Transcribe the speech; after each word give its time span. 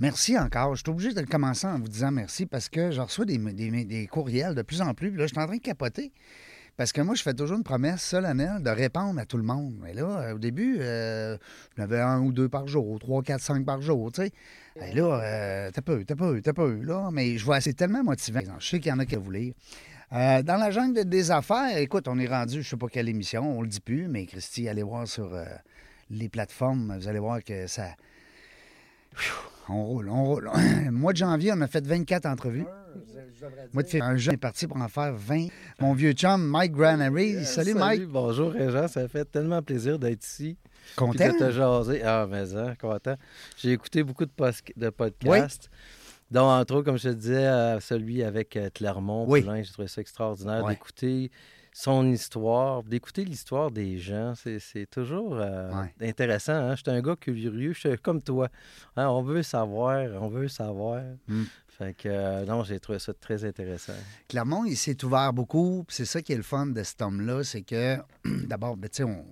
merci 0.00 0.38
encore. 0.38 0.74
Je 0.74 0.82
suis 0.82 0.90
obligé 0.90 1.12
de 1.12 1.22
commencer 1.22 1.66
en 1.66 1.78
vous 1.78 1.88
disant 1.88 2.10
merci 2.10 2.46
parce 2.46 2.68
que 2.68 2.90
je 2.90 3.00
reçois 3.00 3.24
des, 3.24 4.08
courriels 4.10 4.54
de 4.54 4.62
plus 4.62 4.80
en 4.80 4.94
plus. 4.94 5.10
Là, 5.10 5.26
je 5.26 5.32
suis 5.32 5.38
en 5.38 5.46
train 5.46 5.56
de 5.56 5.62
capoter. 5.62 6.12
Parce 6.76 6.92
que 6.92 7.02
moi, 7.02 7.14
je 7.14 7.22
fais 7.22 7.34
toujours 7.34 7.58
une 7.58 7.62
promesse 7.62 8.02
solennelle 8.02 8.62
de 8.62 8.70
répondre 8.70 9.20
à 9.20 9.26
tout 9.26 9.36
le 9.36 9.42
monde. 9.42 9.74
Mais 9.82 9.92
là, 9.92 10.20
euh, 10.20 10.34
au 10.34 10.38
début, 10.38 10.78
euh, 10.80 11.36
j'en 11.76 11.82
avais 11.82 12.00
un 12.00 12.20
ou 12.20 12.32
deux 12.32 12.48
par 12.48 12.66
jour, 12.68 12.98
trois, 12.98 13.22
quatre, 13.22 13.42
cinq 13.42 13.66
par 13.66 13.82
jour, 13.82 14.10
tu 14.12 14.22
sais. 14.22 14.32
Et 14.80 14.94
là, 14.94 15.20
euh, 15.22 15.70
t'as 15.74 15.82
peu, 15.82 16.04
t'as 16.04 16.14
peu, 16.14 16.40
t'as 16.40 16.54
peu, 16.54 16.80
là. 16.82 17.10
Mais 17.12 17.36
je 17.36 17.44
vois, 17.44 17.60
c'est 17.60 17.74
tellement 17.74 18.02
motivant. 18.02 18.40
Je 18.58 18.66
sais 18.66 18.80
qu'il 18.80 18.90
y 18.90 18.94
en 18.94 18.98
a 18.98 19.04
qui 19.04 19.16
vous 19.16 19.30
lire. 19.30 19.52
Euh, 20.12 20.42
dans 20.42 20.56
la 20.56 20.72
jungle 20.72 21.04
des 21.04 21.30
affaires, 21.30 21.76
écoute, 21.76 22.08
on 22.08 22.18
est 22.18 22.26
rendu, 22.26 22.62
je 22.62 22.68
sais 22.68 22.76
pas 22.76 22.88
quelle 22.88 23.08
émission, 23.08 23.58
on 23.58 23.62
le 23.62 23.68
dit 23.68 23.80
plus, 23.80 24.08
mais 24.08 24.26
Christy, 24.26 24.68
allez 24.68 24.82
voir 24.82 25.06
sur 25.06 25.32
euh, 25.32 25.44
les 26.10 26.28
plateformes, 26.28 26.96
vous 26.98 27.06
allez 27.06 27.20
voir 27.20 27.44
que 27.44 27.68
ça. 27.68 27.90
On 29.72 29.84
roule, 29.84 30.08
on 30.08 30.24
roule. 30.24 30.50
Mois 30.90 31.12
de 31.12 31.18
janvier, 31.18 31.52
on 31.54 31.60
a 31.60 31.68
fait 31.68 31.86
24 31.86 32.26
entrevues. 32.26 32.66
Moi, 33.72 33.84
de 33.84 33.88
février, 33.88 34.12
un 34.12 34.16
jeune 34.16 34.34
est 34.34 34.36
parti 34.38 34.66
pour 34.66 34.76
en 34.78 34.88
faire 34.88 35.14
20. 35.14 35.46
Mon 35.80 35.94
vieux 35.94 36.12
chum, 36.12 36.44
Mike 36.44 36.72
Granary. 36.72 37.44
Salut, 37.44 37.74
Mike. 37.74 38.06
Bonjour, 38.08 38.50
Régent. 38.50 38.88
Ça 38.88 39.06
fait 39.06 39.24
tellement 39.24 39.62
plaisir 39.62 39.98
d'être 39.98 40.24
ici. 40.24 40.56
Puis 40.62 40.94
Content? 40.96 41.32
de 41.32 41.38
te 41.38 41.50
jaser. 41.52 42.02
Ah, 42.02 42.26
mais 42.28 42.54
hein, 42.56 42.74
content. 42.80 43.14
J'ai 43.56 43.72
écouté 43.72 44.02
beaucoup 44.02 44.24
de, 44.24 44.90
podcasts. 44.90 45.70
dont, 46.30 46.42
entre 46.42 46.74
autres, 46.74 46.84
comme 46.84 46.98
je 46.98 47.10
te 47.10 47.14
disais, 47.14 47.46
euh, 47.46 47.78
celui 47.78 48.24
avec 48.24 48.56
euh, 48.56 48.70
Clermont. 48.74 49.24
Oui. 49.28 49.46
J'ai 49.62 49.72
trouvé 49.72 49.86
ça 49.88 50.00
extraordinaire 50.00 50.66
d'écouter 50.66 51.30
son 51.72 52.10
histoire, 52.10 52.82
d'écouter 52.82 53.24
l'histoire 53.24 53.70
des 53.70 53.98
gens. 53.98 54.34
C'est, 54.34 54.86
toujours 54.90 55.36
euh, 55.36 55.70
Ouais. 55.72 56.08
intéressant. 56.08 56.54
Hein? 56.54 56.74
Je 56.76 56.82
suis 56.82 56.90
un 56.90 57.00
gars 57.00 57.16
curieux. 57.16 57.72
Je 57.72 57.78
suis 57.78 57.98
comme 57.98 58.22
toi. 58.22 58.48
Hein, 58.96 59.08
On 59.08 59.22
veut 59.22 59.42
savoir, 59.42 60.06
on 60.20 60.28
veut 60.28 60.48
savoir. 60.48 61.02
Mm. 61.28 61.44
Fait 61.68 61.94
que, 61.96 62.08
euh, 62.08 62.44
non, 62.44 62.62
j'ai 62.62 62.78
trouvé 62.78 62.98
ça 62.98 63.14
très 63.14 63.44
intéressant. 63.44 63.94
Clermont, 64.28 64.64
il 64.64 64.76
s'est 64.76 65.02
ouvert 65.04 65.32
beaucoup. 65.32 65.84
C'est 65.88 66.04
ça 66.04 66.20
qui 66.20 66.32
est 66.32 66.36
le 66.36 66.42
fun 66.42 66.66
de 66.66 66.82
cet 66.82 67.00
homme-là, 67.00 67.42
c'est 67.44 67.62
que, 67.62 67.96
d'abord, 68.46 68.76
ben, 68.76 68.90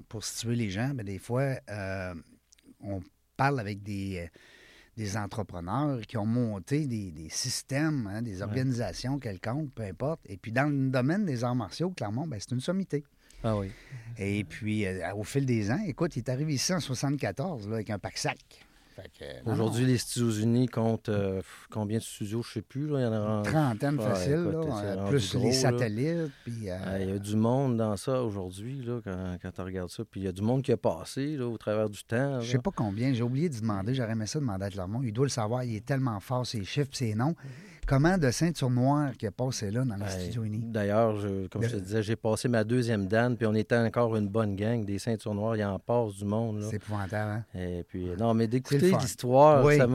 pour 0.09 0.25
situer 0.25 0.55
les 0.57 0.71
gens, 0.71 0.91
ben, 0.95 1.05
des 1.05 1.19
fois, 1.19 1.57
euh, 1.69 2.15
on 2.81 3.01
parle 3.37 3.61
avec 3.61 3.83
des, 3.83 4.31
des 4.99 5.17
entrepreneurs 5.17 6.01
qui 6.03 6.17
ont 6.17 6.27
monté 6.27 6.87
des, 6.87 7.13
des 7.13 7.29
systèmes, 7.31 8.11
hein, 8.13 8.21
des 8.21 8.43
organisations 8.43 9.21
quelconques, 9.21 9.71
peu 9.73 9.85
importe. 9.85 10.21
Et 10.27 10.37
puis, 10.37 10.51
dans 10.51 10.69
le 10.69 10.91
domaine 10.91 11.25
des 11.25 11.45
arts 11.45 11.55
martiaux, 11.55 11.91
Clermont, 11.91 12.27
ben, 12.27 12.39
c'est 12.41 12.51
une 12.51 12.61
sommité. 12.61 13.05
Ah 13.45 13.57
oui. 13.57 13.71
Et 14.19 14.43
puis, 14.43 14.85
euh, 14.87 15.15
au 15.15 15.23
fil 15.23 15.47
des 15.47 15.71
ans, 15.71 15.79
écoute, 15.87 16.17
il 16.17 16.19
est 16.19 16.29
arrivé 16.29 16.55
ici 16.55 16.75
en 16.75 16.81
74 16.81 17.69
là, 17.69 17.75
avec 17.77 17.91
un 17.91 17.99
pack-sac. 18.01 18.39
Aujourd'hui, 19.47 19.87
les 19.87 19.95
États-Unis 19.95 20.67
comptent 20.67 21.09
euh, 21.09 21.41
combien 21.71 21.99
de 21.99 22.03
studios, 22.03 22.43
je 22.43 22.49
ne 22.49 22.53
sais 22.55 22.63
plus. 22.63 22.89
là, 22.89 22.99
il 22.99 23.03
y 23.03 23.07
en 23.07 23.13
a 23.13 23.19
non, 23.37 23.43
trentaine 23.43 23.99
Ouais, 23.99 24.05
facile, 24.05 24.47
écoute, 24.51 24.69
là, 24.69 25.07
plus 25.09 25.35
gros, 25.35 25.43
les 25.45 25.51
là. 25.53 25.55
satellites. 25.55 26.33
Puis, 26.45 26.71
euh, 26.71 26.77
Ah, 26.85 26.99
Il 27.01 27.09
y 27.11 27.13
a 27.13 27.19
du 27.19 27.37
monde 27.37 27.77
dans 27.77 27.97
ça 27.97 28.23
aujourd'hui, 28.23 28.85
quand, 29.05 29.37
quand 29.41 29.51
tu 29.53 29.61
regardes 29.61 29.91
ça. 29.91 30.05
Puis 30.11 30.21
il 30.21 30.25
y 30.25 30.29
a 30.29 30.33
du 30.33 30.43
monde 30.43 30.63
qui 30.63 30.73
a 30.73 30.77
passé 30.77 31.37
là, 31.37 31.47
au 31.47 31.57
travers 31.59 31.89
du 31.89 32.03
temps. 32.05 32.41
Je 32.41 32.47
là. 32.47 32.53
sais 32.53 32.59
pas 32.59 32.71
combien, 32.75 33.13
j'ai 33.13 33.23
oublié 33.23 33.49
de 33.49 33.59
demander, 33.59 33.95
j'aurais 33.95 34.13
aimé 34.13 34.27
ça 34.27 34.39
demander 34.41 34.65
à 34.67 34.71
Clermont. 34.71 35.03
Il 35.03 35.13
doit 35.13 35.27
le 35.27 35.31
savoir, 35.31 35.65
il 35.65 35.77
est 35.77 35.85
tellement 35.85 36.19
fort, 36.21 36.47
ses 36.47 36.65
chiffres, 36.65 36.91
ses 36.93 37.15
noms. 37.15 37.35
Comment 37.87 38.19
de 38.19 38.31
ceinture 38.31 38.69
noire 38.69 39.13
qui 39.17 39.27
a 39.27 39.31
passé 39.31 39.71
là 39.71 39.83
dans 39.83 39.97
le 39.97 40.03
Ouais. 40.03 40.09
studio 40.11 40.45
uni? 40.45 40.61
D'ailleurs, 40.63 41.17
je- 41.21 41.47
comme 41.47 41.63
je 41.63 41.71
te 41.71 41.77
disais, 41.77 42.03
j'ai 42.03 42.17
passé 42.17 42.47
ma 42.47 42.63
deuxième 42.63 43.07
dan, 43.07 43.35
puis 43.35 43.47
on 43.47 43.55
était 43.55 43.79
encore 43.79 44.15
une 44.15 44.29
bonne 44.29 44.57
gang, 44.57 44.85
des 44.85 44.99
ceintures 44.99 45.33
noires, 45.35 45.57
il 45.57 45.65
en 45.65 45.79
passe 45.79 46.17
du 46.17 46.27
monde. 46.27 46.63
C'est 46.69 46.77
épouvantable, 46.77 47.31
hein? 47.55 47.59
Et 47.59 47.85
puis, 47.89 48.09
non, 48.19 48.35
mais 48.35 48.47
d'écouter 48.47 48.88
l'histoire, 48.97 49.65
Oui. 49.65 49.77
ça 49.79 49.87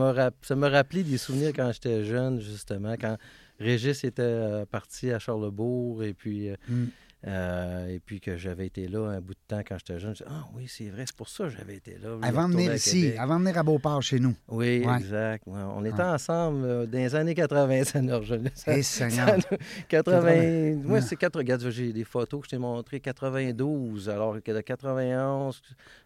m'a 0.56 0.68
rappelé 0.68 1.02
des 1.02 1.18
souvenirs 1.18 1.52
quand 1.54 1.70
j'étais 1.72 2.04
jeune, 2.04 2.40
justement, 2.40 2.94
quand 3.00 3.16
Régis 3.60 4.04
était 4.04 4.22
euh, 4.22 4.64
parti 4.66 5.10
à 5.10 5.18
Charlebourg, 5.18 6.02
et 6.02 6.12
puis, 6.14 6.48
euh, 6.50 6.56
Mm. 6.68 6.84
Euh, 7.26 7.88
et 7.88 8.00
puis 8.00 8.20
que 8.20 8.36
j'avais 8.36 8.66
été 8.66 8.86
là 8.88 9.08
un 9.10 9.20
bout 9.20 9.32
de 9.34 9.38
temps 9.48 9.60
quand 9.66 9.76
j'étais 9.78 9.98
jeune. 9.98 10.14
Je 10.14 10.24
dis, 10.24 10.30
ah 10.30 10.44
oui, 10.54 10.66
c'est 10.68 10.88
vrai, 10.90 11.04
c'est 11.06 11.16
pour 11.16 11.28
ça 11.28 11.44
que 11.44 11.50
j'avais 11.50 11.76
été 11.76 11.92
là. 12.02 12.10
Je 12.22 12.28
Avant 12.28 12.48
de 12.48 12.54
venir 12.54 12.74
ici, 12.74 13.12
avant 13.18 13.36
de 13.38 13.44
venir 13.44 13.58
à 13.58 13.62
Beauport 13.62 14.02
chez 14.02 14.18
nous. 14.20 14.34
Oui, 14.48 14.84
Ouais. 14.86 14.96
exact. 14.98 15.44
Ouais, 15.46 15.60
On 15.74 15.84
était 15.84 15.94
Ouais. 15.96 16.02
ensemble 16.04 16.64
euh, 16.64 16.86
dans 16.86 16.98
les 16.98 17.14
années 17.14 17.34
80, 17.34 17.84
ça 17.84 18.00
nous 18.02 18.16
rejoignait. 18.18 18.52
Ça- 18.54 18.76
Eh, 18.76 18.82
Seigneur. 18.82 19.26
ça 19.28 19.36
nous- 19.36 19.56
80. 19.88 20.74
Moi, 20.82 20.94
Ouais. 20.94 21.00
c'est 21.00 21.16
4. 21.16 21.36
Regarde, 21.38 21.68
j'ai 21.70 21.92
des 21.92 22.04
photos 22.04 22.40
que 22.42 22.46
je 22.46 22.50
t'ai 22.50 22.58
montrées, 22.58 23.00
92, 23.00 24.08
alors 24.08 24.36
que 24.42 24.52
de 24.52 24.60
91 24.60 25.60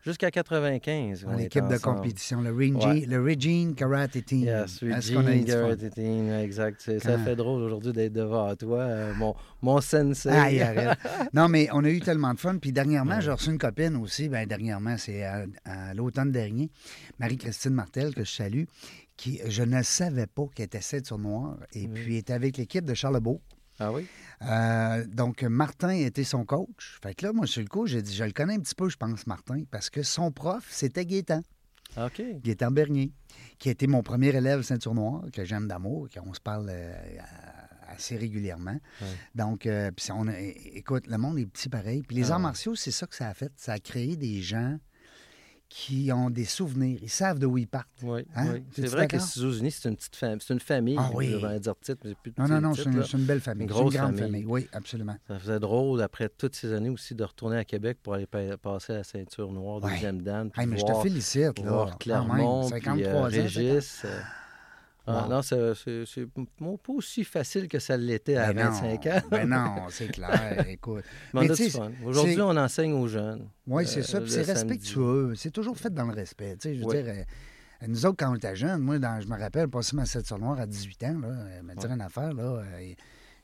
jusqu'à 0.05 0.31
95. 0.31 1.27
on 1.29 1.37
équipe 1.39 1.67
de 1.69 1.79
compétition, 1.79 2.41
le, 2.41 2.53
Regine, 2.53 2.77
Ouais. 2.77 3.07
le 3.07 3.23
Regine 3.23 3.75
Karate 3.75 4.25
Team. 4.25 4.45
Yes, 4.45 4.79
fun? 4.81 5.23
Garrett 5.45 5.91
Team, 5.95 6.31
exact. 6.33 6.81
Ça 7.01 7.19
fait 7.19 7.37
drôle 7.37 7.63
aujourd'hui 7.63 7.93
d'être 7.93 8.13
devant 8.13 8.55
toi, 8.57 8.79
euh, 8.81 9.15
mon, 9.15 9.35
mon 9.63 9.81
sensei. 9.81 10.29
Aïe, 10.31 10.61
arrête. 10.63 10.99
Non, 11.33 11.49
mais 11.49 11.69
on 11.73 11.85
a 11.85 11.91
eu 11.91 12.01
tellement 12.01 12.35
de 12.35 12.41
fun. 12.41 12.59
Puis 12.59 12.73
dernièrement, 12.73 13.21
j'ai 13.21 13.31
reçu 13.31 13.51
une 13.51 13.59
copine 13.59 13.97
aussi. 13.97 14.29
Ben, 14.29 14.47
dernièrement, 14.47 14.97
c'est 14.99 15.25
à, 15.25 15.45
à 15.65 15.95
l'automne 15.95 16.33
dernier. 16.33 16.71
Marie-Christine 17.19 17.73
Martel, 17.75 18.15
que 18.15 18.25
je 18.25 18.31
salue, 18.33 18.65
qui, 19.17 19.41
je 19.47 19.63
ne 19.63 19.83
savais 19.83 20.27
pas 20.27 20.47
qu'elle 20.55 20.67
était 20.67 20.81
ceinture 20.81 21.19
noire. 21.19 21.57
Et 21.73 21.87
puis, 21.89 22.15
elle 22.15 22.21
était 22.21 22.33
avec 22.33 22.57
l'équipe 22.57 22.85
de 22.85 22.95
Charlebourg. 22.95 23.41
Ah 23.81 23.93
oui? 23.93 24.07
Euh, 24.43 25.07
donc, 25.07 25.43
Martin 25.43 25.91
était 25.91 26.25
son 26.25 26.45
coach. 26.45 26.99
Fait 27.03 27.15
que 27.15 27.27
là, 27.27 27.33
moi, 27.33 27.47
sur 27.47 27.63
le 27.63 27.69
coup, 27.69 27.87
j'ai 27.87 28.03
dit, 28.03 28.15
je 28.15 28.25
le 28.25 28.33
connais 28.33 28.55
un 28.55 28.61
petit 28.61 28.75
peu, 28.75 28.89
je 28.89 28.97
pense, 28.97 29.27
Martin, 29.27 29.63
parce 29.71 29.91
que 29.91 30.03
son 30.03 30.33
prof, 30.33 30.67
c'était 30.71 31.07
Gaétan. 31.07 31.43
OK. 31.97 32.23
Gaétan 32.43 32.71
Bernier, 32.71 33.13
qui 33.59 33.69
a 33.69 33.73
été 33.73 33.87
mon 33.87 34.03
premier 34.03 34.29
élève 34.29 34.63
ceinture 34.63 34.95
noire, 34.95 35.25
que 35.33 35.45
j'aime 35.45 35.69
d'amour, 35.69 36.09
qu'on 36.13 36.35
se 36.35 36.41
parle 36.41 36.69
euh, 36.71 36.93
assez 37.99 38.17
régulièrement. 38.17 38.79
Ouais. 39.03 39.07
Donc, 39.35 39.67
euh, 39.67 39.91
on 40.15 40.29
a- 40.29 40.39
écoute, 40.41 41.07
le 41.07 41.19
monde 41.19 41.39
est 41.39 41.47
petit 41.47 41.69
pareil. 41.69 42.03
Puis 42.07 42.17
les 42.17 42.31
Ah 42.31 42.35
arts 42.35 42.41
martiaux, 42.41 42.75
c'est 42.75 42.91
ça 42.93 43.07
que 43.07 43.15
ça 43.15 43.29
a 43.29 43.35
fait. 43.35 43.53
Ça 43.57 43.73
a 43.73 43.79
créé 43.79 44.17
des 44.17 44.41
gens 44.41 44.79
qui 45.71 46.11
ont 46.15 46.31
des 46.31 46.47
souvenirs. 46.47 46.99
Ils 47.03 47.11
savent 47.11 47.39
de 47.39 47.45
où 47.45 47.59
ils 47.59 47.69
partent. 47.69 47.89
Oui, 48.03 48.25
Hein? 48.35 48.53
oui. 48.55 48.63
C'est 48.75 48.87
vrai 48.87 49.07
que 49.07 49.17
les? 49.17 49.23
États-Unis, 49.23 49.71
c'est 49.71 49.89
une 49.91 49.97
petite 49.97 50.17
famille. 50.17 50.39
C'est 50.41 50.55
une 50.55 50.61
famille. 50.61 50.97
Ah 50.99 51.11
oui. 51.13 51.29
Je 51.31 51.37
vais 51.47 51.61
dire 51.61 51.75
titre, 51.79 52.01
mais 52.05 52.11
c'est 52.13 52.19
plus 52.19 52.33
Non, 52.39 52.49
non, 52.49 52.61
non, 52.63 52.75
c'est 52.75 52.85
une, 52.85 53.25
belle 53.27 53.41
famille. 53.43 53.65
Une 53.67 53.71
grosse 53.71 53.93
grande 53.93 54.17
famille. 54.17 54.21
famille. 54.41 54.45
Oui, 54.47 54.67
absolument. 54.73 55.17
Ça 55.29 55.39
faisait 55.39 55.61
drôle, 55.61 56.01
après 56.01 56.31
toutes 56.31 56.57
ces 56.57 56.73
années 56.73 56.89
aussi, 56.89 57.15
de 57.15 57.23
retourner 57.23 57.59
à 57.59 57.67
Québec 57.67 57.99
pour 58.03 58.15
aller 58.15 58.27
pa- 58.27 58.57
passer 58.57 58.95
à 58.95 58.97
la 58.99 59.05
ceinture 59.05 59.53
noire, 59.53 59.83
deuxième 59.83 60.23
dan. 60.23 60.51
puis 60.51 60.63
Hey, 60.63 60.67
mais 60.69 60.79
je 60.79 60.87
te 60.87 60.95
félicite. 61.03 61.59
Là, 61.59 61.71
voir 61.71 61.85
quand 61.85 61.91
même. 61.91 61.99
Clermont, 61.99 62.61
puis 62.63 62.71
53 62.71 63.13
euh, 63.13 63.19
ans. 63.21 63.25
Régis. 63.25 64.07
Ah, 65.09 65.23
Wow. 65.25 65.31
non, 65.31 65.43
c'est- 65.43 65.75
c'est 65.75 66.05
c'est 66.07 66.21
m- 66.37 66.47
pas 66.59 66.93
aussi 66.93 67.25
facile 67.25 67.67
que 67.69 67.79
ça 67.79 67.97
l'était 67.97 68.37
à 68.37 68.53
Ben 68.53 68.65
non, 68.67 68.71
25 68.73 69.07
ans. 69.07 69.21
Ben 69.31 69.49
non, 69.49 69.75
c'est 69.91 70.09
clair. 70.09 70.65
Écoute. 70.69 71.05
Aujourd'hui, 72.05 72.41
on 72.41 72.57
enseigne 72.57 72.93
aux 72.93 73.09
jeunes. 73.09 73.49
Oui, 73.67 73.87
c'est 73.87 74.01
Euh, 74.01 74.03
ça. 74.03 74.21
Puis 74.21 74.31
c'est 74.31 74.43
respectueux. 74.43 75.33
C'est 75.37 75.51
toujours 75.51 75.77
fait 75.77 75.93
dans 75.93 76.05
le 76.07 76.15
respect. 76.15 76.57
Tu 76.61 76.69
sais, 76.69 76.75
je 76.75 76.81
veux 76.81 76.87
Oui. 76.87 77.03
dire, 77.03 77.13
euh, 77.13 77.87
nous 77.87 78.07
autres, 78.07 78.17
quand 78.19 78.33
on 78.33 78.37
était 78.37 78.55
jeunes, 78.57 78.81
moi, 78.81 78.99
dans- 78.99 79.21
je 79.21 79.27
me 79.29 79.39
rappelle, 79.39 79.69
passer 79.69 79.97
ma 79.97 80.05
7 80.07 80.27
sur 80.27 80.39
noire 80.39 80.59
à 80.61 80.67
18 80.67 81.03
ans, 81.05 81.19
là, 81.21 81.29
euh, 81.29 81.63
me 81.63 81.75
dire 81.75 81.91
une 81.91 82.01
affaire, 82.01 82.33
là, 82.33 82.43
euh, 82.43 82.93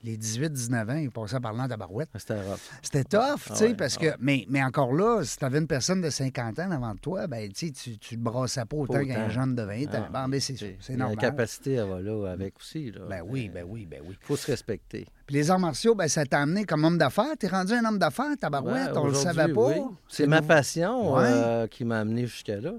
les 0.05 0.17
18-19 0.17 0.91
ans, 0.91 0.95
ils 0.97 1.11
passaient 1.11 1.41
par 1.41 1.53
là 1.55 1.65
en 1.65 1.69
tabarouette. 1.69 2.11
C'était 2.17 2.41
rough. 2.41 2.59
C'était 2.83 3.05
tough, 3.05 3.41
tu 3.47 3.51
Ah 3.51 3.55
sais, 3.55 3.67
ouais, 3.69 3.75
parce 3.75 3.97
ah 3.99 4.03
que. 4.05 4.07
Mais, 4.21 4.45
mais 4.49 4.63
encore 4.63 4.93
là, 4.93 5.23
si 5.25 5.37
tu 5.39 5.45
avais 5.45 5.59
une 5.59 5.67
personne 5.67 6.01
de 6.01 6.11
50 6.11 6.59
ans 6.61 6.69
devant 6.69 6.95
toi, 6.97 7.27
ben, 7.27 7.51
tu 7.51 7.67
sais, 7.69 7.73
tu 7.73 7.99
tu 7.99 8.17
le 8.17 8.21
brassais 8.21 8.65
pas 8.67 8.77
autant 8.77 9.05
qu'un 9.05 9.29
jeune 9.31 9.55
de 9.55 9.63
20 9.63 9.95
ans. 9.95 10.07
Ah, 10.15 10.29
mais 10.29 10.41
c'est 10.41 10.57
c'est- 10.57 10.77
c'est 10.81 10.93
La 10.93 10.99
normal. 10.99 11.17
capacité, 11.19 11.73
elle 11.75 11.89
va 11.89 12.01
là 12.01 12.31
avec 12.33 12.55
aussi. 12.59 12.91
Là. 12.93 13.01
Ben 13.09 13.23
oui, 13.27 13.49
ben 13.49 13.65
oui, 13.67 13.87
ben 13.87 14.01
oui. 14.07 14.15
Il 14.21 14.27
faut 14.27 14.37
se 14.37 14.47
respecter. 14.51 15.07
Puis 15.27 15.37
les 15.37 15.51
arts 15.51 15.59
martiaux, 15.59 15.95
ben, 15.95 16.07
ça 16.07 16.25
t'a 16.27 16.41
amené 16.41 16.65
comme 16.65 16.85
homme 16.85 16.99
d'affaires. 16.99 17.35
T'es 17.39 17.49
rendu 17.49 17.73
un 17.73 17.85
homme 17.87 17.99
d'affaires, 17.99 18.27
tabarouette, 18.39 18.91
Ouais, 18.93 18.99
on 18.99 19.07
le 19.07 19.15
savait 19.15 19.53
pas. 19.53 19.69
oui. 19.69 19.81
C'est 20.07 20.27
ma 20.27 20.43
passion 20.43 21.19
euh, 21.19 21.67
qui 21.67 21.85
m'a 21.87 22.01
amené 22.01 22.27
jusqu'à 22.27 22.61
là. 22.61 22.73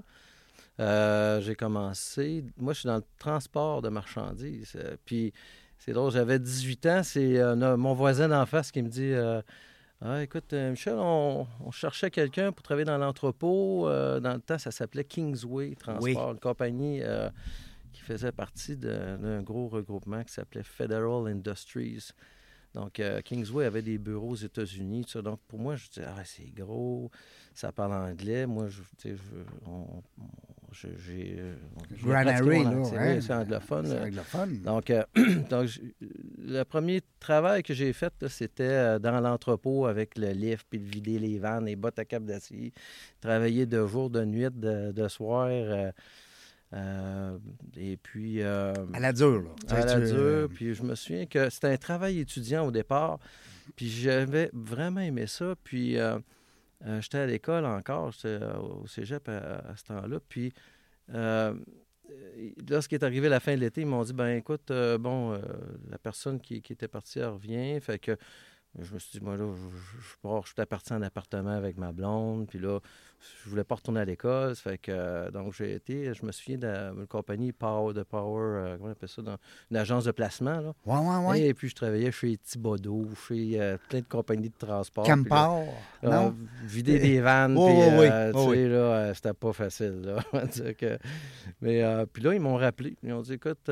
Euh, 0.78 1.40
j'ai 1.40 1.54
commencé. 1.54 2.44
Moi, 2.58 2.72
je 2.74 2.80
suis 2.80 2.86
dans 2.86 2.96
le 2.96 3.04
transport 3.18 3.82
de 3.82 3.88
marchandises. 3.88 4.72
euh, 4.76 4.96
puis, 5.04 5.32
c'est 5.86 5.92
drôle, 5.92 6.10
j'avais 6.10 6.38
18 6.38 6.86
ans. 6.86 7.02
C'est 7.02 7.38
euh, 7.38 7.76
mon 7.76 7.94
voisin 7.94 8.28
d'en 8.28 8.44
face 8.46 8.70
qui 8.72 8.82
me 8.82 8.88
dit 8.88 9.12
euh, 9.12 9.40
Ah, 10.00 10.22
écoute, 10.22 10.52
euh, 10.52 10.70
Michel, 10.70 10.94
on, 10.96 11.46
on 11.64 11.70
cherchait 11.70 12.10
quelqu'un 12.10 12.50
pour 12.52 12.62
travailler 12.62 12.84
dans 12.86 12.98
l'entrepôt. 12.98 13.88
Euh, 13.88 14.18
dans 14.20 14.34
le 14.34 14.40
temps, 14.40 14.58
ça 14.58 14.70
s'appelait 14.70 15.04
Kingsway 15.04 15.74
Transport, 15.76 16.02
Oui. 16.02 16.16
une 16.16 16.40
compagnie 16.40 17.00
qui 17.92 18.02
faisait 18.02 18.32
partie 18.32 18.76
d'un 18.76 19.42
gros 19.42 19.68
regroupement 19.68 20.22
qui 20.24 20.32
s'appelait 20.32 20.62
Federal 20.64 21.28
Industries. 21.28 22.08
Donc, 22.74 23.00
Kingsway 23.24 23.64
avait 23.64 23.80
des 23.80 23.96
bureaux 23.96 24.30
aux 24.32 24.34
États-Unis. 24.34 25.06
Donc, 25.24 25.40
pour 25.48 25.58
moi, 25.58 25.76
je 25.76 25.88
disais, 25.88 26.04
ah, 26.06 26.22
c'est 26.24 26.52
gros, 26.54 27.10
ça 27.54 27.72
parle 27.72 27.94
anglais. 27.94 28.44
Moi, 28.44 28.68
je, 28.68 28.82
je- 29.02 29.14
on- 29.66 30.02
j'ai. 30.80 31.36
euh, 31.38 31.54
là, 32.64 32.80
ouais. 32.92 33.14
oui, 33.16 33.22
c'est 33.22 33.32
anglophone. 33.32 33.86
C'est 33.86 33.94
là. 33.94 34.04
anglophone. 34.06 34.60
Donc, 34.62 34.90
euh, 34.90 35.02
donc 35.50 35.66
je- 35.66 35.80
le 36.38 36.62
premier 36.64 37.00
travail 37.20 37.62
que 37.62 37.74
j'ai 37.74 37.92
fait, 37.92 38.12
c'était 38.28 38.62
euh, 38.64 38.98
dans 38.98 39.20
l'entrepôt 39.20 39.86
avec 39.86 40.16
le 40.18 40.30
lift, 40.30 40.66
puis 40.68 40.78
de 40.78 40.84
vider 40.88 41.18
les 41.18 41.38
vannes, 41.38 41.64
les 41.66 41.76
bottes 41.76 41.98
à 41.98 42.04
cap 42.04 42.22
d'acier. 42.24 42.72
Travailler 43.20 43.66
de 43.66 43.86
jour, 43.86 44.10
de 44.10 44.24
nuit, 44.24 44.46
de, 44.52 44.92
de 44.92 45.08
soir. 45.08 45.48
euh, 45.50 45.90
euh, 46.72 47.38
et 47.76 47.96
puis. 47.96 48.42
euh, 48.42 48.72
À 48.92 49.00
la 49.00 49.12
dure, 49.12 49.42
là. 49.42 49.50
À 49.76 49.84
la 49.84 50.00
tu- 50.00 50.12
dure. 50.12 50.48
Puis 50.52 50.74
je 50.74 50.82
me 50.82 50.94
souviens 50.94 51.26
que 51.26 51.48
c'était 51.50 51.68
un 51.68 51.76
travail 51.76 52.18
étudiant 52.20 52.66
au 52.66 52.70
départ. 52.70 53.18
Puis 53.76 53.88
j'avais 53.88 54.50
vraiment 54.52 55.00
aimé 55.00 55.26
ça. 55.26 55.54
Puis 55.64 55.96
euh, 56.84 57.00
j'étais 57.00 57.18
à 57.18 57.26
l'école 57.26 57.64
encore, 57.64 58.12
j'étais 58.12 58.42
euh, 58.42 58.58
au 58.58 58.86
cégep 58.86 59.28
à, 59.28 59.76
ce 59.76 59.84
temps-là. 59.84 60.18
Puis 60.28 60.52
euh, 61.14 61.54
lorsqu'il 62.68 62.98
est 62.98 63.04
arrivé 63.04 63.28
la 63.28 63.40
fin 63.40 63.54
de 63.54 63.60
l'été, 63.60 63.82
ils 63.82 63.86
m'ont 63.86 64.02
dit 64.02 64.12
ben 64.12 64.36
écoute, 64.36 64.70
euh, 64.70 64.98
bon, 64.98 65.40
la 65.90 65.98
personne 65.98 66.40
qui, 66.40 66.56
était 66.56 66.88
partie, 66.88 67.22
revient. 67.22 67.80
Fait 67.80 67.98
que 67.98 68.16
je 68.78 68.92
me 68.92 68.98
suis 68.98 69.18
dit, 69.18 69.24
moi, 69.24 69.36
là, 69.36 69.50
je, 69.54 69.76
je, 69.76 70.02
je 70.02 70.16
pars, 70.20 70.42
je 70.42 70.52
suis 70.52 70.66
parti 70.66 70.92
en 70.92 71.00
appartement 71.00 71.52
avec 71.52 71.78
ma 71.78 71.92
blonde, 71.92 72.46
puis 72.46 72.58
là, 72.58 72.80
je 73.44 73.50
voulais 73.50 73.64
pas 73.64 73.74
retourner 73.76 74.00
à 74.00 74.04
l'école. 74.04 74.54
Fait 74.56 74.78
que, 74.78 74.90
euh, 74.92 75.30
donc, 75.30 75.52
j'ai 75.54 75.74
été, 75.74 76.12
je 76.14 76.24
me 76.24 76.32
souviens 76.32 76.58
d'une 76.58 77.06
compagnie 77.06 77.52
Power, 77.52 77.94
de 77.94 78.02
Power, 78.02 78.40
euh, 78.42 78.76
comment 78.76 78.88
on 78.88 78.92
appelle 78.92 79.08
ça, 79.08 79.22
dans, 79.22 79.36
une 79.70 79.76
agence 79.76 80.04
de 80.04 80.12
placement, 80.12 80.60
là. 80.60 80.72
Ouais, 80.84 80.98
ouais, 80.98 81.26
ouais. 81.28 81.40
Et 81.48 81.54
puis, 81.54 81.68
je 81.68 81.74
travaillais 81.74 82.12
chez 82.12 82.36
Thibodeau, 82.36 83.08
chez 83.28 83.60
euh, 83.60 83.76
plein 83.88 84.00
de 84.00 84.04
compagnies 84.04 84.50
de 84.50 84.66
transport. 84.66 85.06
là, 85.06 85.14
Campar. 85.14 85.60
Non? 86.02 86.34
vider 86.64 86.98
des 86.98 87.20
vannes, 87.20 87.56
Oh, 87.58 87.66
puis, 87.66 87.74
oui, 87.74 87.96
oui, 88.00 88.06
euh, 88.10 88.32
oh, 88.34 88.42
tu 88.44 88.48
oui. 88.50 88.56
sais, 88.56 88.68
là, 88.68 89.14
c'était 89.14 89.34
pas 89.34 89.52
facile, 89.52 90.00
là. 90.02 90.16
Que- 90.78 90.98
Mais, 91.60 91.82
euh, 91.82 92.06
puis 92.06 92.22
là, 92.22 92.34
ils 92.34 92.40
m'ont 92.40 92.56
rappelé. 92.56 92.96
Ils 93.02 93.12
ont 93.12 93.22
dit, 93.22 93.34
écoute, 93.34 93.68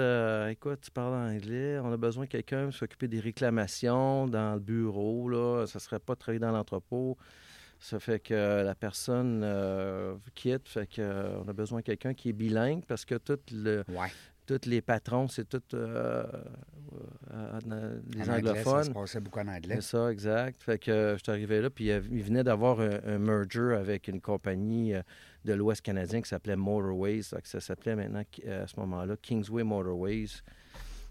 écoute, 0.50 0.80
tu 0.82 0.90
parles 0.90 1.14
anglais, 1.14 1.78
on 1.82 1.92
a 1.92 1.96
besoin 1.96 2.24
de 2.24 2.28
quelqu'un 2.30 2.64
pour 2.64 2.74
s'occuper 2.74 3.08
des 3.08 3.20
réclamations 3.20 4.26
dans 4.26 4.54
le 4.54 4.60
bureau, 4.60 5.28
là. 5.28 5.66
Ça 5.66 5.78
serait 5.78 5.98
pas 5.98 6.14
de 6.14 6.18
travailler 6.18 6.40
dans 6.40 6.52
l'entrepôt. 6.52 7.16
Ça 7.86 8.00
fait 8.00 8.18
que 8.18 8.62
la 8.64 8.74
personne 8.74 9.42
euh, 9.44 10.14
quitte, 10.34 10.66
fait 10.70 10.86
que, 10.86 11.02
euh, 11.02 11.36
on 11.44 11.48
a 11.48 11.52
besoin 11.52 11.80
de 11.80 11.84
quelqu'un 11.84 12.14
qui 12.14 12.30
est 12.30 12.32
bilingue 12.32 12.82
parce 12.86 13.04
que 13.04 13.16
tout 13.16 13.38
le, 13.52 13.84
Ouais. 13.88 14.08
tous 14.46 14.60
les 14.64 14.80
patrons, 14.80 15.28
c'est 15.28 15.46
tout 15.46 15.60
euh, 15.74 16.24
les 17.30 18.22
En 18.22 18.22
anglais, 18.22 18.30
anglophones. 18.30 18.84
ça 18.84 18.88
se 18.88 18.90
passait 18.90 19.20
beaucoup 19.20 19.40
en 19.40 19.48
anglais. 19.48 19.76
C'est 19.76 19.96
ça, 19.98 20.10
exact. 20.10 20.62
Fait 20.62 20.78
que 20.78 21.14
je 21.18 21.22
suis 21.22 21.30
arrivé 21.30 21.60
là, 21.60 21.68
puis 21.68 21.86
il 21.88 22.22
venait 22.22 22.42
d'avoir 22.42 22.80
un, 22.80 23.00
un 23.06 23.18
merger 23.18 23.74
avec 23.78 24.08
une 24.08 24.20
compagnie 24.22 24.94
de 25.44 25.52
l'Ouest 25.52 25.82
canadien 25.82 26.22
qui 26.22 26.28
s'appelait 26.30 26.56
Motorways. 26.56 27.20
Que 27.42 27.48
ça 27.48 27.60
s'appelait 27.60 27.96
maintenant, 27.96 28.22
à 28.48 28.66
ce 28.66 28.80
moment-là, 28.80 29.16
Kingsway 29.20 29.62
Motorways. 29.62 30.28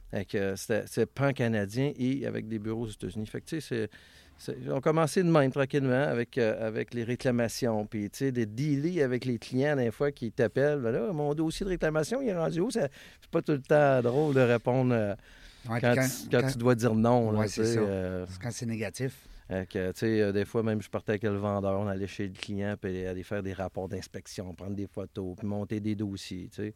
Fait 0.09 0.25
que 0.25 0.55
c'était 0.55 0.87
c'était 0.87 1.05
pan-canadien 1.05 1.91
et 1.95 2.25
avec 2.25 2.47
des 2.47 2.57
bureaux 2.59 2.83
aux 2.85 2.89
États-Unis. 2.89 3.25
Fait 3.27 3.41
que, 3.41 3.45
tu 3.45 3.61
sais, 3.61 3.67
c'est- 3.89 3.89
c'est- 4.37 4.57
on 4.69 4.77
a 4.77 4.81
commencé 4.81 5.23
de 5.23 5.29
même, 5.29 5.51
tranquillement, 5.51 6.03
avec, 6.03 6.37
euh, 6.37 6.67
avec 6.67 6.93
les 6.93 7.03
réclamations. 7.03 7.85
Puis, 7.85 8.09
tu 8.09 8.17
sais, 8.19 8.31
des 8.31 8.45
dealer 8.45 9.01
avec 9.03 9.25
les 9.25 9.37
clients, 9.37 9.75
des 9.75 9.91
fois, 9.91 10.11
qui 10.11 10.31
t'appellent. 10.31 10.79
Ben 10.79 10.91
là, 10.91 11.11
mon 11.13 11.33
dossier 11.33 11.63
de 11.65 11.69
réclamation, 11.71 12.21
il 12.21 12.29
est 12.29 12.35
rendu 12.37 12.59
où? 12.59 12.69
C'est 12.71 12.89
pas 13.31 13.41
tout 13.41 13.53
le 13.53 13.61
temps 13.61 14.01
drôle 14.01 14.35
de 14.35 14.41
répondre 14.41 14.93
euh, 14.93 15.15
Ouais, 15.69 15.79
quand, 15.79 15.93
tu, 15.93 16.29
quand 16.29 16.47
tu 16.51 16.57
dois 16.57 16.75
dire 16.75 16.93
non. 16.93 17.29
Ouais, 17.37 17.47
tu 17.47 17.53
c'est 17.63 17.77
euh, 17.77 18.25
Quand 18.41 18.51
c'est 18.51 18.65
négatif. 18.65 19.13
Que, 19.49 19.91
sais, 19.95 20.21
euh, 20.21 20.31
des 20.31 20.45
fois, 20.45 20.63
même, 20.63 20.81
je 20.81 20.89
partais 20.89 21.11
avec 21.13 21.23
le 21.23 21.35
vendeur, 21.35 21.79
on 21.79 21.87
allait 21.87 22.07
chez 22.07 22.27
le 22.27 22.33
client, 22.33 22.75
puis 22.79 23.05
aller 23.05 23.23
faire 23.23 23.43
des 23.43 23.53
rapports 23.53 23.89
d'inspection, 23.89 24.53
prendre 24.53 24.75
des 24.75 24.87
photos, 24.87 25.35
puis 25.37 25.45
monter 25.47 25.79
des 25.79 25.95
dossiers, 25.95 26.49
tu 26.49 26.55
sais. 26.63 26.73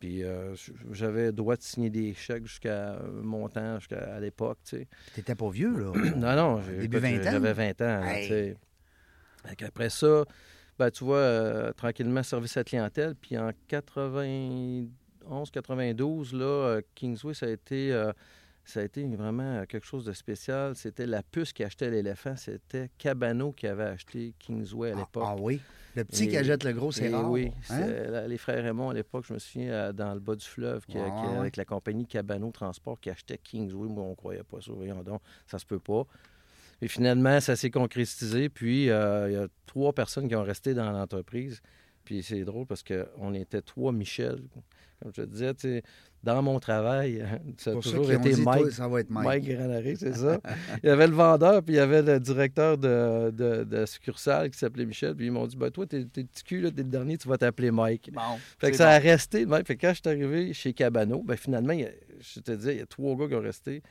Puis 0.00 0.22
euh, 0.24 0.54
j'avais 0.92 1.26
le 1.26 1.32
droit 1.32 1.56
de 1.56 1.62
signer 1.62 1.90
des 1.90 2.14
chèques 2.14 2.46
jusqu'à 2.46 2.94
un 2.98 3.22
montant, 3.22 3.78
jusqu'à 3.78 4.14
à 4.14 4.20
l'époque, 4.20 4.58
tu 4.64 4.78
sais. 4.78 4.88
T'étais 5.14 5.34
pas 5.34 5.50
vieux, 5.50 5.76
là? 5.76 5.92
Non, 6.16 6.34
non, 6.36 6.60
Début 6.60 6.96
écoute, 6.98 7.10
20 7.10 7.18
ans? 7.18 7.30
J'avais 7.32 7.52
20 7.52 7.80
ans, 7.82 8.02
Hey. 8.04 8.22
tu 8.22 8.28
sais. 8.32 8.56
Fait 9.46 9.56
qu'après 9.56 9.90
ça, 9.90 10.24
ben, 10.78 10.90
tu 10.90 11.04
vois, 11.04 11.16
euh, 11.18 11.72
tranquillement, 11.72 12.22
service 12.22 12.56
à 12.56 12.64
clientèle. 12.64 13.14
Puis 13.16 13.36
en 13.36 13.50
91, 13.66 15.50
92, 15.50 16.32
là, 16.34 16.44
euh, 16.44 16.80
Kingsway, 16.94 17.34
ça 17.34 17.46
a 17.46 17.50
été... 17.50 17.92
euh, 18.68 18.72
ça 18.72 18.80
a 18.80 18.82
été 18.84 19.06
vraiment 19.06 19.64
quelque 19.66 19.86
chose 19.86 20.04
de 20.04 20.12
spécial. 20.12 20.74
C'était 20.76 21.06
la 21.06 21.22
puce 21.22 21.52
qui 21.52 21.64
achetait 21.64 21.90
l'éléphant. 21.90 22.36
C'était 22.36 22.90
Cabano 22.98 23.52
qui 23.52 23.66
avait 23.66 23.84
acheté 23.84 24.34
Kingsway 24.38 24.90
à 24.90 24.94
Ah, 24.94 24.98
l'époque. 25.00 25.24
ah 25.26 25.36
oui. 25.38 25.60
Le 25.96 26.04
petit 26.04 26.24
Et- 26.24 26.28
qui 26.28 26.36
achète 26.36 26.64
le 26.64 26.72
gros, 26.72 26.92
c'est 26.92 27.06
Et 27.10 27.14
rare. 27.14 27.28
Oui, 27.30 27.50
Hein? 27.70 28.26
les 28.28 28.38
frères 28.38 28.62
Raymond 28.62 28.90
à 28.90 28.94
l'époque, 28.94 29.24
je 29.26 29.32
me 29.34 29.38
souviens, 29.38 29.72
euh, 29.72 29.92
dans 29.92 30.14
le 30.14 30.20
bas 30.20 30.36
du 30.36 30.44
fleuve, 30.46 30.84
qui- 30.86 30.98
Ouais, 30.98 31.04
qui- 31.04 31.26
ouais. 31.32 31.38
avec 31.38 31.56
la 31.56 31.64
compagnie 31.64 32.06
Cabano 32.06 32.50
Transport 32.52 33.00
qui 33.00 33.10
achetait 33.10 33.38
Kingsway. 33.38 33.88
Moi, 33.88 34.04
on 34.04 34.10
ne 34.10 34.14
croyait 34.14 34.44
pas 34.44 34.60
ça. 34.60 34.72
Voyons 34.72 35.02
donc, 35.02 35.20
ça 35.46 35.58
se 35.58 35.66
peut 35.66 35.80
pas. 35.80 36.04
Et 36.80 36.86
finalement, 36.88 37.40
ça 37.40 37.56
s'est 37.56 37.70
concrétisé. 37.70 38.48
Puis, 38.48 38.90
euh, 38.90 39.28
il 39.30 39.32
y 39.32 39.36
a 39.36 39.48
trois 39.66 39.92
personnes 39.92 40.28
qui 40.28 40.36
ont 40.36 40.44
resté 40.44 40.74
dans 40.74 40.90
l'entreprise. 40.92 41.60
Puis, 42.04 42.22
c'est 42.22 42.44
drôle 42.44 42.66
parce 42.66 42.84
qu'on 42.84 43.34
était 43.34 43.60
trois 43.62 43.90
Michel. 43.92 44.42
Comme 45.02 45.12
je 45.14 45.22
te 45.22 45.26
disais, 45.26 45.54
tu 45.54 45.60
sais, 45.60 45.82
dans 46.28 46.42
mon 46.42 46.58
travail, 46.60 47.24
ça 47.56 47.70
a 47.70 47.74
toujours 47.74 48.10
été 48.12 48.30
dit, 48.34 48.42
toi, 48.42 48.56
Mike. 48.56 48.72
ça 48.72 48.86
va 48.86 49.00
être 49.00 49.08
Mike. 49.10 49.26
Mike 49.26 49.44
Granary, 49.56 49.96
c'est 49.96 50.14
ça. 50.14 50.38
il 50.82 50.86
y 50.86 50.90
avait 50.90 51.06
le 51.06 51.14
vendeur, 51.14 51.62
puis 51.62 51.74
il 51.74 51.78
y 51.78 51.80
avait 51.80 52.02
le 52.02 52.20
directeur 52.20 52.76
de, 52.76 53.30
de, 53.30 53.64
de 53.64 53.86
succursale 53.86 54.50
qui 54.50 54.58
s'appelait 54.58 54.84
Michel. 54.84 55.14
Puis 55.14 55.26
ils 55.26 55.32
m'ont 55.32 55.46
dit 55.46 55.56
ben, 55.56 55.70
Toi, 55.70 55.86
t'es 55.86 56.04
petit 56.04 56.44
cul, 56.44 56.60
là, 56.60 56.70
t'es 56.70 56.82
le 56.82 56.90
dernier, 56.90 57.16
tu 57.16 57.28
vas 57.28 57.38
t'appeler 57.38 57.70
Mike. 57.70 58.10
Bon. 58.12 58.20
Fait 58.58 58.70
que 58.70 58.76
ça 58.76 58.90
a 58.90 58.98
resté. 58.98 59.46
Fait 59.64 59.76
que 59.76 59.80
quand 59.86 59.94
je 59.94 60.00
suis 60.00 60.08
arrivé 60.22 60.52
chez 60.52 60.74
Cabano, 60.74 61.22
ben 61.22 61.36
finalement, 61.36 61.72
il 61.72 61.80
y 61.80 61.84
a- 61.84 61.90
je 62.20 62.40
te 62.40 62.52
disais, 62.52 62.74
il 62.74 62.78
y 62.78 62.82
a 62.82 62.86
trois 62.86 63.16
gars 63.16 63.28
qui 63.28 63.34
ont 63.34 63.40
resté. 63.40 63.82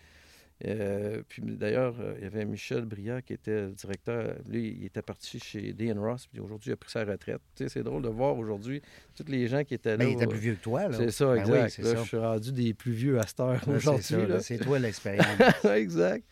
Euh, 0.66 1.22
puis 1.30 1.44
d'ailleurs, 1.46 1.96
euh, 2.00 2.16
il 2.18 2.24
y 2.24 2.28
avait 2.28 2.44
Michel 2.46 2.86
Briard 2.86 3.24
qui 3.24 3.34
était 3.34 3.62
le 3.68 3.72
directeur. 3.72 4.36
Lui, 4.50 4.76
il 4.80 4.86
était 4.86 5.04
parti 5.04 5.40
chez 5.40 5.74
Dean 5.74 6.02
Ross, 6.02 6.26
puis 6.28 6.40
aujourd'hui, 6.40 6.72
il 6.72 6.74
a 6.74 6.78
pris 6.78 6.90
sa 6.90 7.04
retraite. 7.06 7.42
Tu 7.56 7.64
sais, 7.64 7.70
c'est 7.70 7.84
drôle 7.84 8.02
de 8.02 8.10
voir 8.10 8.38
aujourd'hui 8.38 8.82
tous 9.16 9.28
les 9.28 9.48
gens 9.48 9.64
qui 9.64 9.76
étaient 9.76 9.92
là. 9.92 9.98
Ben, 9.98 10.10
il 10.10 10.14
était 10.14 10.26
plus 10.26 10.40
vieux 10.40 10.56
que 10.56 10.64
toi, 10.64 10.88
là. 10.88 10.98
C'est 10.98 11.12
ça, 11.12 11.34
Ben 11.34 11.42
exact. 11.42 11.64
oui, 11.64 11.70
c'est 11.70 11.82
Là, 11.84 11.90
ça. 11.90 12.02
je 12.02 12.08
suis 12.08 12.18
rendu 12.18 12.52
des 12.52 12.74
plus 12.74 12.92
vieux 12.92 13.20
à 13.20 13.28
cette 13.28 13.40
heure 13.40 13.62
aujourd'hui. 13.68 14.16
C'est 14.42 14.58
toi 14.58 14.80
l'expérience. 14.80 15.66
exact. 15.76 16.26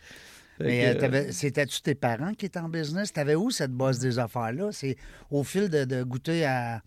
Mais 0.60 0.96
euh, 0.96 1.32
c'était-tu 1.32 1.82
tes 1.82 1.96
parents 1.96 2.34
qui 2.34 2.46
étaient 2.46 2.60
en 2.60 2.70
business? 2.70 3.12
T'avais 3.12 3.36
où 3.36 3.52
cette 3.52 3.74
bosse 3.74 4.00
des 4.00 4.20
affaires-là? 4.20 4.72
C'est 4.72 4.96
au 5.30 5.44
fil 5.44 5.70
de, 5.70 5.84
de 5.84 6.02
goûter 6.04 6.46
à, 6.46 6.82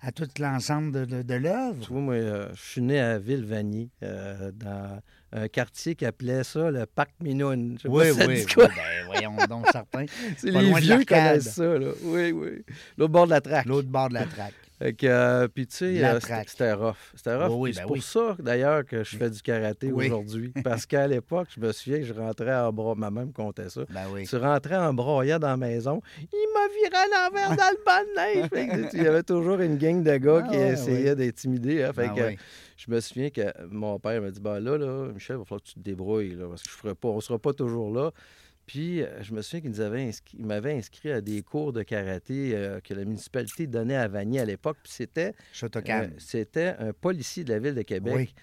à 0.00 0.12
tout 0.12 0.28
l'ensemble 0.38 0.92
de, 0.92 1.04
de, 1.04 1.22
de 1.22 1.34
l'œuvre? 1.34 1.80
Tu 1.84 1.92
vois, 1.92 2.00
moi, 2.00 2.14
euh, 2.14 2.48
je 2.54 2.60
suis 2.62 2.80
né 2.82 3.00
à 3.00 3.18
Villevanier, 3.18 3.90
euh, 4.02 4.50
dans 4.52 5.00
un 5.32 5.48
quartier 5.48 5.94
qui 5.94 6.04
appelait 6.04 6.44
ça 6.44 6.70
le 6.70 6.84
Parc 6.86 7.10
Minoune. 7.20 7.76
Je 7.78 7.82
sais 7.82 7.88
Oui, 7.88 8.04
pas 8.04 8.12
si 8.12 8.18
ça 8.18 8.26
oui, 8.26 8.34
dit 8.34 8.40
oui. 8.46 8.54
quoi. 8.54 8.68
Ben, 8.68 9.06
voyons 9.06 9.36
donc, 9.48 9.66
certain. 9.72 10.04
C'est 10.36 10.50
les 10.50 10.72
vieux 10.80 10.98
qui 10.98 11.06
connaissent 11.06 11.54
ça, 11.54 11.78
là. 11.78 11.90
Oui, 12.02 12.32
oui. 12.32 12.64
L'autre 12.98 13.12
bord 13.12 13.26
de 13.26 13.30
la 13.30 13.40
traque. 13.40 13.66
L'autre 13.66 13.88
bord 13.88 14.08
de 14.08 14.14
la 14.14 14.26
traque. 14.26 14.54
Que, 14.90 15.06
euh, 15.06 15.48
puis 15.48 15.66
tu 15.66 15.76
sais, 15.76 16.04
euh, 16.04 16.18
c'était 16.46 16.72
rough. 16.72 16.96
C'était 17.14 17.36
rough. 17.36 17.50
Oui, 17.52 17.56
oui, 17.58 17.70
Puis 17.70 17.74
c'est 17.76 17.80
ben 17.82 17.86
pour 17.86 17.96
oui. 17.96 18.02
ça, 18.02 18.36
d'ailleurs, 18.40 18.84
que 18.84 19.04
je 19.04 19.16
fais 19.16 19.30
du 19.30 19.40
karaté 19.40 19.92
aujourd'hui. 19.92 20.52
Parce 20.64 20.86
qu'à 20.86 21.06
l'époque, 21.06 21.48
je 21.54 21.60
me 21.60 21.70
souviens 21.72 21.98
que 21.98 22.04
je 22.04 22.12
rentrais 22.14 22.54
en 22.54 22.72
bras. 22.72 22.94
Ma 22.96 23.10
mère 23.10 23.26
me 23.26 23.32
contait 23.32 23.68
ça. 23.68 23.82
Ben 23.90 24.06
oui. 24.12 24.26
Tu 24.26 24.36
rentrais 24.36 24.76
en 24.76 24.92
broyant 24.92 25.38
dans 25.38 25.48
la 25.48 25.56
maison, 25.56 26.00
il 26.20 26.46
m'a 26.52 26.66
viré 26.68 26.96
à 26.96 27.28
l'envers 27.28 27.48
dans 27.56 27.70
le 27.70 27.84
banc 27.84 28.00
de 28.02 28.76
neige. 28.80 28.88
Il 28.94 29.02
y 29.02 29.06
avait 29.06 29.22
toujours 29.22 29.60
une 29.60 29.76
gang 29.78 30.02
de 30.02 30.16
gars 30.16 30.42
Ah 30.44 30.48
qui 30.50 30.56
ouais, 30.56 30.72
essayaient 30.72 31.10
ouais. 31.10 31.16
d'intimider. 31.16 31.82
hein. 31.84 31.92
Fait 31.92 32.08
que, 32.08 32.28
oui. 32.30 32.38
je 32.76 32.90
me 32.90 33.00
souviens 33.00 33.30
que 33.30 33.42
mon 33.70 33.98
père 33.98 34.20
m'a 34.20 34.30
dit 34.30 34.40
ben 34.40 34.58
là, 34.58 34.76
là, 34.78 35.08
Michel, 35.12 35.36
il 35.36 35.38
va 35.40 35.44
falloir 35.44 35.62
que 35.62 35.68
tu 35.68 35.74
te 35.74 35.80
débrouilles, 35.80 36.34
là, 36.34 36.46
parce 36.48 36.62
que 36.62 36.70
je 36.70 36.74
ferai 36.74 36.94
pas, 36.94 37.08
on 37.08 37.16
ne 37.16 37.20
sera 37.20 37.38
pas 37.38 37.52
toujours 37.52 37.92
là. 37.92 38.10
Puis, 38.66 39.02
euh, 39.02 39.22
je 39.22 39.32
me 39.34 39.42
souviens 39.42 39.60
qu'il 39.60 39.82
inscrit, 39.82 40.38
m'avait 40.38 40.74
inscrit 40.74 41.10
à 41.10 41.20
des 41.20 41.42
cours 41.42 41.72
de 41.72 41.82
karaté 41.82 42.52
euh, 42.54 42.80
que 42.80 42.94
la 42.94 43.04
municipalité 43.04 43.66
donnait 43.66 43.96
à 43.96 44.08
Vanier 44.08 44.40
à 44.40 44.44
l'époque. 44.44 44.78
Puis, 44.82 44.92
c'était, 44.92 45.34
euh, 45.64 46.08
c'était 46.18 46.74
un 46.78 46.92
policier 46.92 47.44
de 47.44 47.52
la 47.52 47.58
ville 47.58 47.74
de 47.74 47.82
Québec 47.82 48.14
Oui. 48.14 48.34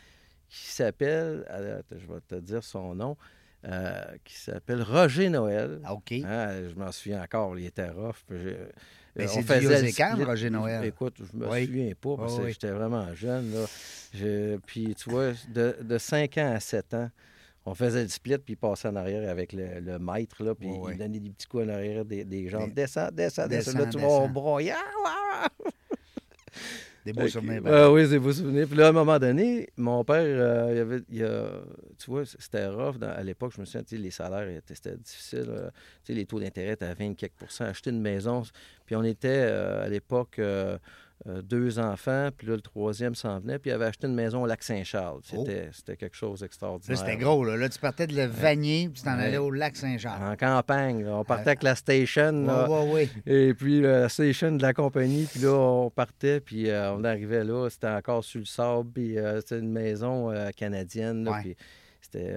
qui 0.49 0.65
s'appelle, 0.67 1.45
je 1.91 2.13
vais 2.13 2.19
te 2.27 2.35
dire 2.35 2.63
son 2.63 2.93
nom, 2.95 3.15
euh, 3.65 4.01
qui 4.23 4.35
s'appelle 4.35 4.81
Roger 4.83 5.29
Noël. 5.29 5.79
Ah, 5.83 5.93
OK. 5.93 6.11
Hein, 6.11 6.69
je 6.69 6.75
m'en 6.75 6.91
souviens 6.91 7.23
encore, 7.23 7.57
il 7.57 7.65
était 7.65 7.89
rough. 7.89 8.15
je- 8.29 8.49
Mais 9.15 9.27
c'est 9.27 9.39
on 9.39 9.59
du 9.59 9.91
split. 9.91 10.23
Roger 10.23 10.49
Noël. 10.49 10.85
Écoute, 10.85 11.15
je 11.19 11.37
me 11.37 11.49
Oui. 11.49 11.65
souviens 11.65 11.91
pas 11.99 12.15
parce 12.17 12.37
que 12.37 12.43
oui. 12.43 12.51
j'étais 12.51 12.71
vraiment 12.71 13.13
jeune. 13.15 13.51
Là. 13.53 13.65
Je- 14.13 14.57
puis, 14.65 14.93
tu 14.95 15.09
vois, 15.09 15.31
de, 15.53 15.75
de 15.81 15.97
5 15.97 16.37
ans 16.37 16.53
à 16.53 16.59
7 16.59 16.93
ans, 16.93 17.09
on 17.65 17.75
faisait 17.75 18.03
le 18.03 18.09
split, 18.09 18.37
puis 18.37 18.53
il 18.53 18.57
passait 18.57 18.87
en 18.87 18.95
arrière 18.95 19.29
avec 19.29 19.53
le, 19.53 19.79
le 19.79 19.99
maître, 19.99 20.43
là, 20.43 20.55
puis 20.55 20.69
il 20.91 20.97
donnait 20.97 21.19
des 21.19 21.29
petits 21.29 21.47
coups 21.47 21.65
en 21.65 21.69
arrière 21.69 22.05
des, 22.05 22.23
des. 22.23 22.43
Des- 22.49 22.67
Descends, 22.71 23.09
descends, 23.11 23.47
descends. 23.47 23.77
Là, 23.77 23.85
tu 23.87 23.99
vas 23.99 24.07
au 24.07 24.27
broyard. 24.29 24.79
Des 27.05 27.13
beaux 27.13 27.27
souvenirs. 27.27 27.61
ben. 27.61 27.89
oui, 27.91 28.07
des 28.09 28.19
beaux 28.19 28.33
souvenirs. 28.33 28.67
Puis 28.67 28.75
là, 28.77 28.87
à 28.87 28.89
un 28.89 28.93
moment 28.93 29.17
donné, 29.17 29.69
mon 29.77 30.03
père, 30.03 30.17
euh, 30.21 30.71
il 30.73 30.79
avait, 30.79 31.01
il 31.09 31.23
a, 31.23 31.61
tu 31.97 32.11
vois, 32.11 32.25
c'était 32.25 32.67
rough. 32.67 33.01
à 33.01 33.23
l'époque, 33.23 33.53
je 33.55 33.61
me 33.61 33.65
souviens, 33.65 33.83
les 33.91 34.11
salaires, 34.11 34.61
c'était 34.67 34.97
difficile. 34.97 35.71
les 36.09 36.25
taux 36.25 36.39
d'intérêt 36.39 36.73
étaient 36.73 36.85
à 36.85 36.93
20 36.93 37.13
quelques 37.15 37.33
Acheter 37.61 37.91
une 37.91 38.01
maison, 38.01 38.43
puis 38.85 38.95
on 38.95 39.03
était 39.03 39.43
à 39.43 39.87
l'époque 39.87 40.39
euh, 41.27 41.41
deux 41.41 41.79
enfants, 41.79 42.29
puis 42.35 42.47
là, 42.47 42.55
le 42.55 42.61
troisième 42.61 43.13
s'en 43.13 43.39
venait, 43.39 43.59
puis 43.59 43.71
il 43.71 43.73
avait 43.73 43.87
acheté 43.87 44.07
une 44.07 44.15
maison 44.15 44.43
au 44.43 44.45
Lac-Saint-Charles. 44.45 45.19
Oh. 45.35 45.45
C'était, 45.73 45.97
quelque 45.97 46.15
chose 46.15 46.39
d'extraordinaire. 46.39 46.97
Là, 46.97 47.05
c'était 47.05 47.21
gros, 47.21 47.43
là. 47.43 47.57
Là, 47.57 47.67
tu 47.67 47.77
partais 47.77 48.07
de 48.07 48.15
le 48.15 48.25
Vanier, 48.25 48.87
puis 48.87 49.01
tu 49.01 49.09
en 49.09 49.19
allais 49.19 49.37
au 49.37 49.51
Lac-Saint-Charles. 49.51 50.23
En 50.23 50.37
campagne, 50.37 51.05
On 51.05 51.25
partait 51.25 51.49
avec 51.49 51.63
la 51.63 51.75
station, 51.75 52.45
Oui, 52.69 52.89
oui, 52.93 53.21
Et 53.25 53.53
puis 53.53 53.81
la 53.81 54.07
station 54.07 54.53
de 54.53 54.61
la 54.61 54.73
compagnie, 54.73 55.25
puis 55.25 55.41
là, 55.41 55.51
on 55.51 55.89
partait, 55.89 56.39
puis 56.39 56.69
euh, 56.69 56.93
on 56.93 57.03
arrivait 57.03 57.43
là, 57.43 57.67
c'était 57.69 57.89
encore 57.89 58.23
sur 58.23 58.39
le 58.39 58.45
sable, 58.45 58.89
puis 58.89 59.17
euh, 59.17 59.41
c'était 59.41 59.59
une 59.59 59.73
maison 59.73 60.33
canadienne, 60.55 61.29
puis 61.41 61.57
c'était 61.99 62.33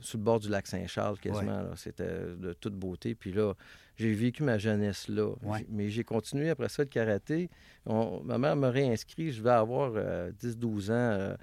sur 0.00 0.16
le 0.16 0.24
bord 0.24 0.40
du 0.40 0.48
lac 0.48 0.66
Saint-Charles 0.66 1.18
quasiment. 1.18 1.64
C'était 1.76 2.34
de 2.34 2.54
toute 2.54 2.74
beauté. 2.74 3.14
Puis 3.14 3.32
là, 3.32 3.52
j'ai 4.02 4.14
vécu 4.14 4.42
ma 4.42 4.58
jeunesse 4.58 5.08
là. 5.08 5.32
Mais 5.68 5.88
j'ai 5.88 6.04
continué 6.04 6.50
après 6.50 6.68
ça 6.68 6.82
le 6.82 6.88
karaté. 6.88 7.48
ma 7.86 8.38
mère 8.38 8.56
m'a 8.56 8.70
réinscrit. 8.70 9.32
Je 9.32 9.42
vais 9.42 9.50
avoir 9.50 9.92
10-12 9.92 9.96
euh, 9.96 10.90
ans 10.90 10.92
euh, 10.92 11.36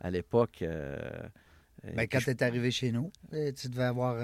à 0.00 0.10
l'époque. 0.10 0.58
Euh, 0.62 0.96
ben, 1.94 2.08
quand 2.08 2.18
tu 2.18 2.30
es 2.30 2.42
arrivé 2.42 2.70
chez 2.70 2.90
nous, 2.90 3.12
tu 3.30 3.68
devais 3.68 3.84
avoir 3.84 4.16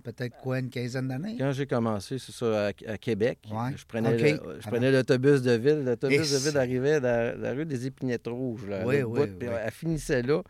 peut-être 0.00 0.38
quoi, 0.38 0.58
une 0.60 0.70
quinzaine 0.70 1.08
d'années? 1.08 1.36
Quand 1.38 1.52
j'ai 1.52 1.66
commencé, 1.66 2.18
c'est 2.18 2.32
ça, 2.32 2.68
à, 2.68 2.98
Québec. 2.98 3.40
Je 3.76 3.84
prenais, 3.84 4.90
l'autobus 4.90 5.42
de 5.42 5.52
ville. 5.52 5.84
L'autobus 5.84 6.32
de 6.32 6.48
ville 6.48 6.56
arrivait 6.58 7.00
dans 7.00 7.38
la 7.38 7.52
rue 7.52 7.66
des 7.66 7.86
Épinettes 7.86 8.26
Rouges. 8.26 8.66
Là, 8.66 8.86
oui, 8.86 9.02
oui, 9.02 9.28
Elle 9.40 9.70
finissait 9.70 10.22
là. 10.22 10.42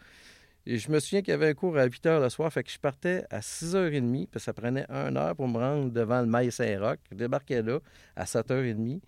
Et 0.66 0.76
je 0.76 0.90
me 0.90 1.00
souviens 1.00 1.22
qu'il 1.22 1.32
y 1.32 1.34
avait 1.34 1.48
un 1.48 1.54
cours 1.54 1.76
à 1.78 1.84
8 1.84 2.04
h 2.06 2.20
le 2.20 2.28
soir, 2.28 2.52
fait 2.52 2.62
que 2.62 2.70
je 2.70 2.78
partais 2.78 3.24
à 3.30 3.40
6h30, 3.40 4.28
puis 4.28 4.40
ça 4.40 4.52
prenait 4.52 4.84
une 4.90 5.16
heure 5.16 5.34
pour 5.34 5.48
me 5.48 5.58
rendre 5.58 5.90
devant 5.90 6.20
le 6.20 6.26
Maïs 6.26 6.54
Saint-Roch. 6.54 6.98
Je 7.10 7.16
débarquais 7.16 7.62
là 7.62 7.78
à 8.14 8.24
7h30, 8.24 9.00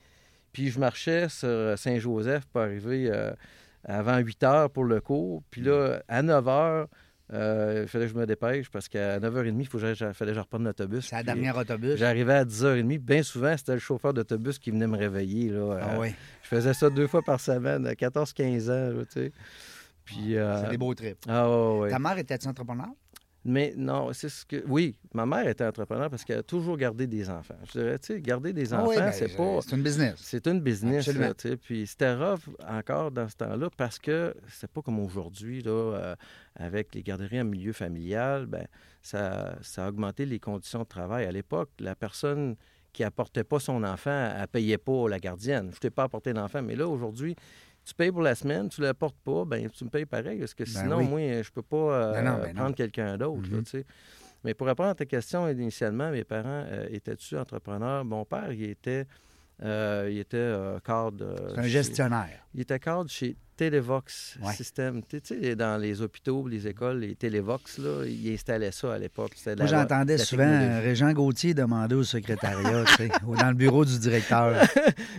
puis 0.52 0.70
je 0.70 0.80
marchais 0.80 1.28
sur 1.28 1.78
Saint-Joseph 1.78 2.46
pour 2.46 2.62
arriver 2.62 3.10
euh, 3.10 3.32
avant 3.84 4.18
8 4.18 4.42
h 4.42 4.68
pour 4.70 4.84
le 4.84 5.00
cours. 5.00 5.42
Puis 5.50 5.60
là, 5.60 6.02
à 6.08 6.22
9 6.22 6.44
h, 6.44 6.86
euh, 7.32 7.80
il 7.82 7.88
fallait 7.88 8.06
que 8.06 8.12
je 8.12 8.18
me 8.18 8.26
dépêche 8.26 8.70
parce 8.70 8.88
qu'à 8.88 9.18
9h30, 9.18 9.60
il 9.60 9.66
fallait 9.66 10.32
que 10.32 10.34
je 10.34 10.40
reprenne 10.40 10.64
l'autobus. 10.64 11.06
C'est 11.06 11.16
la 11.16 11.22
dernière 11.22 11.56
autobus. 11.56 11.96
J'arrivais 11.96 12.34
à 12.34 12.44
10h30. 12.44 12.98
Bien 12.98 13.22
souvent, 13.22 13.56
c'était 13.56 13.72
le 13.72 13.78
chauffeur 13.78 14.12
d'autobus 14.12 14.58
qui 14.58 14.70
venait 14.70 14.86
me 14.86 14.98
réveiller. 14.98 15.48
Là, 15.50 15.78
ah 15.80 15.98
oui. 15.98 16.14
Je 16.42 16.48
faisais 16.48 16.74
ça 16.74 16.90
deux 16.90 17.06
fois 17.06 17.22
par 17.22 17.40
semaine, 17.40 17.86
à 17.86 17.94
14-15 17.94 18.70
ans. 18.70 19.02
tu 19.04 19.06
sais. 19.12 19.32
Puis, 20.04 20.36
euh, 20.36 20.62
c'est 20.62 20.70
des 20.70 20.78
beaux 20.78 20.94
trips. 20.94 21.18
Ah, 21.28 21.48
Ta 21.88 21.98
mère 21.98 22.18
était 22.18 22.46
entrepreneur? 22.46 22.88
Mais 23.44 23.74
non, 23.76 24.12
c'est 24.12 24.28
ce 24.28 24.46
que. 24.46 24.62
Oui, 24.68 24.96
ma 25.14 25.26
mère 25.26 25.48
était 25.48 25.64
entrepreneur 25.64 26.08
parce 26.08 26.24
qu'elle 26.24 26.38
a 26.38 26.42
toujours 26.44 26.76
gardé 26.76 27.08
des 27.08 27.28
enfants. 27.28 27.56
Je 27.66 27.80
dirais, 27.80 27.98
tu 27.98 28.14
sais, 28.14 28.20
garder 28.20 28.52
des 28.52 28.72
ah 28.72 28.82
enfants, 28.82 28.94
ben, 28.94 29.12
c'est 29.12 29.36
pas. 29.36 29.58
C'est 29.62 29.74
une 29.74 29.82
business. 29.82 30.14
C'est 30.18 30.46
une 30.46 30.60
business, 30.60 31.08
là, 31.08 31.34
tu 31.34 31.48
sais. 31.48 31.56
Puis 31.56 31.86
c'était 31.88 32.14
rough 32.14 32.48
encore 32.68 33.10
dans 33.10 33.28
ce 33.28 33.36
temps-là 33.36 33.68
parce 33.76 33.98
que 33.98 34.34
c'est 34.48 34.70
pas 34.70 34.80
comme 34.80 35.00
aujourd'hui, 35.00 35.60
là, 35.60 35.72
euh, 35.72 36.16
avec 36.54 36.94
les 36.94 37.02
garderies 37.02 37.40
en 37.40 37.44
milieu 37.44 37.72
familial, 37.72 38.46
ben 38.46 38.66
ça, 39.02 39.56
ça 39.62 39.86
a 39.86 39.88
augmenté 39.88 40.24
les 40.24 40.38
conditions 40.38 40.80
de 40.80 40.88
travail. 40.88 41.24
À 41.24 41.32
l'époque, 41.32 41.70
la 41.80 41.96
personne 41.96 42.54
qui 42.92 43.02
apportait 43.02 43.44
pas 43.44 43.58
son 43.58 43.82
enfant, 43.82 44.34
elle 44.38 44.46
payait 44.48 44.78
pas 44.78 45.08
la 45.08 45.18
gardienne. 45.18 45.70
Je 45.74 45.78
t'ai 45.78 45.90
pas 45.90 46.04
apporté 46.04 46.32
d'enfant. 46.32 46.62
Mais 46.62 46.76
là, 46.76 46.86
aujourd'hui, 46.86 47.34
tu 47.84 47.94
payes 47.94 48.12
pour 48.12 48.22
la 48.22 48.34
semaine, 48.34 48.68
tu 48.68 48.80
ne 48.80 48.86
la 48.86 48.94
portes 48.94 49.18
pas, 49.24 49.44
ben 49.44 49.68
tu 49.70 49.84
me 49.84 49.90
payes 49.90 50.06
pareil, 50.06 50.38
parce 50.38 50.54
que 50.54 50.64
ben 50.64 50.70
sinon, 50.70 51.02
moi, 51.02 51.20
je 51.20 51.38
ne 51.38 51.54
peux 51.54 51.62
pas 51.62 51.76
euh, 51.76 52.22
ben 52.22 52.54
prendre 52.54 52.74
quelqu'un 52.74 53.16
d'autre. 53.16 53.48
Mm-hmm. 53.48 53.84
Mais 54.44 54.54
pour 54.54 54.66
répondre 54.66 54.90
à 54.90 54.94
ta 54.94 55.04
question, 55.04 55.48
initialement, 55.48 56.10
mes 56.10 56.24
parents 56.24 56.64
euh, 56.68 56.86
étaient-tu 56.90 57.36
entrepreneurs? 57.36 58.04
Mon 58.04 58.24
père, 58.24 58.52
il 58.52 58.64
était, 58.64 59.06
euh, 59.62 60.08
il 60.10 60.18
était 60.18 60.52
cadre. 60.84 61.36
C'est 61.54 61.60
un 61.60 61.66
gestionnaire. 61.66 62.46
Il 62.54 62.60
était 62.60 62.78
cadre 62.78 63.08
chez 63.08 63.36
Télévox 63.56 64.38
System. 64.54 65.02
Tu 65.08 65.20
sais, 65.22 65.54
dans 65.54 65.80
les 65.80 66.02
hôpitaux, 66.02 66.48
les 66.48 66.66
écoles, 66.66 67.00
les 67.00 67.14
Télévox, 67.14 67.78
là, 67.78 68.04
il 68.04 68.32
installait 68.32 68.72
ça 68.72 68.94
à 68.94 68.98
l'époque. 68.98 69.32
Moi, 69.46 69.66
j'entendais 69.66 70.18
souvent 70.18 70.80
Régent 70.80 71.12
Gauthier 71.12 71.54
demander 71.54 71.94
au 71.94 72.04
secrétariat, 72.04 72.84
tu 72.84 72.94
sais, 72.94 73.10
ou 73.26 73.36
dans 73.36 73.48
le 73.48 73.54
bureau 73.54 73.84
du 73.84 73.98
directeur. 73.98 74.66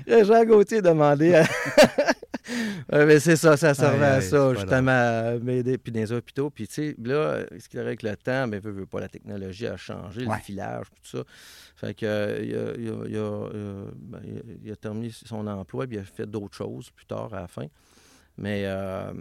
Régent 0.07 0.43
Gauthier 0.45 0.81
demandait 0.81 1.35
à... 1.35 1.45
mais 2.91 3.19
c'est 3.19 3.35
ça, 3.35 3.57
ça 3.57 3.73
servait 3.73 4.05
à 4.05 4.21
ça, 4.21 4.53
justement, 4.53 4.91
à 4.91 5.39
m'aider. 5.39 5.77
Puis 5.77 5.91
dans 5.91 5.99
les 5.99 6.11
hôpitaux, 6.11 6.49
puis 6.49 6.67
tu 6.67 6.73
sais, 6.73 6.95
là, 7.03 7.45
ce 7.59 7.67
qu'il 7.69 7.79
y 7.79 7.81
avec 7.81 8.03
le 8.03 8.15
temps, 8.15 8.47
mais 8.47 8.59
veut, 8.59 8.71
veut 8.71 8.85
pas, 8.85 8.99
la 8.99 9.09
technologie 9.09 9.67
a 9.67 9.77
changé, 9.77 10.25
le 10.25 10.37
filage, 10.43 10.87
tout 10.89 11.17
ça. 11.17 11.23
Fait 11.75 11.93
que, 11.93 12.05
euh, 12.05 12.75
il, 12.77 12.87
a, 12.87 13.07
il, 13.07 13.17
a, 13.17 13.19
euh, 13.19 13.85
ben, 13.95 14.21
il, 14.63 14.71
a, 14.71 14.75
terminé 14.75 15.09
son 15.11 15.45
emploi, 15.47 15.87
puis 15.87 15.97
il 15.97 15.99
a 15.99 16.03
fait 16.03 16.25
d'autres 16.25 16.55
choses 16.55 16.89
plus 16.91 17.05
tard 17.05 17.33
à 17.33 17.41
la 17.41 17.47
fin. 17.47 17.65
Mais, 18.37 18.63
euh, 18.65 19.13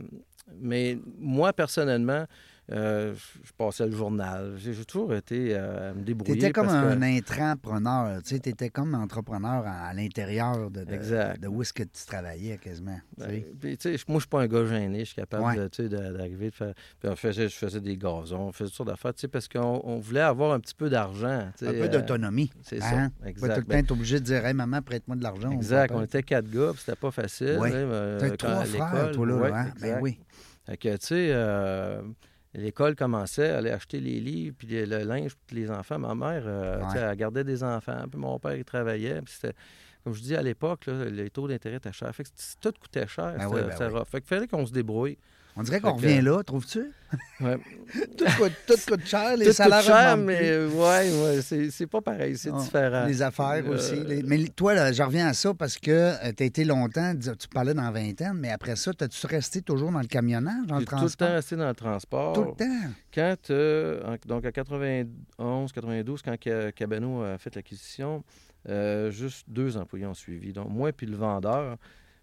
mais 0.61 0.99
moi, 1.19 1.53
personnellement, 1.53 2.27
euh, 2.71 3.15
je 3.43 3.53
passais 3.53 3.87
le 3.87 3.93
journal. 3.93 4.55
J'ai 4.57 4.85
toujours 4.85 5.13
été 5.15 5.49
euh, 5.51 5.91
à 5.91 5.95
me 5.95 6.03
débrouiller. 6.03 6.39
Tu 6.39 6.47
étais 6.47 6.53
comme 6.53 6.69
un 6.69 7.03
intrapreneur. 7.03 8.23
Tu 8.23 8.37
étais 8.37 8.71
comme 8.71 8.95
entrepreneur 8.95 9.65
à, 9.67 9.93
l'intérieur 9.93 10.71
de, 10.71 10.85
de, 10.85 11.49
où 11.49 11.63
est-ce 11.63 11.73
que 11.73 11.83
tu 11.83 12.07
travaillais 12.07 12.59
quasiment. 12.59 12.99
Ben, 13.19 13.43
moi, 13.61 13.75
je 13.83 14.21
suis 14.21 14.29
pas 14.29 14.43
un 14.43 14.47
gars 14.47 14.65
gêné. 14.65 15.01
Je 15.01 15.05
suis 15.07 15.17
capable 15.17 15.69
d'arriver, 15.89 16.51
de, 16.51 16.55
faire. 16.55 16.75
Puis 17.01 17.33
je 17.33 17.49
faisais 17.49 17.81
des 17.81 17.97
gazons, 17.97 18.49
on 18.49 18.53
faisait 18.53 18.69
toutes 18.69 18.77
sortes 18.77 18.89
d'affaires, 18.91 19.13
parce 19.31 19.49
qu'on 19.49 19.99
voulait 19.99 20.21
avoir 20.21 20.53
un 20.53 20.61
petit 20.61 20.75
peu 20.75 20.89
d'argent. 20.89 21.49
Un 21.61 21.73
peu 21.73 21.89
d'autonomie. 21.89 22.51
c'est 22.63 22.81
ça. 22.81 22.91
Hein? 22.91 23.13
Exact. 23.27 23.55
Tout 23.55 23.61
le 23.61 23.63
temps, 23.63 23.69
ben 23.69 23.87
obligé 23.91 24.21
de 24.21 24.25
dire 24.25 24.43
maman, 24.55 24.83
prête-moi 24.83 25.17
de 25.17 25.23
l'argent. 25.23 25.51
Exact. 25.51 25.93
On, 25.95 26.03
était 26.03 26.23
quatre 26.23 26.49
gars, 26.49 26.71
puis 26.73 26.83
c'était 26.87 26.99
pas 26.99 27.11
facile. 27.11 27.59
Oui. 27.61 27.71
Tu 28.21 28.37
trois 28.37 28.65
frères, 28.65 29.11
toi, 29.11 29.27
là. 29.27 29.57
hein? 29.57 29.73
Ben 29.81 29.99
oui. 30.01 30.19
Fait 30.65 30.77
que, 30.77 30.97
tu 30.97 31.07
sais, 31.07 31.33
L'école 32.55 32.95
commençait, 32.95 33.51
à 33.51 33.59
aller 33.59 33.71
acheter 33.71 33.99
les 33.99 34.21
livres, 34.21 34.55
puis 34.59 34.69
le 34.69 35.05
linge 35.05 35.35
pour 35.35 35.57
les 35.57 35.71
enfants. 35.71 35.99
Ma 35.99 36.15
mère, 36.15 36.43
euh, 36.47 36.83
elle 36.95 37.17
gardait 37.17 37.45
des 37.45 37.65
enfants, 37.65 38.05
puis 38.11 38.21
mon 38.21 38.39
père, 38.39 38.57
il 38.57 38.65
travaillait. 38.65 39.23
Puis 39.23 39.35
c'était, 39.41 39.55
comme 40.05 40.13
je 40.13 40.21
dis 40.21 40.37
à 40.37 40.43
l'époque, 40.43 40.87
les 40.87 41.31
taux 41.31 41.49
d'intérêt 41.49 41.77
étaient 41.77 41.93
chers. 41.93 42.15
Fait 42.15 42.25
que 42.25 42.29
tout 42.61 42.73
coûtait 42.79 43.07
cher. 43.07 43.35
Ben 43.39 43.49
oui, 43.49 43.61
ben 43.63 44.05
Fait 44.05 44.21
qu'il 44.21 44.29
fallait 44.29 44.47
qu'on 44.47 44.67
se 44.67 44.73
débrouille. 44.73 45.17
On 45.55 45.63
dirait 45.63 45.81
qu'on 45.81 45.93
revient 45.93 46.23
là, 46.23 46.43
trouves-tu? 46.43 46.93
Ouais. 47.41 47.59
tout, 48.17 48.25
coûte, 48.39 48.53
tout, 48.67 48.75
coûte, 48.89 49.05
cher, 49.05 49.37
les 49.37 49.47
tout 49.47 49.53
salaires 49.53 49.81
coûte 49.81 49.87
cher, 49.87 50.17
mais 50.17 50.65
ouais, 50.65 51.11
ouais 51.11 51.71
c'est 51.71 51.87
pas 51.87 52.01
pareil, 52.01 52.39
c'est 52.39 52.51
ah, 52.55 52.59
différent. 52.59 53.05
Les 53.05 53.21
affaires 53.21 53.63
euh, 53.67 53.75
aussi. 53.75 54.03
Mais 54.25 54.45
toi, 54.45 54.75
là, 54.75 54.93
je 54.93 55.03
reviens 55.03 55.27
à 55.27 55.35
ça 55.35 55.53
parce 55.53 55.77
que 55.77 55.91
euh, 55.91 56.33
tu 56.35 56.43
as 56.43 56.47
été 56.47 56.65
longtemps, 56.65 57.13
tu 57.15 57.49
parlais 57.49 57.75
dans 57.75 57.91
vingtaine, 57.91 58.35
mais 58.35 58.51
après 58.51 58.77
ça, 58.77 58.93
as-tu 58.99 59.27
resté 59.27 59.61
toujours 59.61 59.93
dans 59.93 60.01
le 60.01 60.07
camionnage, 60.07 60.67
dans 60.67 60.79
le 60.79 60.87
transport? 60.87 61.11
tout 61.11 61.25
le 61.25 61.29
temps 61.29 61.35
resté 61.35 61.57
dans 61.57 61.69
le 61.69 61.75
transport. 61.75 62.33
Tout 62.33 62.45
le 62.45 62.53
temps? 62.53 62.91
Quand, 63.13 63.51
euh, 63.51 64.17
donc 64.27 64.47
à 64.47 64.53
91, 64.53 65.73
92, 65.73 66.23
quand 66.23 66.37
Cabano 66.75 67.23
a 67.23 67.37
fait 67.37 67.55
l'acquisition, 67.55 68.25
juste 69.11 69.45
deux 69.49 69.77
employés 69.77 70.07
ont 70.07 70.15
suivi. 70.15 70.55
Donc 70.55 70.71
moi 70.71 70.93
puis 70.93 71.07
le 71.07 71.17
vendeur, 71.17 71.77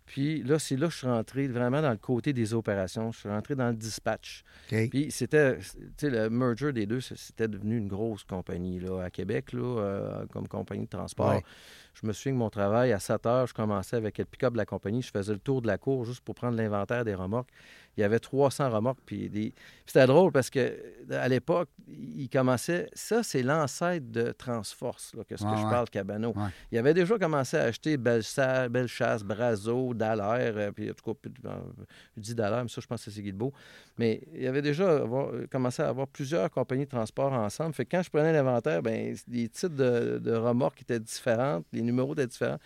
puis 0.09 0.41
là, 0.41 0.57
c'est 0.57 0.75
là 0.75 0.87
que 0.87 0.93
je 0.93 0.97
suis 0.97 1.07
rentré 1.07 1.47
vraiment 1.47 1.83
dans 1.83 1.91
le 1.91 1.97
côté 1.97 2.33
des 2.33 2.55
opérations. 2.55 3.11
Je 3.11 3.19
suis 3.19 3.29
rentré 3.29 3.53
dans 3.53 3.67
le 3.67 3.75
dispatch. 3.75 4.43
Puis 4.89 5.11
c'était, 5.11 5.59
tu 5.59 5.65
sais, 5.97 6.09
le 6.09 6.31
merger 6.31 6.73
des 6.73 6.87
deux, 6.87 6.99
c'était 6.99 7.47
devenu 7.47 7.77
une 7.77 7.87
grosse 7.87 8.23
compagnie 8.23 8.79
là, 8.79 9.03
à 9.03 9.11
Québec, 9.11 9.53
là, 9.53 9.61
euh, 9.61 10.25
comme 10.33 10.47
compagnie 10.47 10.85
de 10.85 10.89
transport. 10.89 11.39
Je 11.93 12.07
me 12.07 12.13
souviens 12.13 12.33
que 12.33 12.37
mon 12.39 12.49
travail, 12.49 12.91
à 12.91 12.97
7 12.97 13.25
heures, 13.27 13.45
je 13.45 13.53
commençais 13.53 13.97
avec 13.97 14.17
le 14.17 14.25
pick-up 14.25 14.53
de 14.53 14.57
la 14.57 14.65
compagnie. 14.65 15.03
Je 15.03 15.11
faisais 15.11 15.33
le 15.33 15.37
tour 15.37 15.61
de 15.61 15.67
la 15.67 15.77
cour 15.77 16.05
juste 16.05 16.21
pour 16.21 16.33
prendre 16.33 16.57
l'inventaire 16.57 17.05
des 17.05 17.13
remorques 17.13 17.51
il 17.99 18.01
y 18.01 18.05
avait 18.05 18.19
300 18.19 18.69
remorques. 18.69 18.99
Puis 19.05 19.29
des... 19.29 19.53
c'était 19.85 20.07
drôle 20.07 20.31
parce 20.31 20.49
que 20.49 20.73
à 21.11 21.27
l'époque, 21.27 21.69
il 21.87 22.29
commençait. 22.29 22.89
Ça, 22.93 23.23
c'est 23.23 23.43
l'ancêtre 23.43 24.09
de 24.09 24.31
Transforce, 24.31 25.13
là, 25.15 25.23
que 25.23 25.35
ce 25.35 25.43
que 25.43 25.57
je 25.57 25.63
parle, 25.63 25.89
Cabano. 25.89 26.33
Il 26.71 26.77
avait 26.77 26.93
déjà 26.93 27.17
commencé 27.17 27.57
à 27.57 27.63
acheter 27.63 27.97
Bellechasse, 27.97 29.23
Brazo, 29.23 29.93
Dallaire, 29.93 30.53
euh, 30.55 30.71
puis 30.71 30.89
en 30.89 30.93
tout 30.93 31.13
cas, 31.13 31.29
je 32.15 32.21
dis 32.21 32.35
Dallaire, 32.35 32.63
mais 32.63 32.69
ça, 32.69 32.79
je 32.81 32.87
pense 32.87 33.03
que 33.03 33.11
c'est 33.11 33.21
Guilbeault. 33.21 33.53
Mais 33.97 34.21
il 34.33 34.47
avait 34.47 34.61
déjà 34.61 35.03
commencé 35.51 35.81
à 35.81 35.89
avoir 35.89 36.07
plusieurs 36.07 36.49
compagnies 36.49 36.85
de 36.85 36.89
transport 36.89 37.33
ensemble. 37.33 37.73
Fait 37.73 37.85
que 37.85 37.97
quand 37.97 38.03
je 38.03 38.09
prenais 38.09 38.31
l'inventaire, 38.31 38.81
ben 38.81 39.15
les 39.27 39.49
titres 39.49 39.75
de, 39.75 40.19
de 40.19 40.33
remorques 40.33 40.81
étaient 40.81 40.99
différents, 40.99 41.63
les 41.73 41.81
numéros 41.81 42.13
étaient 42.13 42.27
différents 42.27 42.59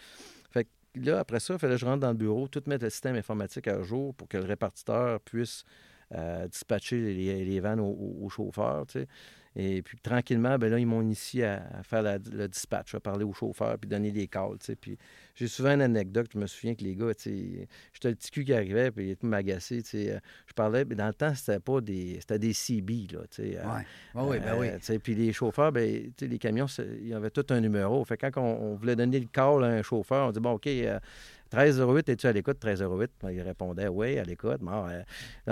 là, 0.96 1.20
après 1.20 1.40
ça, 1.40 1.54
il 1.56 1.60
fallait 1.60 1.76
que 1.76 1.80
je 1.80 1.86
rentre 1.86 2.02
dans 2.02 2.12
le 2.12 2.18
bureau, 2.18 2.48
tout 2.48 2.64
mettre 2.68 2.84
le 2.84 2.90
système 2.90 3.16
informatique 3.16 3.68
à 3.68 3.82
jour 3.84 4.14
pour 4.16 4.28
que 4.28 4.38
le 4.38 4.46
répartiteur 4.46 5.20
puisse 5.22 5.64
à 6.12 6.48
dispatcher 6.48 7.02
les, 7.02 7.46
les 7.46 7.60
vannes 7.60 7.80
aux, 7.80 8.30
chauffeurs, 8.30 8.86
tu 8.86 9.00
sais. 9.00 9.08
Et 9.56 9.84
puis 9.84 9.98
tranquillement, 10.00 10.58
ben 10.58 10.72
là, 10.72 10.80
ils 10.80 10.88
m'ont 10.88 11.02
initié 11.02 11.46
à, 11.46 11.84
faire 11.84 12.02
le 12.02 12.48
dispatch, 12.48 12.96
à 12.96 13.00
parler 13.00 13.24
aux 13.24 13.34
chauffeurs, 13.34 13.78
puis 13.78 13.88
donner 13.88 14.12
des 14.12 14.28
calls. 14.28 14.58
Puis 14.82 14.98
j'ai 15.36 15.48
souvent 15.48 15.74
une 15.76 15.82
anecdote, 15.82 16.28
je 16.34 16.40
me 16.40 16.48
souviens 16.48 16.74
que 16.74 16.84
les 16.84 16.96
gars, 16.96 17.12
j'étais 17.24 18.10
le 18.10 18.16
petit 18.16 18.32
cul 18.32 18.46
qui 18.46 18.54
arrivait, 18.54 18.90
puis 18.90 19.06
il 19.06 19.12
était 19.12 19.28
m'agacer. 19.28 19.84
Euh, 19.94 20.20
je 20.48 20.54
parlais, 20.54 20.86
mais 20.86 20.96
dans 20.96 21.08
le 21.08 21.14
temps, 21.14 21.34
c'était 21.36 21.60
pas 21.60 21.82
des. 21.82 22.18
C'était 22.20 22.40
des 22.40 22.54
CB, 22.54 23.08
là. 23.12 23.20
Euh, 23.40 23.80
oui, 24.16 24.40
ben 24.40 24.56
oui. 24.58 24.68
Euh, 24.70 25.00
puis 25.00 25.14
les 25.14 25.32
chauffeurs, 25.34 25.72
ben, 25.72 26.12
les 26.20 26.40
camions, 26.40 26.66
il 26.80 27.08
y 27.10 27.14
avait 27.14 27.30
tout 27.30 27.46
un 27.50 27.60
numéro. 27.60 28.04
Fait 28.06 28.18
quand 28.18 28.32
on, 28.38 28.76
voulait 28.76 28.96
donner 28.96 29.20
le 29.20 29.28
call 29.28 29.64
à 29.64 29.68
un 29.68 29.82
chauffeur, 29.84 30.28
on 30.28 30.32
dit 30.32 30.40
bon, 30.40 30.54
OK. 30.54 30.66
1308, 30.66 32.10
es-tu 32.10 32.26
à 32.26 32.32
l'écoute? 32.32 32.64
1308. 32.64 33.12
Il 33.32 33.42
répondait, 33.42 33.88
oui, 33.88 34.18
à 34.18 34.24
l'écoute. 34.24 34.62
Bon, 34.62 34.88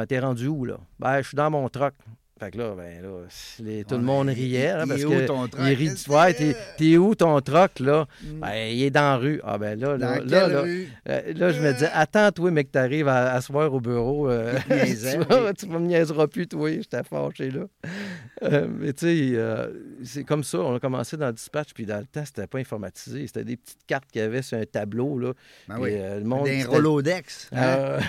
t'es 0.07 0.19
rendu 0.19 0.47
où, 0.47 0.65
là? 0.65 0.79
Ben, 0.97 1.21
je 1.21 1.27
suis 1.27 1.35
dans 1.35 1.51
mon 1.51 1.69
truck. 1.69 1.93
Fait 2.41 2.49
que 2.49 2.57
là, 2.57 2.73
ben 2.75 3.03
là, 3.03 3.83
tout 3.87 3.95
le 3.97 4.01
monde 4.01 4.29
riait. 4.29 4.69
Hein, 4.69 4.87
parce 4.87 5.03
où 5.03 5.11
ton 5.27 5.47
rit, 5.53 5.91
ouais, 6.09 6.55
t'es, 6.75 6.97
où 6.97 7.13
ton 7.13 7.39
truc, 7.39 7.79
là? 7.79 8.07
Mm. 8.23 8.39
Ben, 8.39 8.55
il 8.73 8.81
est 8.81 8.89
dans 8.89 9.01
la 9.01 9.17
rue. 9.17 9.41
Ah, 9.43 9.59
ben 9.59 9.79
là, 9.79 9.95
là, 9.95 10.19
là, 10.25 10.47
là, 10.47 10.63
euh, 10.65 11.33
là, 11.35 11.51
je 11.51 11.61
me 11.61 11.71
disais, 11.71 11.91
attends, 11.93 12.31
toi, 12.31 12.49
mec, 12.49 12.71
t'arrives 12.71 13.07
à, 13.07 13.33
à 13.33 13.41
soir 13.41 13.71
au 13.71 13.79
bureau. 13.79 14.27
Euh, 14.27 14.53
tu, 15.55 15.67
vas, 15.67 15.79
me 15.79 15.85
niaiseras 15.85 16.25
plus, 16.25 16.47
toi, 16.47 16.71
j'étais 16.71 17.03
fâché, 17.03 17.51
là. 17.51 17.65
Euh, 18.41 18.67
mais 18.67 18.93
tu 18.93 19.05
sais, 19.05 19.69
c'est 20.03 20.23
comme 20.23 20.43
ça, 20.43 20.57
on 20.61 20.73
a 20.73 20.79
commencé 20.79 21.17
dans 21.17 21.27
le 21.27 21.33
dispatch, 21.33 21.75
puis 21.75 21.85
dans 21.85 21.99
le 21.99 22.07
temps, 22.07 22.25
c'était 22.25 22.47
pas 22.47 22.57
informatisé. 22.57 23.27
C'était 23.27 23.43
des 23.43 23.57
petites 23.57 23.85
cartes 23.85 24.09
qu'il 24.11 24.19
y 24.19 24.25
avait 24.25 24.41
sur 24.41 24.57
un 24.57 24.65
tableau, 24.65 25.19
là. 25.19 25.33
Ben 25.67 25.77
oui. 25.79 25.91
le 25.95 26.23
monde, 26.23 26.45
des 26.45 26.63
Rolodex. 26.63 27.51
Hein? 27.51 27.99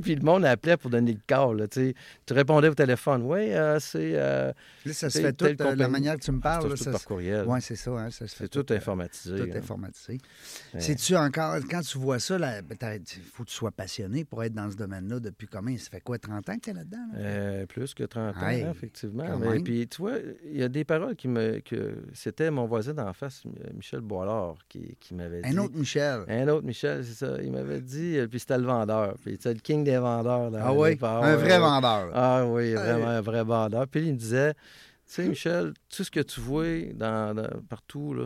puis 0.00 0.14
le 0.14 0.22
monde 0.22 0.44
appelait 0.44 0.76
pour 0.76 0.90
donner 0.90 1.10
le 1.10 1.20
corps, 1.26 1.54
là, 1.54 1.66
tu 1.66 1.88
sais. 1.88 1.94
Tu 2.24 2.34
répondais 2.34 2.68
au 2.68 2.74
téléphone, 2.74 3.22
oui, 3.24 3.50
c'est. 3.80 4.12
Euh, 4.14 4.52
ça 4.92 5.10
se 5.10 5.20
fait 5.20 5.32
tout, 5.32 5.44
euh, 5.44 5.74
la 5.74 5.88
manière 5.88 6.16
que 6.16 6.22
tu 6.22 6.32
me 6.32 6.40
parles. 6.40 6.76
C'est 6.76 6.84
tout 6.84 6.90
par 6.90 7.04
courriel. 7.04 7.44
Oui, 7.46 7.60
c'est 7.60 7.76
ça. 7.76 7.90
Hein, 7.90 8.08
c'est 8.10 8.48
tout, 8.48 8.66
informatisé. 8.72 9.48
Tout 9.48 9.56
informatisé. 9.56 10.18
C'est-tu 10.78 11.16
encore, 11.16 11.56
quand 11.70 11.80
tu 11.80 11.98
vois 11.98 12.18
ça, 12.18 12.38
ben, 12.38 12.62
il 12.82 13.22
faut 13.22 13.44
que 13.44 13.48
tu 13.48 13.54
sois 13.54 13.72
passionné 13.72 14.24
pour 14.24 14.44
être 14.44 14.54
dans 14.54 14.70
ce 14.70 14.76
domaine-là 14.76 15.20
depuis 15.20 15.48
combien? 15.48 15.76
Ça 15.76 15.90
fait 15.90 16.00
quoi, 16.00 16.18
30 16.18 16.48
ans 16.48 16.54
que 16.56 16.60
tu 16.60 16.70
es 16.70 16.74
là-dedans? 16.74 17.08
Euh, 17.16 17.66
plus 17.66 17.94
que 17.94 18.04
30 18.04 18.36
ans, 18.36 18.48
effectivement. 18.48 19.38
Mais, 19.38 19.60
puis, 19.60 19.88
tu 19.88 20.02
vois, 20.02 20.14
il 20.44 20.58
y 20.58 20.62
a 20.62 20.68
des 20.68 20.84
paroles 20.84 21.16
qui 21.16 21.28
me. 21.28 21.60
que 21.60 21.96
C'était 22.12 22.50
mon 22.50 22.66
voisin 22.66 22.94
d'en 22.94 23.12
face, 23.12 23.42
Michel 23.74 24.00
Boilard, 24.00 24.56
qui, 24.68 24.96
qui 25.00 25.14
m'avait 25.14 25.42
dit. 25.42 25.48
Un 25.48 25.58
autre 25.58 25.74
Michel. 25.76 26.24
Un 26.28 26.48
autre 26.48 26.66
Michel, 26.66 27.04
c'est 27.04 27.24
ça. 27.24 27.42
Il 27.42 27.52
m'avait 27.52 27.80
dit, 27.80 28.18
puis 28.30 28.40
c'était 28.40 28.58
le 28.58 28.64
vendeur. 28.64 29.16
Puis 29.22 29.32
c'était 29.32 29.54
le 29.54 29.60
king 29.60 29.84
des 29.84 29.98
vendeurs. 29.98 30.52
ah 30.60 30.72
oui? 30.72 30.98
Un 31.02 31.36
vrai 31.36 31.58
vendeur. 31.58 32.10
Ah 32.14 32.44
oui, 32.46 32.74
vraiment 32.74 33.08
un 33.08 33.20
vrai 33.20 33.44
vendeur. 33.44 33.69
Puis 33.90 34.06
il 34.06 34.12
me 34.12 34.18
disait, 34.18 34.54
tu 34.54 35.16
sais, 35.16 35.28
Michel, 35.28 35.72
tout 35.88 36.04
ce 36.04 36.10
que 36.10 36.20
tu 36.20 36.40
vois 36.40 36.92
dans, 36.94 37.34
partout, 37.68 38.16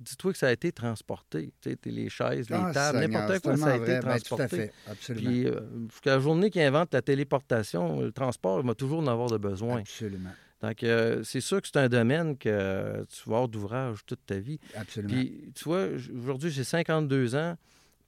dis-toi 0.00 0.32
que 0.32 0.38
ça 0.38 0.46
a 0.46 0.52
été 0.52 0.70
transporté. 0.70 1.52
Tu 1.60 1.70
sais, 1.70 1.90
les 1.90 2.08
chaises, 2.08 2.48
les 2.50 2.56
ah, 2.56 2.70
tables, 2.72 3.00
n'importe 3.00 3.40
quoi, 3.40 3.56
ça 3.56 3.72
a 3.72 3.76
été 3.76 3.86
ben, 3.94 4.00
transporté. 4.00 4.48
tout 4.48 4.54
à 4.54 4.58
fait, 4.58 4.72
absolument. 4.88 5.28
Puis, 5.28 5.46
euh, 5.46 5.60
jusqu'à 5.90 6.10
la 6.14 6.20
journée 6.20 6.50
qui 6.50 6.62
invente 6.62 6.94
la 6.94 7.02
téléportation, 7.02 8.00
le 8.00 8.12
transport, 8.12 8.60
il 8.60 8.66
va 8.66 8.74
toujours 8.74 9.00
en 9.00 9.06
avoir 9.08 9.28
de 9.28 9.38
besoin. 9.38 9.80
Absolument. 9.80 10.30
Donc, 10.62 10.82
euh, 10.82 11.22
c'est 11.24 11.40
sûr 11.40 11.60
que 11.60 11.66
c'est 11.66 11.80
un 11.80 11.88
domaine 11.88 12.38
que 12.38 13.04
tu 13.08 13.28
vas 13.28 13.36
avoir 13.36 13.48
d'ouvrage 13.48 13.98
toute 14.06 14.24
ta 14.24 14.38
vie. 14.38 14.58
Absolument. 14.74 15.12
Puis, 15.12 15.52
tu 15.54 15.64
vois, 15.64 15.88
aujourd'hui, 16.16 16.50
j'ai 16.50 16.64
52 16.64 17.34
ans. 17.34 17.56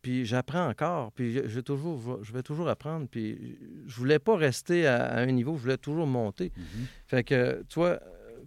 Puis 0.07 0.25
j'apprends 0.25 0.69
encore, 0.69 1.11
puis 1.11 1.33
je, 1.33 1.41
vais 1.41 1.63
toujours, 1.63 2.23
je 2.23 2.33
vais 2.33 2.45
toujours 2.45 2.69
apprendre. 2.69 3.09
Puis 3.11 3.59
je 3.89 3.97
voulais 3.97 4.21
pas 4.21 4.37
rester 4.37 4.87
à, 4.87 5.17
un 5.17 5.27
niveau, 5.27 5.57
je 5.57 5.63
voulais 5.63 5.79
toujours 5.79 6.07
monter. 6.07 6.51
Mm-hmm. 6.51 6.87
Fait 7.09 7.25
que, 7.25 7.65
tu 7.69 7.81
vois, 7.81 7.99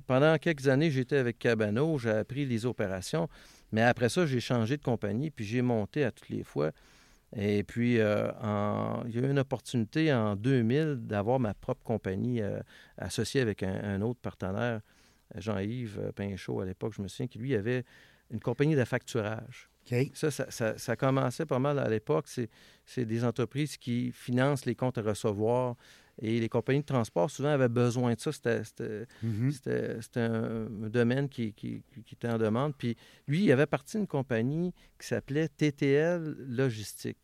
pendant 0.07 0.37
quelques 0.37 0.69
années, 0.69 0.89
j'étais 0.89 1.17
avec 1.17 1.37
Cabano, 1.37 1.97
j'ai 1.97 2.11
appris 2.11 2.45
les 2.45 2.65
opérations, 2.65 3.27
mais 3.73 3.81
après 3.81 4.07
ça, 4.07 4.25
j'ai 4.25 4.39
changé 4.39 4.77
de 4.77 4.81
compagnie, 4.81 5.31
puis 5.31 5.43
j'ai 5.43 5.61
monté 5.61 6.05
à 6.05 6.11
toutes 6.11 6.29
les 6.29 6.45
fois. 6.45 6.71
Et 7.35 7.63
puis, 7.63 7.99
euh, 7.99 8.31
il 9.07 9.15
y 9.15 9.17
a 9.19 9.27
eu 9.27 9.29
une 9.29 9.39
opportunité 9.39 10.13
en 10.13 10.37
2000 10.37 11.07
d'avoir 11.07 11.41
ma 11.41 11.53
propre 11.53 11.83
compagnie 11.83 12.41
euh, 12.41 12.61
associée 12.97 13.41
avec 13.41 13.63
un, 13.63 14.01
autre 14.01 14.21
partenaire, 14.21 14.79
Jean-Yves 15.35 15.99
euh, 15.99 16.11
Pinchot 16.13 16.61
à 16.61 16.65
l'époque, 16.65 16.93
je 16.95 17.01
me 17.01 17.09
souviens, 17.09 17.27
qui 17.27 17.37
lui 17.37 17.53
avait 17.53 17.83
une 18.31 18.39
compagnie 18.39 18.77
de 18.77 18.85
facturage. 18.85 19.68
Ça, 20.13 20.29
ça, 20.77 20.95
commençait 20.95 21.45
pas 21.45 21.59
mal 21.59 21.79
à 21.79 21.87
l'époque. 21.87 22.27
C'est 22.85 23.05
des 23.05 23.23
entreprises 23.23 23.77
qui 23.77 24.11
financent 24.11 24.65
les 24.65 24.75
comptes 24.75 24.97
à 24.97 25.01
recevoir. 25.01 25.75
Et 26.21 26.39
les 26.39 26.49
compagnies 26.49 26.81
de 26.81 26.85
transport, 26.85 27.31
souvent, 27.31 27.49
avaient 27.49 27.69
besoin 27.69 28.13
de 28.13 28.19
ça. 28.19 28.31
C'était 28.31 28.61
mm-hmm. 29.23 30.17
un 30.17 30.89
domaine 30.89 31.29
qui, 31.29 31.53
qui, 31.53 31.83
était 32.11 32.27
en 32.27 32.37
demande. 32.37 32.75
Puis 32.77 32.97
lui, 33.27 33.43
il 33.43 33.51
avait 33.51 33.65
parti 33.65 33.97
d'une 33.97 34.07
compagnie 34.07 34.73
qui 34.99 35.07
s'appelait 35.07 35.47
TTL 35.47 36.35
Logistique 36.47 37.17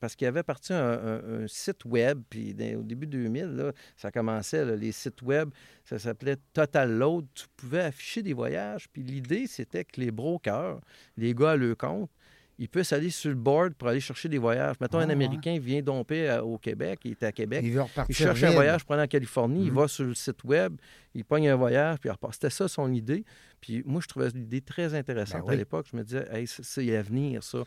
parce 0.00 0.16
qu'il 0.16 0.26
avait 0.26 0.42
parti 0.42 0.72
un, 0.72 1.42
un, 1.42 1.48
site 1.48 1.84
web, 1.84 2.22
puis 2.28 2.54
au 2.76 2.82
début 2.82 3.06
2000, 3.06 3.44
là, 3.46 3.72
ça 3.96 4.10
commençait, 4.10 4.76
les 4.76 4.92
sites 4.92 5.22
web, 5.22 5.50
ça 5.84 5.98
s'appelait 5.98 6.36
Total 6.52 6.90
Load. 6.90 7.26
Tu 7.34 7.46
pouvais 7.56 7.80
afficher 7.80 8.22
des 8.22 8.34
voyages, 8.34 8.88
puis 8.92 9.02
l'idée, 9.02 9.46
c'était 9.46 9.84
que 9.84 10.00
les 10.00 10.10
brokers, 10.10 10.80
les 11.16 11.34
gars 11.34 11.52
à 11.52 11.56
leur 11.56 11.76
compte, 11.76 12.10
ils 12.58 12.68
puissent 12.68 12.92
aller 12.92 13.10
sur 13.10 13.28
le 13.30 13.36
board 13.36 13.74
pour 13.74 13.88
aller 13.88 14.00
chercher 14.00 14.28
des 14.28 14.38
voyages. 14.38 14.76
Mettons, 14.80 14.98
un 14.98 15.08
ah, 15.08 15.12
Américain 15.12 15.58
vient 15.58 15.82
domper 15.82 16.38
au 16.42 16.58
Québec, 16.58 17.00
il 17.04 17.12
est 17.12 17.22
à 17.22 17.32
Québec, 17.32 17.60
il, 17.64 17.78
il 18.08 18.14
cherche 18.14 18.42
un 18.42 18.50
voyage 18.50 18.84
pour 18.84 18.94
aller 18.94 19.04
en 19.04 19.08
Californie, 19.08 19.64
il 19.64 19.70
mhm. 19.70 19.78
va 19.78 19.88
sur 19.88 20.04
le 20.04 20.14
site 20.14 20.42
web, 20.44 20.76
il 21.14 21.24
pogne 21.24 21.48
un 21.48 21.56
voyage, 21.56 21.98
puis 21.98 22.08
il 22.08 22.12
repart. 22.12 22.34
C'était 22.34 22.50
ça 22.50 22.68
son 22.68 22.92
idée. 22.92 23.24
Puis 23.60 23.82
moi, 23.84 24.00
je 24.02 24.08
trouvais 24.08 24.28
l'idée 24.30 24.60
très 24.60 24.94
intéressante 24.94 25.46
ben 25.46 25.52
à 25.52 25.56
l'époque. 25.56 25.86
Je 25.90 25.96
me 25.96 26.02
disais, 26.02 26.26
hey, 26.32 26.46
c'est 26.46 26.84
l'avenir, 26.84 27.42
ça. 27.42 27.58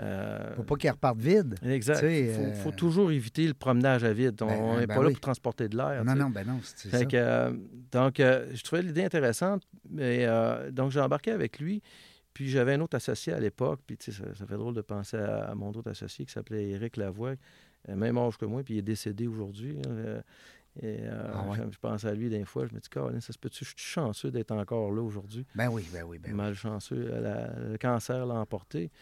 Euh, 0.00 0.54
faut 0.54 0.62
pas 0.62 0.76
qu'il 0.76 0.90
reparte 0.90 1.18
vide. 1.18 1.56
Exact. 1.64 2.02
Il 2.02 2.54
faut, 2.62 2.68
euh, 2.68 2.72
toujours 2.72 3.10
éviter 3.10 3.46
le 3.46 3.54
promenage 3.54 4.04
à 4.04 4.12
vide. 4.12 4.40
On 4.42 4.46
n'est 4.74 4.86
ben, 4.86 4.86
ben 4.86 4.94
pas 4.94 5.02
là 5.02 5.10
pour 5.10 5.20
transporter 5.20 5.68
de 5.68 5.76
l'air. 5.76 6.04
Non, 6.04 6.14
non, 6.14 6.30
ben 6.30 6.46
non, 6.46 6.60
c'est 6.62 6.90
ça. 6.90 6.98
Euh, 7.14 7.52
donc, 7.90 8.14
je 8.18 8.62
trouvais 8.62 8.82
l'idée 8.82 9.04
intéressante. 9.04 9.62
Mais, 9.90 10.26
donc, 10.70 10.92
j'ai 10.92 11.00
embarqué 11.00 11.32
avec 11.32 11.58
lui. 11.58 11.82
Puis, 12.38 12.48
j'avais 12.48 12.74
un 12.74 12.80
autre 12.82 12.96
associé 12.96 13.32
à 13.32 13.40
l'époque. 13.40 13.80
Puis, 13.84 13.98
ça, 14.00 14.12
ça 14.32 14.46
fait 14.46 14.56
drôle 14.56 14.72
de 14.72 14.80
penser 14.80 15.16
à, 15.16 15.52
mon 15.56 15.70
autre 15.70 15.90
associé 15.90 16.24
qui 16.24 16.32
s'appelait 16.32 16.68
Éric 16.68 16.96
Lavoie, 16.96 17.34
même 17.88 18.16
âge 18.16 18.36
que 18.38 18.44
moi, 18.44 18.62
puis 18.62 18.74
il 18.74 18.78
est 18.78 18.82
décédé 18.82 19.26
aujourd'hui. 19.26 19.76
Hein, 19.84 20.22
et 20.80 21.00
ah 21.10 21.44
je, 21.68 21.78
pense 21.78 22.04
à 22.04 22.14
lui 22.14 22.30
des 22.30 22.44
fois, 22.44 22.64
je 22.68 22.74
me 22.76 22.78
dis, 22.78 22.88
Caroline, 22.88 23.20
ça 23.20 23.32
se 23.32 23.38
peut-tu, 23.38 23.64
je 23.64 23.70
suis 23.70 23.76
chanceux 23.78 24.30
d'être 24.30 24.52
encore 24.52 24.92
là 24.92 25.02
aujourd'hui? 25.02 25.44
Ben 25.56 25.68
oui, 25.68 25.84
ben 25.92 26.04
oui, 26.04 26.20
ben 26.20 26.32
Malchanceux, 26.32 27.10
le 27.10 27.76
cancer 27.76 28.24
l'a 28.24 28.34
emporté. 28.34 28.92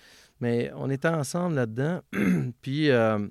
Mais 0.40 0.70
on 0.74 0.88
était 0.88 1.08
ensemble 1.08 1.56
là-dedans. 1.56 2.00
puis, 2.62 2.88
euh, 2.88 3.28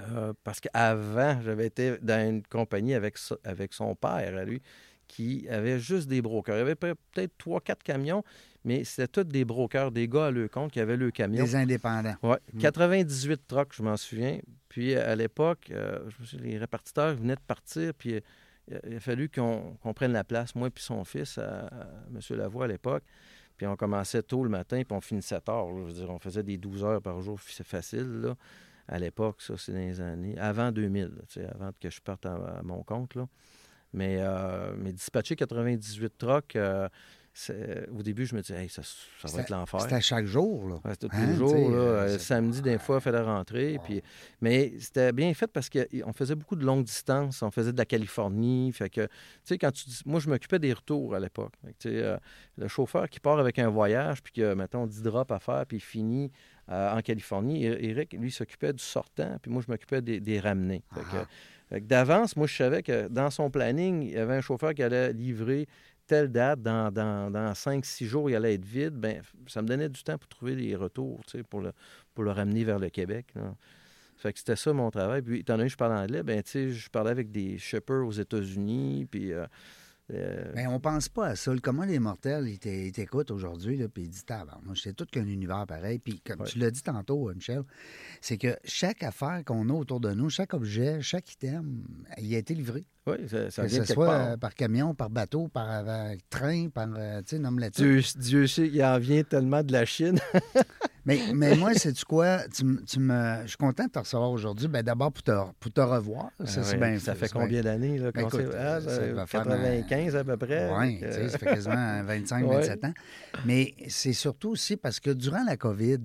euh, 0.00 0.32
parce 0.44 0.60
qu'avant, 0.60 1.42
j'avais 1.42 1.66
été 1.66 1.98
dans 2.00 2.26
une 2.26 2.42
compagnie 2.42 2.94
avec, 2.94 3.18
avec 3.44 3.74
son 3.74 3.94
père, 3.94 4.34
à 4.34 4.44
lui, 4.46 4.62
qui 5.06 5.46
avait 5.50 5.78
juste 5.78 6.08
des 6.08 6.22
brokers. 6.22 6.56
Il 6.56 6.60
y 6.60 6.62
avait 6.62 6.74
peut-être 6.76 7.36
trois, 7.36 7.60
quatre 7.60 7.82
camions, 7.82 8.24
mais 8.64 8.84
c'était 8.84 9.08
tous 9.08 9.24
des 9.24 9.44
brokers, 9.44 9.90
des 9.92 10.08
gars 10.08 10.26
à 10.26 10.30
leur 10.30 10.50
compte 10.50 10.72
qui 10.72 10.80
avaient 10.80 10.96
le 10.96 11.10
camion. 11.10 11.44
Des 11.44 11.56
indépendants. 11.56 12.16
Oui. 12.22 12.36
98 12.58 13.32
mm. 13.32 13.36
trucks, 13.46 13.74
je 13.74 13.82
m'en 13.82 13.96
souviens. 13.96 14.40
Puis 14.68 14.94
à 14.94 15.14
l'époque, 15.14 15.70
euh, 15.70 16.08
les 16.40 16.58
répartiteurs 16.58 17.14
venaient 17.14 17.36
de 17.36 17.40
partir, 17.46 17.92
puis 17.94 18.20
il 18.68 18.96
a 18.96 19.00
fallu 19.00 19.28
qu'on 19.28 19.76
prenne 19.94 20.12
la 20.12 20.24
place, 20.24 20.54
moi 20.54 20.68
et 20.68 20.72
son 20.76 21.04
fils, 21.04 21.38
à, 21.38 21.66
à 21.66 21.86
M. 22.12 22.36
Lavoie 22.36 22.64
à 22.64 22.68
l'époque. 22.68 23.04
Puis 23.56 23.66
on 23.66 23.76
commençait 23.76 24.22
tôt 24.22 24.42
le 24.42 24.50
matin, 24.50 24.82
puis 24.82 24.96
on 24.96 25.00
finissait 25.00 25.40
tard. 25.40 25.68
Je 25.68 25.82
veux 25.82 25.92
dire, 25.92 26.10
on 26.10 26.18
faisait 26.18 26.42
des 26.42 26.56
12 26.56 26.84
heures 26.84 27.02
par 27.02 27.20
jour, 27.20 27.38
c'est 27.46 27.66
facile. 27.66 28.20
Là. 28.20 28.36
À 28.88 28.98
l'époque, 28.98 29.40
ça, 29.40 29.54
c'est 29.56 29.72
dans 29.72 29.78
les 29.78 30.00
années. 30.00 30.36
Avant 30.38 30.72
2000, 30.72 31.12
avant 31.52 31.70
que 31.80 31.88
je 31.88 32.00
parte 32.00 32.26
à, 32.26 32.60
mon 32.64 32.82
compte. 32.82 33.14
Là. 33.14 33.28
Mais, 33.92 34.16
euh, 34.18 34.74
mais 34.76 34.92
dispatcher 34.92 35.36
98 35.36 36.18
trucks, 36.18 36.56
euh, 36.56 36.88
au 37.92 38.02
début, 38.02 38.26
je 38.26 38.34
me 38.36 38.42
disais, 38.42 38.68
ça, 38.68 38.82
va 39.24 39.40
être 39.40 39.50
l'enfer. 39.50 39.80
C'était 39.80 40.00
chaque 40.00 40.26
jour, 40.26 40.68
là. 40.68 40.76
c'était 40.92 41.08
tous 41.08 41.16
les 41.16 41.32
hein, 41.32 41.34
jours, 41.34 41.70
là. 41.70 41.76
Euh, 41.76 42.18
samedi, 42.18 42.62
des 42.62 42.78
fois, 42.78 42.96
il 42.96 43.00
fallait 43.02 43.20
rentrer. 43.20 43.78
Puis... 43.82 44.02
Mais 44.40 44.72
c'était 44.78 45.12
bien 45.12 45.34
fait 45.34 45.48
parce 45.48 45.68
qu'on 45.68 46.12
faisait 46.12 46.36
beaucoup 46.36 46.54
de 46.54 46.64
longues 46.64 46.84
distances. 46.84 47.42
On 47.42 47.50
faisait 47.50 47.72
de 47.72 47.78
la 47.78 47.86
Californie. 47.86 48.70
Fait 48.72 48.88
que, 48.88 49.02
tu 49.02 49.10
sais, 49.44 49.58
quand 49.58 49.72
tu 49.72 49.88
dis... 49.88 50.00
Moi, 50.06 50.20
je 50.20 50.30
m'occupais 50.30 50.60
des 50.60 50.72
retours 50.72 51.14
à 51.14 51.20
l'époque. 51.20 51.54
Euh, 51.86 52.18
le 52.56 52.68
chauffeur 52.68 53.08
qui 53.08 53.18
part 53.18 53.40
avec 53.40 53.58
un 53.58 53.68
voyage, 53.68 54.22
puis 54.22 54.32
que, 54.32 54.54
mettons, 54.54 54.86
10 54.86 55.02
drops 55.02 55.32
à 55.32 55.40
faire, 55.40 55.66
puis 55.66 55.78
il 55.78 55.84
finit 55.84 56.30
euh, 56.70 56.96
en 56.96 57.00
Californie. 57.00 57.64
Eric, 57.64 58.12
lui, 58.12 58.30
s'occupait 58.30 58.72
du 58.72 58.82
sortant, 58.82 59.38
puis 59.42 59.50
moi, 59.50 59.60
je 59.66 59.70
m'occupais 59.72 60.02
des, 60.02 60.20
des 60.20 60.38
ramener. 60.38 60.84
D'avance, 61.72 62.36
moi, 62.36 62.46
je 62.46 62.54
savais 62.54 62.82
que 62.82 63.08
dans 63.08 63.30
son 63.30 63.50
planning, 63.50 64.02
il 64.02 64.10
y 64.10 64.18
avait 64.18 64.34
un 64.34 64.40
chauffeur 64.40 64.74
qui 64.74 64.82
allait 64.82 65.12
livrer 65.12 65.66
telle 66.06 66.30
date, 66.30 66.62
dans, 66.62 66.92
dans, 66.92 67.30
dans 67.30 67.52
5-6 67.52 68.04
jours, 68.04 68.30
il 68.30 68.36
allait 68.36 68.54
être 68.54 68.64
vide, 68.64 68.94
ben, 68.94 69.22
ça 69.46 69.62
me 69.62 69.68
donnait 69.68 69.88
du 69.88 70.02
temps 70.02 70.18
pour 70.18 70.28
trouver 70.28 70.54
les 70.54 70.76
retours, 70.76 71.20
pour 71.48 71.60
le, 71.60 71.72
pour 72.14 72.24
le 72.24 72.30
ramener 72.30 72.64
vers 72.64 72.78
le 72.78 72.90
Québec. 72.90 73.26
Que 74.22 74.30
c'était 74.38 74.56
ça 74.56 74.72
mon 74.72 74.90
travail. 74.90 75.22
Puis, 75.22 75.40
étant 75.40 75.56
donné 75.56 75.66
que 75.66 75.72
je 75.72 75.76
parle 75.76 75.92
anglais, 75.92 76.22
ben, 76.22 76.42
je 76.44 76.88
parlais 76.88 77.10
avec 77.10 77.30
des 77.30 77.58
shippers 77.58 78.06
aux 78.06 78.12
États-Unis, 78.12 79.06
euh, 79.14 79.46
euh, 80.12 80.52
Mais 80.54 80.66
on 80.66 80.80
pense 80.80 81.08
pas 81.08 81.28
à 81.28 81.36
ça. 81.36 81.52
Le 81.54 81.60
commun 81.60 81.86
des 81.86 81.98
mortels, 81.98 82.46
il 82.48 82.58
t'é- 82.58 82.86
il 82.88 82.92
t'écoute 82.92 83.30
aujourd'hui, 83.30 83.86
puis 83.88 84.02
il 84.02 84.10
dit 84.10 84.20
Moi, 84.64 84.74
c'est 84.76 84.92
tout 84.94 85.06
qu'un 85.06 85.26
univers 85.26 85.66
pareil. 85.66 85.98
Puis, 85.98 86.20
comme 86.20 86.40
Ouais. 86.40 86.46
tu 86.46 86.58
l'as 86.58 86.70
dit 86.70 86.82
tantôt, 86.82 87.32
Michel, 87.34 87.62
c'est 88.20 88.36
que 88.36 88.56
chaque 88.64 89.02
affaire 89.02 89.42
qu'on 89.46 89.68
a 89.70 89.72
autour 89.72 90.00
de 90.00 90.12
nous, 90.12 90.28
chaque 90.28 90.52
objet, 90.54 91.00
chaque 91.00 91.32
item, 91.32 91.84
il 92.18 92.34
a 92.34 92.38
été 92.38 92.54
livré. 92.54 92.84
oui, 93.06 93.16
ça, 93.28 93.50
ça 93.50 93.62
que 93.62 93.68
vient 93.68 93.84
ce 93.84 93.94
soit 93.94 94.06
part. 94.06 94.28
euh, 94.32 94.36
par 94.36 94.54
camion, 94.54 94.94
par 94.94 95.08
bateau, 95.10 95.48
par 95.48 95.84
euh, 95.88 96.14
train, 96.30 96.68
par. 96.68 96.88
euh, 96.96 97.20
tu 97.20 97.36
sais, 97.36 97.38
nomme 97.38 97.58
la 97.58 97.70
Dieu, 97.70 98.00
Dieu 98.16 98.46
sait 98.46 98.68
qu'il 98.68 98.84
en 98.84 98.98
vient 98.98 99.22
tellement 99.22 99.62
de 99.62 99.72
la 99.72 99.84
Chine. 99.86 100.18
Mais, 101.06 101.20
mais 101.34 101.54
moi, 101.56 101.74
c'est 101.74 101.92
tu 101.92 102.02
quoi? 102.06 102.48
Tu, 102.48 102.64
me, 102.64 102.78
je 103.42 103.48
suis 103.48 103.56
content 103.58 103.84
de 103.84 103.90
te 103.90 103.98
recevoir 103.98 104.30
aujourd'hui. 104.30 104.68
Ben, 104.68 104.82
D'abord 104.82 105.12
pour 105.12 105.22
te, 105.22 105.32
pour 105.60 105.70
te 105.70 105.80
revoir. 105.82 106.30
Ça, 106.46 106.62
Ah 106.64 106.76
bien 106.78 106.98
ça 106.98 107.14
fait 107.14 107.30
bien- 107.30 107.42
combien 107.42 107.60
d'années? 107.62 107.98
Là, 107.98 108.10
Ben, 108.10 108.22
qu'on 108.22 108.28
écoute, 108.28 108.50
s'est- 108.52 108.56
ah, 108.58 108.80
ça 108.80 109.00
ben, 109.00 109.12
va 109.12 109.26
faire, 109.26 109.42
95 109.44 109.93
à 110.14 110.24
peu 110.24 110.36
près. 110.36 110.70
Oui, 110.78 110.94
tu 110.94 111.00
sais, 111.00 111.18
euh, 111.20 111.28
ça 111.28 111.38
fait 111.38 111.46
quasiment 111.46 112.02
25, 112.04 112.44
Ouais. 112.46 112.56
27 112.56 112.84
ans. 112.84 112.94
Mais 113.46 113.74
c'est 113.88 114.12
surtout 114.12 114.50
aussi 114.50 114.76
parce 114.76 115.00
que 115.00 115.10
durant 115.10 115.44
la 115.44 115.56
COVID, 115.56 115.98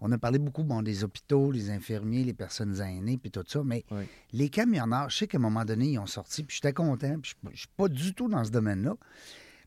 on 0.00 0.10
a 0.12 0.18
parlé 0.18 0.38
beaucoup 0.38 0.64
bon, 0.64 0.82
des 0.82 1.04
hôpitaux, 1.04 1.50
les 1.52 1.70
infirmiers, 1.70 2.24
les 2.24 2.34
personnes 2.34 2.80
aînées, 2.80 3.18
puis 3.18 3.30
tout 3.30 3.44
ça, 3.46 3.62
mais 3.64 3.84
les 4.32 4.48
camionneurs, 4.48 5.10
je 5.10 5.18
sais 5.18 5.26
qu'à 5.26 5.38
un 5.38 5.40
moment 5.40 5.64
donné, 5.64 5.86
ils 5.92 5.98
ont 5.98 6.06
sorti, 6.06 6.42
puis 6.42 6.56
j'étais 6.56 6.72
content, 6.72 7.18
puis 7.20 7.34
je 7.44 7.50
ne 7.50 7.54
suis 7.56 7.68
pas 7.76 7.88
du 7.88 8.14
tout 8.14 8.28
dans 8.28 8.44
ce 8.44 8.50
domaine-là. 8.50 8.94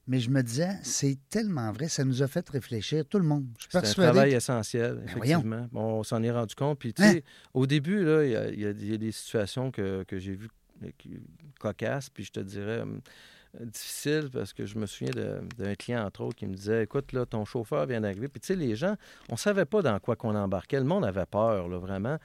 Mais 0.05 0.19
je 0.19 0.29
me 0.29 0.41
disais, 0.43 0.67
c'est 0.83 1.17
tellement 1.29 1.71
vrai, 1.71 1.87
ça 1.87 2.03
nous 2.03 2.21
a 2.21 2.27
fait 2.27 2.47
réfléchir, 2.49 3.05
tout 3.05 3.19
le 3.19 3.23
monde. 3.23 3.45
C'est 3.69 3.77
un 3.77 3.81
travail 3.83 4.31
que- 4.31 4.35
essentiel, 4.35 4.95
Ben, 4.95 5.03
effectivement. 5.07 5.67
Bon, 5.71 5.99
on 5.99 6.03
s'en 6.03 6.21
est 6.21 6.29
rendu 6.31 6.55
compte. 6.55 6.77
Puis, 6.77 6.93
tu 6.93 7.01
Hein? 7.01 7.13
sais, 7.13 7.23
au 7.53 7.65
début, 7.65 8.01
il 8.01 8.31
y 8.31 8.35
a, 8.35 8.49
y 8.51 8.91
y 8.91 8.97
des 8.97 9.11
situations 9.13 9.71
que, 9.71 10.03
que 10.03 10.19
j'ai 10.19 10.35
vues 10.35 10.49
euh, 10.83 10.89
cocasses, 11.57 12.09
puis 12.09 12.25
je 12.25 12.31
te 12.33 12.41
dirais 12.41 12.83
euh, 13.59 13.65
difficiles, 13.65 14.29
parce 14.31 14.53
que 14.53 14.65
je 14.65 14.77
me 14.77 14.85
souviens 14.85 15.13
de- 15.13 15.41
d'un 15.57 15.75
client, 15.75 16.03
entre 16.05 16.21
autres, 16.21 16.35
qui 16.35 16.45
me 16.47 16.53
disait 16.55 16.83
Écoute, 16.83 17.11
là, 17.13 17.25
ton 17.25 17.45
chauffeur 17.45 17.85
vient 17.85 18.01
d'arriver. 18.01 18.27
Puis, 18.27 18.39
tu 18.39 18.47
sais, 18.47 18.55
les 18.55 18.75
gens, 18.75 18.95
on 19.29 19.35
savait 19.37 19.65
pas 19.65 19.81
dans 19.81 19.99
quoi 19.99 20.15
qu'on 20.15 20.35
embarquait. 20.35 20.77
Le 20.79 20.85
monde 20.85 21.05
avait 21.05 21.25
peur, 21.25 21.67
là, 21.67 21.77
vraiment. 21.77 22.17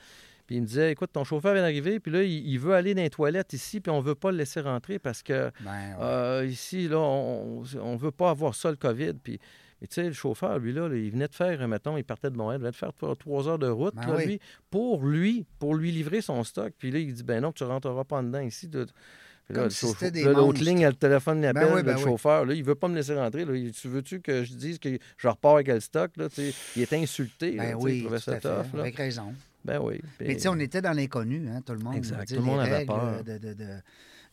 Puis 0.47 0.57
il 0.57 0.63
me 0.63 0.67
disait, 0.67 0.93
écoute, 0.93 1.11
ton 1.13 1.25
chauffeur 1.25 1.53
vient 1.53 1.61
d'arriver, 1.61 2.01
puis 2.01 2.11
là, 2.11 2.23
il, 2.23 2.49
il 2.49 2.59
veut 2.59 2.73
aller 2.73 2.95
dans 2.95 3.03
les 3.03 3.11
toilettes 3.11 3.53
ici, 3.53 3.81
puis 3.81 3.91
on 3.91 4.01
veut 4.01 4.15
pas 4.15 4.31
le 4.31 4.39
laisser 4.39 4.61
rentrer 4.63 4.99
parce 4.99 5.23
que 5.23 5.51
Ben, 5.61 5.71
ouais. 5.71 5.97
euh, 6.01 6.47
ici, 6.47 6.89
là, 6.89 6.99
on 6.99 7.63
ne 7.63 7.99
veut 7.99 8.11
pas 8.13 8.31
avoir 8.31 8.55
ça, 8.55 8.71
le 8.71 8.77
COVID. 8.77 9.13
Puis, 9.23 9.39
mais 9.83 9.87
tu 9.89 9.97
sais, 9.97 10.05
le 10.05 10.13
chauffeur, 10.15 10.59
lui, 10.59 10.73
là, 10.73 10.89
il 10.91 11.11
venait 11.11 11.29
de 11.29 11.35
faire, 11.35 11.69
mettons, 11.69 11.99
il 11.99 12.03
partait 12.03 12.31
de 12.31 12.37
Montréal, 12.39 12.61
il 12.61 12.63
venait 12.63 12.71
de 12.71 12.77
faire 12.77 12.93
trois, 13.19 13.47
heures 13.47 13.59
de 13.59 13.69
route, 13.69 13.95
Ben 13.95 14.07
là, 14.07 14.15
oui. 14.17 14.25
lui, 14.27 14.41
pour 14.71 15.05
lui, 15.05 15.45
pour 15.59 15.75
lui 15.75 15.93
livrer 15.93 16.23
son 16.23 16.43
stock. 16.45 16.73
Puis 16.79 16.91
là, 16.93 16.99
il 16.99 17.13
dit, 17.13 17.23
ben 17.25 17.43
non, 17.43 17.53
tu 17.53 17.63
ne 17.65 17.69
rentreras 17.69 18.05
pas 18.05 18.17
en 18.17 18.23
dedans 18.23 18.41
ici. 18.41 18.69
de- 18.69 18.87
Si 19.71 19.87
l'autre 20.25 20.41
monstres. 20.43 20.63
ligne, 20.65 20.81
elle, 20.81 20.89
le 20.91 20.95
téléphone 20.95 21.41
l'appelle, 21.41 21.69
Ben 21.69 21.75
oui, 21.75 21.83
ben 21.83 21.93
le 21.93 21.99
oui. 21.99 22.05
chauffeur, 22.05 22.45
là, 22.45 22.55
il 22.55 22.63
veut 22.63 22.75
pas 22.75 22.89
me 22.89 22.95
laisser 22.95 23.15
rentrer. 23.15 23.45
Là, 23.45 23.53
tu 23.73 23.89
veux-tu 23.89 24.21
que 24.21 24.45
je 24.45 24.53
dise 24.55 24.79
que 24.79 24.99
je 25.17 25.29
repars 25.29 25.55
avec 25.55 25.69
le 25.69 25.81
stock? 25.81 26.11
Là, 26.17 26.29
il 26.77 26.83
était 26.83 26.97
insulté. 26.97 27.53
Ben 27.53 27.75
oui, 27.79 27.99
il 27.99 28.03
trouvait 28.03 28.19
ça 28.21 28.35
tough. 28.41 28.75
là. 28.75 28.81
avec 28.81 28.97
raison. 28.97 29.33
Ben 29.65 29.79
oui. 29.83 30.01
Mais 30.21 30.35
tu 30.37 30.41
sais, 30.43 30.49
on 30.49 30.59
était 30.59 30.81
dans 30.83 30.93
l'inconnu, 30.93 31.49
hein, 31.51 31.61
tout 31.65 31.73
le 31.73 31.79
monde. 31.81 31.97
Exact, 31.97 32.29
tout 32.29 32.35
le 32.37 32.41
monde 32.43 32.61
avait 32.61 32.85
peur. 32.85 33.25
de- 33.25 33.39
de- 33.39 33.55
de- 33.55 33.65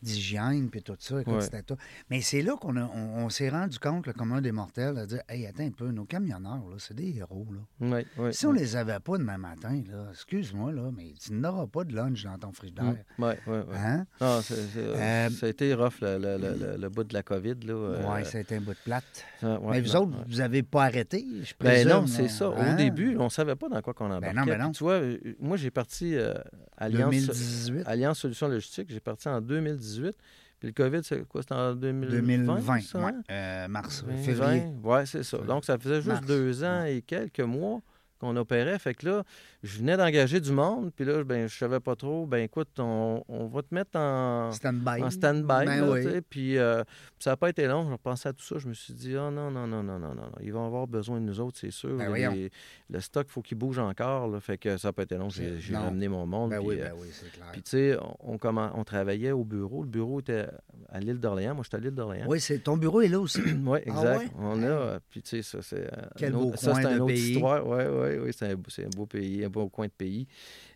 d'hygiène, 0.02 0.68
puis 0.70 0.82
tout 0.82 0.96
ça. 0.98 1.20
Écoute, 1.20 1.34
Ouais. 1.52 1.62
tout. 1.62 1.76
Mais 2.10 2.20
c'est 2.20 2.42
là 2.42 2.56
qu'on 2.60 2.76
on, 2.76 2.88
on 3.24 3.28
s'est 3.30 3.48
rendu 3.48 3.78
compte, 3.78 4.06
le 4.06 4.12
commun 4.12 4.40
des 4.40 4.52
mortels, 4.52 4.98
à 4.98 5.06
dire 5.06 5.20
Hey, 5.28 5.46
attends 5.46 5.64
un 5.64 5.70
peu, 5.70 5.90
nos 5.90 6.04
camionneurs, 6.04 6.64
là, 6.68 6.76
c'est 6.78 6.94
des 6.94 7.16
héros. 7.16 7.46
Là. 7.80 8.00
Si 8.32 8.46
on 8.46 8.52
les 8.52 8.76
avait 8.76 8.98
pas 9.00 9.18
demain 9.18 9.38
matin, 9.38 9.82
là, 9.90 10.06
excuse-moi, 10.10 10.72
là, 10.72 10.90
mais 10.96 11.12
tu 11.20 11.32
n'auras 11.32 11.66
pas 11.66 11.84
de 11.84 11.94
lunch 11.94 12.24
dans 12.24 12.38
ton 12.38 12.52
frigidaire. 12.52 12.94
Oui, 13.18 13.28
oui, 13.46 13.58
oui. 13.68 13.74
Hein? 13.76 14.06
Non, 14.20 14.40
c'est- 14.42 14.54
c'est- 14.72 14.78
Euh, 14.80 15.30
ça 15.30 15.46
a 15.46 15.48
été 15.48 15.74
rough, 15.74 16.00
le, 16.00 16.18
le- 16.18 16.76
le- 16.78 16.88
bout 16.88 17.04
de 17.04 17.14
la 17.14 17.22
COVID. 17.22 17.54
Là, 17.64 17.74
Oui, 17.74 18.20
euh, 18.20 18.24
ça 18.24 18.38
a 18.38 18.40
été 18.40 18.56
un 18.56 18.60
bout 18.60 18.72
de 18.72 18.78
plate. 18.84 19.04
ouais, 19.42 19.58
mais 19.70 19.80
vous 19.80 19.92
non, 19.92 20.00
autres, 20.02 20.24
vous 20.28 20.36
n'avez 20.36 20.62
pas 20.62 20.84
arrêté, 20.84 21.24
je 21.42 21.52
Ben 21.60 21.70
présume. 21.70 21.88
non, 21.90 22.06
c'est 22.06 22.22
là. 22.22 22.28
ça. 22.28 22.48
Au 22.50 22.54
Hein? 22.54 22.74
début, 22.76 23.16
on 23.18 23.24
ne 23.24 23.28
savait 23.28 23.56
pas 23.56 23.68
dans 23.68 23.80
quoi 23.82 23.92
qu'on 23.94 24.10
embarquait. 24.10 24.32
non, 24.34 24.44
ben 24.44 24.58
non. 24.58 24.70
Tu 24.72 24.84
vois, 24.84 24.94
euh, 24.94 25.18
moi, 25.40 25.56
j'ai 25.56 25.70
parti 25.70 26.14
euh, 26.16 26.34
Alliance, 26.76 27.10
2018, 27.10 27.82
Alliance 27.86 28.18
Solutions 28.18 28.48
Logistiques. 28.48 28.90
J'ai 28.90 29.00
parti 29.00 29.28
en 29.28 29.40
2018. 29.40 30.16
Puis 30.58 30.68
le 30.68 30.72
COVID, 30.72 31.00
c'est 31.02 31.26
quoi? 31.28 31.42
C'était 31.42 31.54
en 31.54 31.74
2020? 31.74 32.10
2020, 32.10 32.80
ça, 32.80 32.98
ouais. 32.98 33.04
hein? 33.04 33.22
Euh, 33.30 33.68
mars, 33.68 34.02
2020. 34.04 34.22
février. 34.24 34.62
Oui, 34.82 34.98
c'est 35.06 35.22
ça. 35.22 35.38
Donc, 35.38 35.64
ça 35.64 35.78
faisait 35.78 35.96
juste 35.96 36.06
Mars, 36.08 36.26
deux 36.26 36.64
ans 36.64 36.84
et 36.84 37.02
quelques 37.02 37.40
mois 37.40 37.80
qu'on 38.18 38.34
opérait. 38.36 38.78
Fait 38.78 38.94
que 38.94 39.06
là, 39.06 39.24
je 39.66 39.78
venais 39.78 39.96
d'engager 39.96 40.40
du 40.40 40.52
monde. 40.52 40.90
Puis 40.94 41.04
là, 41.04 41.22
ben, 41.24 41.46
je 41.48 41.56
savais 41.56 41.80
pas 41.80 41.94
trop. 41.96 42.26
Ben 42.26 42.38
écoute, 42.38 42.68
on, 42.78 43.22
on 43.28 43.46
va 43.46 43.62
te 43.62 43.74
mettre 43.74 43.98
en, 43.98 44.50
Stand-by. 44.52 45.02
en 45.02 45.10
stand-by. 45.10 45.66
Ben 45.66 45.88
oui. 45.90 46.02
sais. 46.02 46.20
Puis 46.22 46.56
euh, 46.58 46.82
ça 47.18 47.30
n'a 47.30 47.36
pas 47.36 47.50
été 47.50 47.66
long. 47.66 47.84
Je 47.86 47.92
repensais 47.92 48.28
à 48.28 48.32
tout 48.32 48.44
ça. 48.44 48.56
Je 48.58 48.68
me 48.68 48.74
suis 48.74 48.94
dit, 48.94 49.14
oh 49.16 49.30
non, 49.30 49.50
non, 49.50 49.66
non, 49.66 49.82
non, 49.82 49.98
non, 49.98 50.14
non. 50.14 50.14
non. 50.14 50.32
Ils 50.42 50.52
vont 50.52 50.66
avoir 50.66 50.86
besoin 50.86 51.20
de 51.20 51.26
nous 51.26 51.40
autres, 51.40 51.58
c'est 51.60 51.70
sûr. 51.70 51.96
Ben 51.96 52.12
Les- 52.32 52.50
le 52.88 53.00
stock, 53.00 53.26
il 53.28 53.32
faut 53.32 53.42
qu'il 53.42 53.58
bouge 53.58 53.78
encore. 53.78 54.28
là. 54.28 54.40
Fait 54.40 54.56
que 54.58 54.76
ça 54.76 54.88
n'a 54.88 54.92
pas 54.92 55.02
été 55.02 55.16
long. 55.16 55.28
J'ai 55.28 55.76
ramené 55.76 56.08
mon 56.08 56.26
monde. 56.26 56.50
Ben 56.50 56.58
puis, 56.60 56.68
oui, 56.68 56.80
euh, 56.80 56.88
oui, 56.98 57.08
c'est 57.12 57.30
clair. 57.32 57.48
puis, 57.52 57.62
tu 57.62 57.70
sais, 57.70 57.96
on, 58.20 58.38
on 58.42 58.84
travaillait 58.84 59.32
au 59.32 59.44
bureau. 59.44 59.82
Le 59.82 59.88
bureau 59.88 60.20
était 60.20 60.46
à 60.88 61.00
l'île 61.00 61.18
d'Orléans. 61.18 61.54
Moi, 61.54 61.64
j'étais 61.64 61.76
à 61.76 61.80
l'île 61.80 61.94
d'Orléans. 61.94 62.26
Oui, 62.28 62.40
c'est 62.40 62.58
ton 62.60 62.76
bureau 62.76 63.00
est 63.00 63.08
là 63.08 63.20
aussi. 63.20 63.40
Oui, 63.66 63.80
Ah 63.86 63.90
exact. 63.90 64.18
ouais? 64.20 64.30
On 64.38 64.62
a, 64.62 64.66
euh, 64.66 64.98
puis 65.10 65.22
tu 65.22 65.30
sais, 65.30 65.42
ça, 65.42 65.58
c'est. 65.60 65.84
euh, 65.92 66.06
Quel 66.16 66.32
beau 66.32 66.52
ça, 66.54 66.70
coin 66.72 66.82
de 66.82 67.00
autre 67.00 67.06
pays. 67.06 67.32
histoire. 67.32 67.66
Oui, 67.66 67.82
oui, 67.84 68.18
oui. 68.24 68.30
C'est 68.36 68.46
un, 68.52 68.54
beau- 68.54 68.70
c'est 68.70 68.84
un 68.84 68.90
beau 68.94 69.06
pays, 69.06 69.44
un 69.44 69.48
beau 69.48 69.55
coin 69.68 69.86
de 69.86 69.92
pays. 69.92 70.26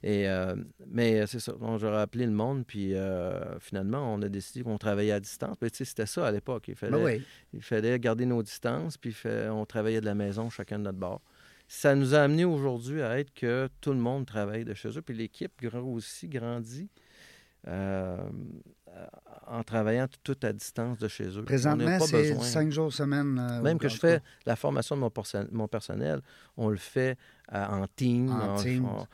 Et, 0.03 0.29
euh, 0.29 0.57
mais 0.87 1.21
euh, 1.21 1.27
c'est 1.27 1.41
ça. 1.41 1.53
Donc, 1.53 1.79
j'aurais 1.81 2.01
appelé 2.01 2.25
le 2.27 2.33
monde, 2.33 2.65
puis 2.67 2.95
euh, 2.95 3.59
finalement, 3.59 4.15
on 4.15 4.23
a 4.23 4.29
décidé 4.29 4.63
qu'on 4.65 4.79
travaillait 4.79 5.13
à 5.13 5.21
distance. 5.21 5.57
Mais 5.61 5.71
tu 5.71 5.79
sais, 5.79 5.85
c'était 5.85 6.07
ça 6.07 6.27
à 6.27 6.31
l'époque. 6.33 6.65
Il 6.69 6.75
fallait, 6.75 6.93
Ben 6.97 7.05
oui. 7.05 7.23
il 7.53 7.63
fallait 7.63 7.99
garder 7.99 8.27
nos 8.27 8.43
distances, 8.43 8.97
puis 8.97 9.13
fait- 9.13 9.49
on 9.49 9.67
travaillait 9.67 10.01
de 10.01 10.07
la 10.07 10.15
maison, 10.15 10.49
chacun 10.51 10.79
de 10.79 10.85
notre 10.85 10.99
bord. 10.99 11.21
Ça 11.69 11.95
nous 11.95 12.15
a 12.15 12.21
amené 12.23 12.45
aujourd'hui 12.45 13.01
à 13.03 13.19
être 13.21 13.33
que 13.33 13.69
tout 13.81 13.93
le 13.93 13.99
monde 14.01 14.27
travaille 14.27 14.65
de 14.65 14.75
chez 14.75 14.89
eux, 14.97 15.03
puis 15.03 15.15
l'équipe 15.15 15.53
grossit, 15.63 16.29
grandit. 16.31 16.89
euh, 17.69 18.17
en 19.47 19.63
travaillant 19.63 20.07
tout 20.23 20.37
à 20.43 20.53
distance 20.53 20.99
de 20.99 21.09
chez 21.09 21.29
eux. 21.37 21.45
Présentement, 21.45 21.99
c'est 22.01 22.35
cinq 22.43 22.71
jours 22.71 22.93
semaine. 22.93 23.39
euh, 23.39 23.61
Même 23.63 23.79
que 23.79 23.89
je 23.89 23.97
fais 23.99 24.21
la 24.47 24.57
formation 24.57 24.97
de 24.97 25.01
mon, 25.01 25.11
perso- 25.11 25.39
mon 25.51 25.69
personnel, 25.69 26.21
on 26.57 26.69
le 26.69 26.77
fait 26.77 27.17
euh, 27.53 27.65
en 27.67 27.87
team. 27.97 28.31
En 28.31 28.55
on- 28.57 28.63
team. 28.63 28.85
on- 28.87 29.07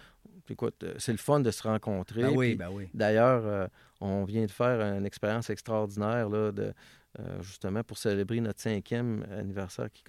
écoute, 0.48 0.82
euh, 0.84 0.94
c'est 0.98 1.12
le 1.12 1.18
fun 1.18 1.40
de 1.40 1.50
se 1.50 1.62
rencontrer. 1.62 2.22
Ben 2.22 2.32
oui, 2.36 2.48
puis 2.50 2.56
ben 2.56 2.68
oui. 2.72 2.88
D'ailleurs, 2.94 3.42
euh, 3.46 3.66
on 4.00 4.24
vient 4.24 4.44
de 4.44 4.50
faire 4.50 4.80
une 4.96 5.06
expérience 5.06 5.48
extraordinaire 5.50 6.28
là, 6.28 6.52
de, 6.52 6.72
euh, 7.18 7.42
justement 7.42 7.82
pour 7.82 7.96
célébrer 7.98 8.40
notre 8.40 8.60
cinquième 8.60 9.24
anniversaire 9.32 9.88
qui, 9.92 10.04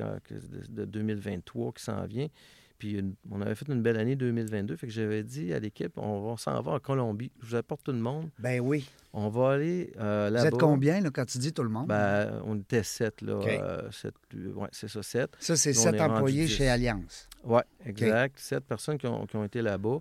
de 0.70 0.86
2023 0.86 1.72
qui 1.74 1.84
s'en 1.84 2.06
vient. 2.06 2.28
Puis 2.78 2.94
une- 2.94 3.16
on 3.32 3.42
avait 3.42 3.56
fait 3.56 3.68
une 3.70 3.82
belle 3.82 3.98
année 3.98 4.16
2022. 4.16 4.76
Fait 4.78 4.88
que 4.88 4.94
j'avais 4.94 5.24
dit 5.24 5.54
à 5.54 5.60
l'équipe, 5.60 5.98
on, 5.98 6.22
va 6.30 6.38
s'en 6.38 6.62
va 6.62 6.74
en 6.74 6.80
Colombie. 6.80 7.32
Je 7.42 7.48
vous 7.48 7.56
apporte 7.56 7.84
tout 7.84 7.92
le 7.92 7.98
monde. 7.98 8.30
Ben 8.40 8.60
oui. 8.60 8.88
On 9.14 9.30
va 9.30 9.54
aller 9.54 9.92
euh, 10.00 10.28
Vous 10.28 10.34
là-bas. 10.36 10.48
êtes 10.50 10.58
combien 10.60 11.02
là, 11.02 11.10
quand 11.10 11.26
tu 11.26 11.40
dis 11.40 11.54
tout 11.54 11.64
le 11.64 11.70
monde? 11.70 11.88
Ben, 11.88 12.40
on 12.46 12.56
était 12.60 12.84
sept, 12.84 13.22
là. 13.22 13.38
OK. 13.38 13.48
euh, 13.48 13.90
sept, 13.92 14.14
ouais, 14.36 14.68
c'est 14.72 14.88
ça, 14.90 15.02
sept. 15.02 15.32
ça, 15.40 15.56
c'est 15.56 15.72
on 15.78 15.82
sept 15.82 16.00
employés 16.02 16.48
chez 16.48 16.70
Alliance. 16.70 17.28
Oui, 17.44 17.62
exact. 17.86 18.38
Sept 18.40 18.64
personnes 18.66 18.98
qui 19.00 19.08
ont, 19.08 19.26
qui 19.26 19.36
ont 19.38 19.44
été 19.44 19.62
là-bas. 19.62 20.00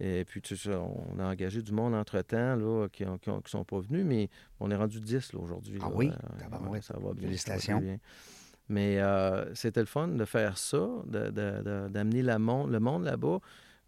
Et 0.00 0.24
puis, 0.24 0.40
tu 0.40 0.56
sais, 0.56 0.74
on 0.74 1.18
a 1.18 1.24
engagé 1.24 1.60
du 1.60 1.72
monde 1.72 1.92
entre-temps 1.94 2.54
là, 2.56 2.86
qui 2.88 3.04
ne 3.04 3.16
sont 3.46 3.64
pas 3.64 3.80
venus, 3.80 4.04
mais 4.04 4.28
on 4.60 4.70
est 4.70 4.76
rendu 4.76 5.00
10 5.00 5.32
là, 5.32 5.40
aujourd'hui. 5.40 5.78
Ah 5.82 5.86
là. 5.88 5.92
oui? 5.94 6.10
Euh, 6.10 6.80
ça 6.80 6.94
va 7.00 7.12
bien. 7.14 7.26
Félicitations. 7.26 7.78
ça 7.78 7.80
va 7.80 7.86
bien. 7.86 7.98
Mais 8.68 8.98
euh, 9.00 9.54
c'était 9.54 9.80
le 9.80 9.86
fun 9.86 10.08
de 10.08 10.24
faire 10.24 10.58
ça, 10.58 10.76
de- 11.06 11.30
de- 11.30 11.62
de- 11.62 11.88
d'amener 11.88 12.22
le 12.22 12.38
monde 12.38 13.04
là-bas. 13.04 13.38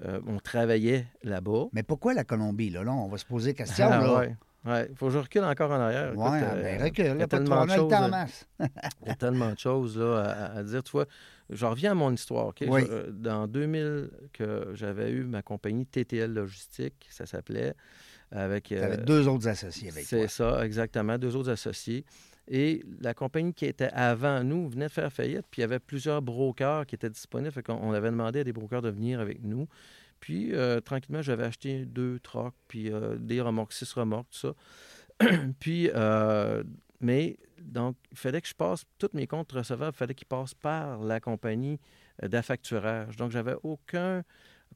Euh, 0.07 0.21
on 0.27 0.39
travaillait 0.39 1.07
là-bas. 1.23 1.67
Mais 1.73 1.83
pourquoi 1.83 2.15
la 2.15 2.25
Colombie? 2.25 2.71
Là, 2.71 2.83
là 2.83 2.93
on 2.93 3.09
va 3.09 3.19
se 3.19 3.27
poser 3.27 3.51
la 3.51 3.55
question. 3.65 3.89
Ah, 3.91 4.01
là. 4.01 4.19
ouais. 4.65 4.91
Faut 4.95 5.07
que 5.07 5.13
je 5.13 5.19
recule 5.19 5.45
encore 5.45 5.71
en 5.71 5.81
arrière. 5.81 6.13
Écoute, 6.13 6.23
Ouais, 6.23 6.41
euh, 6.43 6.63
ben 6.63 6.83
recule, 6.83 7.05
il 7.05 7.09
y 7.09 7.11
a 7.11 7.15
de 7.15 7.25
tellement 7.27 7.65
le 7.65 7.69
choses. 7.75 7.93
Il 9.03 9.09
y 9.09 9.11
a 9.11 9.15
tellement 9.15 9.53
de 9.53 9.59
choses 9.59 9.99
là, 9.99 10.21
à, 10.23 10.59
à 10.59 10.63
dire. 10.63 10.83
Tu 10.83 10.93
vois, 10.93 11.07
je 11.51 11.67
reviens 11.67 11.93
à 11.93 11.95
mon 11.95 12.13
histoire. 12.13 12.47
OK? 12.49 12.65
Oui. 12.69 12.83
Je- 12.89 13.11
dans 13.11 13.47
2000, 13.47 14.11
que 14.33 14.71
j'avais 14.75 15.11
eu 15.11 15.25
ma 15.25 15.43
compagnie 15.43 15.87
TTL 15.87 16.33
Logistique, 16.33 17.07
ça 17.11 17.27
s'appelait, 17.27 17.75
avec... 18.33 18.71
Euh, 18.73 18.85
avais 18.85 18.97
deux 18.99 19.29
autres 19.29 19.49
associés 19.49 19.91
avec 19.91 20.05
c'est 20.05 20.29
ça, 20.29 20.65
exactement, 20.65 21.19
deux 21.19 21.37
autres 21.37 21.51
associés. 21.51 22.05
Et 22.53 22.83
la 23.01 23.15
compagnie 23.15 23.55
qui 23.55 23.65
était 23.65 23.91
avant 23.93 24.43
nous 24.43 24.69
venait 24.69 24.89
de 24.89 24.91
faire 24.91 25.13
faillite, 25.13 25.47
puis 25.51 25.61
il 25.61 25.63
y 25.63 25.65
avait 25.65 25.79
plusieurs 25.79 26.21
brokers 26.21 26.85
qui 26.85 26.97
étaient 26.97 27.09
disponibles. 27.09 27.55
On 27.69 27.93
avait 27.93 28.11
demandé 28.11 28.41
à 28.41 28.45
des 28.45 28.53
brokers 28.53 28.83
de 28.83 28.91
venir 28.91 29.21
avec 29.21 29.43
nous. 29.45 29.69
Puis, 30.19 30.53
euh, 30.53 30.81
tranquillement, 30.81 31.23
j'avais 31.23 31.45
acheté 31.45 31.87
deux 31.87 32.19
trocs, 32.19 32.55
puis 32.67 32.93
euh, 32.93 33.17
des 33.17 33.41
remorques, 33.41 33.73
six 33.73 33.91
remorques, 33.93 34.29
tout 34.31 34.55
ça. 35.21 35.27
puis, 35.61 35.91
euh, 35.95 36.65
mais, 37.01 37.39
donc, 37.63 37.97
il 38.11 38.19
fallait 38.19 38.41
que 38.41 38.49
je 38.49 38.55
passe, 38.55 38.85
tous 38.99 39.11
mes 39.15 39.27
comptes 39.27 39.53
recevables, 39.53 39.95
il 39.95 39.99
fallait 39.99 40.15
qu'ils 40.15 40.27
passent 40.27 40.55
par 40.55 40.99
la 41.03 41.21
compagnie 41.21 41.79
euh, 42.23 42.29
d'affacturage. 42.29 43.17
Donc, 43.17 43.31
j'avais 43.31 43.55
aucun 43.63 44.23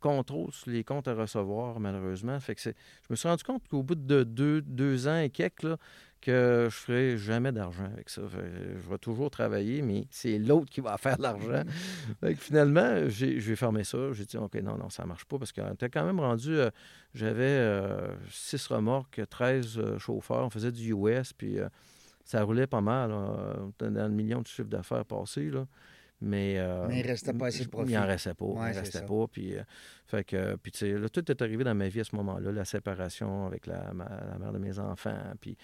contrôle 0.01 0.53
sur 0.53 0.71
les 0.71 0.85
comptes 0.85 1.09
à 1.09 1.15
recevoir, 1.15 1.81
malheureusement. 1.81 2.39
Fait 2.41 2.55
que 2.55 2.63
je 2.63 2.71
me 3.11 3.17
suis 3.17 3.29
rendu 3.29 3.45
compte 3.45 3.67
qu'au 3.69 3.83
bout 3.83 3.95
de 3.95 4.25
deux, 4.25 4.61
deux 4.63 5.07
ans 5.09 5.19
et 5.19 5.31
quelques, 5.31 5.79
que 6.25 6.69
je 6.71 6.75
ferai 6.75 7.19
jamais 7.19 7.53
d'argent 7.53 7.85
avec 7.85 8.09
ça. 8.09 8.23
Je 8.27 8.91
vais 8.91 8.99
toujours 8.99 9.31
travailler, 9.31 9.83
mais 9.83 10.07
c'est 10.11 10.39
l'autre 10.39 10.71
qui 10.71 10.81
va 10.81 10.97
faire 10.97 11.19
l'argent. 11.21 11.63
finalement, 12.39 13.09
j'ai 13.09 13.57
fermé 13.57 13.85
ça. 13.85 14.13
J'ai 14.13 14.25
dit, 14.25 14.39
OK, 14.39 14.55
non, 14.55 14.79
non, 14.79 14.89
ça 14.89 15.03
ne 15.03 15.09
marche 15.09 15.27
pas 15.27 15.39
parce 15.39 15.53
qu'on 15.53 15.73
était 15.73 15.91
quand 15.91 16.05
même 16.05 16.21
rendu. 16.21 16.57
Euh, 16.57 16.71
j'avais 17.13 17.45
euh, 17.45 18.09
six 18.31 18.67
remorques, 18.67 19.21
13 19.29 19.79
euh, 19.79 19.99
chauffeurs. 19.99 20.47
On 20.47 20.51
faisait 20.51 20.73
du 20.73 20.95
US, 20.95 21.35
puis 21.35 21.59
ça 22.25 22.43
roulait 22.43 22.67
pas 22.67 22.81
mal. 22.81 23.11
dans 23.11 23.91
le 23.91 24.09
million 24.09 24.41
de 24.41 24.47
chiffre 24.47 24.69
d'affaires 24.69 25.05
passé. 25.05 25.51
Là. 25.51 25.67
Mais, 26.23 26.59
mais, 26.89 27.01
il 27.01 27.03
ne 27.05 27.09
restait 27.09 27.35
pas 27.35 27.49
assez 27.49 27.65
de 27.65 27.69
profit. 27.69 27.93
Il 27.93 27.99
n'en 27.99 28.07
restait 28.07 28.33
pas. 28.33 28.47
il 28.47 28.79
restait 28.79 29.05
pas. 29.05 29.27
Puis, 29.31 29.55
fait 30.07 30.25
que, 30.25 30.57
puis 30.57 30.73
là, 30.81 31.09
tout 31.11 31.31
est 31.31 31.43
arrivé 31.43 31.65
dans 31.65 31.75
ma 31.75 31.89
vie 31.89 32.01
à 32.01 32.05
ce 32.05 32.17
moment-là. 32.17 32.51
La 32.51 32.65
séparation 32.65 33.47
avec 33.47 33.67
la, 33.67 33.93
la 33.93 34.39
mère 34.39 34.53
de 34.53 34.59
mes 34.59 34.79
enfants. 34.79 35.19
Puis 35.39 35.59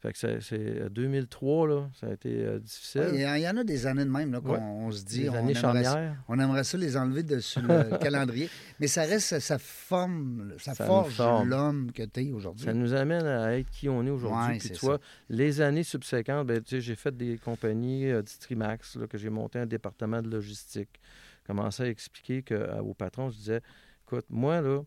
fait 0.00 0.14
que 0.14 0.40
c'est 0.40 0.90
2003, 0.90 1.66
euh, 1.66 1.68
là, 1.68 1.90
ça 1.92 2.06
a 2.06 2.12
été 2.12 2.30
euh, 2.42 2.58
difficile. 2.58 3.10
Il 3.12 3.20
y, 3.20 3.48
en 3.48 3.56
a 3.58 3.64
des 3.64 3.86
années 3.86 4.06
de 4.06 4.10
même, 4.10 4.32
là, 4.32 4.40
qu'on 4.40 4.90
se 4.90 5.04
dit. 5.04 5.28
on 5.28 5.46
aimerait, 5.46 6.12
on 6.26 6.38
aimerait 6.38 6.64
ça 6.64 6.78
les 6.78 6.96
enlever 6.96 7.22
de, 7.22 7.38
sur 7.38 7.60
le 7.60 7.98
calendrier. 8.02 8.48
Mais 8.78 8.86
ça 8.86 9.02
reste, 9.02 9.38
ça 9.40 9.58
forme, 9.58 10.54
ça, 10.56 10.74
forge 10.74 11.20
l'homme 11.44 11.92
que 11.92 12.02
tu 12.02 12.28
es 12.28 12.32
aujourd'hui. 12.32 12.64
Ça 12.64 12.72
nous 12.72 12.94
amène 12.94 13.26
à 13.26 13.58
être 13.58 13.70
qui 13.70 13.90
on 13.90 14.06
est 14.06 14.10
aujourd'hui. 14.10 14.58
Puis 14.58 14.70
tu 14.70 14.86
vois, 14.86 15.00
les 15.28 15.60
années 15.60 15.84
subséquentes, 15.84 16.46
ben, 16.46 16.62
j'ai 16.66 16.94
fait 16.94 17.14
des 17.14 17.36
compagnies 17.36 18.06
euh, 18.06 18.22
Distrimax, 18.22 18.96
là, 18.96 19.06
que 19.06 19.18
j'ai 19.18 19.30
monté 19.30 19.58
un 19.58 19.66
département 19.66 20.22
de 20.22 20.30
logistique. 20.30 20.98
Commençais 21.46 21.82
à 21.82 21.88
expliquer 21.88 22.42
que, 22.42 22.80
au 22.80 22.94
patron, 22.94 23.28
je 23.28 23.36
disais, 23.36 23.60
écoute, 24.06 24.24
moi, 24.30 24.62
là, 24.62 24.80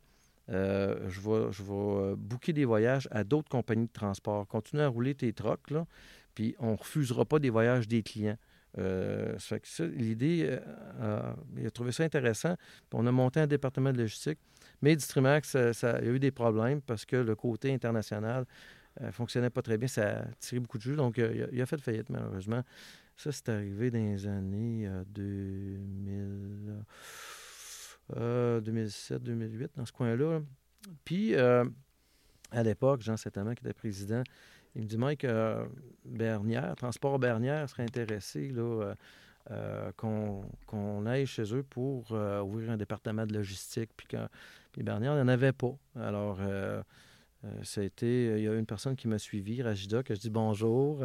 euh, 0.49 1.09
je 1.09 1.21
vais, 1.21 1.51
je 1.51 1.63
vais 1.63 1.71
euh, 1.71 2.15
booker 2.17 2.51
des 2.53 2.65
voyages 2.65 3.07
à 3.11 3.23
d'autres 3.23 3.49
compagnies 3.49 3.87
de 3.87 3.93
transport. 3.93 4.47
Continue 4.47 4.81
à 4.81 4.87
rouler 4.87 5.15
tes 5.15 5.31
trocs, 5.33 5.71
là, 5.71 5.85
puis 6.35 6.55
on 6.59 6.71
ne 6.71 6.77
refusera 6.77 7.25
pas 7.25 7.39
des 7.39 7.49
voyages 7.49 7.87
des 7.87 8.03
clients. 8.03 8.37
Euh, 8.79 9.37
l'idée, 9.95 10.59
il 11.57 11.67
a 11.67 11.71
trouvé 11.71 11.91
ça 11.91 12.03
intéressant. 12.03 12.55
On 12.91 13.05
a 13.05 13.11
monté 13.11 13.39
un 13.39 13.47
département 13.47 13.93
de 13.93 13.99
logistique. 13.99 14.39
Mais 14.81 14.95
Distrimax, 14.95 15.71
ça, 15.73 15.99
il 16.01 16.07
y 16.07 16.09
a 16.09 16.11
eu 16.11 16.19
des 16.19 16.31
problèmes 16.31 16.81
parce 16.81 17.05
que 17.05 17.15
le 17.15 17.35
côté 17.35 17.71
international 17.71 18.45
ne 18.99 19.11
fonctionnait 19.11 19.51
pas 19.51 19.61
très 19.61 19.77
bien. 19.77 19.87
Ça 19.87 20.21
a 20.21 20.25
tiré 20.39 20.59
beaucoup 20.59 20.79
de 20.79 20.83
jus. 20.83 20.95
Donc, 20.95 21.17
il 21.19 21.61
a, 21.61 21.65
fait 21.67 21.79
faillite, 21.79 22.09
malheureusement. 22.09 22.63
Ça, 23.15 23.31
c'est 23.31 23.47
arrivé 23.49 23.91
dans 23.91 23.99
les 23.99 24.25
années 24.25 24.89
2000. 25.09 26.83
2007, 28.09 29.23
2008, 29.23 29.71
dans 29.75 29.85
ce 29.85 29.91
coin-là. 29.91 30.41
Puis, 31.05 31.35
euh, 31.35 31.65
à 32.51 32.63
l'époque, 32.63 33.01
Jean 33.01 33.17
Settlement, 33.17 33.53
qui 33.53 33.63
était 33.65 33.73
président, 33.73 34.23
il 34.75 34.83
me 34.83 34.87
dit 34.87 34.97
Mike, 34.97 35.23
euh, 35.25 35.65
Bernière, 36.05 36.75
Transport 36.75 37.19
Bernière 37.19 37.69
serait 37.69 37.83
intéressé 37.83 38.49
là, 38.49 38.93
euh, 39.51 39.91
qu'on 39.95 41.05
aille 41.05 41.25
chez 41.25 41.53
eux 41.53 41.63
pour 41.63 42.11
ouvrir 42.11 42.71
un 42.71 42.77
département 42.77 43.25
de 43.25 43.33
logistique. 43.33 43.91
Puis, 43.95 44.07
quand, 44.09 44.27
puis 44.71 44.83
Bernière 44.83 45.15
n'en 45.15 45.27
avait 45.27 45.53
pas. 45.53 45.75
Alors, 45.95 46.39
ça 47.61 47.83
il 47.83 48.39
y 48.39 48.47
a 48.47 48.53
une 48.55 48.65
personne 48.65 48.95
qui 48.95 49.07
m'a 49.07 49.19
suivi, 49.19 49.61
Rajida, 49.61 50.01
que 50.01 50.15
je 50.15 50.19
dis 50.19 50.29
bonjour, 50.29 51.03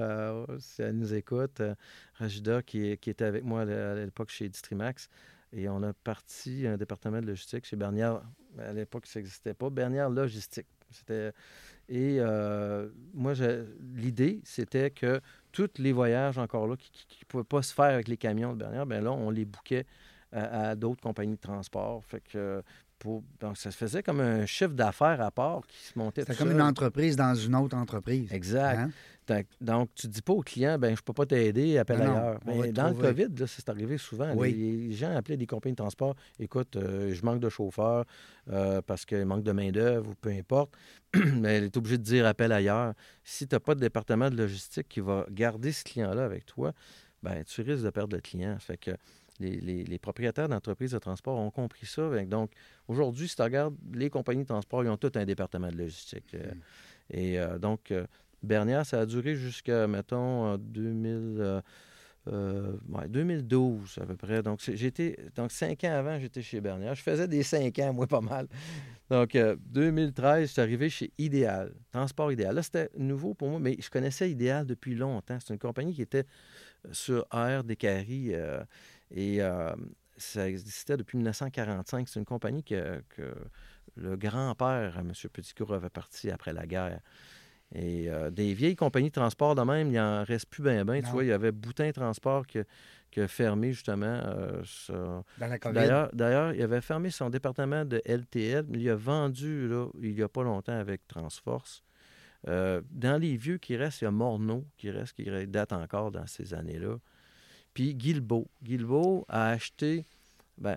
si 0.61 0.83
elle 0.83 0.97
nous 0.97 1.13
écoute. 1.13 1.61
Rajida, 2.15 2.63
qui, 2.63 2.87
était 2.91 3.25
avec 3.25 3.45
moi 3.45 3.63
à 3.63 3.95
l'époque 3.95 4.31
chez 4.31 4.49
Distrimax. 4.49 5.11
Et 5.53 5.69
on 5.69 5.83
a 5.83 5.93
parti 5.93 6.67
un 6.67 6.77
département 6.77 7.21
de 7.21 7.27
logistique 7.27 7.65
chez 7.65 7.77
Bernière. 7.77 8.21
À 8.59 8.73
l'époque, 8.73 9.07
ça 9.07 9.19
n'existait 9.19 9.55
pas. 9.55 9.71
Bernière 9.71 10.11
Logistique. 10.11 10.67
C'était... 10.91 11.33
Et 11.89 12.19
euh, 12.21 12.89
moi, 13.15 13.33
l'idée, 13.95 14.41
c'était 14.45 14.91
que 14.91 15.21
tous 15.53 15.71
les 15.79 15.93
voyages 15.93 16.37
encore 16.39 16.67
là 16.67 16.77
qui 16.77 17.19
ne 17.23 17.27
pouvaient 17.27 17.45
pas 17.45 17.63
se 17.63 17.73
faire 17.73 17.87
avec 17.87 18.09
les 18.09 18.17
camions 18.17 18.53
de 18.53 18.59
Bernière, 18.59 18.85
bien 18.85 19.01
là, 19.01 19.13
on 19.13 19.31
les 19.31 19.47
bouquait 19.47 19.87
à, 20.33 20.75
d'autres 20.75 21.01
compagnies 21.01 21.37
de 21.37 21.41
transport. 21.41 22.05
Fait 22.05 22.21
que 22.21 22.63
donc, 23.41 23.57
ça 23.57 23.71
se 23.71 23.77
faisait 23.77 24.03
comme 24.03 24.21
un 24.21 24.45
chiffre 24.45 24.75
d'affaires 24.75 25.21
à 25.21 25.31
part 25.31 25.67
qui 25.67 25.79
se 25.79 25.99
montait. 25.99 26.23
C'était 26.23 26.35
comme 26.35 26.51
une 26.51 26.63
entreprise 26.63 27.17
dans 27.17 27.35
une 27.35 27.55
autre 27.55 27.77
entreprise. 27.77 28.33
Exact. 28.33 28.79
Hein? 28.79 28.91
Donc, 29.61 29.91
tu 29.95 30.07
ne 30.07 30.13
dis 30.13 30.23
pas 30.23 30.33
au 30.33 30.43
client, 30.43 30.79
ben 30.79 30.89
je 30.89 31.01
ne 31.01 31.05
peux 31.05 31.13
pas 31.13 31.27
t'aider, 31.27 31.79
appelle 31.79 32.03
ailleurs. 32.03 32.41
Mais 32.47 32.73
dans 32.73 32.89
le 32.89 32.95
COVID, 32.95 33.29
c'est 33.47 33.69
arrivé 33.69 33.99
souvent. 33.99 34.35
Les, 34.35 34.93
gens 34.93 35.15
appelaient 35.15 35.37
des 35.37 35.47
compagnies 35.47 35.75
de 35.75 35.83
transport 35.83 36.15
écoute, 36.39 36.77
euh, 36.77 37.13
je 37.15 37.25
manque 37.25 37.41
de 37.41 37.49
chauffeur 37.49 38.05
euh, 38.51 38.81
parce 38.83 39.05
qu'il 39.05 39.25
manque 39.25 39.43
de 39.43 39.53
main-d'œuvre 39.53 40.11
ou 40.11 40.15
peu 40.15 40.31
importe. 40.31 40.75
mais 41.15 41.57
elle 41.57 41.65
est 41.65 41.77
obligée 41.77 41.99
de 41.99 42.03
dire 42.03 42.27
appelle 42.27 42.53
ailleurs. 42.53 42.95
Si 43.25 43.47
tu 43.47 43.55
n'as 43.55 43.61
pas 43.61 43.75
de 43.75 43.81
département 43.81 44.31
de 44.31 44.37
logistique 44.37 44.89
qui 44.89 45.01
va 45.01 45.27
garder 45.31 45.73
ce 45.73 45.85
client-là 45.85 46.25
avec 46.25 46.47
toi, 46.47 46.73
ben 47.23 47.43
tu 47.45 47.63
risques 47.63 47.85
de 47.85 47.91
perdre 47.91 48.17
le 48.17 48.21
client. 48.23 48.57
Fait 48.59 48.77
que 48.77 48.93
les, 49.41 49.99
propriétaires 49.99 50.49
d'entreprises 50.49 50.93
de 50.93 50.99
transport 50.99 51.39
ont 51.39 51.51
compris 51.51 51.87
ça. 51.87 52.09
Donc, 52.25 52.51
aujourd'hui, 52.89 53.29
si 53.29 53.37
tu 53.37 53.43
regardes, 53.43 53.77
les 53.93 54.11
compagnies 54.11 54.43
de 54.43 54.49
transport, 54.49 54.83
ils 54.83 54.91
ont 54.91 54.97
tout 54.97 55.13
un 55.15 55.25
département 55.25 55.69
de 55.69 55.77
logistique. 55.77 56.35
Euh, 56.35 56.53
mm. 56.53 56.61
Et 57.11 57.39
donc, 57.59 57.91
Bernière, 58.43 58.87
ça 58.87 59.01
a 59.01 59.07
duré 59.07 59.35
jusqu'à, 59.35 59.87
mettons, 59.87 60.57
2000, 60.57 61.63
2012 62.27 63.99
à 64.01 64.07
peu 64.07 64.17
près. 64.17 64.43
Donc, 64.43 64.61
j'étais, 64.61 65.17
donc 65.35 65.51
cinq 65.51 65.85
ans 65.85 65.93
avant, 65.93 66.19
j'étais 66.19 66.43
chez 66.43 66.61
Bernière. 66.61 66.95
Je 66.95 67.03
faisais 67.03 67.27
des 67.27 67.43
cinq 67.43 67.79
ans, 67.79 67.93
moi, 67.93 68.07
pas 68.07 68.21
mal. 68.21 68.47
Donc, 69.11 69.37
2013, 69.37 70.49
je 70.49 70.53
suis 70.53 70.61
arrivé 70.61 70.91
chez 70.91 71.13
Idéal, 71.17 71.73
Transport 71.93 72.31
Idéal. 72.31 72.55
Là, 72.55 72.63
c'était 72.63 72.91
nouveau 72.99 73.35
pour 73.35 73.49
moi, 73.49 73.59
mais 73.59 73.77
je 73.81 73.89
connaissais 73.89 74.31
Idéal 74.31 74.67
depuis 74.67 74.95
longtemps. 74.95 75.39
C'est 75.41 75.53
une 75.53 75.59
compagnie 75.59 75.95
qui 75.95 76.03
était 76.03 76.27
euh, 76.87 76.93
sur 76.93 77.27
Air 77.33 77.65
des 77.65 77.77
euh, 77.85 78.63
et 79.11 79.43
euh, 79.43 79.75
ça 80.17 80.49
existait 80.49 80.97
depuis 80.97 81.17
1945. 81.17 82.09
C'est 82.09 82.19
une 82.19 82.27
compagnie 82.27 82.63
que, 82.63 83.03
que 83.09 83.35
le 83.97 84.17
grand-père, 84.17 84.99
M. 84.99 85.13
Petitcourt, 85.33 85.73
avait 85.73 85.91
parti 85.91 86.31
après 86.31 86.53
la 86.53 86.67
guerre. 86.67 87.01
Et 87.75 88.09
euh, 88.09 88.31
des 88.31 88.55
vieilles 88.55 88.77
compagnies 88.77 89.09
de 89.09 89.15
transport 89.15 89.55
de 89.55 89.63
même, 89.63 89.89
il 89.89 89.95
n'en 89.95 90.25
reste 90.25 90.47
plus 90.47 90.63
bien, 90.63 90.85
bien. 90.85 91.03
Tu 91.03 91.09
vois, 91.09 91.23
il 91.23 91.29
y 91.29 91.33
avait 91.33 91.53
Boutin 91.53 91.91
Transport 91.93 92.47
qui, 92.47 92.61
a 93.21 93.29
fermé 93.29 93.73
justement. 93.73 94.07
Euh, 94.07 94.63
Dans 95.39 95.47
la 95.47 95.59
D'ailleurs, 95.59 96.09
d'ailleurs, 96.13 96.53
il 96.55 96.63
avait 96.63 96.81
fermé 96.81 97.11
son 97.11 97.31
département 97.31 97.85
de 97.85 98.01
LTL, 98.07 98.65
mais 98.69 98.79
il 98.79 98.89
a 98.89 98.97
vendu 98.97 99.69
là, 99.69 99.87
il 100.01 100.15
n'y 100.15 100.23
a 100.23 100.29
pas 100.29 100.43
longtemps 100.43 100.79
avec 100.79 101.07
Transforce. 101.09 101.83
Euh, 102.47 102.81
dans 102.91 103.21
les 103.21 103.37
vieux 103.37 103.59
qui 103.59 103.77
restent, 103.77 104.03
il 104.03 104.05
y 104.05 104.09
a 104.09 104.13
Morneau 104.13 104.65
qui 104.77 104.91
reste, 104.91 105.15
qui 105.15 105.25
date 105.49 105.73
encore 105.73 106.11
dans 106.11 106.27
ces 106.27 106.55
années-là. 106.55 106.97
Puis 107.75 107.95
Guilbeault. 107.95 108.49
Guilbeault 108.63 109.27
a 109.29 109.49
acheté 109.51 110.07
ben, 110.61 110.77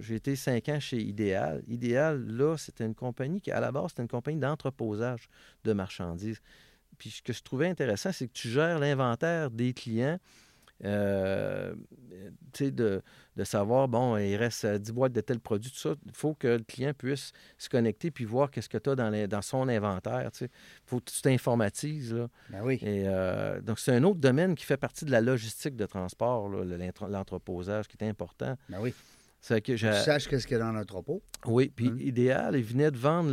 j'ai 0.00 0.14
été 0.14 0.36
cinq 0.36 0.68
ans 0.68 0.80
chez 0.80 0.98
Idéal. 0.98 1.62
Idéal, 1.68 2.24
là, 2.26 2.56
c'était 2.56 2.84
une 2.84 2.94
compagnie 2.94 3.40
qui, 3.40 3.50
à 3.50 3.60
la 3.60 3.70
base, 3.70 3.90
c'était 3.90 4.02
une 4.02 4.08
compagnie 4.08 4.38
d'entreposage 4.38 5.28
de 5.64 5.72
marchandises. 5.72 6.40
Puis 6.98 7.10
ce 7.10 7.22
que 7.22 7.32
je 7.32 7.42
trouvais 7.42 7.68
intéressant, 7.68 8.12
c'est 8.12 8.28
que 8.28 8.32
tu 8.32 8.48
gères 8.48 8.78
l'inventaire 8.78 9.50
des 9.50 9.72
clients 9.74 10.18
euh, 10.84 11.74
de, 12.60 13.02
de, 13.36 13.44
savoir, 13.44 13.88
bon, 13.88 14.16
il 14.16 14.36
reste 14.36 14.66
10 14.66 14.92
boîtes 14.92 15.12
de 15.12 15.20
tel 15.20 15.40
produit, 15.40 15.70
tout 15.70 15.78
ça. 15.78 15.94
Il 16.06 16.12
faut 16.12 16.34
que 16.34 16.48
le 16.48 16.64
client 16.64 16.92
puisse 16.92 17.32
se 17.58 17.68
connecter 17.68 18.10
puis 18.10 18.24
voir 18.24 18.50
qu'est-ce 18.50 18.68
que 18.68 18.78
tu 18.78 18.90
as 18.90 18.94
dans, 18.94 19.28
dans, 19.28 19.42
son 19.42 19.68
inventaire. 19.68 20.30
Il 20.40 20.48
faut 20.84 21.00
que 21.00 21.10
tu 21.10 21.22
t'informatises. 21.22 22.14
Ben 22.50 22.62
oui. 22.62 22.78
Et, 22.82 23.04
euh, 23.06 23.60
donc, 23.60 23.78
c'est 23.78 23.94
un 23.94 24.02
autre 24.04 24.20
domaine 24.20 24.54
qui 24.54 24.64
fait 24.64 24.76
partie 24.76 25.04
de 25.04 25.10
la 25.10 25.20
logistique 25.20 25.76
de 25.76 25.86
transport, 25.86 26.48
l'entreposage, 26.48 27.88
qui 27.88 27.96
est 28.00 28.08
important. 28.08 28.56
Ben 28.68 28.78
oui. 28.80 28.94
C'est 29.40 29.60
que 29.60 29.76
je... 29.76 29.88
Tu 29.88 29.94
saches 29.94 30.28
qu'est-ce 30.28 30.46
qu'il 30.46 30.56
y 30.56 30.60
a 30.60 30.62
dans 30.62 30.70
l'entrepôt. 30.70 31.20
Oui, 31.46 31.72
puis 31.74 31.88
hein? 31.88 31.96
idéal, 31.98 32.54
il 32.54 32.62
venait 32.62 32.92
de 32.92 32.96
vendre 32.96 33.28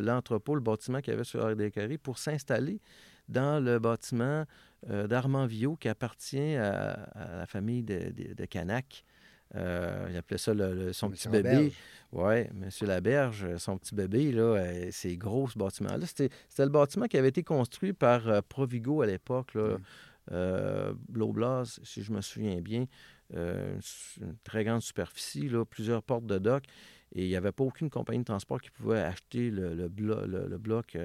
l'entrepôt, 0.00 0.54
le, 0.54 0.60
bâtiment 0.60 1.00
qu'il 1.00 1.12
y 1.12 1.14
avait 1.14 1.24
sur 1.24 1.42
RDCarré 1.50 1.96
pour 1.96 2.18
s'installer 2.18 2.80
dans 3.28 3.62
le 3.62 3.78
bâtiment 3.78 4.44
euh, 4.90 5.06
d'Armand 5.06 5.46
Villot 5.46 5.76
qui 5.76 5.88
appartient 5.88 6.54
à, 6.54 7.08
la 7.38 7.46
famille 7.46 7.82
de, 7.82 8.12
de, 8.34 8.44
Canac. 8.44 9.04
Euh, 9.54 10.06
il 10.10 10.16
appelait 10.16 10.38
ça 10.38 10.52
son 10.92 11.10
petit 11.10 11.28
bébé. 11.28 11.72
Oui, 12.12 12.34
M. 12.34 12.68
Laberge, 12.82 13.56
son 13.56 13.78
petit 13.78 13.94
bébé, 13.94 14.32
là, 14.32 14.42
euh, 14.42 14.88
ces 14.92 15.16
gros 15.16 15.48
bâtiments-là. 15.56 16.06
C'était, 16.06 16.30
le 16.58 16.68
bâtiment 16.68 17.06
qui 17.06 17.16
avait 17.16 17.28
été 17.28 17.42
construit 17.42 17.92
par 17.92 18.42
Provigo 18.44 19.02
à 19.02 19.06
l'époque, 19.06 19.54
là, 19.54 19.78
mm. 20.30 21.64
si 21.82 22.02
je 22.02 22.12
me 22.12 22.20
souviens 22.20 22.60
bien. 22.60 22.86
une, 23.32 23.80
très 24.44 24.64
grande 24.64 24.82
superficie, 24.82 25.48
là, 25.48 25.64
plusieurs 25.64 26.02
portes 26.02 26.26
de 26.26 26.38
dock. 26.38 26.64
Et 27.12 27.24
il 27.24 27.28
n'y 27.28 27.36
avait 27.36 27.52
pas 27.52 27.64
aucune 27.64 27.88
compagnie 27.88 28.20
de 28.20 28.24
transport 28.24 28.60
qui 28.60 28.70
pouvait 28.70 29.00
acheter 29.00 29.50
le, 29.50 29.74
le, 29.74 30.58
bloc 30.58 30.96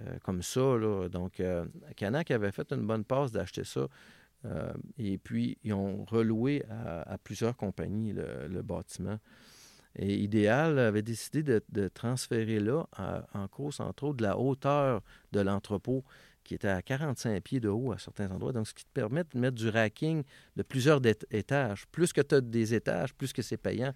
euh, 0.00 0.16
comme 0.22 0.42
ça. 0.42 0.78
Donc, 1.10 1.40
euh, 1.40 1.66
avait 2.30 2.52
fait 2.52 2.72
une 2.72 2.86
bonne 2.86 3.04
passe 3.04 3.30
d'acheter 3.30 3.64
ça. 3.64 3.88
Euh, 4.44 4.72
et 4.98 5.18
puis, 5.18 5.58
ils 5.64 5.74
ont 5.74 6.04
reloué 6.04 6.64
à, 6.70 7.18
plusieurs 7.18 7.56
compagnies 7.56 8.14
le, 8.14 8.62
bâtiment. 8.62 9.18
Et 9.94 10.14
Idéal 10.16 10.78
avait 10.78 11.02
décidé 11.02 11.42
de, 11.42 11.88
transférer 11.88 12.58
là, 12.58 12.86
en 13.34 13.46
cause, 13.48 13.80
entre 13.80 14.04
autres, 14.04 14.16
de 14.16 14.22
la 14.22 14.38
hauteur 14.38 15.02
de 15.32 15.40
l'entrepôt 15.40 16.02
qui 16.44 16.54
était 16.54 16.68
à 16.68 16.82
45 16.82 17.40
pieds 17.42 17.60
de 17.60 17.68
haut 17.68 17.92
à 17.92 17.98
certains 17.98 18.30
endroits. 18.30 18.52
Donc, 18.52 18.66
ce 18.66 18.74
qui 18.74 18.84
te 18.84 18.90
permet 18.92 19.24
de 19.24 19.38
mettre 19.38 19.56
du 19.56 19.68
racking 19.68 20.24
de 20.56 20.62
plusieurs 20.62 21.00
étages. 21.30 21.86
Plus 21.92 22.12
que 22.12 22.20
tu 22.20 22.34
as 22.34 22.40
des 22.40 22.74
étages, 22.74 23.14
plus 23.14 23.32
que 23.32 23.42
c'est 23.42 23.56
payant 23.56 23.92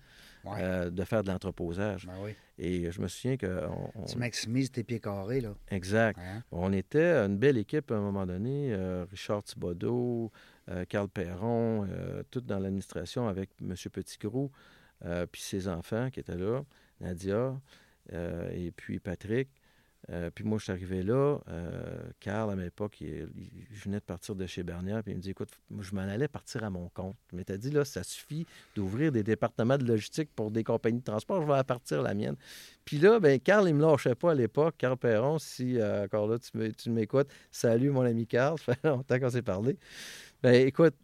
Ouais. 0.47 0.59
euh, 0.63 0.91
de 0.91 1.05
faire 1.05 1.23
de 1.23 1.29
l'entreposage. 1.31 2.07
Ben 2.07 2.15
oui. 2.23 2.35
Et 2.59 2.91
je 2.91 3.01
me 3.03 3.09
souviens 3.09 3.37
que... 3.37 3.67
on- 3.69 3.91
on- 4.03 4.05
Tu 4.05 4.17
maximises 4.17 4.71
tes 4.71 4.83
pieds 4.85 5.01
carrés, 5.01 5.41
là. 5.41 5.55
Exact. 5.71 6.19
Hein? 6.19 6.43
On 6.51 6.73
était 6.73 7.13
une 7.27 7.37
belle 7.37 7.59
équipe 7.59 7.91
à 7.91 7.97
un 7.97 8.01
moment 8.01 8.25
donné. 8.27 8.73
euh, 8.73 9.05
Richard 9.11 9.43
Thibodeau, 9.43 10.31
euh, 10.71 10.85
Carl 10.87 11.09
Perron, 11.09 11.87
euh, 11.91 12.23
tout 12.31 12.41
dans 12.41 12.59
l'administration 12.59 13.29
avec 13.29 13.51
M. 13.61 13.75
Petitgrou, 13.93 14.51
puis 15.31 15.43
ses 15.43 15.69
enfants 15.69 16.09
qui 16.11 16.21
étaient 16.21 16.37
là, 16.39 16.63
Nadia, 17.01 17.61
et 18.13 18.71
puis 18.75 18.99
Patrick. 18.99 19.49
Euh, 20.11 20.31
puis 20.33 20.45
moi, 20.45 20.59
je 20.59 20.65
suis 20.65 20.73
arrivé 20.73 21.03
là. 21.03 21.39
euh, 21.49 21.99
Carl, 22.21 22.51
à 22.51 22.55
ma 22.55 22.65
époque, 22.67 23.01
il, 23.01 23.29
il- 23.37 23.51
je 23.73 23.85
venais 23.85 23.99
de 23.99 24.05
partir 24.05 24.37
de 24.37 24.47
chez 24.47 24.63
Bernière, 24.63 25.03
puis 25.03 25.13
il 25.13 25.17
me 25.17 25.21
dit 25.21 25.31
Écoute, 25.31 25.49
je 25.81 25.95
m'en 25.95 26.03
allais 26.03 26.29
partir 26.29 26.63
à 26.63 26.71
mon 26.71 26.89
compte. 26.91 27.17
Mais 27.33 27.45
tu 27.45 27.59
dit 27.59 27.71
Là, 27.71 27.85
ça 27.85 28.05
suffit 28.05 28.47
d'ouvrir 28.77 29.11
des 29.11 29.25
départements 29.25 29.77
de 29.79 29.85
logistique 29.85 30.31
pour 30.37 30.51
des 30.53 30.63
compagnies 30.63 31.01
de 31.01 31.05
transport, 31.05 31.43
je 31.43 31.47
vais 31.49 31.55
à 31.55 31.65
partir 31.65 32.03
la 32.03 32.15
mienne. 32.15 32.37
Puis 32.85 32.99
là, 32.99 33.19
ben 33.19 33.41
Carl, 33.41 33.69
il 33.69 33.75
me 33.75 33.83
lâchait 33.83 34.15
pas 34.15 34.31
à 34.31 34.35
l'époque. 34.35 34.77
Carl 34.79 34.97
Perron, 34.97 35.39
si 35.41 35.81
euh, 35.81 36.05
encore 36.05 36.29
là, 36.29 36.39
tu 36.39 36.91
m'écoutes, 36.91 37.29
salut 37.51 37.91
mon 37.91 38.03
ami 38.03 38.29
Carl, 38.29 38.59
ça 38.65 38.75
fait 38.77 38.89
longtemps 38.89 39.19
qu'on 39.19 39.31
s'est 39.31 39.43
parlé. 39.43 39.77
Ben 40.43 40.67
écoute, 40.67 40.95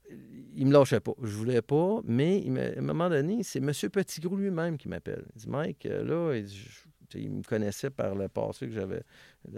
il 0.54 0.66
me 0.66 0.72
lâchait 0.72 1.00
pas. 1.00 1.14
Je 1.22 1.34
voulais 1.34 1.62
pas, 1.62 2.00
mais 2.04 2.40
il 2.40 2.56
à 2.58 2.78
un 2.78 2.82
moment 2.82 3.08
donné, 3.10 3.42
c'est 3.42 3.58
M. 3.58 3.72
Petitgrou 3.90 4.36
lui-même 4.36 4.76
qui 4.76 4.88
m'appelle. 4.88 5.24
Il 5.34 5.40
dit 5.40 5.48
Mike, 5.48 5.84
là, 5.84 6.34
je- 6.40 6.81
tu 7.12 7.18
sais, 7.18 7.24
il 7.24 7.30
me 7.30 7.42
connaissait 7.42 7.90
par 7.90 8.14
le 8.14 8.28
passé 8.28 8.66
que 8.66 8.72
j'avais 8.72 9.02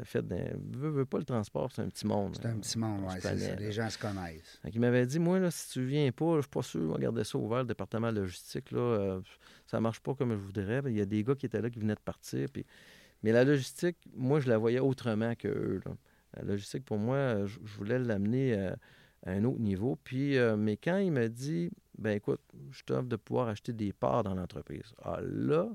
fait. 0.04 0.22
Dans, 0.26 0.36
veux, 0.72 0.90
veux 0.90 1.04
pas 1.04 1.18
le 1.18 1.24
transport, 1.24 1.70
c'est 1.72 1.82
un 1.82 1.88
petit 1.88 2.06
monde. 2.06 2.36
C'est 2.40 2.48
un 2.48 2.56
petit 2.56 2.78
monde, 2.78 3.02
On 3.04 3.08
oui, 3.08 3.18
c'est 3.20 3.38
ça. 3.38 3.54
Les 3.56 3.72
gens 3.72 3.90
se 3.90 3.98
connaissent. 3.98 4.58
Fait 4.62 4.70
qu'il 4.70 4.80
m'avait 4.80 5.06
dit, 5.06 5.18
moi, 5.18 5.38
là, 5.38 5.50
si 5.50 5.70
tu 5.70 5.84
viens 5.84 6.10
pas, 6.12 6.36
je 6.36 6.42
suis 6.42 6.50
pas 6.50 6.62
sûr, 6.62 6.82
on 6.82 6.92
va 6.92 6.98
garder 6.98 7.24
ça 7.24 7.38
ouvert, 7.38 7.60
le 7.60 7.66
département 7.66 8.10
logistique, 8.10 8.70
là, 8.70 8.80
euh, 8.80 9.20
ça 9.66 9.80
marche 9.80 10.00
pas 10.00 10.14
comme 10.14 10.30
je 10.32 10.38
voudrais. 10.38 10.82
Il 10.86 10.96
y 10.96 11.00
a 11.00 11.06
des 11.06 11.22
gars 11.22 11.34
qui 11.34 11.46
étaient 11.46 11.62
là 11.62 11.70
qui 11.70 11.78
venaient 11.78 11.94
de 11.94 12.00
partir. 12.00 12.48
Puis... 12.52 12.66
Mais 13.22 13.32
la 13.32 13.44
logistique, 13.44 13.96
moi, 14.14 14.40
je 14.40 14.48
la 14.48 14.58
voyais 14.58 14.80
autrement 14.80 15.34
que 15.34 15.48
eux. 15.48 15.80
là. 15.84 15.92
La 16.36 16.42
logistique, 16.42 16.84
pour 16.84 16.98
moi, 16.98 17.16
euh, 17.16 17.46
je 17.46 17.58
je 17.64 17.74
voulais 17.76 17.98
l'amener 17.98 18.54
euh, 18.54 18.74
à 19.24 19.32
un 19.32 19.44
autre 19.44 19.60
niveau. 19.60 19.96
Puis, 20.04 20.36
euh, 20.36 20.56
mais 20.56 20.76
quand 20.76 20.98
il 20.98 21.12
m'a 21.12 21.28
dit, 21.28 21.70
ben 21.98 22.16
écoute, 22.16 22.40
je 22.70 22.82
t'offre 22.84 23.08
de 23.08 23.16
pouvoir 23.16 23.48
acheter 23.48 23.72
des 23.72 23.92
parts 23.92 24.24
dans 24.24 24.34
l'entreprise. 24.34 24.94
Ah 25.02 25.20
là, 25.22 25.68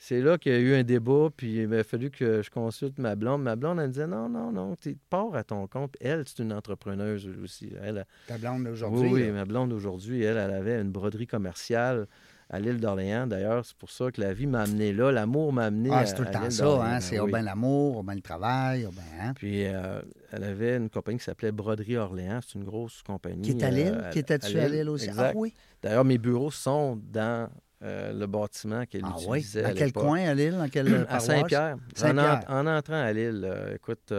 c'est 0.00 0.20
là 0.20 0.38
qu'il 0.38 0.52
y 0.52 0.54
a 0.54 0.58
eu 0.60 0.74
un 0.74 0.84
débat, 0.84 1.28
puis 1.36 1.56
il 1.62 1.68
m'a 1.68 1.82
fallu 1.82 2.10
que 2.10 2.40
je 2.40 2.50
consulte 2.50 2.98
ma 2.98 3.16
blonde. 3.16 3.42
Ma 3.42 3.56
blonde, 3.56 3.80
elle 3.80 3.88
me 3.88 3.92
disait, 3.92 4.06
non, 4.06 4.28
non, 4.28 4.52
non, 4.52 4.76
tu 4.80 4.96
pars 5.10 5.34
à 5.34 5.42
ton 5.42 5.66
compte. 5.66 5.96
Elle, 6.00 6.22
c'est 6.26 6.42
une 6.42 6.52
entrepreneuse 6.52 7.28
aussi. 7.42 7.72
Elle, 7.82 8.06
Ta 8.28 8.38
blonde 8.38 8.64
d'aujourd'hui, 8.64 9.10
oui, 9.12 9.22
oui, 9.24 9.30
ma 9.32 9.44
blonde 9.44 9.72
aujourd'hui, 9.72 10.22
elle, 10.22 10.36
elle 10.36 10.52
avait 10.52 10.80
une 10.80 10.90
broderie 10.92 11.26
commerciale 11.26 12.06
à 12.50 12.60
l'île 12.60 12.78
d'Orléans. 12.80 13.26
D'ailleurs, 13.26 13.62
c'est 13.66 13.76
pour 13.76 13.90
ça 13.90 14.10
que 14.10 14.20
la 14.22 14.32
vie 14.32 14.46
m'a 14.46 14.62
amené 14.62 14.92
là. 14.94 15.10
L'amour 15.12 15.52
m'a 15.52 15.64
amené 15.66 15.90
Ah, 15.92 15.98
à, 15.98 16.06
c'est 16.06 16.14
tout 16.14 16.22
le 16.22 16.28
à 16.28 16.30
temps 16.32 16.48
ça, 16.50 16.82
hein? 16.82 17.00
C'est 17.00 17.20
oui. 17.20 17.30
ben 17.30 17.42
l'amour, 17.42 17.98
oh, 17.98 18.02
ben 18.02 18.14
le 18.14 18.22
travail, 18.22 18.88
ben, 18.90 19.02
hein? 19.20 19.32
Puis, 19.34 19.66
euh, 19.66 20.00
elle 20.32 20.44
avait 20.44 20.76
une 20.76 20.88
compagnie 20.88 21.18
qui 21.18 21.24
s'appelait 21.24 21.52
Broderie 21.52 21.96
Orléans. 21.98 22.38
C'est 22.46 22.56
une 22.58 22.64
grosse 22.64 23.02
compagnie. 23.02 23.42
Qui 23.42 23.50
est 23.50 23.62
à 23.64 23.70
l'île? 23.70 24.00
euh, 24.02 24.08
qui 24.10 24.20
était-tu 24.20 24.58
à 24.58 24.68
l'île 24.68 24.88
aussi? 24.88 25.06
Exact. 25.08 25.32
Ah 25.34 25.36
oui? 25.36 25.52
D'ailleurs, 25.82 26.04
mes 26.06 26.16
bureaux 26.18 26.50
sont 26.50 26.98
dans 27.12 27.50
euh, 27.82 28.12
le 28.12 28.26
bâtiment 28.26 28.84
qu'elle 28.86 29.02
Ah 29.04 29.14
oui? 29.26 29.38
utilisait 29.38 29.62
Dans 29.62 29.68
à 29.68 29.72
quel 29.72 29.92
coin 29.92 30.20
à? 30.28 30.34
Dans 30.34 30.68
quelle 30.68 31.06
À? 31.08 31.20
Saint-Pierre. 31.20 31.76
En, 31.76 31.98
Saint-Pierre. 31.98 32.44
en- 32.48 32.66
en 32.66 32.76
entrant 32.76 33.00
à 33.00 33.12
Lille, 33.12 33.42
euh, 33.44 33.74
écoute, 33.76 34.12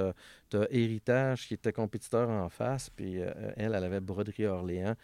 tu 0.49 0.57
as 0.57 0.67
Héritage 0.71 1.47
qui 1.47 1.55
était 1.55 1.73
compétiteur 1.73 2.29
en 2.29 2.47
face, 2.49 2.89
puis 2.89 3.21
euh, 3.21 3.29
elle, 3.57 3.73
elle 3.75 3.83
avait 3.83 3.99
Broderie 3.99 4.45
Orléans. 4.45 4.95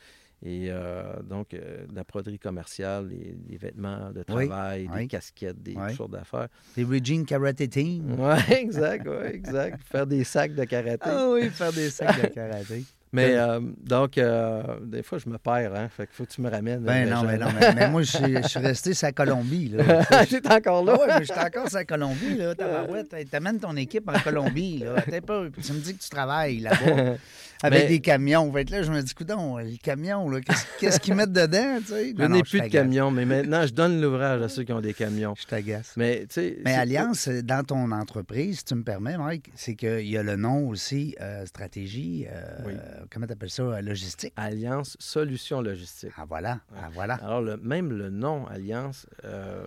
Et 0.43 0.67
euh, 0.69 1.21
donc, 1.23 1.53
euh, 1.53 1.85
la 1.95 2.03
broderie 2.03 2.37
commerciale, 2.37 3.07
les, 3.07 3.35
les 3.49 3.57
vêtements 3.57 4.11
de 4.11 4.21
travail, 4.21 4.87
oui. 4.93 4.99
des 5.01 5.07
casquettes, 5.07 5.63
des 5.63 5.75
sortes 5.95 6.11
d'affaires. 6.11 6.49
Les 6.77 6.83
Regine 6.83 7.25
Karate 7.25 7.67
Team. 7.69 8.15
Oui, 8.19 8.53
exact, 8.55 9.07
oui, 9.07 9.27
exact. 9.33 9.81
Faire 9.83 10.05
des 10.05 10.23
sacs 10.25 10.53
de 10.53 10.65
karaté. 10.65 10.99
Ah 11.09 11.29
oui, 11.31 11.49
faire 11.49 11.71
des 11.73 11.89
sacs 11.89 12.21
de 12.21 12.27
karaté. 12.27 12.83
Mais 13.13 13.35
euh, 13.35 13.59
donc, 13.83 14.17
euh, 14.17 14.61
des 14.81 15.01
fois, 15.01 15.17
je 15.17 15.29
me 15.29 15.37
perds, 15.37 15.73
hein. 15.75 15.87
Fait 15.89 16.05
qu'il 16.05 16.15
faut 16.15 16.25
que 16.25 16.31
tu 16.31 16.41
me 16.41 16.49
ramènes. 16.49 16.81
Ben 16.81 17.09
non, 17.09 17.23
mais 17.23 17.37
non, 17.39 17.47
mais, 17.57 17.73
mais 17.73 17.89
moi, 17.89 18.01
je 18.01 18.11
suis, 18.11 18.35
je 18.43 18.47
suis 18.47 18.59
resté 18.59 18.93
sa 18.93 19.11
Colombie, 19.11 19.69
là. 19.69 20.01
J'étais 20.29 20.51
encore 20.51 20.83
là? 20.83 20.97
Ah 20.97 20.99
ouais, 20.99 21.19
mais 21.19 21.25
j'étais 21.25 21.39
encore 21.39 21.69
sur 21.69 21.77
la 21.77 21.85
Colombie, 21.85 22.35
là. 22.35 22.53
T'amènes 23.31 23.59
ton 23.59 23.75
équipe 23.77 24.09
en 24.09 24.19
Colombie, 24.19 24.79
là. 24.79 24.95
Attends 24.97 25.21
pas, 25.25 25.43
tu 25.63 25.73
me 25.73 25.79
dis 25.79 25.95
que 25.95 26.03
tu 26.03 26.09
travailles 26.09 26.59
là-bas 26.59 27.15
avec 27.63 27.83
Mais- 27.83 27.87
des 27.87 27.99
camions. 28.01 28.51
Fait 28.51 28.65
que 28.65 28.71
là, 28.71 28.83
je 28.83 28.91
me 28.91 29.01
dis, 29.01 29.13
coudon, 29.13 29.57
les 29.57 29.77
camions, 29.77 30.29
là, 30.29 30.39
qu'est-ce 30.79 30.99
qu'ils 30.99 31.15
mettent 31.15 31.31
dedans, 31.31 31.77
tu 31.79 31.87
sais? 31.93 32.13
Je 32.17 32.23
n'ai 32.25 32.43
plus 32.43 32.61
de 32.61 32.67
camions, 32.67 33.11
mais 33.11 33.25
maintenant, 33.25 33.65
je 33.65 33.73
donne 33.73 34.01
l'ouvrage 34.01 34.41
à 34.41 34.49
ceux 34.49 34.63
qui 34.63 34.71
ont 34.73 34.81
des 34.81 34.93
camions. 34.93 35.33
Je 35.39 35.45
t'agace. 35.45 35.93
Mais, 35.97 36.21
tu 36.27 36.33
sais. 36.35 36.57
Mais 36.65 36.73
Alliance, 36.75 37.27
euh, 37.27 37.41
dans 37.41 37.63
ton 37.63 37.91
entreprise, 37.91 38.59
si 38.59 38.65
tu 38.65 38.75
me 38.75 38.83
permets, 38.83 39.17
Mike, 39.17 39.51
c'est 39.55 39.75
qu'il 39.75 40.07
y 40.07 40.17
a 40.17 40.23
le 40.23 40.35
nom 40.35 40.67
aussi, 40.69 41.15
euh, 41.21 41.45
stratégie, 41.45 42.25
euh, 42.29 42.41
Oui. 42.65 42.73
comment 43.11 43.25
tu 43.27 43.33
appelles 43.33 43.49
ça, 43.49 43.63
euh, 43.63 43.81
logistique? 43.81 44.33
Alliance 44.35 44.97
Solutions 44.99 45.61
Logistiques. 45.61 46.11
Ah 46.17 46.25
voilà, 46.27 46.59
ah 46.75 46.89
voilà. 46.93 47.15
Alors, 47.15 47.41
le- 47.41 47.57
même 47.57 47.91
le 47.91 48.09
nom 48.09 48.45
Alliance, 48.47 49.05
euh, 49.23 49.65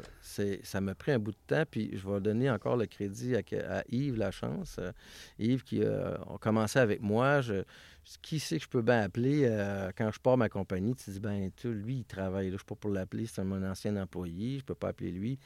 ça 0.62 0.80
m'a 0.80 0.94
pris 0.94 1.12
un 1.12 1.18
bout 1.18 1.32
de 1.32 1.36
temps, 1.46 1.64
puis 1.70 1.90
je 1.94 2.08
vais 2.08 2.20
donner 2.20 2.50
encore 2.50 2.76
le 2.76 2.86
crédit 2.86 3.34
à, 3.36 3.84
Yves 3.90 4.16
Lachance. 4.16 4.76
Euh, 4.78 4.92
Yves 5.38 5.62
qui 5.62 5.84
a 5.84 6.18
commencé 6.40 6.78
avec 6.78 7.00
moi. 7.00 7.40
Je, 7.40 7.62
qui 8.22 8.40
c'est 8.40 8.58
que 8.58 8.64
je 8.64 8.68
peux 8.68 8.80
bien 8.82 9.00
appeler 9.02 9.42
euh, 9.44 9.90
quand 9.96 10.10
je 10.12 10.18
pars 10.20 10.36
ma 10.36 10.48
compagnie? 10.48 10.94
Tu 10.94 11.10
dis, 11.10 11.20
ben, 11.20 11.50
tu, 11.56 11.72
lui, 11.72 11.96
il 11.98 12.04
travaille. 12.04 12.46
Là, 12.46 12.50
je 12.50 12.54
ne 12.54 12.58
suis 12.58 12.66
pas 12.66 12.74
pour 12.74 12.90
l'appeler, 12.90 13.26
c'est 13.26 13.44
mon 13.44 13.62
ancien 13.68 13.96
employé, 13.96 14.52
je 14.52 14.56
ne 14.56 14.62
peux 14.62 14.74
pas 14.74 14.88
appeler 14.88 15.10
lui. 15.10 15.38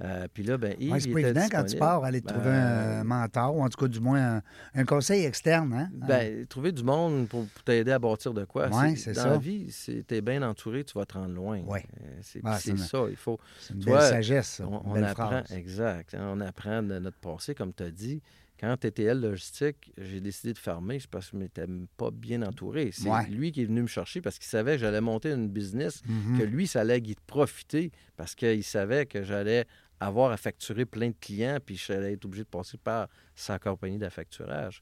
Euh, 0.00 0.26
puis 0.32 0.42
là, 0.42 0.56
ben, 0.58 0.74
Yves. 0.78 0.92
Ouais, 0.92 1.00
c'est 1.00 1.08
il 1.08 1.12
pas 1.12 1.20
était 1.20 1.30
évident 1.30 1.46
quand 1.50 1.64
tu 1.64 1.76
pars 1.76 2.04
aller 2.04 2.20
trouver 2.20 2.44
Ben, 2.44 3.00
un 3.00 3.04
mentor, 3.04 3.56
ou 3.56 3.62
en 3.62 3.68
tout 3.68 3.78
cas, 3.80 3.88
du 3.88 4.00
moins, 4.00 4.36
un, 4.38 4.42
un 4.74 4.84
conseil 4.84 5.24
externe. 5.24 5.72
Hein? 5.74 5.90
Ben, 5.92 6.46
trouver 6.46 6.72
du 6.72 6.82
monde 6.82 7.28
pour, 7.28 7.46
pour 7.46 7.62
t'aider 7.62 7.92
à 7.92 7.98
bâtir 7.98 8.32
de 8.34 8.44
quoi. 8.44 8.68
Ouais, 8.68 8.96
c'est 8.96 9.12
dans 9.12 9.22
ça. 9.22 9.28
la 9.30 9.38
vie, 9.38 9.70
si 9.70 10.02
t'es 10.04 10.20
bien 10.20 10.42
entouré, 10.42 10.84
tu 10.84 10.98
vas 10.98 11.04
te 11.06 11.14
rendre 11.14 11.34
loin. 11.34 11.60
Ouais. 11.60 11.84
Euh, 12.02 12.08
C'est, 12.22 12.40
Ah, 12.44 12.56
c'est 12.58 12.62
c'est 12.64 12.70
une- 12.70 12.78
ça, 12.78 13.04
il 13.10 13.16
faut. 13.16 13.38
c'est 13.60 13.74
une 13.74 13.80
tu 13.80 13.86
belle 13.86 13.94
vois, 13.94 14.08
sagesse, 14.08 14.48
ça. 14.48 14.66
On, 14.66 14.70
une 14.82 14.90
on 14.90 14.94
belle 14.94 15.04
apprend, 15.04 15.26
phrase. 15.28 15.52
exact. 15.52 16.14
hein, 16.14 16.30
On 16.34 16.40
apprend 16.40 16.82
de 16.82 16.98
notre 16.98 17.18
passé, 17.18 17.54
comme 17.54 17.72
tu 17.72 17.82
as 17.82 17.90
dit. 17.90 18.22
Quand 18.62 18.76
TTL 18.76 19.20
Logistique, 19.20 19.92
j'ai 19.98 20.20
décidé 20.20 20.52
de 20.52 20.58
fermer, 20.58 21.00
c'est 21.00 21.10
parce 21.10 21.26
que 21.26 21.32
je 21.36 21.42
m'étais 21.42 21.64
pas 21.96 22.12
bien 22.12 22.42
entouré. 22.42 22.90
C'est 22.92 23.08
Ouais. 23.10 23.26
lui 23.26 23.50
qui 23.50 23.62
est 23.62 23.64
venu 23.64 23.82
me 23.82 23.86
chercher 23.88 24.20
parce 24.20 24.38
qu'il 24.38 24.46
savait 24.46 24.74
que 24.74 24.78
j'allais 24.78 25.00
monter 25.00 25.32
une 25.32 25.48
business, 25.48 26.00
Mhm. 26.06 26.38
que 26.38 26.44
lui, 26.44 26.68
ça 26.68 26.82
allait 26.82 27.02
profiter 27.26 27.90
parce 28.16 28.36
qu'il 28.36 28.62
savait 28.62 29.04
que 29.06 29.24
j'allais 29.24 29.64
avoir 29.98 30.30
à 30.32 30.36
facturer 30.36 30.84
plein 30.84 31.08
de 31.10 31.14
clients, 31.20 31.58
puis 31.64 31.76
j'allais 31.76 32.12
être 32.14 32.24
obligé 32.24 32.42
de 32.44 32.48
passer 32.48 32.76
par 32.76 33.08
sa 33.36 33.58
compagnie 33.60 33.98
d'affacturage. 33.98 34.80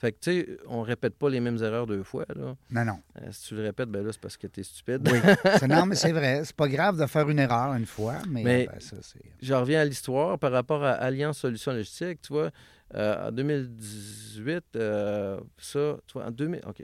Fait 0.00 0.12
que, 0.12 0.18
tu 0.20 0.30
sais, 0.32 0.58
on 0.68 0.82
répète 0.82 1.14
pas 1.16 1.28
les 1.30 1.38
mêmes 1.40 1.58
erreurs 1.62 1.86
deux 1.86 2.02
fois, 2.04 2.24
là. 2.34 2.56
Non, 2.70 2.84
non. 2.84 2.98
Euh, 3.20 3.28
si 3.32 3.48
tu 3.48 3.54
le 3.56 3.62
répètes, 3.62 3.88
ben 3.88 4.04
là, 4.04 4.12
c'est 4.12 4.20
parce 4.20 4.36
que 4.36 4.46
tu 4.48 4.60
es 4.60 4.62
stupide. 4.64 5.08
Oui. 5.10 5.18
C'est- 5.58 5.66
non, 5.68 5.86
mais 5.86 5.94
c'est 5.96 6.12
vrai. 6.12 6.44
C'est 6.44 6.54
pas 6.56 6.68
grave 6.68 7.00
de 7.00 7.06
faire 7.06 7.28
une 7.28 7.38
erreur 7.40 7.74
une 7.74 7.86
fois, 7.86 8.16
mais, 8.28 8.42
Mais- 8.44 8.66
ben, 8.66 8.80
ça, 8.80 8.96
c'est. 9.02 9.22
Je 9.42 9.54
reviens 9.54 9.80
à 9.80 9.84
l'histoire 9.84 10.38
par 10.38 10.50
rapport 10.52 10.82
à 10.84 10.90
Alliance 10.92 11.38
Solutions 11.38 11.72
Logistiques. 11.72 12.20
Tu 12.22 12.32
vois, 12.32 12.50
euh, 12.94 13.28
en 13.28 13.32
2018, 13.32 14.64
euh, 14.76 15.38
ça, 15.58 15.96
tu 16.06 16.12
vois, 16.14 16.26
en 16.26 16.30
2000. 16.30 16.60
OK. 16.66 16.82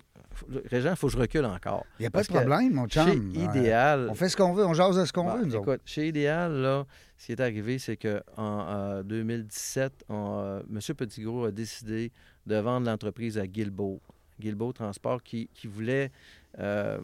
Régent, 0.71 0.91
il 0.91 0.97
faut 0.97 1.07
que 1.07 1.13
je 1.13 1.19
recule 1.19 1.45
encore. 1.45 1.87
Il 1.99 2.03
n'y 2.03 2.07
a 2.07 2.11
pas 2.11 2.23
de 2.23 2.29
problème, 2.29 2.73
mon 2.73 2.87
chum. 2.89 3.07
Chez. 3.07 3.17
Idéal. 3.41 4.09
On 4.11 4.15
fait 4.15 4.29
ce 4.29 4.37
qu'on 4.37 4.53
veut, 4.53 4.67
on 4.67 4.75
jase 4.75 4.97
de 4.99 5.05
ce 5.05 5.13
qu'on 5.13 5.25
Bon, 5.25 5.37
veut, 5.37 5.45
nous 5.47 5.55
autres. 5.57 5.73
écoute, 5.75 5.83
chez 5.87 6.09
Idéal, 6.09 6.53
là, 6.53 6.85
ce 7.17 7.27
qui 7.27 7.33
est 7.33 7.41
arrivé, 7.41 7.79
c'est 7.79 7.97
qu'en 7.97 8.21
en 8.37 9.03
2017, 9.03 10.05
on, 10.09 10.39
euh, 10.41 10.61
M. 10.71 10.79
Petitgros 10.97 11.45
a 11.47 11.51
décidé 11.53 12.13
de 12.47 12.57
vendre 12.57 12.87
l'entreprise 12.87 13.39
à 13.39 13.47
Guilbeault. 13.47 14.01
Guilbeault 14.41 14.73
Transport 14.73 15.23
qui, 15.23 15.49
qui 15.55 15.69
voulait, 15.69 16.11
euh, 16.59 16.99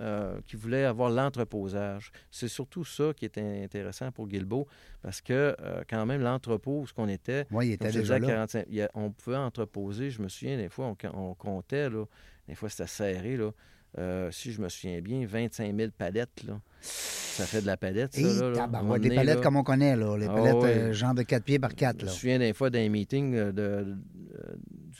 euh, 0.00 0.40
qui 0.46 0.56
voulait 0.56 0.84
avoir 0.84 1.10
l'entreposage. 1.10 2.12
C'est 2.30 2.48
surtout 2.48 2.84
ça 2.84 3.12
qui 3.14 3.24
était 3.24 3.62
intéressant 3.62 4.10
pour 4.12 4.28
Guilbeault 4.28 4.66
parce 5.02 5.20
que, 5.20 5.54
euh, 5.60 5.82
quand 5.88 6.06
même, 6.06 6.22
l'entrepôt, 6.22 6.84
ce 6.86 6.92
qu'on 6.92 7.08
était, 7.08 7.46
Oui, 7.50 7.68
il 7.70 7.78
comme 7.78 7.88
était 7.88 7.92
je 7.92 7.98
te 7.98 8.02
disais, 8.02 8.14
déjà 8.14 8.14
à 8.14 8.18
là. 8.18 8.26
45, 8.26 8.64
il 8.68 8.74
y 8.76 8.82
a- 8.82 8.90
on 8.94 9.10
pouvait 9.10 9.36
entreposer, 9.36 10.10
je 10.10 10.22
me 10.22 10.28
souviens, 10.28 10.56
des 10.56 10.68
fois, 10.68 10.86
on, 10.86 10.96
on 11.14 11.34
comptait, 11.34 11.90
là, 11.90 12.04
des 12.48 12.54
fois, 12.54 12.68
c'était 12.68 12.86
serré, 12.86 13.36
là. 13.36 13.50
Euh, 13.98 14.30
si 14.30 14.52
je 14.52 14.60
me 14.60 14.68
souviens 14.68 15.00
bien, 15.00 15.26
25 15.26 15.74
000 15.76 15.90
palettes, 15.96 16.44
là. 16.46 16.60
Ça 16.80 17.44
fait 17.44 17.60
de 17.62 17.66
la 17.66 17.76
palette, 17.76 18.14
ça, 18.14 18.20
Et 18.20 18.24
là. 18.24 18.50
là. 18.50 18.66
Moment 18.68 18.98
des 18.98 19.08
palettes 19.14 19.36
là, 19.36 19.42
comme 19.42 19.56
on 19.56 19.62
connaît, 19.62 19.96
là. 19.96 20.16
Les 20.16 20.26
Ah 20.26 20.34
palettes 20.34 20.54
ouais. 20.56 20.76
euh, 20.78 20.92
genre 20.92 21.14
de 21.14 21.22
4 21.22 21.42
pieds 21.44 21.58
par 21.58 21.74
4, 21.74 22.00
Je 22.00 22.04
me 22.06 22.10
souviens 22.10 22.38
des 22.38 22.52
fois 22.52 22.70
d'un 22.70 22.88
meeting 22.88 23.32
de, 23.52 23.52
euh, 23.60 23.94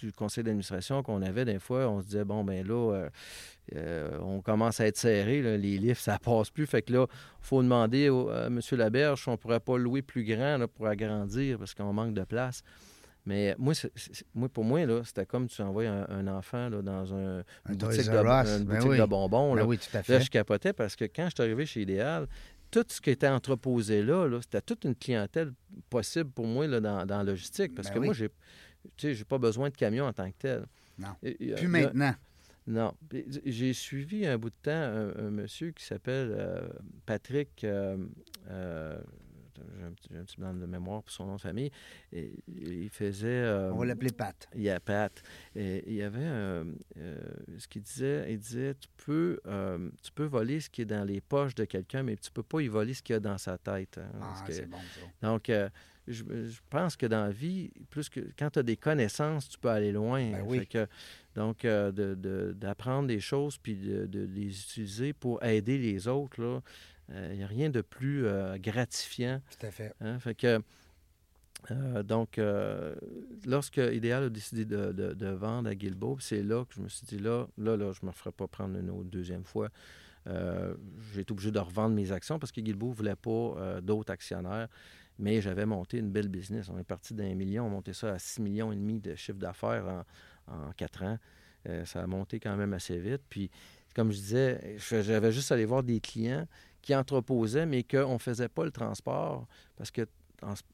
du 0.00 0.12
conseil 0.12 0.42
d'administration 0.44 1.02
qu'on 1.02 1.22
avait, 1.22 1.44
des 1.44 1.58
fois, 1.58 1.88
on 1.88 2.00
se 2.00 2.06
disait, 2.06 2.24
bon, 2.24 2.42
ben 2.44 2.66
là, 2.66 3.08
on 4.22 4.40
commence 4.40 4.80
à 4.80 4.86
être 4.86 4.96
serré, 4.96 5.42
les 5.58 5.78
livres, 5.78 5.98
ça 5.98 6.18
passe 6.18 6.50
plus. 6.50 6.66
Fait 6.66 6.82
que 6.82 6.92
là, 6.92 7.06
il 7.08 7.46
faut 7.46 7.62
demander 7.62 8.08
à 8.08 8.46
M. 8.46 8.60
Laberge 8.72 9.22
si 9.22 9.28
on 9.28 9.32
ne 9.32 9.36
pourrait 9.36 9.60
pas 9.60 9.78
louer 9.78 10.02
plus 10.02 10.24
grand 10.24 10.64
pour 10.74 10.86
agrandir 10.88 11.58
parce 11.58 11.74
qu'on 11.74 11.92
manque 11.92 12.14
de 12.14 12.24
place. 12.24 12.62
Mais 13.26 13.54
moi, 13.58 13.74
moi 14.34 14.48
pour 14.48 14.64
moi, 14.64 14.80
c'était 15.04 15.26
comme 15.26 15.46
tu 15.48 15.60
envoies 15.62 15.88
un, 15.88 16.26
enfant 16.26 16.70
dans 16.70 17.14
un, 17.14 17.44
une 17.68 17.76
boutique, 17.76 18.06
de, 18.06 18.16
une 18.16 18.64
ben 18.64 18.78
boutique 18.78 19.00
de, 19.00 19.06
bonbons. 19.06 19.54
Ben 19.54 19.60
là. 19.60 19.66
oui, 19.66 19.78
tout 19.78 19.96
à 19.96 20.02
fait. 20.02 20.12
Là, 20.14 20.20
je 20.20 20.30
capotais 20.30 20.72
parce 20.72 20.96
que 20.96 21.04
quand 21.04 21.26
je 21.26 21.34
suis 21.34 21.42
arrivé 21.42 21.66
chez 21.66 21.82
Idéal, 21.82 22.26
tout 22.70 22.84
ce 22.88 23.00
qui 23.00 23.10
était 23.10 23.28
entreposé 23.28 24.02
là, 24.02 24.28
c'était 24.40 24.62
toute 24.62 24.84
une 24.84 24.94
clientèle 24.94 25.52
possible 25.88 26.30
pour 26.30 26.46
moi 26.46 26.66
là, 26.66 26.80
dans, 26.80 27.04
la 27.04 27.24
logistique. 27.24 27.74
Parce 27.74 27.88
ben 27.88 27.94
que 27.94 27.98
moi, 28.00 28.14
j'ai 28.14 28.30
j'ai 28.96 29.24
pas 29.24 29.38
besoin 29.38 29.68
de 29.68 29.76
camion 29.76 30.06
en 30.06 30.12
tant 30.12 30.30
que 30.30 30.36
tel. 30.38 30.66
Non. 30.98 31.14
Plus 31.20 31.68
maintenant. 31.68 32.14
Non. 32.66 32.94
J'ai 33.44 33.72
suivi 33.72 34.26
un 34.26 34.38
bout 34.38 34.50
de 34.50 34.54
temps 34.62 34.70
un, 34.70 35.30
monsieur 35.30 35.72
qui 35.72 35.84
s'appelle 35.84 36.34
euh, 36.38 36.68
Patrick. 37.06 37.64
Euh, 37.64 37.96
euh, 38.48 38.98
j'ai 39.76 40.16
un, 40.16 40.24
petit, 40.24 40.36
blanc 40.38 40.54
de 40.54 40.66
mémoire 40.66 41.02
pour 41.02 41.10
son 41.10 41.26
nom 41.26 41.36
de 41.36 41.40
famille. 41.40 41.70
Et, 42.12 42.32
il 42.48 42.90
faisait. 42.90 43.28
Euh, 43.28 43.72
On 43.72 43.78
va 43.78 43.86
l'appeler 43.86 44.12
Pat. 44.12 44.48
Il 44.54 44.62
y 44.62 44.70
a 44.70 44.80
Pat. 44.80 45.22
Et, 45.54 45.84
il 45.86 45.94
y 45.94 46.02
avait 46.02 46.18
euh, 46.22 46.64
ce 47.58 47.68
qu'il 47.68 47.82
disait. 47.82 48.32
Il 48.32 48.38
disait 48.38 48.74
tu 48.74 48.88
peux, 49.04 49.40
euh, 49.46 49.90
tu 50.02 50.12
peux 50.12 50.24
voler 50.24 50.60
ce 50.60 50.70
qui 50.70 50.82
est 50.82 50.86
dans 50.86 51.04
les 51.04 51.20
poches 51.20 51.54
de 51.54 51.64
quelqu'un, 51.64 52.02
mais 52.02 52.16
tu 52.16 52.30
peux 52.30 52.42
pas 52.42 52.60
y 52.60 52.68
voler 52.68 52.94
ce 52.94 53.02
qu'il 53.02 53.14
y 53.14 53.16
a 53.16 53.20
dans 53.20 53.38
sa 53.38 53.58
tête. 53.58 53.98
Hein, 53.98 54.18
ah, 54.20 54.44
c'est 54.48 54.68
bon, 54.68 54.78
ça. 54.78 55.28
Donc, 55.28 55.50
je, 56.08 56.24
pense 56.68 56.96
que 56.96 57.06
dans 57.06 57.24
la 57.24 57.30
vie, 57.30 57.70
plus 57.90 58.08
que 58.08 58.20
quand 58.38 58.50
tu 58.50 58.58
as 58.58 58.62
des 58.62 58.76
connaissances, 58.76 59.48
tu 59.48 59.58
peux 59.58 59.68
aller 59.68 59.92
loin. 59.92 60.30
Ben 60.32 60.44
oui. 60.46 60.66
que, 60.66 60.86
donc, 61.34 61.64
d'apprendre 61.64 63.08
de, 63.08 63.14
des 63.14 63.20
choses 63.20 63.56
puis 63.58 63.76
de, 63.76 64.06
de, 64.06 64.24
les 64.24 64.48
utiliser 64.48 65.12
pour 65.12 65.42
aider 65.44 65.78
les 65.78 66.08
autres, 66.08 66.42
là, 66.42 66.60
il 67.10 67.16
euh, 67.16 67.36
n'y 67.36 67.42
a 67.42 67.46
rien 67.46 67.70
de 67.70 67.80
plus 67.80 68.26
euh, 68.26 68.56
gratifiant. 68.58 69.40
Tout 69.58 69.66
à 69.66 69.70
fait. 69.70 69.94
Hein, 70.00 70.18
fait 70.20 70.34
que, 70.34 70.62
euh, 71.70 72.02
donc, 72.02 72.40
lorsque 73.46 73.78
Idéal 73.78 74.24
a 74.24 74.28
décidé 74.28 74.64
de, 74.64 75.26
vendre 75.28 75.68
à 75.68 75.74
Guilbeault, 75.74 76.18
c'est 76.20 76.42
là 76.42 76.64
que 76.64 76.74
je 76.74 76.80
me 76.80 76.88
suis 76.88 77.06
dit, 77.06 77.18
là, 77.18 77.46
là, 77.58 77.76
là 77.76 77.92
je 77.92 78.00
ne 78.02 78.08
me 78.08 78.12
ferai 78.12 78.32
pas 78.32 78.46
prendre 78.46 78.78
une 78.78 78.90
autre 78.90 79.10
deuxième 79.10 79.44
fois. 79.44 79.68
j'ai 80.26 81.20
été 81.20 81.32
obligé 81.32 81.50
de 81.50 81.58
revendre 81.58 81.94
mes 81.94 82.12
actions 82.12 82.38
parce 82.38 82.52
que 82.52 82.60
Guilbeault 82.60 82.90
ne 82.90 82.94
voulait 82.94 83.16
pas 83.16 83.80
d'autres 83.82 84.12
actionnaires. 84.12 84.68
Mais 85.18 85.42
j'avais 85.42 85.66
monté 85.66 85.98
une 85.98 86.10
belle 86.10 86.28
business. 86.28 86.70
On 86.70 86.78
est 86.78 86.84
parti 86.84 87.12
d'un 87.12 87.34
million, 87.34 87.66
on 87.66 87.68
monté 87.68 87.92
ça 87.92 88.14
à 88.14 88.18
6 88.18 88.40
millions 88.40 88.72
et 88.72 88.76
demi 88.76 89.00
de 89.00 89.14
chiffre 89.16 89.38
d'affaires 89.38 90.04
en, 90.46 90.54
en, 90.54 90.72
quatre 90.72 91.02
ans. 91.02 91.18
ça 91.84 92.02
a 92.02 92.06
monté 92.06 92.40
quand 92.40 92.56
même 92.56 92.72
assez 92.72 92.98
vite. 92.98 93.20
Puis, 93.28 93.50
comme 93.94 94.12
je 94.12 94.16
disais, 94.16 94.78
j'avais 94.78 95.30
juste 95.30 95.52
allé 95.52 95.66
voir 95.66 95.82
des 95.82 96.00
clients 96.00 96.46
qui 96.82 96.94
entreposaient, 96.94 97.66
mais 97.66 97.82
qu'on 97.82 98.14
ne 98.14 98.18
faisait 98.18 98.48
pas 98.48 98.64
le 98.64 98.70
transport 98.70 99.46
parce 99.76 99.90
qu'il 99.90 100.06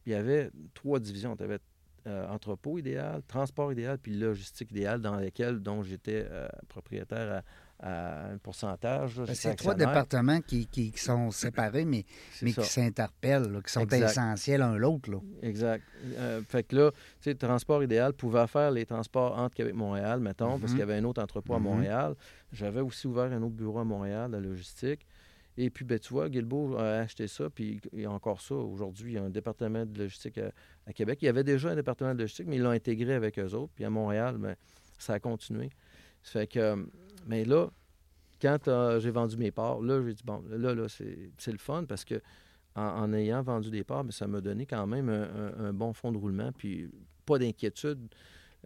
y 0.06 0.14
avait 0.14 0.50
trois 0.74 1.00
divisions. 1.00 1.36
Tu 1.36 1.44
avais 1.44 1.58
euh, 2.06 2.28
entrepôt 2.28 2.78
idéal, 2.78 3.20
transport 3.26 3.72
idéal, 3.72 3.98
puis 3.98 4.12
logistique 4.16 4.70
idéale 4.70 5.00
dans 5.00 5.16
lesquelles 5.16 5.58
dont 5.58 5.82
j'étais 5.82 6.24
euh, 6.30 6.46
propriétaire 6.68 7.42
à, 7.80 8.28
un 8.30 8.38
pourcentage. 8.38 9.16
Ben, 9.16 9.34
c'est 9.34 9.56
trois 9.56 9.74
départements 9.74 10.40
qui, 10.40 10.92
sont 10.94 11.32
séparés, 11.32 11.84
mais, 11.84 12.04
mais 12.42 12.52
qui 12.52 12.64
s'interpellent, 12.64 13.60
qui 13.66 13.72
sont 13.72 13.88
essentiels 13.88 14.60
l'un 14.60 14.76
l'autre. 14.76 15.10
Exact. 15.42 15.82
Euh, 16.16 16.42
fait 16.48 16.62
que 16.62 16.76
là, 16.76 16.90
tu 16.92 17.30
sais, 17.30 17.34
transport 17.34 17.82
idéal 17.82 18.12
pouvait 18.12 18.46
faire 18.46 18.70
les 18.70 18.86
transports 18.86 19.36
entre 19.36 19.56
Québec 19.56 19.74
et 19.74 19.76
Montréal, 19.76 20.20
mettons, 20.20 20.60
parce 20.60 20.62
mm-hmm. 20.62 20.74
qu'il 20.74 20.78
y 20.78 20.82
avait 20.82 20.94
un 20.98 21.04
autre 21.04 21.20
entrepôt 21.20 21.54
à 21.54 21.58
mm-hmm. 21.58 21.62
Montréal. 21.62 22.14
J'avais 22.52 22.82
aussi 22.82 23.08
ouvert 23.08 23.32
un 23.32 23.42
autre 23.42 23.56
bureau 23.56 23.80
à 23.80 23.84
Montréal, 23.84 24.30
la 24.30 24.38
logistique. 24.38 25.04
Et 25.58 25.70
puis, 25.70 25.84
ben, 25.84 25.98
tu 25.98 26.12
vois, 26.12 26.28
Guilbeault 26.28 26.76
a 26.76 26.98
acheté 27.00 27.28
ça, 27.28 27.48
puis 27.48 27.80
a 28.04 28.10
encore 28.10 28.40
ça. 28.40 28.54
Aujourd'hui, 28.54 29.12
il 29.12 29.14
y 29.14 29.18
a 29.18 29.22
un 29.22 29.30
département 29.30 29.86
de 29.86 29.98
logistique 29.98 30.38
à, 30.38 30.92
Québec. 30.92 31.18
Il 31.22 31.26
y 31.26 31.28
avait 31.28 31.44
déjà 31.44 31.70
un 31.70 31.74
département 31.74 32.14
de 32.14 32.20
logistique, 32.20 32.46
mais 32.46 32.56
ils 32.56 32.62
l'ont 32.62 32.70
intégré 32.70 33.14
avec 33.14 33.38
eux 33.38 33.54
autres. 33.54 33.72
Puis 33.74 33.84
à 33.84 33.90
Montréal, 33.90 34.36
ben, 34.38 34.54
ça 34.98 35.14
a 35.14 35.20
continué. 35.20 35.70
Ça 36.22 36.40
fait 36.40 36.46
que, 36.46 36.86
mais 37.26 37.44
là, 37.44 37.70
quand 38.40 38.98
j'ai 39.00 39.10
vendu 39.10 39.36
mes 39.38 39.50
parts, 39.50 39.80
là, 39.80 40.02
j'ai 40.04 40.12
dit, 40.12 40.22
bon, 40.24 40.42
là, 40.50 40.74
là, 40.74 40.86
c'est 40.88 41.52
le 41.52 41.58
fun 41.58 41.84
parce 41.84 42.04
que 42.04 42.20
en, 42.74 43.10
ayant 43.14 43.42
vendu 43.42 43.70
des 43.70 43.84
parts, 43.84 44.04
ben, 44.04 44.10
ça 44.10 44.26
m'a 44.26 44.42
donné 44.42 44.66
quand 44.66 44.86
même 44.86 45.08
un, 45.08 45.72
bon 45.72 45.94
fond 45.94 46.12
de 46.12 46.18
roulement, 46.18 46.52
puis 46.52 46.90
pas 47.24 47.38
d'inquiétude. 47.38 47.98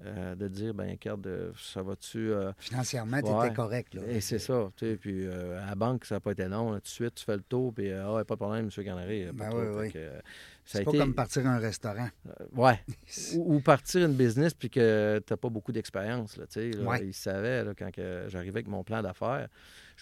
Euh, 0.06 0.34
de 0.34 0.48
dire, 0.48 0.72
ben 0.72 0.90
regarde, 0.90 1.26
euh, 1.26 1.52
ça 1.58 1.82
va-tu. 1.82 2.32
Euh, 2.32 2.52
Financièrement, 2.58 3.20
tu 3.20 3.28
étais 3.28 3.54
correct. 3.54 3.94
Là. 3.94 4.02
Et 4.08 4.20
c'est 4.22 4.38
ça. 4.38 4.70
Tu 4.76 4.86
sais, 4.86 4.96
puis 4.96 5.28
à 5.28 5.66
la 5.66 5.74
banque, 5.74 6.06
ça 6.06 6.16
n'a 6.16 6.20
pas 6.20 6.32
été 6.32 6.46
long. 6.46 6.72
tout 6.74 6.80
de 6.80 6.88
suite, 6.88 7.14
tu 7.16 7.24
fais 7.24 7.36
le 7.36 7.42
tour, 7.42 7.74
puis 7.74 7.92
ah, 7.92 8.22
pas 8.26 8.34
de 8.34 8.40
problème, 8.40 8.70
M. 8.74 8.84
Canary. 8.84 9.26
Ben 9.32 9.50
oui, 9.52 9.90
oui. 9.94 10.02
C'est 10.64 10.84
pas 10.84 10.92
comme 10.92 11.14
partir 11.14 11.46
un 11.46 11.58
restaurant. 11.58 12.08
ouais. 12.54 12.80
ou, 13.36 13.60
partir 13.60 14.06
une 14.06 14.14
business, 14.14 14.54
puis 14.54 14.70
que 14.70 15.20
tu 15.26 15.32
n'as 15.32 15.36
pas 15.36 15.48
beaucoup 15.48 15.72
d'expérience. 15.72 16.36
Là, 16.36 16.46
tu 16.46 16.72
sais, 16.72 17.02
Il 17.02 17.14
savait, 17.14 17.64
là, 17.64 17.72
quand 17.76 17.90
j'arrivais 18.28 18.58
avec 18.58 18.68
mon 18.68 18.84
plan 18.84 19.02
d'affaires 19.02 19.48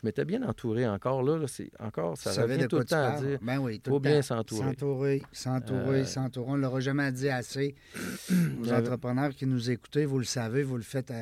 je 0.00 0.06
m'étais 0.06 0.24
bien 0.24 0.42
entouré 0.42 0.86
encore. 0.86 1.22
Là, 1.22 1.44
c'est 1.48 1.70
encore, 1.80 2.16
ça 2.16 2.42
revient 2.42 2.68
tout 2.68 2.78
le 2.78 2.84
temps 2.84 3.02
à 3.02 3.20
dire. 3.20 3.38
Ben 3.42 3.58
oui, 3.58 3.80
tout 3.80 3.90
faut 3.90 4.00
bien 4.00 4.22
s'entourer. 4.22 4.68
S'entourer, 4.68 5.22
s'entourer, 5.32 6.00
euh, 6.00 6.04
s'entourer. 6.04 6.50
On 6.50 6.56
ne 6.56 6.62
l'aura 6.62 6.80
jamais 6.80 7.10
dit 7.10 7.28
assez. 7.28 7.74
Les 8.62 8.72
entrepreneurs 8.72 9.30
qui 9.30 9.46
nous 9.46 9.70
écoutez, 9.70 10.04
vous 10.04 10.18
le 10.18 10.24
savez, 10.24 10.62
vous 10.62 10.76
le 10.76 10.82
faites 10.82 11.12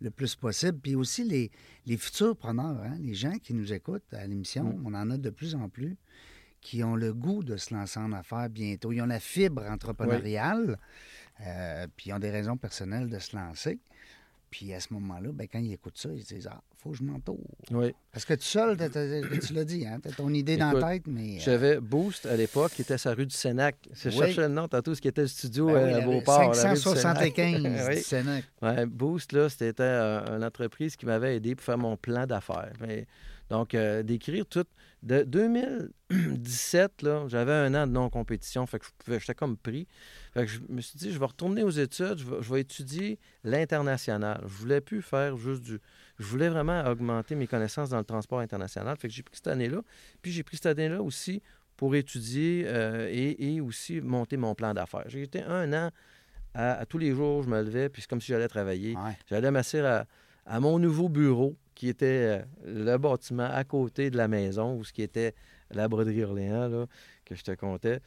le 0.00 0.10
plus 0.10 0.34
possible. 0.34 0.78
Puis 0.78 0.94
aussi 0.94 1.24
les, 1.24 1.50
les 1.86 1.96
futurs 1.98 2.36
preneurs, 2.36 2.80
hein, 2.82 2.96
les 3.00 3.14
gens 3.14 3.36
qui 3.42 3.52
nous 3.52 3.70
écoutent 3.70 4.14
à 4.14 4.26
l'émission, 4.26 4.64
mm. 4.64 4.86
on 4.86 4.94
en 4.94 5.10
a 5.10 5.18
de 5.18 5.30
plus 5.30 5.54
en 5.54 5.68
plus 5.68 5.96
qui 6.66 6.82
ont 6.82 6.96
le 6.96 7.14
goût 7.14 7.44
de 7.44 7.56
se 7.56 7.72
lancer 7.72 8.00
en 8.00 8.10
affaires 8.10 8.48
bientôt. 8.50 8.90
Ils 8.90 9.00
ont 9.00 9.06
la 9.06 9.20
fibre 9.20 9.62
entrepreneuriale, 9.70 10.76
euh, 11.46 11.86
puis 11.96 12.10
ils 12.10 12.12
ont 12.12 12.18
des 12.18 12.32
raisons 12.32 12.56
personnelles 12.56 13.08
de 13.08 13.20
se 13.20 13.36
lancer. 13.36 13.78
Puis 14.50 14.74
à 14.74 14.80
ce 14.80 14.92
moment-là, 14.94 15.30
ben, 15.32 15.46
quand 15.46 15.60
ils 15.60 15.72
écoutent 15.72 15.96
ça, 15.96 16.08
ils 16.12 16.24
se 16.24 16.34
disent 16.34 16.48
Ah, 16.50 16.60
faut 16.76 16.90
que 16.90 16.96
je 16.96 17.04
m'entoure. 17.04 17.38
Oui. 17.70 17.94
Parce 18.10 18.24
que 18.24 18.34
tout 18.34 18.42
seul, 18.42 18.76
tu 18.76 19.52
l'as 19.54 19.64
dit, 19.64 19.86
hein, 19.86 20.00
tu 20.02 20.08
as 20.08 20.12
ton 20.12 20.34
idée 20.34 20.56
dans 20.56 20.72
la 20.72 20.94
tête, 20.94 21.06
mais. 21.06 21.36
Euh, 21.36 21.40
j'avais 21.40 21.78
Boost 21.78 22.26
à 22.26 22.36
l'époque, 22.36 22.72
qui 22.72 22.82
était 22.82 22.98
sa 22.98 23.14
rue 23.14 23.26
du 23.26 23.36
Sénac. 23.36 23.76
Je 23.92 24.10
cherchais 24.10 24.40
le 24.40 24.48
nom 24.48 24.66
tantôt, 24.66 24.92
ce 24.96 25.00
qui 25.00 25.06
était 25.06 25.22
le 25.22 25.28
studio 25.28 25.66
ben 25.66 25.94
à 25.94 26.00
Beauport. 26.00 26.52
575 26.52 27.62
du 27.62 27.96
Sénac. 28.02 28.44
Ouais, 28.60 28.86
Boost, 28.86 29.32
là, 29.32 29.48
c'était 29.48 29.84
une 29.84 30.42
entreprise 30.42 30.96
qui 30.96 31.06
m'avait 31.06 31.36
aidé 31.36 31.54
pour 31.54 31.64
faire 31.64 31.78
mon 31.78 31.96
plan 31.96 32.26
d'affaires. 32.26 32.72
Donc, 33.50 33.74
euh, 33.74 34.02
d'écrire 34.02 34.46
tout. 34.46 34.64
De 35.02 35.22
2017, 35.22 37.02
là, 37.02 37.24
j'avais 37.28 37.52
un 37.52 37.74
an 37.74 37.86
de 37.86 37.92
non-compétition, 37.92 38.66
fait 38.66 38.80
que 38.80 38.86
j'étais 39.18 39.34
comme 39.34 39.56
pris. 39.56 39.86
Fait 40.34 40.46
que 40.46 40.50
je 40.50 40.60
me 40.68 40.80
suis 40.80 40.98
dit, 40.98 41.12
je 41.12 41.18
vais 41.18 41.26
retourner 41.26 41.62
aux 41.62 41.70
études, 41.70 42.18
je 42.18 42.52
vais, 42.52 42.60
étudier 42.60 43.18
l'international. 43.44 44.40
Je 44.42 44.54
voulais 44.54 44.80
plus 44.80 45.02
faire 45.02 45.36
juste 45.36 45.62
du... 45.62 45.80
Je 46.18 46.24
voulais 46.24 46.48
vraiment 46.48 46.84
augmenter 46.86 47.34
mes 47.34 47.46
connaissances 47.46 47.90
dans 47.90 47.98
le 47.98 48.04
transport 48.04 48.40
international. 48.40 48.96
Fait 48.96 49.08
que 49.08 49.14
j'ai 49.14 49.22
pris 49.22 49.36
cette 49.36 49.48
année-là. 49.48 49.80
Puis 50.22 50.32
j'ai 50.32 50.42
pris 50.42 50.56
cette 50.56 50.66
année-là 50.66 51.02
aussi 51.02 51.42
pour 51.76 51.94
étudier 51.94 52.64
euh, 52.66 53.08
et, 53.12 53.60
aussi 53.60 54.00
monter 54.00 54.36
mon 54.36 54.54
plan 54.54 54.74
d'affaires. 54.74 55.04
J'ai 55.08 55.22
été 55.22 55.42
un 55.42 55.72
an 55.72 55.90
à, 56.54 56.86
tous 56.86 56.98
les 56.98 57.12
jours, 57.12 57.42
je 57.42 57.48
me 57.48 57.62
levais, 57.62 57.90
puis 57.90 58.02
c'est 58.02 58.08
comme 58.08 58.20
si 58.20 58.28
j'allais 58.28 58.48
travailler. 58.48 58.96
J'allais 59.28 59.50
m'asseoir 59.50 60.06
à, 60.46 60.60
mon 60.60 60.78
nouveau 60.78 61.08
bureau 61.08 61.54
qui 61.76 61.88
était 61.88 62.40
euh, 62.40 62.42
le 62.64 62.96
bâtiment 62.96 63.48
à 63.48 63.62
côté 63.62 64.10
de 64.10 64.16
la 64.16 64.26
maison, 64.26 64.76
où 64.76 64.82
ce 64.82 64.92
qui 64.92 65.02
était 65.02 65.34
la 65.70 65.86
broderie 65.86 66.24
Orléans, 66.24 66.68
là, 66.68 66.86
que 67.24 67.36
je 67.36 67.42
te 67.42 67.52
comptais. 67.52 68.00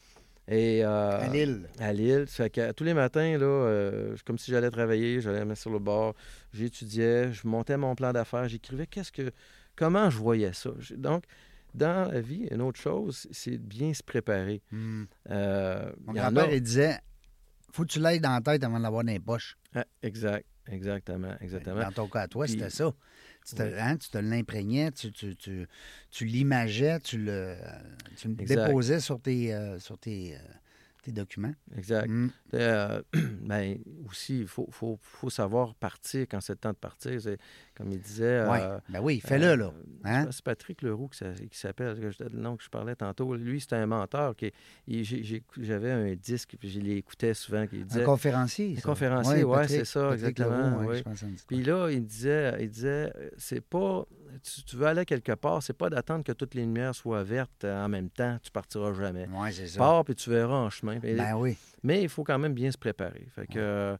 Et, 0.47 0.83
euh, 0.83 1.21
à 1.21 1.27
Lille. 1.27 1.69
À 1.77 1.93
Lille. 1.93 2.25
Fait 2.27 2.49
que 2.49 2.71
tous 2.71 2.83
les 2.83 2.95
matins, 2.95 3.37
là, 3.37 3.45
euh, 3.45 4.15
comme 4.25 4.39
si 4.39 4.49
j'allais 4.49 4.71
travailler, 4.71 5.21
j'allais 5.21 5.45
mettre 5.45 5.61
sur 5.61 5.69
le 5.69 5.77
bord, 5.77 6.15
j'étudiais, 6.51 7.31
je 7.31 7.47
montais 7.47 7.77
mon 7.77 7.93
plan 7.93 8.11
d'affaires, 8.11 8.49
j'écrivais 8.49 8.87
qu'est-ce 8.87 9.11
que, 9.11 9.31
comment 9.75 10.09
je 10.09 10.17
voyais 10.17 10.53
ça. 10.53 10.71
Donc, 10.97 11.25
dans 11.75 12.11
la 12.11 12.19
vie, 12.19 12.47
une 12.49 12.63
autre 12.63 12.79
chose, 12.79 13.27
c'est 13.31 13.51
de 13.51 13.57
bien 13.57 13.93
se 13.93 14.01
préparer. 14.01 14.63
Hmm. 14.71 15.03
mon 15.29 16.13
grand-père, 16.13 16.51
il 16.51 16.61
disait 16.61 16.97
faut 17.71 17.83
que 17.83 17.89
tu 17.89 17.99
l'aies 17.99 18.19
dans 18.19 18.31
la 18.31 18.41
tête 18.41 18.63
avant 18.63 18.79
de 18.79 18.83
l'avoir 18.83 19.03
dans 19.03 19.11
les 19.11 19.19
poches. 19.19 19.55
Ah, 19.75 19.85
exact. 20.01 20.43
Exactement, 20.71 21.35
exactement. 21.41 21.81
Dans 21.81 21.91
ton 21.91 22.07
cas, 22.07 22.27
toi, 22.27 22.47
c'était 22.47 22.69
ça. 22.69 22.93
Tu 23.49 23.55
te, 23.55 23.63
hein, 23.63 23.97
tu 23.97 24.09
te 24.09 24.17
l'imprégnais, 24.17 24.91
tu, 24.91 25.11
tu, 25.11 25.35
tu, 25.35 25.67
tu 26.11 26.25
l'imageais, 26.25 26.99
tu 26.99 27.17
le, 27.17 27.55
tu 28.15 28.27
déposais 28.27 28.99
sur 28.99 29.19
tes, 29.19 29.53
euh, 29.53 29.79
sur 29.79 29.97
tes, 29.97 30.35
euh, 30.35 30.39
tes 31.01 31.11
documents. 31.11 31.53
Exact. 31.77 32.07
Mm. 32.09 32.29
Euh, 32.55 33.01
ben, 33.41 33.77
aussi, 34.07 34.39
il 34.41 34.47
faut, 34.47 34.67
faut, 34.71 34.97
faut 35.01 35.29
savoir 35.29 35.75
partir 35.75 36.21
quand 36.29 36.41
c'est 36.41 36.53
le 36.53 36.57
temps 36.59 36.71
de 36.71 36.75
partir. 36.77 37.19
C'est, 37.21 37.37
comme 37.75 37.91
il 37.91 37.99
disait. 37.99 38.45
Ouais. 38.47 38.59
euh, 38.61 38.79
Ben 38.89 38.99
oui, 39.01 39.19
fais-le, 39.19 39.55
là. 39.55 39.65
euh, 39.67 39.71
je 40.03 40.09
Hein? 40.09 40.27
C'est 40.31 40.43
Patrick 40.43 40.81
Leroux 40.81 41.07
qui, 41.07 41.17
s'a- 41.19 41.33
qui 41.33 41.57
s'appelle, 41.57 41.97
le 42.19 42.29
nom 42.39 42.57
que 42.57 42.63
je 42.63 42.69
parlais 42.69 42.95
tantôt. 42.95 43.35
Lui, 43.35 43.61
c'était 43.61 43.75
un 43.77 43.85
menteur. 43.85 44.35
Qui, 44.35 44.51
j'avais 45.59 45.91
un 45.91 46.13
disque, 46.15 46.55
puis 46.59 46.69
je 46.69 46.79
l'écoutais 46.79 47.33
souvent. 47.33 47.65
Qui 47.67 47.77
Un 47.81 47.85
disait, 47.85 48.03
conférencier. 48.03 48.75
Un 48.77 48.81
conférencier, 48.81 49.43
ouais, 49.43 49.67
c'est 49.67 49.85
ça, 49.85 50.09
Patrick 50.09 50.23
exactement, 50.39 50.69
Leroux, 50.71 50.79
ouais, 50.89 50.95
oui. 50.97 51.01
pense 51.03 51.13
que 51.13 51.19
ça 51.19 51.25
me 51.27 51.31
dit 51.31 51.43
Puis 51.47 51.63
là, 51.63 51.89
il 51.89 52.05
disait, 52.05 52.57
il 52.61 52.69
disait, 52.69 53.13
c'est 53.37 53.61
pas, 53.61 54.05
tu, 54.43 54.63
tu 54.63 54.75
veux 54.75 54.85
aller 54.87 55.05
quelque 55.05 55.33
part, 55.33 55.63
c'est 55.63 55.73
pas 55.73 55.89
d'attendre 55.89 56.23
que 56.23 56.31
toutes 56.31 56.53
les 56.53 56.61
lumières 56.61 56.95
soient 56.95 57.23
vertes 57.23 57.63
euh, 57.63 57.85
en 57.85 57.89
même 57.89 58.09
temps, 58.09 58.37
tu 58.41 58.51
partiras 58.51 58.93
jamais. 58.93 59.27
c'est 59.51 59.67
ça. 59.67 59.79
Pars 59.79 60.05
puis 60.05 60.15
tu 60.15 60.29
verras 60.29 60.57
en 60.57 60.69
chemin. 60.69 60.99
Ben 60.99 61.35
oui. 61.35 61.57
Mais 61.83 62.01
il 62.01 62.09
faut 62.09 62.23
quand 62.23 62.39
même 62.39 62.53
bien 62.53 62.71
se 62.71 62.77
préparer. 62.77 63.27
Fait 63.35 63.47
que, 63.47 63.97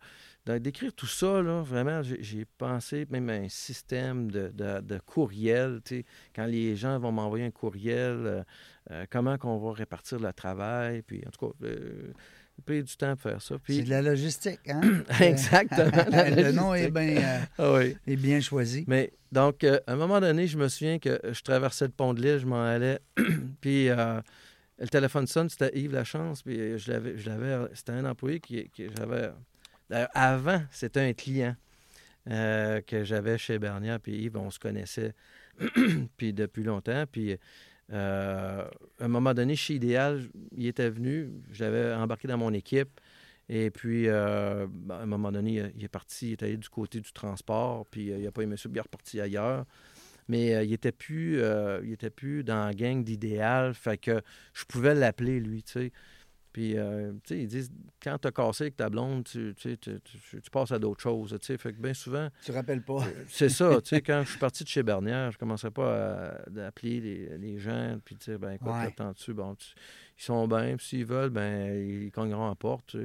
euh, 0.50 0.60
d'écrire 0.60 0.94
tout 0.94 1.06
ça, 1.06 1.42
là, 1.42 1.62
vraiment, 1.62 2.02
j'ai, 2.02 2.46
pensé 2.58 3.06
même 3.10 3.30
à 3.30 3.34
un 3.34 3.50
système 3.50 4.32
de, 4.32 4.50
de, 4.50 4.82
de 4.82 5.00
courriel. 5.00 5.82
Quand 6.36 6.46
les 6.46 6.76
gens 6.76 6.98
vont 6.98 7.12
m'envoyer 7.12 7.46
un 7.46 7.52
courriel, 7.52 8.26
euh, 8.26 8.44
euh, 8.92 9.06
comment 9.10 9.38
qu'on 9.38 9.58
va 9.60 9.74
répartir 9.74 10.20
le 10.20 10.34
travail. 10.34 11.04
Puis, 11.04 11.22
en 11.28 11.30
tout 11.30 11.48
cas, 11.48 11.54
euh, 11.64 12.12
du 12.68 12.98
temps 12.98 13.16
pour 13.16 13.32
faire 13.32 13.42
ça. 13.42 13.56
C'est 13.68 13.84
de 13.84 13.90
la 13.90 14.02
logistique, 14.02 14.60
hein? 14.68 14.82
Exactement, 15.22 16.04
le 16.12 16.52
nom 16.52 16.74
est 16.74 16.92
bien, 16.92 17.18
euh, 17.18 17.40
ah 17.58 17.74
oui. 17.74 17.98
est 18.08 18.16
bien 18.16 18.40
choisi. 18.40 18.84
Mais 18.88 19.12
donc, 19.32 19.64
euh, 19.64 19.80
à 19.88 19.94
un 19.94 19.96
moment 19.96 20.20
donné, 20.20 20.48
je 20.48 20.58
me 20.58 20.68
souviens 20.68 21.00
que 21.00 21.20
je 21.24 21.42
traversais 21.42 21.86
le 21.86 21.92
pont 21.92 22.14
de 22.14 22.22
l'île, 22.22 22.40
je 22.40 22.46
m'en 22.46 22.64
allais, 22.64 23.00
puis 23.62 23.90
euh, 23.90 24.22
le 24.78 24.88
téléphone 24.88 25.28
sonne, 25.28 25.50
c'était 25.50 25.78
Yves 25.78 25.94
Lachance, 25.94 26.44
puis 26.44 26.78
je 26.78 26.92
l'avais, 26.92 27.18
je 27.18 27.30
l'avais, 27.30 27.68
c'était 27.74 27.94
un 27.94 28.06
employé 28.06 28.40
qui, 28.40 28.70
qui 28.70 28.88
j'avais. 28.98 29.30
D'ailleurs, 29.90 30.10
avant, 30.14 30.62
c'était 30.72 31.02
un 31.02 31.14
client 31.14 31.56
que 32.26 33.04
j'avais 33.04 33.40
chez 33.40 33.58
Bernier, 33.58 33.98
puis 34.02 34.16
Yves, 34.16 34.38
on 34.38 34.52
se 34.52 34.60
connaissait 34.60 35.14
puis 36.18 36.34
depuis 36.34 36.64
longtemps, 36.64 37.06
puis. 37.12 37.38
Euh, 37.92 38.66
à 39.00 39.06
un 39.06 39.08
moment 39.08 39.34
donné, 39.34 39.56
chez 39.56 39.76
Idéal, 39.76 40.24
il 40.56 40.68
était 40.68 40.90
venu, 40.90 41.30
je 41.52 41.64
l'avais 41.64 41.94
embarqué 41.94 42.28
dans 42.28 42.38
mon 42.38 42.54
équipe. 42.54 43.00
Et 43.50 43.72
puis, 43.72 44.08
euh, 44.08 44.68
ben, 44.70 44.96
à 44.96 45.02
un 45.02 45.06
moment 45.08 45.32
donné, 45.32 45.72
il- 45.76 45.84
est 45.84 45.88
parti, 45.88 46.28
il 46.30 46.32
est 46.34 46.44
allé 46.44 46.58
du 46.58 46.70
côté 46.70 47.00
du 47.02 47.12
transport, 47.12 47.86
puis 47.88 48.12
euh, 48.12 48.18
il 48.20 48.26
n'a 48.26 48.32
pas 48.32 48.44
aimé 48.44 48.58
ça, 48.58 48.70
il 48.72 48.78
est 48.78 48.82
reparti 48.82 49.20
ailleurs. 49.20 49.66
Mais 50.28 50.64
il 50.64 50.70
n'était 50.70 50.92
plus, 50.92 51.42
il 51.84 52.12
plus 52.12 52.44
dans 52.44 52.66
la 52.66 52.74
gang 52.76 53.04
d'idéal, 53.04 53.74
fait 53.74 53.98
que 53.98 54.22
je 54.54 54.64
pouvais 54.66 54.94
l'appeler, 54.94 55.40
lui, 55.40 55.64
tu 55.64 55.72
sais. 55.72 55.92
Puis, 56.52 56.78
euh, 56.78 57.12
tu 57.24 57.36
sais, 57.36 57.42
ils 57.44 57.48
disent, 57.48 57.72
quand 58.02 58.18
tu 58.18 58.28
as 58.28 58.32
cassé 58.32 58.64
avec 58.66 58.76
ta 58.76 58.90
blonde, 58.90 59.24
tu, 59.24 59.54
tu, 59.56 59.78
tu- 59.78 60.00
tu- 60.02 60.42
passes 60.52 60.72
à 60.72 60.80
d'autres 60.80 61.02
choses, 61.02 61.36
tu 61.40 61.46
sais. 61.46 61.58
Fait 61.58 61.72
que 61.74 61.80
bien 61.80 61.94
souvent, 61.94 62.30
Tu 62.42 62.48
te 62.48 62.52
rappelles 62.58 62.82
pas? 62.82 63.04
c'est 63.28 63.50
ça, 63.50 63.80
tu 63.82 63.90
sais, 63.90 64.02
quand 64.02 64.24
je 64.24 64.30
suis 64.32 64.40
parti 64.40 64.64
de 64.64 64.70
chez 64.70 64.82
Bernière, 64.82 65.32
je 65.32 65.38
commençais 65.38 65.70
pas 65.70 65.94
à, 66.26 66.60
à 66.60 66.66
appeler 66.68 67.00
les, 67.02 67.38
les 67.38 67.60
gens, 67.60 67.98
puis 68.04 68.16
dire, 68.16 68.40
ben 68.40 68.52
écoute, 68.54 68.70
Ouais. 68.70 68.88
attends-tu, 68.88 69.34
bon, 69.34 69.56
ils 70.18 70.24
sont 70.24 70.48
bien, 70.48 70.76
puis 70.76 70.86
s'ils 70.88 71.06
veulent, 71.06 71.30
ben 71.30 71.76
ils 71.76 72.12
cogneront 72.12 72.48
à 72.48 72.50
la 72.50 72.56
porte. 72.56 72.96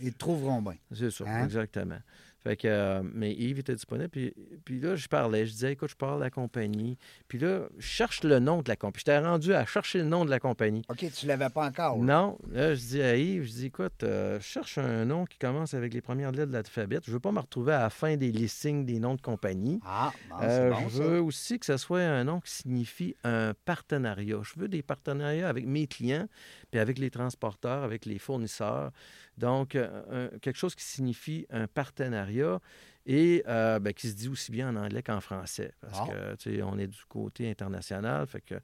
Ils 0.00 0.12
te 0.12 0.18
trouveront 0.18 0.62
bien. 0.62 0.76
c'est 0.92 1.10
ça, 1.10 1.24
Hein? 1.26 1.44
exactement. 1.44 1.98
Fait 2.46 2.56
que, 2.56 2.68
euh, 2.68 3.02
mais 3.02 3.32
Yves 3.34 3.58
était 3.58 3.74
disponible. 3.74 4.08
Puis, 4.08 4.32
puis 4.64 4.78
là, 4.78 4.94
je 4.94 5.08
parlais. 5.08 5.46
Je 5.46 5.50
disais, 5.52 5.72
écoute, 5.72 5.90
je 5.90 5.96
parle 5.96 6.18
de 6.18 6.24
la 6.24 6.30
compagnie. 6.30 6.96
Puis 7.26 7.40
là, 7.40 7.62
je 7.76 7.84
cherche 7.84 8.22
le 8.22 8.38
nom 8.38 8.62
de 8.62 8.68
la 8.68 8.76
compagnie. 8.76 8.98
J'étais 9.04 9.18
rendu 9.18 9.52
à 9.52 9.66
chercher 9.66 9.98
le 9.98 10.04
nom 10.04 10.24
de 10.24 10.30
la 10.30 10.38
compagnie. 10.38 10.82
OK, 10.88 11.04
tu 11.12 11.26
l'avais 11.26 11.50
pas 11.50 11.66
encore. 11.66 11.96
là. 11.98 12.04
Non. 12.04 12.38
Là, 12.52 12.74
je 12.76 12.80
dis 12.80 13.02
à 13.02 13.16
Yves, 13.16 13.46
je 13.46 13.50
dis, 13.50 13.66
écoute, 13.66 14.04
euh, 14.04 14.38
je 14.38 14.44
cherche 14.44 14.78
un 14.78 15.04
nom 15.04 15.24
qui 15.24 15.38
commence 15.38 15.74
avec 15.74 15.92
les 15.92 16.00
premières 16.00 16.30
lettres 16.30 16.46
de 16.46 16.52
l'alphabet. 16.52 17.00
Je 17.04 17.10
veux 17.10 17.18
pas 17.18 17.32
me 17.32 17.40
retrouver 17.40 17.72
à 17.72 17.80
la 17.80 17.90
fin 17.90 18.16
des 18.16 18.30
listings 18.30 18.86
des 18.86 19.00
noms 19.00 19.16
de 19.16 19.20
compagnie. 19.22 19.80
Ah, 19.84 20.12
c'est 20.38 20.44
Euh, 20.46 20.70
bon, 20.70 20.88
je 20.88 20.98
ça. 20.98 21.02
veux 21.02 21.20
aussi 21.20 21.58
que 21.58 21.66
ce 21.66 21.76
soit 21.78 22.02
un 22.02 22.22
nom 22.22 22.38
qui 22.38 22.52
signifie 22.52 23.16
un 23.24 23.54
partenariat. 23.64 24.36
Je 24.42 24.52
veux 24.60 24.68
des 24.68 24.82
partenariats 24.82 25.48
avec 25.48 25.66
mes 25.66 25.88
clients, 25.88 26.28
puis 26.70 26.78
avec 26.78 26.98
les 26.98 27.10
transporteurs, 27.10 27.82
avec 27.82 28.06
les 28.06 28.20
fournisseurs. 28.20 28.92
Donc, 29.38 29.74
euh, 29.74 30.28
un- 30.32 30.38
quelque 30.38 30.56
chose 30.56 30.74
qui 30.74 30.84
signifie 30.84 31.46
un 31.50 31.66
partenariat 31.66 32.58
et 33.04 33.42
euh, 33.46 33.78
ben, 33.78 33.92
qui 33.92 34.08
se 34.08 34.14
dit 34.14 34.28
aussi 34.28 34.50
bien 34.50 34.68
en 34.70 34.76
anglais 34.76 35.02
qu'en 35.02 35.20
français. 35.20 35.72
Parce 35.80 35.98
Ah. 36.02 36.06
que, 36.12 36.34
tu 36.36 36.56
sais, 36.56 36.62
on 36.62 36.78
est 36.78 36.86
du 36.86 36.98
côté 37.08 37.50
international. 37.50 38.26
Fait 38.26 38.40
que, 38.40 38.54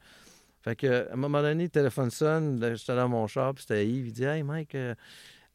fait 0.63 0.75
que, 0.77 1.09
à 1.09 1.13
un 1.13 1.17
moment 1.17 1.43
donné, 1.43 1.65
le 1.65 1.69
téléphone 1.71 2.11
sonne, 2.11 2.59
j'étais 2.75 2.97
dans 2.97 3.09
mon 3.09 3.27
char, 3.27 3.55
puis 3.55 3.63
c'était 3.63 3.87
Yves, 3.87 4.07
il 4.09 4.13
dit 4.13 4.25
Hey 4.25 4.43
Mike, 4.43 4.75
euh, 4.75 4.95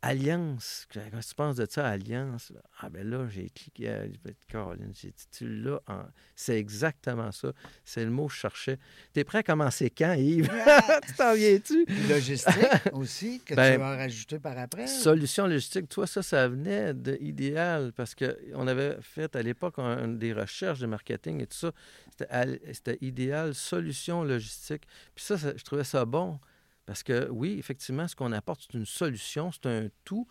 Alliance, 0.03 0.85
que 0.89 0.99
tu 0.99 1.35
penses 1.35 1.55
de 1.55 1.65
ça, 1.69 1.87
Alliance? 1.87 2.53
Ah 2.79 2.89
ben 2.89 3.09
là, 3.09 3.27
j'ai 3.29 3.49
cliqué, 3.49 3.89
euh, 3.89 4.03
j'ai 4.03 4.31
dit, 4.31 4.37
Caroline, 4.47 4.93
j'ai 4.93 5.09
dit, 5.11 5.69
en... 5.87 6.03
C'est 6.35 6.57
exactement 6.59 7.31
ça. 7.31 7.51
C'est 7.83 8.05
le 8.05 8.11
mot 8.11 8.27
que 8.27 8.33
je 8.33 8.37
cherchais. 8.39 8.77
T'es 9.11 9.23
prêt 9.23 9.39
à 9.39 9.43
commencer 9.43 9.89
quand, 9.89 10.13
Yves? 10.13 10.49
tu 11.07 11.13
t'en 11.13 11.33
viens-tu? 11.33 11.85
Logistique 12.07 12.53
aussi, 12.93 13.41
que 13.43 13.55
Ben, 13.55 13.73
tu 13.73 13.79
vas 13.79 13.95
rajouter 13.97 14.39
par 14.39 14.57
après. 14.59 14.83
là. 14.83 14.87
Solution 14.87 15.47
logistique, 15.47 15.89
toi, 15.89 16.05
ça, 16.05 16.21
ça 16.21 16.47
venait 16.47 16.93
de 16.93 17.17
idéal 17.19 17.91
parce 17.95 18.13
qu'on 18.13 18.67
avait 18.67 18.97
fait 19.01 19.35
à 19.35 19.41
l'époque 19.41 19.75
des 20.19 20.31
recherches 20.31 20.79
de 20.79 20.85
marketing 20.87 21.41
et 21.41 21.47
tout 21.47 21.57
ça. 21.57 21.71
C'était 22.11 22.27
al- 22.31 22.59
C'était 22.71 22.97
idéal, 23.01 23.55
solution 23.55 24.23
logistique. 24.23 24.83
Puis 25.15 25.25
ça, 25.25 25.37
ça, 25.39 25.53
je 25.57 25.63
trouvais 25.63 25.83
ça 25.83 26.05
bon 26.05 26.39
parce 26.87 27.03
que 27.03 27.29
oui, 27.29 27.57
effectivement, 27.59 28.07
ce 28.07 28.15
qu'on 28.15 28.31
apporte, 28.31 28.61
c'est 28.65 28.75
une 28.77 28.85
solution, 28.87 29.51
c'est 29.51 29.67
un 29.67 29.87
tout. 30.03 30.27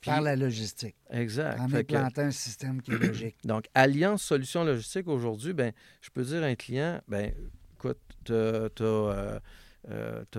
Puis- 0.00 0.10
Par 0.10 0.20
la 0.20 0.34
logistique. 0.36 0.96
Exact. 1.10 1.60
En 1.60 1.68
que- 1.68 1.76
implantant 1.76 2.22
un 2.22 2.30
système 2.32 2.82
qui 2.82 2.90
est 2.90 2.98
logique. 3.08 3.36
donc, 3.44 3.66
Alliance 3.72 4.22
Solutions 4.24 4.64
Logistiques, 4.64 5.06
aujourd'hui, 5.08 5.52
ben, 5.54 5.72
je 6.00 6.10
peux 6.10 6.24
dire 6.24 6.42
à 6.42 6.46
un 6.46 6.56
client, 6.56 7.00
ben, 7.08 7.32
écoute, 7.76 7.98
tu 8.24 8.32
as, 8.34 8.68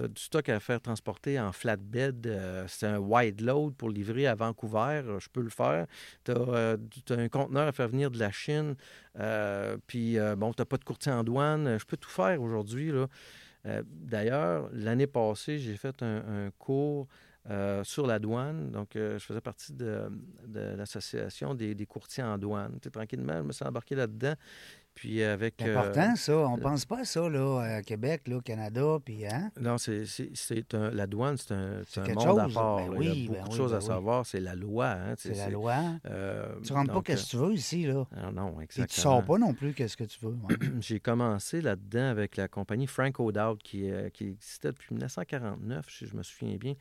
du 0.07 0.21
stock 0.21 0.47
à 0.49 0.59
faire 0.59 0.81
transporter 0.81 1.39
en 1.39 1.51
flatbed. 1.51 2.27
euh, 2.27 2.65
c'est 2.67 2.87
un 2.87 2.97
wide 2.97 3.41
load 3.41 3.73
pour 3.75 3.89
livrer 3.89 4.27
à 4.27 4.35
Vancouver. 4.35 5.01
euh, 5.05 5.19
Je 5.19 5.29
peux 5.29 5.41
le 5.41 5.49
faire. 5.49 5.85
Tu 6.25 6.31
as, 6.31 6.77
un 7.17 7.29
conteneur 7.29 7.67
à 7.67 7.71
faire 7.71 7.87
venir 7.87 8.11
de 8.11 8.19
la 8.19 8.31
Chine. 8.31 8.75
euh, 9.19 9.77
puis, 9.87 10.17
euh, 10.19 10.35
bon, 10.35 10.51
tu 10.53 10.61
n'as 10.61 10.65
pas 10.65 10.77
de 10.77 10.83
courtier 10.83 11.11
en 11.11 11.23
douane. 11.23 11.67
euh, 11.67 11.79
Je 11.79 11.85
peux 11.85 11.97
tout 11.97 12.09
faire 12.09 12.41
aujourd'hui. 12.41 12.91
Euh, 13.65 13.83
D'ailleurs, 13.87 14.69
l'année 14.73 15.07
passée, 15.07 15.57
j'ai 15.59 15.75
fait 15.77 16.01
un 16.03 16.51
cours 16.57 17.07
euh, 17.49 17.83
sur 17.83 18.07
la 18.07 18.19
douane. 18.19 18.71
Donc, 18.71 18.95
euh, 18.95 19.19
je 19.19 19.25
faisais 19.25 19.41
partie 19.41 19.73
de, 19.73 20.03
de 20.47 20.75
l'association 20.77 21.53
des, 21.55 21.75
des 21.75 21.85
courtiers 21.85 22.23
en 22.23 22.37
douane. 22.37 22.73
Tu 22.73 22.85
sais, 22.85 22.89
tranquillement, 22.91 23.37
je 23.37 23.43
me 23.43 23.51
suis 23.51 23.65
embarqué 23.65 23.95
là-dedans. 23.95 24.33
Puis 24.95 25.23
avec... 25.23 25.55
C'est 25.57 25.69
euh, 25.69 25.79
important, 25.79 26.15
ça. 26.15 26.37
On 26.37 26.57
pense 26.59 26.85
pas 26.85 26.99
à 26.99 27.03
ça, 27.05 27.27
là, 27.27 27.61
à 27.77 27.81
Québec, 27.81 28.27
là, 28.27 28.35
au 28.37 28.41
Canada, 28.41 28.99
puis, 29.03 29.25
hein? 29.25 29.49
non, 29.59 29.79
c'est, 29.79 30.05
c'est, 30.05 30.29
c'est 30.35 30.71
un- 30.75 30.91
la 30.91 31.07
douane, 31.07 31.35
c'est 31.35 31.51
un, 31.51 31.81
un 31.97 32.13
monde 32.13 32.39
à 32.39 32.43
chose. 32.43 32.53
part. 32.53 32.75
Ben 32.77 32.91
là. 32.91 32.97
oui, 32.99 33.07
Il 33.07 33.23
y 33.25 33.27
a 33.27 33.31
ben 33.31 33.37
beaucoup 33.39 33.49
de 33.49 33.55
choses 33.55 33.71
ben 33.71 33.77
à 33.77 33.79
oui. 33.79 33.85
savoir. 33.87 34.25
C'est 34.27 34.39
la 34.39 34.53
loi. 34.53 34.89
Hein, 34.89 35.15
C'est 35.17 35.33
la 35.35 35.49
loi. 35.49 35.75
euh, 36.05 36.53
Tu 36.63 36.73
rentres 36.73 36.93
donc, 36.93 37.03
pas 37.07 37.11
qu'est-ce 37.11 37.25
que 37.25 37.29
tu 37.31 37.37
veux 37.37 37.53
ici, 37.53 37.87
là. 37.87 38.05
euh, 38.17 38.31
non, 38.31 38.59
Et 38.59 38.65
exactement. 38.65 38.85
tu 38.93 39.01
sors 39.01 39.25
pas 39.25 39.37
non 39.39 39.55
plus 39.55 39.73
qu'est-ce 39.73 39.97
que 39.97 40.03
tu 40.03 40.19
veux. 40.21 40.37
ouais. 40.47 40.55
J'ai 40.79 40.99
commencé 40.99 41.59
là-dedans 41.61 42.09
avec 42.11 42.37
la 42.37 42.47
compagnie 42.47 42.85
Frank 42.85 43.19
O'Dowd 43.19 43.63
qui, 43.63 43.89
euh, 43.89 44.09
qui 44.09 44.25
existait 44.27 44.67
depuis 44.67 44.93
1949, 44.93 45.87
si 45.89 46.05
je 46.05 46.15
me 46.15 46.21
souviens 46.21 46.55
bien. 46.57 46.75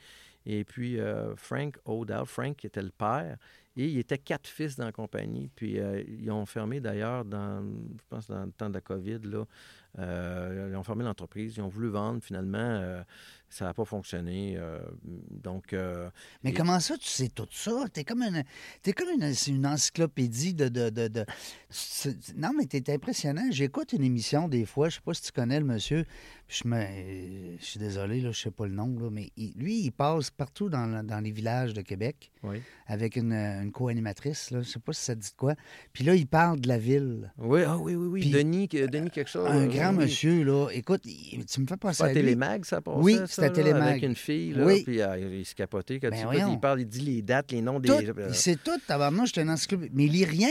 Et 0.47 0.65
puis, 0.65 0.99
euh, 0.99 1.35
Frank 1.37 1.79
O'Dowd, 1.85 2.27
Frank 2.27 2.57
qui 2.57 2.67
était 2.67 2.83
le 2.83 2.91
père, 2.91 3.37
et 3.77 3.87
il 3.87 3.99
était 3.99 4.19
quatre 4.19 4.47
fils 4.47 4.77
dans 4.77 4.85
la 4.85 4.93
compagnie. 4.93 5.51
Puis, 5.55 5.79
euh, 5.79 6.03
ils 6.07 6.31
ont 6.31 6.45
fermé 6.47 6.81
d'ailleurs, 6.81 7.25
dans, 7.25 7.63
je 7.63 8.05
pense, 8.09 8.29
dans 8.29 8.45
le 8.45 8.53
temps 8.53 8.69
de 8.69 8.75
la 8.75 8.81
COVID, 8.81 9.21
là, 9.25 9.45
euh, 9.99 10.69
ils 10.71 10.77
ont 10.77 10.83
fermé 10.83 11.05
l'entreprise. 11.05 11.57
Ils 11.57 11.63
ont 11.63 11.69
voulu 11.69 11.89
vendre, 11.89 12.23
finalement, 12.23 13.03
ça 13.53 13.67
n'a 13.67 13.75
pas 13.75 13.85
fonctionné. 13.85 14.55
euh, 14.57 14.79
donc, 15.31 15.73
euh, 15.73 16.09
Mais 16.43 16.51
Et- 16.51 16.55
comment 16.55 16.81
ça, 16.81 16.97
tu 16.97 17.09
sais 17.09 17.29
tout 17.29 17.47
ça? 17.51 17.85
T'es 17.93 18.05
comme 18.05 18.23
une, 18.23 18.43
t'es 18.83 18.93
comme 18.93 19.09
une, 19.11 19.67
encyclopédie 19.67 20.55
de... 20.55 20.69
de, 20.69 20.91
de, 20.91 21.09
de- 21.09 21.25
Non, 22.37 22.51
mais 22.57 22.67
t'es 22.67 22.93
impressionnant. 22.93 23.45
J'écoute 23.51 23.93
une 23.93 24.05
émission 24.05 24.49
des 24.49 24.65
fois, 24.65 24.89
je 24.89 24.97
sais 24.97 25.01
pas 25.05 25.15
si 25.15 25.23
tu 25.23 25.33
connais 25.33 25.59
le 25.61 25.67
monsieur, 25.67 26.05
je 26.49 26.67
me... 26.67 26.81
Je 27.59 27.65
suis 27.65 27.79
désolé, 27.79 28.21
là, 28.21 28.31
je 28.33 28.41
sais 28.41 28.51
pas 28.51 28.67
le 28.67 28.73
nom, 28.75 28.99
là, 28.99 29.09
mais 29.11 29.31
il- 29.37 29.53
lui, 29.57 29.81
il 29.85 29.91
passe 29.93 30.31
partout 30.31 30.69
dans, 30.69 30.87
le- 30.87 31.03
dans 31.03 31.21
les 31.21 31.31
villages 31.31 31.75
de 31.75 31.83
Québec 31.83 32.31
oui. 32.43 32.61
avec 32.87 33.17
une, 33.17 33.33
une 33.33 33.71
co-animatrice, 33.73 34.49
je 34.53 34.63
sais 34.63 34.81
pas 34.81 34.93
si 34.93 35.03
ça 35.05 35.15
dit 35.15 35.31
de 35.31 35.37
quoi. 35.37 35.55
Puis 35.93 36.05
là, 36.05 36.15
il 36.15 36.27
parle 36.27 36.61
de 36.61 36.69
la 36.69 36.79
ville. 36.79 37.33
Oui, 37.39 37.63
ah 37.67 37.77
oui, 37.79 37.95
oui, 37.95 38.07
oui. 38.07 38.21
Puis- 38.23 38.31
Denis, 38.31 38.69
Denis 38.69 39.11
quelque 39.11 39.31
chose. 39.31 39.47
Un 39.49 39.67
grand 39.67 39.91
oui, 39.91 40.05
monsieur, 40.05 40.43
là, 40.45 40.69
écoute, 40.73 41.03
tu 41.03 41.61
me 41.61 41.67
fais 41.67 41.77
penser 41.77 42.03
pas 42.05 42.11
à. 42.11 42.15
Télémag, 42.15 42.65
ça 42.65 42.81
passait? 42.81 42.99
Oui, 43.01 43.17
ça, 43.27 43.42
c'était 43.49 43.63
Télémag. 43.63 43.89
Avec 43.91 44.03
une 44.03 44.17
fille, 44.17 44.53
là, 44.53 44.65
Oui. 44.65 44.83
puis 44.85 45.01
euh, 45.01 45.19
il 45.39 45.45
se 45.47 45.55
capotait. 45.55 46.01
Quand 46.01 46.11
Ben 46.11 46.27
tu 46.31 46.37
il 46.53 46.61
parle, 46.61 46.81
il 46.81 46.87
dit 46.87 47.01
les 47.01 47.23
dates, 47.23 47.53
les 47.53 47.63
noms 47.63 47.81
des... 47.81 47.89
Tout, 47.89 47.95
euh, 47.95 48.27
il 48.29 48.35
sait 48.35 48.57
tout, 48.57 48.79
tabarnouche, 48.87 49.29
je 49.29 49.33
suis 49.33 49.41
un 49.43 49.49
encyclopédie. 49.53 49.91
Mais 49.95 50.05
il 50.07 50.13
lit 50.13 50.25
rien. 50.25 50.51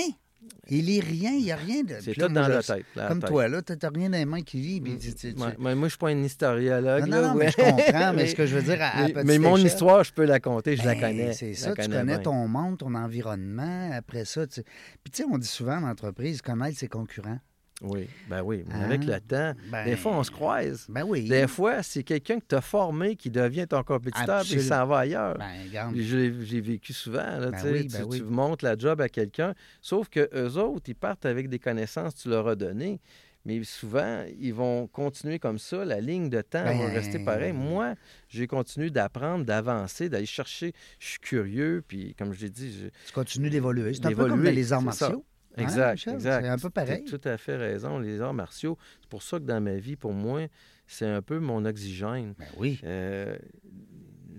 Il 0.69 0.85
lit 0.85 1.01
rien, 1.01 1.31
il 1.33 1.43
n'y 1.43 1.51
a 1.51 1.55
rien 1.55 1.83
de. 1.83 1.95
C'est 2.01 2.13
tout 2.13 2.27
dans 2.27 2.47
la 2.47 2.63
tête. 2.63 2.85
la 2.95 3.07
Comme 3.09 3.19
tête. 3.19 3.29
toi, 3.29 3.47
là, 3.47 3.61
tu 3.61 3.73
n'as 3.73 3.89
rien 3.89 4.09
dans 4.09 4.17
les 4.17 4.25
mains 4.25 4.41
qui 4.41 4.57
lit. 4.57 4.81
Mm, 4.81 4.97
tu- 4.97 5.13
tu- 5.13 5.33
tu- 5.35 5.41
ouais, 5.41 5.55
mais 5.59 5.75
moi, 5.75 5.87
je 5.87 5.91
suis 5.91 5.97
pas 5.97 6.09
un 6.09 6.23
historiologue. 6.23 7.05
Non, 7.07 7.15
non, 7.17 7.21
là, 7.21 7.27
non, 7.29 7.35
mais 7.35 7.45
ouais. 7.45 7.51
je 7.51 7.57
comprends, 7.57 8.13
mais 8.13 8.25
ce 8.27 8.35
que 8.35 8.45
je 8.45 8.55
veux 8.55 8.61
dire, 8.63 8.81
à, 8.81 8.85
à 8.87 9.07
mais, 9.07 9.23
mais 9.23 9.37
mon 9.39 9.57
histoire, 9.57 10.03
je 10.03 10.13
peux 10.13 10.25
la 10.25 10.39
compter, 10.39 10.77
je 10.77 10.83
la 10.83 10.93
ben, 10.95 11.01
connais. 11.01 11.33
C'est 11.33 11.53
ça, 11.53 11.73
tu 11.75 11.87
connais 11.89 12.21
ton 12.21 12.47
monde, 12.47 12.77
ton 12.79 12.93
environnement. 12.95 13.91
Après 13.93 14.25
ça, 14.25 14.47
tu... 14.47 14.61
Puis 15.03 15.11
tu 15.11 15.23
sais, 15.23 15.29
on 15.31 15.37
dit 15.37 15.47
souvent 15.47 15.77
en 15.77 15.83
entreprise, 15.89 16.41
connaître 16.41 16.77
ses 16.77 16.87
concurrents. 16.87 17.39
Oui, 17.81 18.07
ben 18.29 18.41
oui. 18.43 18.63
Mais 18.67 18.75
Hein? 18.75 18.81
avec 18.83 19.03
le 19.05 19.19
temps, 19.19 19.53
Ben, 19.71 19.85
des 19.85 19.95
fois, 19.95 20.11
on 20.15 20.23
se 20.23 20.29
croise. 20.31 20.85
Ben 20.87 21.03
oui. 21.03 21.27
Des 21.27 21.47
fois, 21.47 21.81
c'est 21.81 22.03
quelqu'un 22.03 22.39
que 22.39 22.45
tu 22.47 22.55
as 22.55 22.61
formé 22.61 23.15
qui 23.15 23.29
devient 23.31 23.65
ton 23.67 23.81
compétiteur 23.83 24.39
Absolument. 24.41 24.67
s'en 24.67 24.85
va 24.85 24.99
ailleurs. 24.99 25.37
Ben, 25.37 25.91
J'ai 25.95 26.61
vécu 26.61 26.93
souvent. 26.93 27.17
Là, 27.39 27.51
Ben 27.51 27.59
oui, 27.71 27.87
tu, 27.87 27.97
ben 27.97 28.05
oui. 28.07 28.17
tu 28.19 28.23
montres 28.23 28.63
la 28.65 28.77
job 28.77 29.01
à 29.01 29.09
quelqu'un, 29.09 29.53
sauf 29.81 30.09
que 30.09 30.29
eux 30.33 30.57
autres, 30.57 30.83
ils 30.89 30.95
partent 30.95 31.25
avec 31.25 31.49
des 31.49 31.59
connaissances 31.59 32.13
que 32.13 32.19
tu 32.19 32.29
leur 32.29 32.47
as 32.47 32.55
données. 32.55 32.99
Mais 33.43 33.63
souvent, 33.63 34.23
ils 34.39 34.53
vont 34.53 34.85
continuer 34.85 35.39
comme 35.39 35.57
ça. 35.57 35.83
La 35.83 35.99
ligne 35.99 36.29
de 36.29 36.41
temps 36.41 36.63
va 36.63 36.73
Ben- 36.73 36.93
rester 36.93 37.17
pareil. 37.17 37.53
Moi, 37.53 37.95
j'ai 38.29 38.45
continué 38.45 38.91
d'apprendre, 38.91 39.43
d'avancer, 39.45 40.09
d'aller 40.09 40.27
chercher. 40.27 40.73
Je 40.99 41.07
suis 41.07 41.19
curieux. 41.19 41.83
Puis, 41.87 42.13
comme 42.13 42.33
je 42.33 42.41
l'ai 42.41 42.51
dit, 42.51 42.71
je- 42.71 42.89
Tu 43.07 43.13
continues 43.13 43.49
d'évoluer. 43.49 43.95
C'est 43.95 44.05
un 44.05 44.09
peu 44.13 44.27
comme 44.27 44.43
les 44.43 44.73
arts 44.73 44.83
martiaux. 44.83 45.25
Hein, 45.57 45.63
Exact, 45.63 46.07
exact. 46.07 46.43
C'est 46.43 46.49
un 46.49 46.57
peu 46.57 46.69
pareil. 46.69 47.03
Tu 47.03 47.15
as 47.15 47.17
tout 47.17 47.27
à 47.27 47.37
fait 47.37 47.55
raison. 47.55 47.99
Les 47.99 48.21
arts 48.21 48.33
martiaux, 48.33 48.77
c'est 49.01 49.09
pour 49.09 49.23
ça 49.23 49.37
que 49.37 49.43
dans 49.43 49.61
ma 49.61 49.75
vie, 49.75 49.95
pour 49.95 50.13
moi, 50.13 50.47
c'est 50.87 51.07
un 51.07 51.21
peu 51.21 51.39
mon 51.39 51.65
oxygène. 51.65 52.33
Ben 52.37 52.45
oui. 52.57 52.79
Euh, 52.83 53.37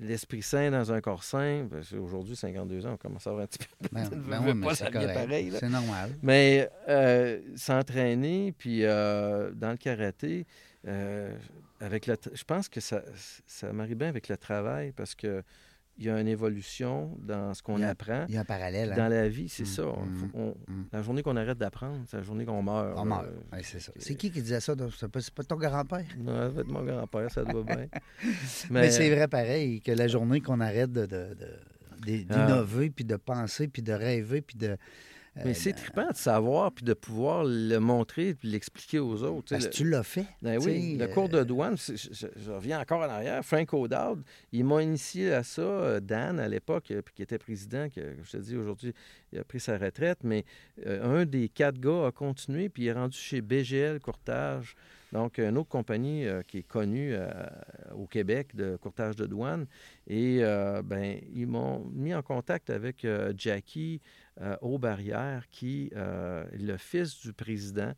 L'esprit 0.00 0.42
sain 0.42 0.72
dans 0.72 0.92
un 0.92 1.00
corps 1.00 1.22
sain, 1.22 1.68
ben, 1.70 1.80
aujourd'hui, 2.00 2.34
52 2.34 2.86
ans, 2.86 2.94
on 2.94 2.96
commence 2.96 3.24
à 3.28 3.30
avoir 3.30 3.44
un 3.44 3.46
petit 3.46 3.60
peu. 3.60 3.88
Ben, 3.92 4.08
ben 4.10 4.42
oui, 4.44 5.52
c'est 5.60 5.68
normal. 5.68 6.10
Mais 6.22 6.68
euh, 6.88 7.40
s'entraîner, 7.54 8.52
puis 8.58 8.84
euh, 8.84 9.52
dans 9.52 9.70
le 9.70 9.76
karaté, 9.76 10.44
avec 11.80 12.06
le, 12.08 12.16
je 12.32 12.44
pense 12.44 12.68
que 12.68 12.80
ça, 12.80 13.02
ça 13.46 13.72
marie 13.72 13.94
bien 13.94 14.08
avec 14.08 14.28
le 14.28 14.36
travail 14.36 14.90
parce 14.90 15.14
que 15.14 15.44
il 16.02 16.06
y 16.06 16.10
a 16.10 16.20
une 16.20 16.26
évolution 16.28 17.16
dans 17.20 17.54
ce 17.54 17.62
qu'on 17.62 17.80
apprend. 17.82 18.24
Il 18.28 18.34
y 18.34 18.36
a 18.38 18.40
un 18.40 18.44
parallèle. 18.44 18.92
hein? 18.92 18.96
Dans 18.96 19.08
la 19.08 19.28
vie, 19.28 19.48
c'est 19.48 19.62
Mm, 19.62 19.66
ça. 19.66 19.82
Mm, 19.82 20.30
on- 20.34 20.54
mm. 20.68 20.84
La 20.92 21.02
journée 21.02 21.22
qu'on 21.22 21.36
arrête 21.36 21.58
d'apprendre, 21.58 21.98
c'est 22.08 22.16
la 22.16 22.22
journée 22.24 22.44
qu'on 22.44 22.62
meurt. 22.62 22.92
On 22.96 23.04
meurt. 23.04 23.26
Ouais, 23.52 23.60
c'est 23.62 23.80
ça. 23.80 23.92
C'est 23.98 24.14
qui 24.16 24.30
qui 24.30 24.42
disait 24.42 24.60
ça? 24.60 24.74
C'est 24.98 25.08
pas, 25.34 25.42
ton 25.44 25.56
grand-père? 25.56 26.04
Non, 26.18 26.52
ça 26.54 26.60
être 26.60 26.68
mon 26.68 26.82
grand-père, 26.82 27.30
ça 27.30 27.44
doit 27.44 27.62
bien. 27.62 27.86
Mais, 28.70 28.90
c'est 28.90 29.08
vrai 29.14 29.28
pareil, 29.28 29.80
que 29.80 29.92
la 29.92 30.08
journée 30.08 30.40
qu'on 30.40 30.60
arrête 30.60 30.92
de, 30.92 31.06
Ah. 31.10 32.04
d'innover, 32.04 32.90
puis 32.90 33.04
de 33.04 33.14
penser, 33.16 33.68
puis 33.68 33.82
de 33.82 33.92
rêver, 33.92 34.40
puis 34.42 34.56
de... 34.58 34.76
euh, 35.38 35.42
Mais 35.46 35.54
c'est 35.54 35.72
trippant 35.72 36.10
de 36.10 36.16
savoir 36.16 36.72
puis 36.72 36.84
de 36.84 36.92
pouvoir 36.94 37.44
le 37.44 37.78
montrer 37.78 38.34
puis 38.34 38.48
l'expliquer 38.48 38.98
aux 38.98 39.22
autres. 39.22 39.48
Parce 39.50 39.66
que 39.66 39.72
tu 39.72 39.88
l'as 39.88 40.02
fait. 40.02 40.26
Ben 40.42 40.58
oui, 40.62 40.96
le 40.98 41.06
cours 41.08 41.24
euh, 41.32 41.38
de 41.40 41.44
douane, 41.44 41.76
c'est- 41.78 41.96
je, 41.96 42.12
je- 42.12 42.26
je 42.44 42.50
reviens 42.50 42.80
encore 42.80 43.00
en 43.00 43.08
arrière. 43.08 43.42
Frank 43.44 43.72
O'Dowd, 43.72 44.22
il 44.52 44.64
m'a 44.64 44.82
initié 44.82 45.32
à 45.32 45.42
ça, 45.42 45.62
euh, 45.62 46.00
Dan, 46.00 46.38
à 46.38 46.48
l'époque, 46.48 46.90
euh, 46.90 47.00
qui 47.14 47.22
était 47.22 47.38
président, 47.38 47.88
que 47.88 48.00
je 48.22 48.30
te 48.30 48.36
dis 48.36 48.56
aujourd'hui, 48.56 48.92
il 49.32 49.38
a 49.38 49.44
pris 49.44 49.60
sa 49.60 49.78
retraite, 49.78 50.18
mais 50.22 50.44
euh, 50.86 51.20
un 51.20 51.24
des 51.24 51.48
quatre 51.48 51.78
gars 51.80 52.06
a 52.08 52.12
continué, 52.12 52.68
puis 52.68 52.82
il 52.84 52.88
est 52.88 52.92
rendu 52.92 53.16
chez 53.16 53.40
BGL 53.40 54.00
Courtage, 54.00 54.74
donc 55.12 55.38
une 55.38 55.56
autre 55.58 55.68
compagnie 55.68 56.26
euh, 56.26 56.42
qui 56.42 56.58
est 56.58 56.62
connue 56.66 57.12
euh, 57.14 57.30
au 57.94 58.06
Québec 58.06 58.54
de 58.54 58.76
courtage 58.76 59.16
de 59.16 59.26
douane. 59.26 59.66
Et 60.06 60.38
euh, 60.40 60.82
ben, 60.82 61.18
ils 61.34 61.46
m'ont 61.46 61.84
mis 61.92 62.14
en 62.14 62.22
contact 62.22 62.70
avec 62.70 63.04
euh, 63.04 63.32
Jackie 63.36 64.00
euh, 64.40 64.56
Aubarrière, 64.62 65.44
qui 65.50 65.90
euh, 65.94 66.44
est 66.52 66.62
le 66.62 66.76
fils 66.76 67.20
du 67.20 67.32
président. 67.32 67.92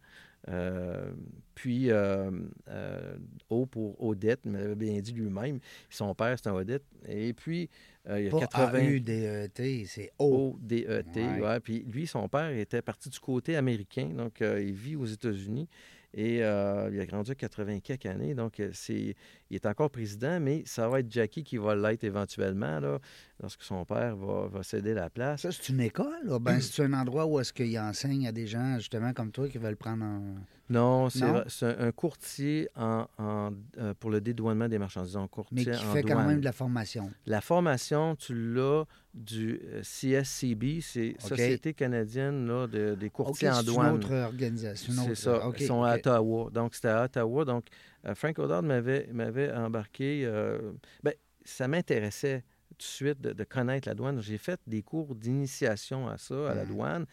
Euh, 0.49 1.11
puis, 1.55 1.91
euh, 1.91 2.31
euh, 2.69 3.17
O 3.49 3.65
pour 3.65 4.03
Odette, 4.03 4.41
il 4.45 4.51
m'avait 4.51 4.75
bien 4.75 5.01
dit 5.01 5.13
lui-même. 5.13 5.59
Son 5.89 6.15
père, 6.15 6.37
c'est 6.39 6.49
un 6.49 6.55
Odette. 6.55 6.85
Et 7.09 7.33
puis, 7.33 7.71
euh, 8.09 8.21
il 8.21 8.25
y 8.27 8.29
a 8.29 8.31
Pas 8.31 8.41
80... 8.41 8.79
A-U-D-E-T, 8.79 9.85
c'est 9.87 10.13
O. 10.19 10.57
O-D-E-T, 10.57 11.23
Ouais. 11.23 11.41
ouais. 11.41 11.61
Puis 11.61 11.85
lui, 11.91 12.07
son 12.07 12.29
père 12.29 12.51
était 12.51 12.83
parti 12.83 13.09
du 13.09 13.19
côté 13.19 13.57
américain, 13.57 14.11
donc 14.15 14.43
euh, 14.43 14.63
il 14.63 14.75
vit 14.75 14.97
aux 14.97 15.07
États-Unis 15.07 15.69
et 16.13 16.45
euh, 16.45 16.91
il 16.93 17.01
a 17.01 17.07
grandi 17.07 17.31
à 17.33 17.35
80 17.35 17.81
quelques 17.81 18.07
années, 18.07 18.35
donc 18.35 18.61
euh, 18.61 18.71
c'est, 18.73 19.17
il 19.51 19.57
est 19.57 19.67
encore 19.67 19.91
président, 19.91 20.41
mais 20.41 20.63
ça 20.67 20.89
va 20.89 21.01
être 21.01 21.11
Jackie 21.13 21.45
qui 21.45 21.57
va 21.59 21.75
l'être 21.77 22.05
éventuellement, 22.05 22.81
là, 22.81 22.99
lorsque 23.43 23.63
son 23.63 23.85
père 23.85 24.17
va, 24.17 24.47
va 24.49 24.63
céder 24.63 24.95
la 24.95 25.11
place. 25.11 25.43
Ça, 25.43 25.53
c'est 25.53 25.69
une 25.69 25.81
école? 25.81 26.39
Ben, 26.41 26.61
c'est 26.61 26.83
un 26.85 26.93
endroit 26.95 27.27
où 27.27 27.39
est-ce 27.41 27.53
qu'il 27.53 27.79
enseigne 27.79 28.27
à 28.27 28.33
des 28.33 28.47
gens, 28.47 28.77
justement, 28.79 29.13
comme 29.13 29.31
toi, 29.33 29.49
qui 29.49 29.59
veulent 29.59 29.77
prendre 29.77 30.05
en... 30.05 30.23
Non, 30.71 31.11
c'est, 31.11 31.27
c'est 31.49 31.67
un, 31.79 31.89
un 31.89 31.93
courtier 31.93 32.71
en, 32.75 33.07
en, 33.19 33.51
euh, 33.77 33.93
pour 34.01 34.11
le 34.11 34.23
dédouanement 34.23 34.67
des 34.67 34.79
marchandises, 34.79 35.15
un 35.15 35.29
courtier 35.29 35.57
Mais 35.57 35.65
qui 35.65 35.85
en 35.85 35.93
fait 35.93 36.03
quand 36.03 36.15
douane. 36.15 36.27
même 36.27 36.41
de 36.41 36.45
la 36.47 36.53
formation. 36.53 37.11
La 37.27 37.43
formation, 37.43 38.17
tu 38.17 38.35
l'as 38.55 38.85
du 39.13 39.61
euh, 39.63 39.83
CSCB, 39.83 40.81
c'est. 40.81 41.17
Société 41.19 41.75
canadienne 41.75 42.47
là, 42.47 42.67
de- 42.67 42.95
des 42.95 43.11
courtiers 43.11 43.51
en 43.51 43.55
c'est 43.57 43.67
une 43.67 43.75
douane. 43.75 43.95
autre 43.97 44.15
organisation. 44.15 44.93
C'est 44.95 45.11
autre- 45.11 45.15
ça. 45.15 45.51
Ils 45.59 45.67
sont 45.67 45.83
à. 45.83 45.97
Ottawa. 45.97 46.49
Donc, 46.51 46.75
c'était 46.75 46.89
à 46.89 47.05
Ottawa. 47.05 47.45
Donc, 47.45 47.67
Frank 48.15 48.39
O'Dowd 48.39 48.65
m'avait, 48.65 49.53
embarqué. 49.53 50.23
euh, 50.27 50.73
ben, 51.03 51.15
ça 51.45 51.69
m'intéressait 51.69 52.43
tout 52.71 52.77
de 52.79 52.83
suite 52.83 53.21
de, 53.21 53.33
de 53.33 53.45
connaître 53.45 53.89
la 53.89 53.95
douane. 53.95 54.21
J'ai 54.21 54.39
fait 54.39 54.61
des 54.67 54.83
cours 54.83 55.15
d'initiation 55.15 56.09
à 56.09 56.19
ça, 56.19 56.51
à 56.51 56.55
la 56.55 56.63
Mhm. 56.65 56.69
douane, 56.69 57.07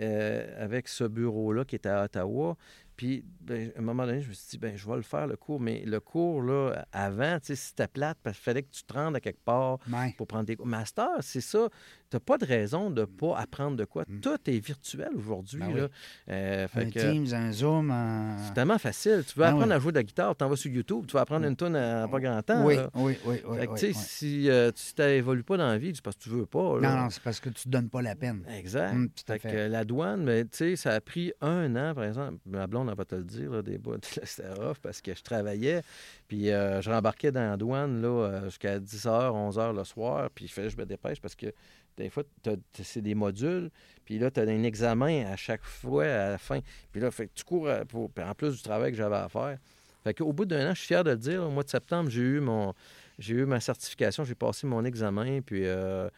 euh, 0.00 0.64
avec 0.64 0.88
ce 0.88 1.04
bureau-là 1.04 1.64
qui 1.64 1.76
était 1.76 1.88
à 1.88 2.04
Ottawa. 2.04 2.56
Puis, 2.96 3.24
ben, 3.40 3.72
à 3.76 3.78
un 3.78 3.82
moment 3.82 4.06
donné, 4.06 4.20
je 4.22 4.28
me 4.28 4.32
suis 4.34 4.50
dit, 4.50 4.58
ben, 4.58 4.76
je 4.76 4.88
vais 4.88 4.96
le 4.96 5.02
faire, 5.02 5.26
le 5.26 5.36
cours. 5.36 5.60
Mais 5.60 5.82
le 5.84 5.98
cours, 6.00 6.42
là, 6.42 6.84
avant, 6.92 7.38
tu 7.40 7.46
sais, 7.46 7.56
c'était 7.56 7.88
plate 7.88 8.18
parce 8.22 8.36
qu'il 8.36 8.44
fallait 8.44 8.62
que 8.62 8.70
tu 8.70 8.84
te 8.84 8.92
rendes 8.92 9.16
à 9.16 9.20
quelque 9.20 9.42
part 9.44 9.78
Ouais. 9.92 10.14
pour 10.16 10.26
prendre 10.26 10.44
des 10.44 10.56
cours. 10.56 10.66
Master, 10.66 11.08
c'est 11.20 11.40
ça. 11.40 11.68
Tu 12.10 12.16
n'as 12.16 12.20
pas 12.20 12.38
de 12.38 12.44
raison 12.44 12.90
de 12.90 13.00
ne 13.00 13.06
pas 13.06 13.36
apprendre 13.38 13.76
de 13.76 13.84
quoi. 13.84 14.04
Mm. 14.06 14.20
Tout 14.20 14.38
est 14.46 14.58
virtuel 14.58 15.08
aujourd'hui. 15.16 15.58
Ben 15.60 15.72
oui. 15.74 15.80
Euh, 16.28 16.66
Un 16.74 16.90
que- 16.90 16.98
Teams, 17.00 17.26
un 17.32 17.50
Zoom, 17.52 17.90
un... 17.90 18.36
c'est 18.38 18.54
tellement 18.54 18.78
facile. 18.78 19.24
Tu 19.26 19.38
veux 19.38 19.44
Ah 19.44 19.48
apprendre 19.48 19.66
oui. 19.68 19.72
à 19.72 19.78
jouer 19.78 19.92
de 19.92 19.96
la 19.96 20.02
guitare, 20.02 20.36
tu 20.36 20.44
en 20.44 20.48
vas 20.48 20.56
sur 20.56 20.70
YouTube, 20.70 21.06
tu 21.08 21.14
vas 21.14 21.22
apprendre 21.22 21.46
une 21.46 21.56
tune 21.56 21.74
à 21.76 22.06
pas 22.08 22.20
grand 22.20 22.40
temps. 22.42 22.64
Oui, 22.64 22.76
là. 22.76 22.90
oui, 22.94 23.16
oui, 23.24 23.40
oui. 23.46 23.58
Fait 23.58 23.66
que, 23.66 23.72
oui, 23.72 23.78
tu 23.80 23.94
si 23.94 24.50
euh, 24.50 24.70
tu 24.70 25.02
n'évolues 25.02 25.42
pas 25.42 25.56
dans 25.56 25.66
la 25.68 25.78
vie, 25.78 25.92
c'est 25.94 26.02
parce 26.04 26.16
que 26.16 26.22
tu 26.22 26.28
veux 26.30 26.46
pas. 26.46 26.78
là. 26.80 26.90
Non, 26.94 27.02
non, 27.04 27.10
c'est 27.10 27.22
parce 27.22 27.40
que 27.40 27.48
tu 27.48 27.68
ne 27.68 27.72
donnes 27.72 27.88
pas 27.88 28.02
la 28.02 28.14
peine. 28.14 28.44
Exact. 28.56 28.92
Mm, 28.94 29.08
à 29.28 29.38
Fait 29.38 29.50
que, 29.50 29.68
la 29.68 29.84
douane, 29.84 30.22
mais 30.22 30.44
tu 30.44 30.50
sais, 30.52 30.76
ça 30.76 30.92
a 30.92 31.00
pris 31.00 31.32
un 31.40 31.74
an, 31.76 31.94
par 31.94 32.04
exemple. 32.04 32.38
Ma 32.46 32.66
blonde, 32.66 32.88
elle 32.90 32.96
va 32.96 33.04
te 33.04 33.14
le 33.14 33.24
dire, 33.24 33.50
là, 33.50 33.62
des 33.62 33.78
bouts, 33.78 33.96
c'était 34.02 34.50
rough 34.52 34.76
parce 34.82 35.00
que 35.00 35.14
je 35.14 35.22
travaillais. 35.22 35.82
Puis 36.28 36.50
euh, 36.50 36.80
je 36.80 36.90
rembarquais 36.90 37.32
dans 37.32 37.50
la 37.50 37.56
douane 37.56 38.00
là, 38.02 38.44
jusqu'à 38.44 38.78
10h, 38.78 39.08
11h 39.08 39.74
le 39.76 39.84
soir. 39.84 40.28
Puis 40.34 40.48
que 40.54 40.68
je 40.68 40.76
me 40.76 40.84
dépêche 40.86 41.20
parce 41.20 41.34
que 41.34 41.46
des 41.96 42.10
fois, 42.10 42.22
c'est 42.82 43.02
des 43.02 43.14
modules. 43.14 43.70
Puis 44.04 44.18
là, 44.18 44.30
tu 44.30 44.40
as 44.40 44.42
un 44.44 44.62
examen 44.64 45.24
à 45.26 45.36
chaque 45.36 45.64
fois 45.64 46.04
à 46.04 46.30
la 46.30 46.38
fin. 46.38 46.60
Puis 46.92 47.00
là, 47.00 47.10
fait 47.10 47.26
que 47.26 47.32
tu 47.34 47.44
cours 47.44 47.68
à- 47.68 47.84
pour, 47.84 48.10
en 48.18 48.34
plus 48.34 48.56
du 48.56 48.62
travail 48.62 48.90
que 48.92 48.96
j'avais 48.98 49.16
à 49.16 49.28
faire. 49.28 49.58
Fait 50.02 50.12
qu'au 50.14 50.32
bout 50.32 50.44
d'un 50.44 50.70
an, 50.70 50.74
je 50.74 50.80
suis 50.80 50.88
fier 50.88 51.02
de 51.04 51.10
le 51.12 51.16
dire. 51.16 51.42
Au 51.42 51.50
mois 51.50 51.62
de 51.62 51.70
septembre, 51.70 52.10
j'ai 52.10 52.20
eu 52.22 52.40
mon 52.40 52.74
j'ai 53.18 53.34
eu 53.34 53.44
ma 53.46 53.60
certification, 53.60 54.24
j'ai 54.24 54.34
passé 54.34 54.66
mon 54.66 54.84
examen, 54.84 55.40
puis 55.40 55.64
euh, 55.66 56.08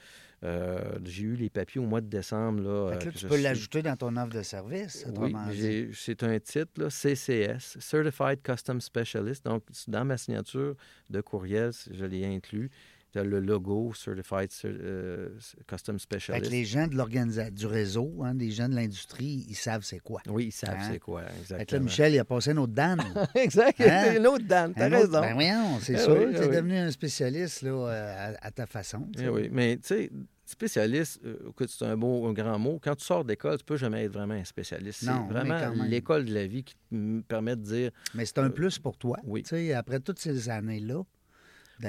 euh, 0.44 0.80
j'ai 1.04 1.24
eu 1.24 1.34
les 1.34 1.50
papiers 1.50 1.78
au 1.80 1.84
mois 1.84 2.00
de 2.00 2.06
décembre. 2.06 2.62
Là, 2.62 2.92
Fait 2.92 2.98
que 2.98 3.04
là, 3.04 3.10
euh, 3.10 3.18
tu 3.18 3.26
peux 3.26 3.34
suis- 3.34 3.42
l'ajouter 3.44 3.82
dans 3.82 3.96
ton 3.96 4.16
offre 4.16 4.34
de 4.34 4.42
service, 4.42 5.06
oui, 5.18 5.90
c'est 5.94 6.22
un 6.22 6.38
titre, 6.40 6.72
là, 6.78 6.88
CCS, 6.88 7.76
Certified 7.80 8.40
Custom 8.42 8.80
Specialist. 8.80 9.44
Donc, 9.44 9.62
dans 9.88 10.04
ma 10.06 10.16
signature 10.16 10.74
de 11.10 11.20
courriel, 11.20 11.70
je 11.90 12.04
l'ai 12.06 12.24
inclus. 12.24 12.70
Tu 13.16 13.20
as 13.20 13.24
le 13.24 13.40
logo 13.40 13.94
Certified 13.94 14.50
Cer- 14.50 14.76
euh, 14.78 15.28
Custom 15.66 15.98
Fait 15.98 16.06
que 16.08 16.16
Specialist. 16.18 16.50
les 16.50 16.64
gens 16.66 16.86
de 16.86 17.50
du 17.50 17.66
réseau, 17.66 18.12
hein, 18.22 18.34
des 18.34 18.50
gens 18.50 18.68
de 18.68 18.74
l'industrie, 18.74 19.46
ils 19.48 19.54
savent 19.54 19.84
c'est 19.84 20.00
quoi. 20.00 20.20
Oui, 20.28 20.46
ils 20.48 20.52
savent 20.52 20.76
Hein? 20.78 20.88
c'est 20.92 20.98
quoi, 20.98 21.22
Fait 21.22 21.26
que 21.28 21.32
là, 21.32 21.40
exactement. 21.40 21.84
Michel, 21.84 22.12
il 22.14 22.18
a 22.18 22.24
passé 22.26 22.50
un 22.50 22.56
autre 22.58 22.74
Dan. 22.74 22.98
exact, 23.34 23.80
Hein? 23.80 24.16
une 24.18 24.26
autre 24.26 24.44
Dan, 24.44 24.74
t'as 24.74 24.88
raison. 24.90 25.20
Ben 25.22 25.32
voyons, 25.32 25.78
c'est 25.80 25.94
Eh 25.94 25.98
sûr. 25.98 26.12
oui, 26.18 26.26
tu 26.34 26.36
eh 26.36 26.44
es 26.44 26.48
oui. 26.48 26.56
devenu 26.56 26.76
un 26.76 26.90
spécialiste 26.90 27.62
là, 27.62 27.70
euh, 27.70 28.34
à, 28.34 28.46
à 28.46 28.50
ta 28.50 28.66
façon. 28.66 29.08
Eh 29.18 29.28
oui, 29.30 29.48
mais 29.50 29.76
tu 29.78 29.86
sais, 29.86 30.10
spécialiste, 30.44 31.20
euh, 31.24 31.36
écoute, 31.48 31.70
c'est 31.70 31.86
un 31.86 31.96
beau, 31.96 32.26
un 32.26 32.32
grand 32.34 32.58
mot. 32.58 32.78
Quand 32.82 32.94
tu 32.96 33.04
sors 33.04 33.24
d'école, 33.24 33.56
tu 33.58 33.64
peux 33.64 33.76
jamais 33.78 34.04
être 34.04 34.12
vraiment 34.12 34.34
un 34.34 34.44
spécialiste. 34.44 35.04
C'est 35.04 35.32
vraiment 35.32 35.58
l'école 35.84 36.26
de 36.26 36.34
la 36.34 36.46
vie 36.46 36.64
qui 36.64 36.74
te 36.74 36.94
m- 36.94 37.22
permet 37.26 37.56
de 37.56 37.62
dire, 37.62 37.90
Mais 38.14 38.26
c'est 38.26 38.38
un 38.38 38.50
plus 38.50 38.78
pour 38.78 38.96
toi. 38.98 39.16
oui. 39.24 39.42
Tu 39.42 39.48
sais, 39.50 39.72
après 39.72 40.00
toutes 40.00 40.18
ces 40.18 40.48
années-là, 40.50 41.02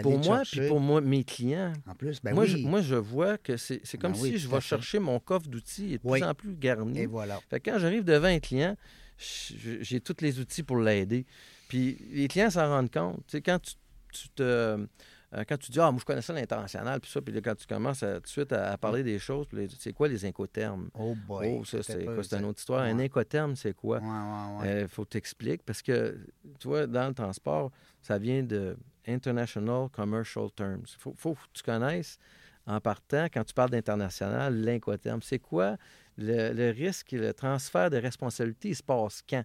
pour 0.01 0.17
moi, 0.19 0.41
puis 0.49 0.67
pour 0.67 0.79
moi, 0.79 1.01
mes 1.01 1.23
clients, 1.23 1.73
En 1.87 1.95
plus, 1.95 2.21
ben 2.21 2.33
moi, 2.33 2.43
oui. 2.43 2.49
je, 2.49 2.57
moi, 2.57 2.81
je 2.81 2.95
vois 2.95 3.37
que 3.37 3.55
c'est 3.57 3.79
comme 3.97 4.11
Ben 4.13 4.19
oui, 4.19 4.29
si 4.31 4.37
je 4.37 4.47
vais 4.49 4.59
chercher 4.61 4.99
mon 4.99 5.19
coffre 5.19 5.47
d'outils 5.47 5.93
de 5.97 5.99
Oui. 6.03 6.19
plus 6.19 6.27
en 6.27 6.33
plus 6.33 6.55
garni. 6.55 6.99
Et 6.99 7.05
voilà. 7.05 7.39
Fait 7.49 7.59
que 7.59 7.69
quand 7.71 7.79
j'arrive 7.79 8.03
devant 8.03 8.27
un 8.27 8.39
client, 8.39 8.75
j'ai 9.17 9.99
tous 10.01 10.17
les 10.21 10.39
outils 10.39 10.63
pour 10.63 10.77
l'aider. 10.77 11.25
Puis 11.69 11.97
les 12.11 12.27
clients 12.27 12.49
s'en 12.49 12.67
rendent 12.67 12.91
compte. 12.91 13.17
Tu 13.27 13.31
sais, 13.37 13.41
quand 13.41 13.59
tu, 13.59 13.73
tu 14.13 14.29
te, 14.29 14.85
euh, 15.33 15.43
quand 15.47 15.57
tu 15.57 15.71
dis, 15.71 15.79
ah, 15.79 15.91
moi, 15.91 15.99
je 15.99 16.05
connais 16.05 16.21
ça 16.21 16.31
l'international, 16.33 16.99
puis 17.01 17.11
ça, 17.11 17.21
puis 17.21 17.33
là, 17.33 17.41
quand 17.41 17.55
tu 17.55 17.67
commences 17.67 18.01
à- 18.03 18.15
tout 18.15 18.21
de 18.21 18.27
suite 18.27 18.51
à, 18.53 18.71
à 18.71 18.77
parler 18.77 19.03
des 19.03 19.19
choses, 19.19 19.45
puis 19.47 19.67
c'est 19.77 19.91
quoi 19.93 20.07
les 20.07 20.23
incoterms? 20.25 20.89
Oh 20.93 21.15
boy. 21.15 21.57
oh, 21.59 21.65
ça, 21.65 21.83
c'est 21.83 22.03
une 22.03 22.45
autre 22.45 22.59
histoire. 22.59 22.81
Un 22.81 22.95
Ouais. 22.97 23.05
incoterm, 23.05 23.55
c'est 23.55 23.73
quoi? 23.75 23.99
Ouais, 23.99 24.05
ouais, 24.05 24.61
ouais. 24.69 24.81
Il 24.83 24.87
faut 24.87 25.03
t'expliquer 25.05 25.61
parce 25.65 25.81
que, 25.81 26.17
tu 26.59 26.67
vois, 26.67 26.87
dans 26.87 27.07
le 27.09 27.13
transport, 27.13 27.71
ça 28.01 28.17
vient 28.17 28.41
de 28.43 28.77
International 29.05 29.89
Commercial 29.89 30.49
Terms. 30.55 30.83
Il 30.87 30.99
faut, 30.99 31.13
faut 31.17 31.33
que 31.33 31.39
tu 31.53 31.63
connaisses, 31.63 32.17
en 32.65 32.79
partant, 32.81 33.25
quand 33.33 33.43
tu 33.43 33.53
parles 33.53 33.69
d'international, 33.69 34.53
l'incoterm. 34.61 35.21
C'est 35.21 35.39
quoi 35.39 35.77
le, 36.17 36.51
le 36.53 36.69
risque 36.71 37.13
et 37.13 37.17
le 37.17 37.33
transfert 37.33 37.89
de 37.89 37.97
responsabilité? 37.97 38.69
Il 38.69 38.75
se 38.75 38.83
passe 38.83 39.23
quand? 39.29 39.43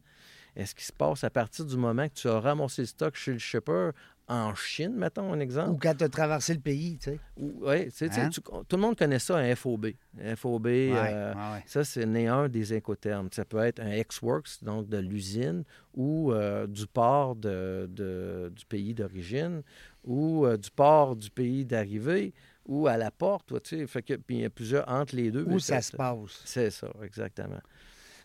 Est-ce 0.55 0.75
qu'il 0.75 0.85
se 0.85 0.93
passe 0.93 1.25
à 1.25 1.31
partir 1.31 1.65
du 1.65 1.77
moment 1.77 2.07
que 2.09 2.15
tu 2.15 2.29
as 2.29 2.39
ramassé 2.39 2.83
le 2.83 2.87
stock 2.87 3.15
chez 3.15 3.33
le 3.33 3.39
shipper 3.39 3.91
en 4.29 4.55
Chine, 4.55 4.95
mettons 4.95 5.33
un 5.33 5.41
exemple? 5.41 5.71
Ou 5.71 5.77
quand 5.77 5.95
tu 5.95 6.05
as 6.05 6.09
traversé 6.09 6.55
le 6.55 6.61
pays, 6.61 6.97
tu 6.99 7.11
sais. 7.11 7.21
Oui, 7.37 7.85
tu 7.87 7.91
sais, 7.91 8.11
Hein? 8.11 8.29
tu- 8.31 8.41
tout 8.41 8.77
le 8.77 8.79
monde 8.79 8.97
connaît 8.97 9.19
ça, 9.19 9.37
un 9.37 9.55
FOB. 9.57 9.87
FOB, 10.37 10.67
Ouais, 10.67 10.71
euh, 10.93 11.35
ouais, 11.35 11.41
ouais. 11.55 11.63
ça, 11.67 11.85
c'est 11.85 12.07
né 12.07 12.29
un 12.29 12.49
des 12.49 12.75
incoterms. 12.77 13.29
Ça 13.33 13.45
peut 13.45 13.59
être 13.59 13.81
un 13.81 13.91
ex-works, 13.91 14.63
donc 14.63 14.89
de 14.89 14.99
l'usine, 14.99 15.65
ou 15.95 16.33
euh, 16.33 16.67
du 16.67 16.87
port 16.87 17.35
de, 17.37 17.89
de- 17.91 18.53
du 18.55 18.65
pays 18.67 18.95
d'origine, 18.95 19.63
ou 20.05 20.47
euh, 20.47 20.57
du 20.57 20.71
port 20.71 21.17
du 21.17 21.31
pays 21.31 21.65
d'arrivée, 21.65 22.33
ou 22.67 22.87
à 22.87 22.97
la 22.97 23.11
porte, 23.11 23.61
tu 23.63 23.79
sais. 23.79 23.87
Fait 23.87 24.03
que, 24.03 24.15
puis 24.15 24.37
il 24.37 24.43
y 24.43 24.45
a 24.45 24.51
plusieurs 24.51 24.89
entre 24.89 25.17
les 25.17 25.31
deux. 25.31 25.45
Où 25.45 25.59
ça 25.59 25.83
se 25.83 25.97
passe. 25.97 26.43
C'est 26.45 26.71
ça, 26.71 26.89
exactement. 27.03 27.61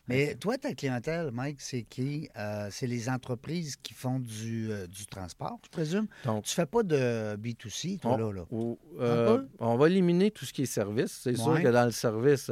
Mais 0.07 0.35
toi, 0.35 0.57
ta 0.57 0.73
clientèle, 0.73 1.31
Mike, 1.31 1.59
c'est 1.59 1.83
qui? 1.83 2.29
Euh, 2.37 2.69
c'est 2.71 2.87
les 2.87 3.09
entreprises 3.09 3.75
qui 3.75 3.93
font 3.93 4.19
du, 4.19 4.71
euh, 4.71 4.87
du 4.87 5.05
transport, 5.05 5.59
je 5.65 5.69
présume? 5.69 6.07
Donc, 6.23 6.45
Tu 6.45 6.53
fais 6.53 6.65
pas 6.65 6.83
de 6.83 7.35
B2C, 7.35 7.99
toi, 7.99 8.13
On- 8.13 8.17
là, 8.17 8.31
là? 8.31 8.45
Ou, 8.51 8.79
euh, 8.99 9.45
on 9.59 9.75
va 9.75 9.87
éliminer 9.87 10.31
tout 10.31 10.45
ce 10.45 10.53
qui 10.53 10.63
est 10.63 10.65
service. 10.65 11.11
C'est 11.23 11.35
sûr 11.35 11.61
que 11.61 11.67
dans 11.67 11.85
le 11.85 11.91
service, 11.91 12.49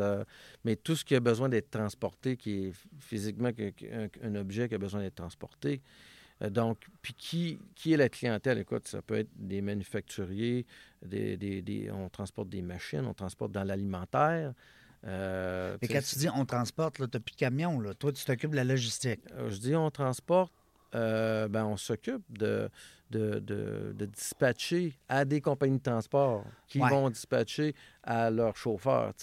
mais 0.65 0.75
tout 0.75 0.95
ce 0.95 1.05
qui 1.05 1.15
a 1.15 1.19
besoin 1.19 1.47
d'être 1.49 1.71
transporté, 1.71 2.35
qui 2.35 2.65
est 2.67 2.73
physiquement 2.99 3.53
que- 3.53 3.69
que- 3.69 3.85
un, 3.85 4.07
un 4.27 4.35
objet 4.35 4.67
qui 4.67 4.75
a 4.75 4.77
besoin 4.77 5.01
d'être 5.01 5.15
transporté. 5.15 5.81
Donc, 6.51 6.79
puis 7.01 7.13
qui, 7.13 7.59
qui 7.75 7.93
est 7.93 7.97
la 7.97 8.09
clientèle? 8.09 8.57
Écoute, 8.59 8.89
ça 8.89 9.01
peut 9.01 9.15
être 9.15 9.29
des 9.37 9.61
manufacturiers, 9.61 10.65
des, 11.01 11.37
des- 11.37 11.61
des- 11.61 11.89
on 11.91 12.09
transporte 12.09 12.49
des 12.49 12.61
machines, 12.61 13.05
on 13.05 13.13
transporte 13.13 13.53
dans 13.53 13.63
l'alimentaire. 13.63 14.53
Euh, 15.05 15.77
Mais 15.81 15.87
quand 15.87 16.01
tu 16.03 16.15
dis 16.17 16.29
on 16.29 16.45
transporte, 16.45 16.95
tu 16.95 17.01
n'as 17.01 17.07
plus 17.07 17.19
de 17.33 17.37
camion, 17.37 17.79
là. 17.79 17.93
Toi, 17.93 18.11
tu 18.11 18.25
t'occupes 18.25 18.51
de 18.51 18.55
la 18.55 18.63
logistique. 18.63 19.21
Euh, 19.33 19.49
Je 19.51 19.57
dis 19.57 19.75
on 19.75 19.91
transporte, 19.91 20.51
euh, 20.95 21.47
ben, 21.47 21.65
on 21.65 21.77
s'occupe 21.77 22.23
de, 22.29 22.69
de, 23.11 23.39
de- 23.39 23.93
de 23.95 24.05
dispatcher 24.05 24.97
à 25.07 25.23
des 25.25 25.41
compagnies 25.41 25.77
de 25.77 25.83
transport 25.83 26.43
qui 26.67 26.79
Ouais. 26.79 26.89
vont 26.89 27.09
dispatcher 27.09 27.75
à 28.03 28.31
leurs 28.31 28.57
chauffeurs. 28.57 29.13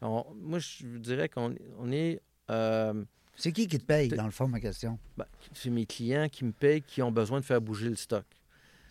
On- 0.00 0.24
moi, 0.40 0.58
je 0.58 0.86
dirais 0.98 1.28
qu'on 1.28 1.54
on 1.78 1.90
est. 1.92 2.20
euh, 2.50 3.04
C'est 3.36 3.52
qui 3.52 3.66
qui 3.66 3.78
te 3.78 3.84
paye, 3.84 4.08
dans 4.08 4.24
le 4.24 4.30
fond, 4.30 4.48
ma 4.48 4.60
question? 4.60 4.98
ben, 5.18 5.26
c'est 5.52 5.68
mes 5.68 5.84
clients 5.84 6.28
qui 6.30 6.44
me 6.46 6.52
payent 6.52 6.80
qui 6.80 7.02
ont 7.02 7.12
besoin 7.12 7.40
de 7.40 7.44
faire 7.44 7.60
bouger 7.60 7.90
le 7.90 7.96
stock. 7.96 8.24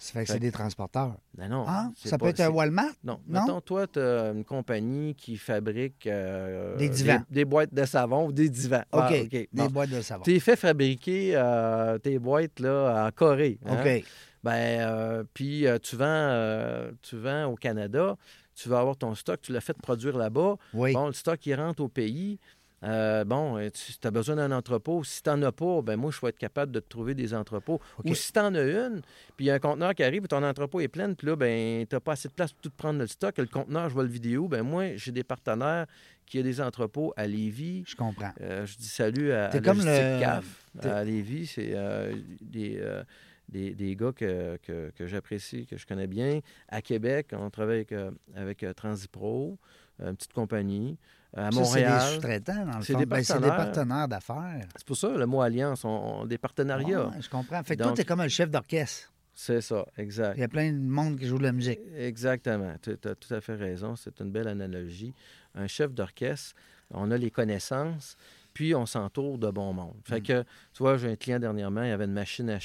Ça 0.06 0.14
fait 0.20 0.26
que 0.26 0.32
c'est 0.34 0.40
des 0.40 0.52
transporteurs. 0.52 1.16
Ben 1.36 1.50
non. 1.50 1.66
Ah, 1.68 1.90
ça 1.96 2.18
pas- 2.18 2.26
peut 2.26 2.30
être 2.30 2.42
un 2.42 2.50
Walmart? 2.50 2.94
Non. 3.04 3.20
Non? 3.28 3.42
Mettons, 3.42 3.62
toi, 3.62 3.88
tu 3.88 4.00
as 4.00 4.30
une 4.32 4.46
compagnie 4.46 5.16
qui 5.16 5.36
fabrique 5.36 6.06
euh, 6.06 6.76
Des 6.78 6.90
divans. 6.90 7.24
Des, 7.30 7.44
boîtes 7.44 7.74
de 7.74 7.86
savon 7.86 8.28
ou 8.28 8.32
des 8.32 8.48
divans. 8.50 8.84
OK. 8.92 9.02
Ah, 9.02 9.12
Des 9.24 9.48
bon. 9.52 9.66
boîtes 9.68 9.90
de 9.90 10.02
savon. 10.02 10.24
Tu 10.24 10.40
fait 10.40 10.56
fabriquer 10.56 11.32
euh, 11.36 11.98
tes 11.98 12.20
boîtes 12.20 12.60
là, 12.60 13.08
en 13.08 13.12
Corée. 13.12 13.58
hein? 13.66 13.78
OK. 13.82 14.04
Ben, 14.44 14.80
euh, 14.82 15.24
puis 15.34 15.66
euh, 15.66 15.80
tu, 15.80 15.96
vends, 15.96 16.06
euh, 16.06 16.92
tu 17.02 17.18
vends 17.18 17.46
au 17.46 17.56
Canada, 17.56 18.16
tu 18.54 18.70
vas 18.70 18.80
avoir 18.80 18.96
ton 18.96 19.16
stock, 19.16 19.42
tu 19.42 19.52
l'as 19.52 19.60
fait 19.60 19.76
produire 19.76 20.16
là-bas. 20.16 20.58
Oui. 20.76 20.94
Bon, 20.94 21.08
le 21.08 21.14
stock, 21.14 21.44
il 21.48 21.56
rentre 21.56 21.82
au 21.82 21.88
pays. 21.88 22.38
Euh, 22.86 23.24
bon, 23.26 23.58
euh, 23.58 23.70
tu 23.72 24.08
as 24.08 24.12
besoin 24.12 24.36
d'un 24.36 24.52
entrepôt. 24.52 25.04
Si 25.04 25.24
tu 25.24 25.30
n'en 25.30 25.42
as 25.42 25.52
pas, 25.52 25.82
ben 25.82 25.96
moi, 25.96 26.12
je 26.12 26.22
vais 26.22 26.30
être 26.30 26.38
capable 26.38 26.72
de 26.72 26.80
te 26.80 26.88
trouver 26.88 27.16
des 27.16 27.34
entrepôts. 27.34 27.82
Ou 28.12 28.16
si 28.16 28.32
tu 28.32 28.40
en 28.40 28.54
as 28.54 28.62
une, 28.62 29.02
puis 29.36 29.46
il 29.46 29.48
y 29.48 29.52
a 29.52 29.56
un 29.56 29.60
conteneur 29.60 29.96
qui 29.96 30.04
arrive 30.04 30.24
et 30.26 30.28
ton 30.28 30.44
entrepôt 30.44 30.80
est 30.80 30.88
plein, 30.88 31.14
puis 31.14 31.28
là, 31.28 31.36
ben, 31.36 31.86
tu 31.88 31.96
n'as 31.96 32.00
pas 32.00 32.12
assez 32.14 32.28
de 32.28 32.34
place 32.34 32.52
pour 32.54 32.62
tout 32.62 32.70
prendre 32.78 33.00
le 33.00 33.08
stock. 33.08 33.38
Le 33.38 33.46
conteneur, 33.48 33.90
je 33.90 33.94
vois 33.96 34.04
le 34.04 34.10
vidéo. 34.10 34.48
Ben 34.48 34.62
moi, 34.62 34.96
j'ai 34.98 35.12
des 35.12 35.24
partenaires 35.24 35.88
qui 36.28 36.40
ont 36.40 36.44
des 36.44 36.62
entrepôts 36.62 37.14
à 37.18 37.26
Lévis. 37.28 37.84
Je 37.88 37.96
comprends. 37.96 38.32
Euh, 38.42 38.66
je 38.66 38.78
dis 38.78 38.88
salut 38.88 39.32
à, 39.32 39.46
à 39.50 39.60
comme 39.60 39.80
le- 39.80 40.20
CAF 40.20 40.66
à 40.84 41.04
Lévis. 41.04 41.48
C'est 41.48 41.72
euh, 41.74 42.16
des, 42.42 42.78
euh, 42.80 43.04
des, 43.50 43.74
des 43.74 43.96
gars 43.96 44.12
que, 44.12 44.58
que, 44.64 44.92
que 44.96 45.08
j'apprécie, 45.08 45.66
que 45.66 45.78
je 45.78 45.86
connais 45.88 46.08
bien. 46.08 46.40
À 46.70 46.82
Québec, 46.82 47.28
on 47.34 47.50
travaille 47.50 47.86
avec, 47.90 47.94
avec 48.36 48.66
Transipro, 48.76 49.58
une 50.00 50.16
petite 50.16 50.34
compagnie. 50.34 50.98
À 51.36 51.52
Ça, 51.52 51.60
Montréal. 51.60 52.00
C'est 52.02 52.08
des 52.08 52.14
sous-traitants, 52.16 52.66
dans 52.66 52.78
le 52.78 52.84
fond. 52.84 52.98
des 52.98 53.06
Ben, 53.06 53.24
c'est 53.24 53.42
des 53.42 53.48
partenaires. 53.48 54.08
d'affaires. 54.08 54.66
C'est 54.76 54.86
pour 54.86 54.96
ça 54.98 55.10
le 55.10 55.26
mot 55.26 55.42
alliance, 55.42 55.84
on, 55.84 55.90
on- 55.90 56.26
des 56.26 56.38
partenariats. 56.38 57.08
Ouais, 57.08 57.22
je 57.22 57.30
comprends. 57.30 57.62
Fait 57.64 57.76
que 57.76 57.82
toi, 57.82 57.88
Donc- 57.88 57.96
tu 57.98 58.02
es 58.02 58.06
comme 58.06 58.22
un 58.22 58.28
chef 58.30 58.50
d'orchestre. 58.50 59.12
C'est 59.34 59.60
ça, 59.60 59.86
exact. 59.98 60.38
Il 60.38 60.40
y 60.40 60.44
a 60.44 60.48
plein 60.48 60.72
de 60.72 60.78
monde 60.80 61.20
qui 61.20 61.28
joue 61.28 61.38
de 61.38 61.44
la 61.44 61.52
musique. 61.52 61.80
Exactement. 61.98 62.74
Tu 62.82 62.92
as 62.92 63.16
tout 63.16 63.34
à 63.34 63.42
fait 63.42 63.56
raison. 63.56 63.98
C'est 63.98 64.18
une 64.22 64.32
belle 64.32 64.48
analogie. 64.48 65.14
Un 65.56 65.68
chef 65.68 65.94
d'orchestre, 65.94 66.56
on 66.92 67.12
a 67.12 67.18
les 67.18 67.32
connaissances, 67.32 68.16
puis 68.54 68.74
on 68.74 68.86
s'entoure 68.86 69.38
de 69.38 69.50
bon 69.52 69.74
monde. 69.74 69.96
Fait 70.06 70.22
que, 70.22 70.42
tu 70.74 70.80
vois, 70.84 70.96
j'ai 70.96 71.12
un 71.12 71.16
client 71.18 71.40
dernièrement, 71.40 71.84
il 71.84 71.92
avait 71.92 72.06
une 72.06 72.14
machine 72.14 72.50
à 72.50 72.60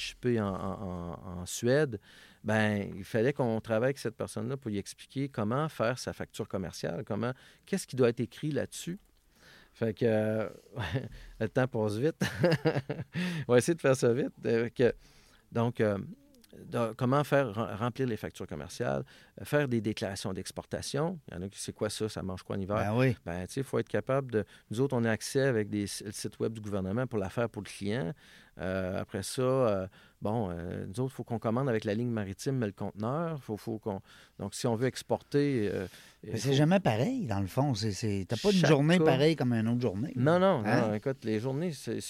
en- 0.44 1.18
en 1.40 1.46
Suède. 1.46 1.98
Ben, 2.42 2.90
il 2.96 3.04
fallait 3.04 3.32
qu'on 3.32 3.60
travaille 3.60 3.88
avec 3.88 3.98
cette 3.98 4.16
personne-là 4.16 4.56
pour 4.56 4.70
lui 4.70 4.78
expliquer 4.78 5.28
comment 5.28 5.68
faire 5.68 5.98
sa 5.98 6.12
facture 6.12 6.48
commerciale, 6.48 7.04
comment, 7.04 7.32
qu'est-ce 7.66 7.86
qui 7.86 7.96
doit 7.96 8.08
être 8.08 8.20
écrit 8.20 8.50
là-dessus. 8.50 8.98
Fait 9.72 9.94
que 9.94 10.04
euh, 10.04 10.48
le 11.40 11.48
temps 11.48 11.66
passe 11.68 11.96
vite. 11.96 12.16
on 13.48 13.52
va 13.52 13.58
essayer 13.58 13.74
de 13.74 13.80
faire 13.80 13.96
ça 13.96 14.12
vite. 14.12 14.32
Euh, 14.46 14.68
donc, 15.52 15.80
euh, 15.80 15.98
comment 16.96 17.22
faire 17.24 17.54
rem- 17.54 17.76
remplir 17.76 18.08
les 18.08 18.16
factures 18.16 18.46
commerciales, 18.46 19.04
faire 19.42 19.68
des 19.68 19.80
déclarations 19.80 20.32
d'exportation. 20.32 21.18
Il 21.28 21.34
y 21.34 21.36
en 21.38 21.42
a 21.42 21.48
qui 21.48 21.60
c'est 21.60 21.72
quoi 21.72 21.90
ça, 21.90 22.08
ça 22.08 22.22
mange 22.22 22.42
quoi 22.42 22.56
en 22.56 22.60
hiver? 22.60 22.76
Ben 22.76 22.96
oui. 22.96 23.16
Ben, 23.24 23.46
tu 23.46 23.54
sais, 23.54 23.60
il 23.60 23.64
faut 23.64 23.78
être 23.78 23.88
capable 23.88 24.32
de. 24.32 24.44
Nous 24.70 24.80
autres, 24.80 24.96
on 24.96 25.04
a 25.04 25.10
accès 25.10 25.42
avec 25.42 25.68
des 25.68 25.86
le 26.04 26.12
site 26.12 26.38
web 26.40 26.52
du 26.52 26.60
gouvernement 26.60 27.06
pour 27.06 27.18
la 27.18 27.28
faire 27.30 27.48
pour 27.48 27.62
le 27.62 27.68
client. 27.68 28.12
Euh, 28.58 29.00
après 29.00 29.22
ça, 29.22 29.88
bon, 30.22 30.50
euh, 30.50 30.84
nous 30.86 31.00
autres, 31.00 31.12
il 31.12 31.16
faut 31.16 31.24
qu'on 31.24 31.38
commande 31.38 31.68
avec 31.68 31.84
la 31.84 31.94
ligne 31.94 32.10
maritime, 32.10 32.56
mais 32.56 32.66
le 32.66 32.72
conteneur. 32.72 33.40
Faut, 33.42 33.56
faut 33.56 33.78
qu'on... 33.78 34.00
Donc, 34.38 34.54
si 34.54 34.66
on 34.66 34.74
veut 34.74 34.86
exporter. 34.86 35.68
euh, 35.72 35.86
Mais 36.24 36.36
c'est 36.38 36.48
faut- 36.50 36.54
jamais 36.54 36.80
pareil, 36.80 37.26
dans 37.26 37.40
le 37.40 37.46
fond. 37.46 37.74
C'est, 37.74 37.92
c'est... 37.92 38.26
T'as 38.28 38.36
pas 38.36 38.50
une 38.52 38.64
journée 38.66 38.98
cas- 38.98 39.04
pareille 39.04 39.36
comme 39.36 39.52
une 39.52 39.68
autre 39.68 39.80
journée. 39.80 40.12
Non, 40.16 40.38
non, 40.38 40.62
Hein? 40.64 40.88
non. 40.88 40.94
Écoute, 40.94 41.18
les 41.24 41.40
journées 41.40 41.72
se, 41.72 42.00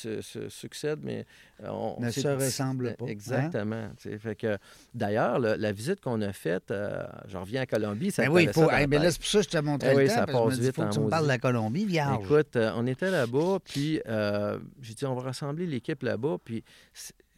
succèdent, 0.49 1.01
mais 1.03 1.25
euh, 1.63 1.69
on 1.71 2.01
Ne 2.01 2.11
se 2.11 2.27
ressemblent 2.29 2.95
pas, 2.97 3.05
hein? 3.05 3.09
Exactement. 3.09 3.89
tu 4.01 4.19
Fait 4.19 4.35
que, 4.37 4.59
d'ailleurs, 4.95 5.39
le- 5.39 5.55
la 5.57 5.73
visite 5.73 6.01
qu'on 6.01 6.21
a 6.23 6.33
faite, 6.33 6.71
euh, 6.71 7.03
je 7.29 7.37
reviens 7.37 7.63
à 7.63 7.67
Colombie, 7.67 8.11
ça 8.11 8.23
Ben 8.23 8.31
me 8.31 8.35
oui, 8.35 8.49
faut. 8.53 8.69
eh, 8.71 8.87
ben 8.87 9.03
là, 9.03 9.11
c'est 9.11 9.19
pour 9.19 9.27
ça 9.29 9.39
que 9.39 9.45
je 9.45 9.51
te 9.51 9.59
montrais 9.59 9.91
Eh 9.93 9.97
le 9.97 10.03
oui, 10.03 10.09
temps. 10.09 10.15
ça 10.15 10.27
parce 10.27 10.33
que 10.33 10.39
je 10.39 10.45
me 10.45 10.49
passe 10.51 10.59
dis, 10.59 10.67
vite 10.67 10.75
faut 10.77 10.83
que 10.85 10.93
tu 10.95 11.01
me 11.01 11.09
parles 11.09 11.25
de 11.25 11.29
la 11.29 11.39
Colombie, 11.39 11.85
vierge. 11.85 12.25
Écoute, 12.25 12.57
euh, 12.57 12.73
on 12.77 12.87
était 12.87 13.11
là-bas, 13.11 13.59
puis 13.65 14.01
euh, 14.09 14.59
j'ai 14.83 14.95
dit, 14.95 15.05
on 15.07 15.15
va 15.15 15.23
rassembler 15.23 15.67
l'équipe 15.67 16.03
là-bas, 16.03 16.39
puis 16.45 16.65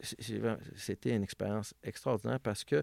c'était 0.02 1.14
une 1.14 1.22
expérience 1.22 1.74
extraordinaire 1.82 2.40
parce 2.40 2.64
que, 2.64 2.82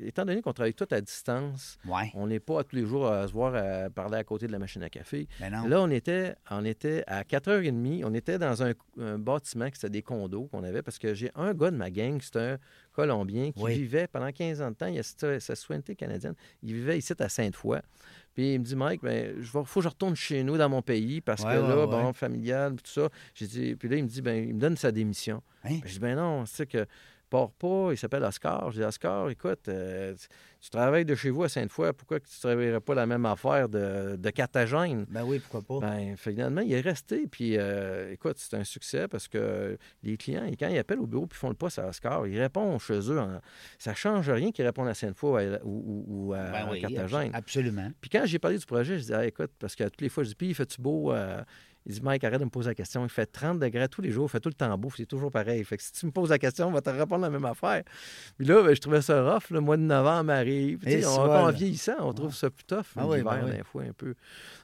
étant 0.00 0.24
donné 0.24 0.42
qu'on 0.42 0.52
travaille 0.52 0.74
tout 0.74 0.86
à 0.92 1.00
distance, 1.00 1.76
Ouais. 1.84 2.10
on 2.14 2.26
n'est 2.28 2.38
pas 2.38 2.62
tous 2.62 2.76
les 2.76 2.86
jours 2.86 3.08
à 3.08 3.26
se 3.26 3.32
voir 3.32 3.54
à 3.56 3.90
parler 3.90 4.16
à 4.18 4.22
côté 4.24 4.46
de 4.46 4.52
la 4.52 4.58
machine 4.60 4.82
à 4.84 4.90
café. 4.90 5.26
Ben. 5.40 5.50
Là, 5.68 5.80
on 5.82 5.90
était, 5.90 6.36
on 6.50 6.64
était 6.64 7.02
à 7.08 7.24
4h30, 7.24 8.04
on 8.04 8.14
était 8.14 8.38
dans 8.38 8.62
un, 8.62 8.74
un 8.98 9.18
bâtiment 9.18 9.68
qui 9.70 9.74
c'était 9.76 9.90
des 9.90 10.02
condos 10.02 10.46
qu'on 10.46 10.62
avait 10.62 10.82
parce 10.82 10.98
que 10.98 11.14
j'ai 11.14 11.30
un 11.34 11.52
gars 11.52 11.70
de 11.72 11.76
ma 11.76 11.90
gang, 11.90 12.20
c'est 12.22 12.36
un 12.36 12.58
Colombien 12.92 13.52
qui 13.52 13.62
Oui. 13.62 13.74
vivait 13.74 14.08
pendant 14.08 14.30
15 14.32 14.60
ans 14.60 14.70
de 14.70 14.76
temps, 14.76 14.86
il 14.86 14.98
a 14.98 15.02
sa 15.04 15.38
sa 15.40 15.54
citoyenneté 15.54 15.94
canadienne, 15.94 16.34
il 16.62 16.74
vivait 16.74 16.98
ici 16.98 17.12
à 17.18 17.28
Sainte-Foy. 17.28 17.78
Puis 18.38 18.52
il 18.54 18.60
me 18.60 18.64
dit, 18.64 18.76
Mike, 18.76 19.02
ben, 19.02 19.34
il 19.36 19.42
faut 19.44 19.64
que 19.64 19.80
je 19.80 19.88
retourne 19.88 20.14
chez 20.14 20.44
nous 20.44 20.56
dans 20.56 20.68
mon 20.68 20.80
pays 20.80 21.20
parce 21.20 21.42
Ouais, 21.42 21.54
que 21.56 21.58
là, 21.58 21.76
ouais. 21.80 21.86
bon, 21.88 22.12
familial, 22.12 22.76
tout 22.76 22.88
ça. 22.88 23.08
J'ai 23.34 23.48
dit, 23.48 23.74
puis 23.74 23.88
là, 23.88 23.96
il 23.96 24.04
me 24.04 24.08
dit, 24.08 24.22
ben, 24.22 24.48
il 24.48 24.54
me 24.54 24.60
donne 24.60 24.76
sa 24.76 24.92
démission. 24.92 25.42
Hein? 25.64 25.70
Ben, 25.70 25.80
je 25.84 25.92
dis, 25.94 25.98
ben 25.98 26.14
non, 26.14 26.46
c'est 26.46 26.66
que 26.68 26.86
pars 27.28 27.50
pas, 27.52 27.88
il 27.92 27.96
s'appelle 27.96 28.22
Oscar. 28.24 28.70
Je 28.70 28.80
dis, 28.80 28.84
Oscar, 28.84 29.28
écoute, 29.30 29.68
euh, 29.68 30.14
tu, 30.60 30.70
travailles 30.70 31.04
de 31.04 31.14
chez 31.14 31.30
vous 31.30 31.44
à 31.44 31.48
Sainte-Foy, 31.48 31.92
pourquoi 31.92 32.20
que 32.20 32.26
tu 32.26 32.34
ne 32.36 32.40
travaillerais 32.40 32.80
pas 32.80 32.94
la 32.94 33.06
même 33.06 33.24
affaire 33.26 33.68
de, 33.68 34.16
de 34.16 34.30
Carthagène? 34.30 35.04
Ben 35.08 35.22
oui, 35.24 35.38
pourquoi 35.38 35.62
pas. 35.80 35.86
Ben, 35.86 36.16
finalement, 36.16 36.60
il 36.62 36.72
est 36.72 36.80
resté. 36.80 37.26
Puis, 37.30 37.56
euh, 37.56 38.12
écoute, 38.12 38.36
c'est 38.38 38.56
un 38.56 38.64
succès 38.64 39.06
parce 39.08 39.28
que 39.28 39.76
les 40.02 40.16
clients, 40.16 40.44
et 40.46 40.56
quand 40.56 40.68
ils 40.68 40.78
appellent 40.78 41.00
au 41.00 41.06
bureau 41.06 41.26
puis 41.26 41.38
font 41.38 41.48
le 41.50 41.54
poste 41.54 41.78
à 41.78 41.88
Oscar, 41.88 42.26
ils 42.26 42.40
répondent 42.40 42.80
chez 42.80 42.98
eux. 43.10 43.18
en- 43.20 43.40
Ça 43.78 43.90
ne 43.92 43.96
change 43.96 44.28
rien 44.30 44.50
qu'ils 44.52 44.64
répondent 44.66 44.88
à 44.88 44.94
Sainte-Foy 44.94 45.30
ou 45.30 45.36
à- 45.54 45.58
ou, 45.64 46.04
ou- 46.08 46.28
ou 46.28 46.32
à, 46.34 46.42
Ben 46.50 46.68
oui, 46.70 46.80
Carthagène. 46.80 47.28
abs- 47.30 47.36
absolument. 47.36 47.90
Puis 48.00 48.10
quand 48.10 48.22
j'ai 48.24 48.38
parlé 48.38 48.58
du 48.58 48.66
projet, 48.66 48.98
je 48.98 49.04
dis, 49.04 49.14
ah, 49.14 49.26
écoute, 49.26 49.50
parce 49.58 49.76
que 49.76 49.84
toutes 49.84 50.00
les 50.00 50.08
fois, 50.08 50.24
je 50.24 50.30
dis, 50.30 50.34
puis, 50.34 50.54
fais-tu 50.54 50.80
beau? 50.80 51.12
Euh, 51.12 51.42
il 51.86 51.94
dit, 51.94 52.02
Mike, 52.02 52.22
arrête 52.24 52.40
de 52.40 52.44
me 52.44 52.50
poser 52.50 52.70
la 52.70 52.74
question. 52.74 53.04
Il 53.04 53.08
fait 53.08 53.26
30 53.26 53.58
degrés 53.58 53.88
tous 53.88 54.02
les 54.02 54.10
jours, 54.10 54.26
il 54.26 54.30
fait 54.30 54.40
tout 54.40 54.48
le 54.48 54.54
temps 54.54 54.76
beau, 54.76 54.90
c'est 54.96 55.06
toujours 55.06 55.30
pareil. 55.30 55.64
Fait 55.64 55.76
que 55.76 55.82
si 55.82 55.92
tu 55.92 56.06
me 56.06 56.10
poses 56.10 56.30
la 56.30 56.38
question, 56.38 56.68
on 56.68 56.72
va 56.72 56.80
te 56.80 56.90
répondre 56.90 57.22
la 57.22 57.30
même 57.30 57.44
affaire. 57.44 57.82
Puis 58.36 58.46
là, 58.46 58.62
ben, 58.62 58.74
je 58.74 58.80
trouvais 58.80 59.00
ça 59.00 59.22
rough. 59.32 59.50
Le 59.50 59.60
mois 59.60 59.76
de 59.76 59.82
novembre 59.82 60.32
arrive. 60.32 60.80
On, 60.86 61.24
voilà. 61.24 61.46
en 61.46 61.50
vieillissant, 61.50 61.96
on 62.00 62.12
trouve 62.12 62.34
ça 62.34 62.50
plus 62.50 62.64
tough, 62.64 62.84
Ah 62.96 63.06
oui, 63.06 63.22
ben 63.22 63.40
oui. 63.44 63.52
des 63.52 63.64
fois, 63.64 63.82
un 63.82 63.92
peu. 63.92 64.14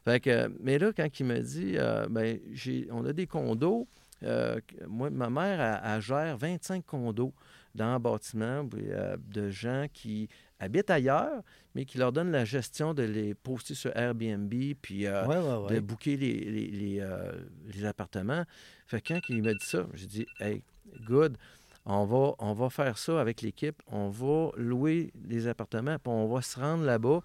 Fait 0.05 0.21
que, 0.21 0.53
mais 0.61 0.79
là, 0.79 0.93
quand 0.95 1.09
il 1.19 1.27
me 1.27 1.39
dit, 1.39 1.75
euh, 1.77 2.07
ben, 2.11 2.39
j'ai, 2.53 2.87
on 2.91 3.05
a 3.07 3.13
des 3.13 3.27
condos, 3.27 3.87
euh, 4.23 4.61
moi, 4.87 5.11
ma 5.11 5.31
mère, 5.31 5.61
elle, 5.61 5.95
elle 5.95 6.01
gère 6.01 6.37
25 6.37 6.85
condos 6.85 7.33
dans 7.75 7.85
un 7.87 7.99
bâtiment 7.99 8.69
euh, 8.77 9.17
de 9.29 9.51
gens 9.51 9.87
qui 9.93 10.29
habitent 10.61 10.91
ailleurs, 10.91 11.43
mais 11.75 11.85
qui 11.85 11.99
leur 11.99 12.13
donnent 12.13 12.31
la 12.31 12.45
gestion 12.45 12.95
de 12.95 13.03
les 13.03 13.35
poster 13.35 13.75
sur 13.75 13.95
Airbnb, 13.97 14.53
puis 14.81 15.07
euh, 15.07 15.27
Ouais, 15.27 15.37
ouais, 15.39 15.67
ouais. 15.67 15.75
de 15.75 15.81
booker 15.81 16.17
les, 16.17 16.35
les, 16.41 16.67
les, 16.69 17.01
euh, 17.01 17.33
les 17.75 17.85
appartements. 17.85 18.45
Fait 18.87 19.01
que 19.01 19.13
quand 19.15 19.21
il 19.29 19.43
m'a 19.43 19.53
dit 19.53 19.67
ça, 19.67 19.87
j'ai 19.95 20.07
dit 20.07 20.27
Hey, 20.41 20.63
good, 21.07 21.37
on 21.85 22.05
va, 22.07 22.35
on 22.39 22.53
va 22.55 22.71
faire 22.71 22.97
ça 22.97 23.21
avec 23.21 23.43
l'équipe, 23.43 23.83
on 23.89 24.09
va 24.09 24.51
louer 24.57 25.13
les 25.29 25.47
appartements, 25.49 25.99
puis 25.99 26.13
on 26.13 26.27
va 26.33 26.41
se 26.41 26.59
rendre 26.59 26.85
là-bas, 26.85 27.21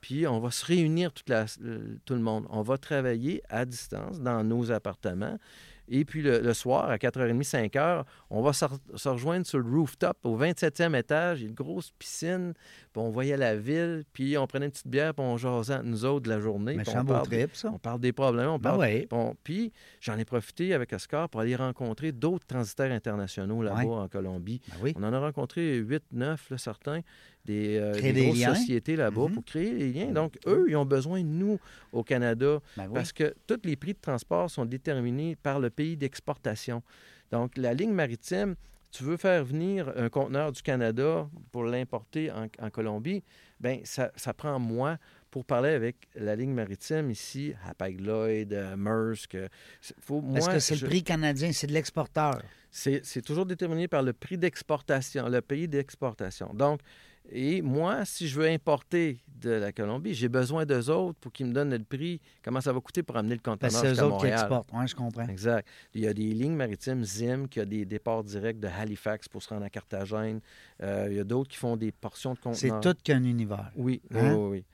puis 0.00 0.26
on 0.26 0.38
va 0.38 0.50
se 0.50 0.64
réunir 0.66 1.12
toute 1.12 1.28
la- 1.30 1.46
le- 1.60 1.98
tout 2.04 2.14
le 2.14 2.20
monde. 2.20 2.46
On 2.50 2.60
va 2.62 2.76
travailler 2.78 3.42
à 3.48 3.64
distance 3.64 4.20
dans 4.20 4.44
nos 4.44 4.70
appartements. 4.70 5.38
Et 5.88 6.04
puis 6.04 6.22
le, 6.22 6.40
le 6.40 6.54
soir, 6.54 6.88
à 6.90 6.96
4h30, 6.96 7.42
5h, 7.42 8.04
on 8.30 8.42
va 8.42 8.52
se, 8.52 8.64
re- 8.64 8.78
se 8.96 9.08
rejoindre 9.08 9.46
sur 9.46 9.58
le 9.58 9.68
rooftop 9.70 10.16
au 10.24 10.38
27e 10.38 10.96
étage. 10.98 11.40
Il 11.40 11.42
y 11.42 11.46
a 11.46 11.48
une 11.50 11.54
grosse 11.54 11.90
piscine. 11.98 12.54
Puis 12.92 13.02
on 13.02 13.10
voyait 13.10 13.36
la 13.36 13.54
ville. 13.56 14.04
Puis 14.12 14.38
on 14.38 14.46
prenait 14.46 14.66
une 14.66 14.72
petite 14.72 14.88
bière. 14.88 15.12
Puis 15.14 15.24
on 15.24 15.36
jasait 15.36 15.74
entre 15.74 15.84
nous 15.84 16.04
autres 16.04 16.24
de 16.24 16.30
la 16.30 16.40
journée. 16.40 16.76
puis 16.76 16.86
on 16.96 17.04
parle, 17.04 17.26
trip, 17.26 17.54
ça. 17.54 17.70
on 17.74 17.78
parle 17.78 18.00
des 18.00 18.12
problèmes. 18.12 18.48
On 18.48 18.58
Ben 18.58 18.70
parle. 18.78 19.06
Bon, 19.10 19.34
puis 19.44 19.72
j'en 20.00 20.16
ai 20.18 20.24
profité 20.24 20.72
avec 20.74 20.92
Oscar 20.92 21.28
pour 21.28 21.40
aller 21.42 21.56
rencontrer 21.56 22.12
d'autres 22.12 22.46
transitaires 22.46 22.92
internationaux 22.92 23.62
là-bas 23.62 23.84
Ouais. 23.84 23.94
en 23.94 24.08
Colombie. 24.08 24.60
Ben 24.68 24.76
oui. 24.82 24.94
On 24.96 25.02
en 25.02 25.12
a 25.12 25.18
rencontré 25.20 25.76
8, 25.76 26.02
9, 26.12 26.50
là, 26.50 26.58
certains, 26.58 27.00
des, 27.44 27.76
euh, 27.76 27.92
des 28.00 28.12
des 28.12 28.24
grosses 28.26 28.38
liens. 28.40 28.54
sociétés 28.54 28.96
là-bas 28.96 29.28
Mhm. 29.28 29.34
pour 29.34 29.44
créer 29.44 29.72
des 29.74 29.92
liens. 29.92 30.12
Donc, 30.12 30.38
eux, 30.46 30.66
ils 30.68 30.76
ont 30.76 30.86
besoin 30.86 31.20
de 31.20 31.26
nous 31.28 31.58
au 31.92 32.02
Canada 32.02 32.60
Ben 32.76 32.84
oui. 32.86 32.94
parce 32.94 33.12
que 33.12 33.34
tous 33.46 33.60
les 33.64 33.76
prix 33.76 33.92
de 33.94 33.98
transport 34.00 34.50
sont 34.50 34.64
déterminés 34.64 35.36
par 35.36 35.60
le 35.60 35.70
pays 35.70 35.96
d'exportation. 35.96 36.82
Donc, 37.30 37.56
la 37.56 37.74
ligne 37.74 37.92
maritime, 37.92 38.54
tu 38.90 39.02
veux 39.04 39.16
faire 39.16 39.44
venir 39.44 39.92
un 39.96 40.08
conteneur 40.08 40.52
du 40.52 40.62
Canada 40.62 41.28
pour 41.50 41.64
l'importer 41.64 42.30
en, 42.30 42.46
en 42.60 42.70
Colombie, 42.70 43.22
bien, 43.60 43.80
ça, 43.84 44.10
ça 44.14 44.32
prend 44.32 44.58
moi 44.60 44.98
pour 45.32 45.44
parler 45.44 45.70
avec 45.70 45.96
la 46.14 46.36
ligne 46.36 46.52
maritime 46.52 47.10
ici, 47.10 47.54
Hapag-Lloyd, 47.68 48.52
euh, 48.52 48.76
Maersk. 48.76 49.34
euh, 49.34 49.48
Faut, 50.00 50.20
Est-ce 50.36 50.44
moi, 50.46 50.54
que 50.54 50.58
c'est 50.60 50.76
je- 50.76 50.84
le 50.84 50.88
prix 50.90 51.02
canadien? 51.02 51.50
C'est 51.52 51.66
de 51.66 51.72
l'exporteur. 51.72 52.40
c'est 52.70 53.22
toujours 53.22 53.46
déterminé 53.46 53.88
par 53.88 54.02
le 54.02 54.12
prix 54.12 54.38
d'exportation, 54.38 55.28
le 55.28 55.40
pays 55.40 55.66
d'exportation. 55.68 56.52
Donc, 56.54 56.80
et 57.30 57.62
moi, 57.62 58.04
si 58.04 58.28
je 58.28 58.38
veux 58.40 58.48
importer 58.48 59.18
de 59.40 59.50
la 59.50 59.72
Colombie, 59.72 60.14
j'ai 60.14 60.28
besoin 60.28 60.64
d'eux 60.64 60.88
autres 60.90 61.18
pour 61.20 61.32
qu'ils 61.32 61.46
me 61.46 61.52
donnent 61.52 61.70
le 61.74 61.84
prix, 61.84 62.20
comment 62.42 62.60
ça 62.60 62.72
va 62.72 62.80
coûter 62.80 63.02
pour 63.02 63.16
amener 63.16 63.34
le 63.34 63.40
conteneur 63.40 63.70
que 63.70 63.76
c'est 63.78 63.86
eux 63.86 63.88
jusqu'à 63.90 64.06
autres 64.06 64.16
qui 64.18 64.24
Montréal. 64.24 64.40
exportent. 64.40 64.68
Oui, 64.72 64.86
je 64.88 64.94
comprends. 64.94 65.28
Exact. 65.28 65.66
Il 65.94 66.00
y 66.02 66.06
a 66.06 66.14
des 66.14 66.32
lignes 66.32 66.54
maritimes 66.54 67.04
ZIM 67.04 67.46
qui 67.48 67.60
a 67.60 67.64
des 67.66 67.84
départs 67.84 68.24
directs 68.24 68.60
de 68.60 68.68
Halifax 68.68 69.28
pour 69.28 69.42
se 69.42 69.48
rendre 69.50 69.64
à 69.64 69.70
Carthagène. 69.70 70.40
Euh, 70.82 71.08
il 71.10 71.16
y 71.16 71.20
a 71.20 71.24
d'autres 71.24 71.50
qui 71.50 71.58
font 71.58 71.76
des 71.76 71.92
portions 71.92 72.32
de 72.34 72.38
C'est 72.52 72.68
conteneurs. 72.68 72.80
tout 72.80 73.02
qu'un 73.04 73.22
univers. 73.24 73.70
Oui, 73.76 74.00
oui, 74.10 74.18
Hein? 74.20 74.34
oui, 74.34 74.48
oui. 74.58 74.64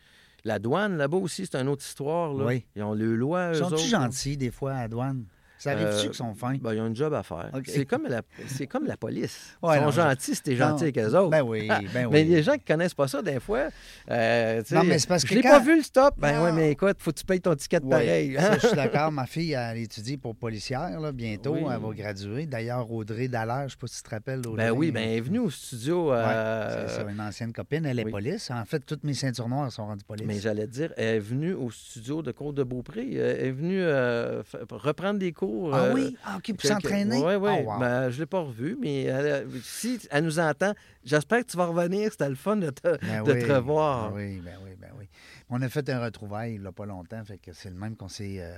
La 0.45 0.59
douane, 0.59 0.97
là-bas 0.97 1.19
aussi, 1.19 1.45
c'est 1.47 1.57
une 1.57 1.69
autre 1.69 1.85
histoire. 1.85 2.33
Là. 2.33 2.45
Oui. 2.47 2.65
Ils 2.75 2.83
ont 2.83 2.95
le 2.95 3.15
loi, 3.15 3.51
eux 3.51 3.55
Sont-ils 3.55 3.89
gentils, 3.89 4.37
des 4.39 4.51
fois, 4.51 4.73
à 4.73 4.81
la 4.83 4.89
douane? 4.89 5.25
Ça 5.61 5.73
arrive-tu 5.73 5.95
Euh, 5.95 6.03
qu'ils 6.05 6.15
sont 6.15 6.35
fins? 6.35 6.57
Ben, 6.61 6.73
ils 6.75 6.81
ont 6.81 6.87
une 6.87 6.97
job 6.97 7.13
à 7.15 7.23
faire. 7.23 7.51
C'est 7.67 7.85
comme, 7.85 8.07
la, 8.09 8.23
comme 8.69 8.87
la 8.87 8.97
police. 8.97 9.57
Ouais, 9.63 9.75
ils 9.77 9.79
sont 9.79 9.85
non, 9.85 9.91
je- 9.91 9.97
gentils 10.01 10.35
si 10.35 10.43
t'es 10.43 10.57
gentil 10.57 10.85
avec 10.85 10.99
eux 10.99 11.15
autres. 11.17 11.31
Ben 11.31 11.43
oui, 11.43 11.69
ben 11.95 12.07
oui. 12.07 12.11
Mais 12.11 12.25
des 12.25 12.43
gens 12.43 12.55
qui 12.55 12.65
connaissent 12.65 12.95
pas 12.95 13.07
ça, 13.09 13.21
des 13.23 13.39
fois. 13.41 13.69
Euh, 14.11 14.63
Non, 14.73 14.85
mais 14.85 14.99
c'est 14.99 15.07
parce 15.09 15.23
je 15.23 15.29
que 15.29 15.35
l'ai 15.35 15.43
quand- 15.43 15.51
pas 15.51 15.59
vu 15.61 15.77
le 15.77 15.83
stop. 15.83 16.15
Ben 16.19 16.37
Non. 16.37 16.45
oui, 16.47 16.51
mais 16.55 16.71
écoute, 16.73 16.97
faut 16.99 17.11
que 17.13 17.19
tu 17.19 17.25
payes 17.25 17.41
ton 17.41 17.55
ticket 17.55 17.81
Oui, 17.83 17.91
pareil. 17.91 18.37
hein? 18.39 18.41
ça, 18.43 18.59
je 18.59 18.67
suis 18.69 18.77
d'accord. 18.77 19.13
Ma 19.13 19.27
fille, 19.27 19.53
elle 19.53 19.79
étudie 19.79 20.17
pour 20.17 20.35
policière, 20.35 20.99
là, 20.99 21.13
bientôt. 21.13 21.53
Oui. 21.55 21.61
Elle 21.71 21.81
va 21.81 21.95
graduer. 21.95 22.47
D'ailleurs, 22.47 22.91
Audrey 22.91 23.29
Dallaire, 23.29 23.61
je 23.61 23.65
ne 23.65 23.69
sais 23.71 23.77
pas 23.81 23.87
si 23.87 23.97
tu 23.99 24.03
te 24.09 24.11
rappelles. 24.15 24.39
Audrey. 24.41 24.57
Ben 24.57 24.71
oui, 24.71 24.91
ben 24.91 25.03
elle 25.07 25.19
est 25.19 25.21
venue 25.21 25.41
au 25.41 25.51
studio. 25.51 26.11
Ouais, 26.11 26.17
euh, 26.19 26.89
c'est 26.89 27.13
une 27.13 27.21
ancienne 27.21 27.53
copine. 27.53 27.85
Elle 27.85 27.99
est 27.99 28.05
oui. 28.05 28.11
police. 28.11 28.51
En 28.51 28.65
fait, 28.65 28.81
toutes 28.81 29.05
mes 29.05 29.15
ceintures 29.15 29.49
noires 29.49 29.71
sont 29.71 29.85
rendues 29.87 30.05
police. 30.05 30.27
Mais 30.27 30.39
j'allais 30.39 30.67
dire, 30.67 30.93
elle 30.97 31.17
est 31.17 31.21
venue 31.21 31.53
au 31.53 31.71
studio 31.71 32.23
de 32.23 32.33
Côte 32.33 32.55
de 32.55 32.63
Beaupré. 32.63 33.13
Elle 33.15 33.47
est 33.47 33.51
venue 33.53 33.81
euh, 33.83 34.43
reprendre 34.71 35.19
des 35.19 35.33
cours. 35.33 35.50
Ah 35.73 35.83
euh, 35.85 35.95
oui? 35.95 36.17
Ah, 36.25 36.37
OK, 36.39 36.53
pour 36.57 36.69
s'entraîner? 36.69 37.23
Oui, 37.23 37.35
oui. 37.35 37.51
Oh, 37.65 37.69
wow. 37.71 37.79
Ben, 37.81 38.11
je 38.11 38.17
ne 38.17 38.21
l'ai 38.21 38.27
pas 38.27 38.41
revue, 38.41 38.77
mais 38.81 39.03
elle- 39.05 39.47
si 39.63 39.99
elle 40.11 40.25
nous 40.25 40.39
entend, 40.39 40.73
j'espère 41.05 41.41
que 41.41 41.51
tu 41.51 41.57
vas 41.57 41.67
revenir. 41.67 42.11
C'était 42.11 42.29
le 42.29 42.35
fun 42.35 42.57
de 42.57 42.71
te, 42.71 42.97
Ben 43.05 43.23
de 43.25 43.33
oui, 43.33 43.41
te 43.47 43.53
revoir. 43.53 44.11
ben 44.11 44.17
oui, 44.17 44.41
ben 44.45 44.59
oui, 44.65 44.71
ben 44.79 44.91
oui. 44.99 45.09
On 45.51 45.61
a 45.63 45.69
fait 45.69 45.89
un 45.91 46.01
retrouvaille 46.05 46.55
il 46.55 46.61
n'y 46.61 46.67
a 46.67 46.73
pas 46.73 46.87
longtemps, 46.87 47.25
fait 47.25 47.39
que 47.39 47.53
c'est 47.53 47.71
le 47.71 47.75
même 47.77 47.97
qu'on 47.97 48.09
s'est 48.09 48.37
euh, 48.41 48.57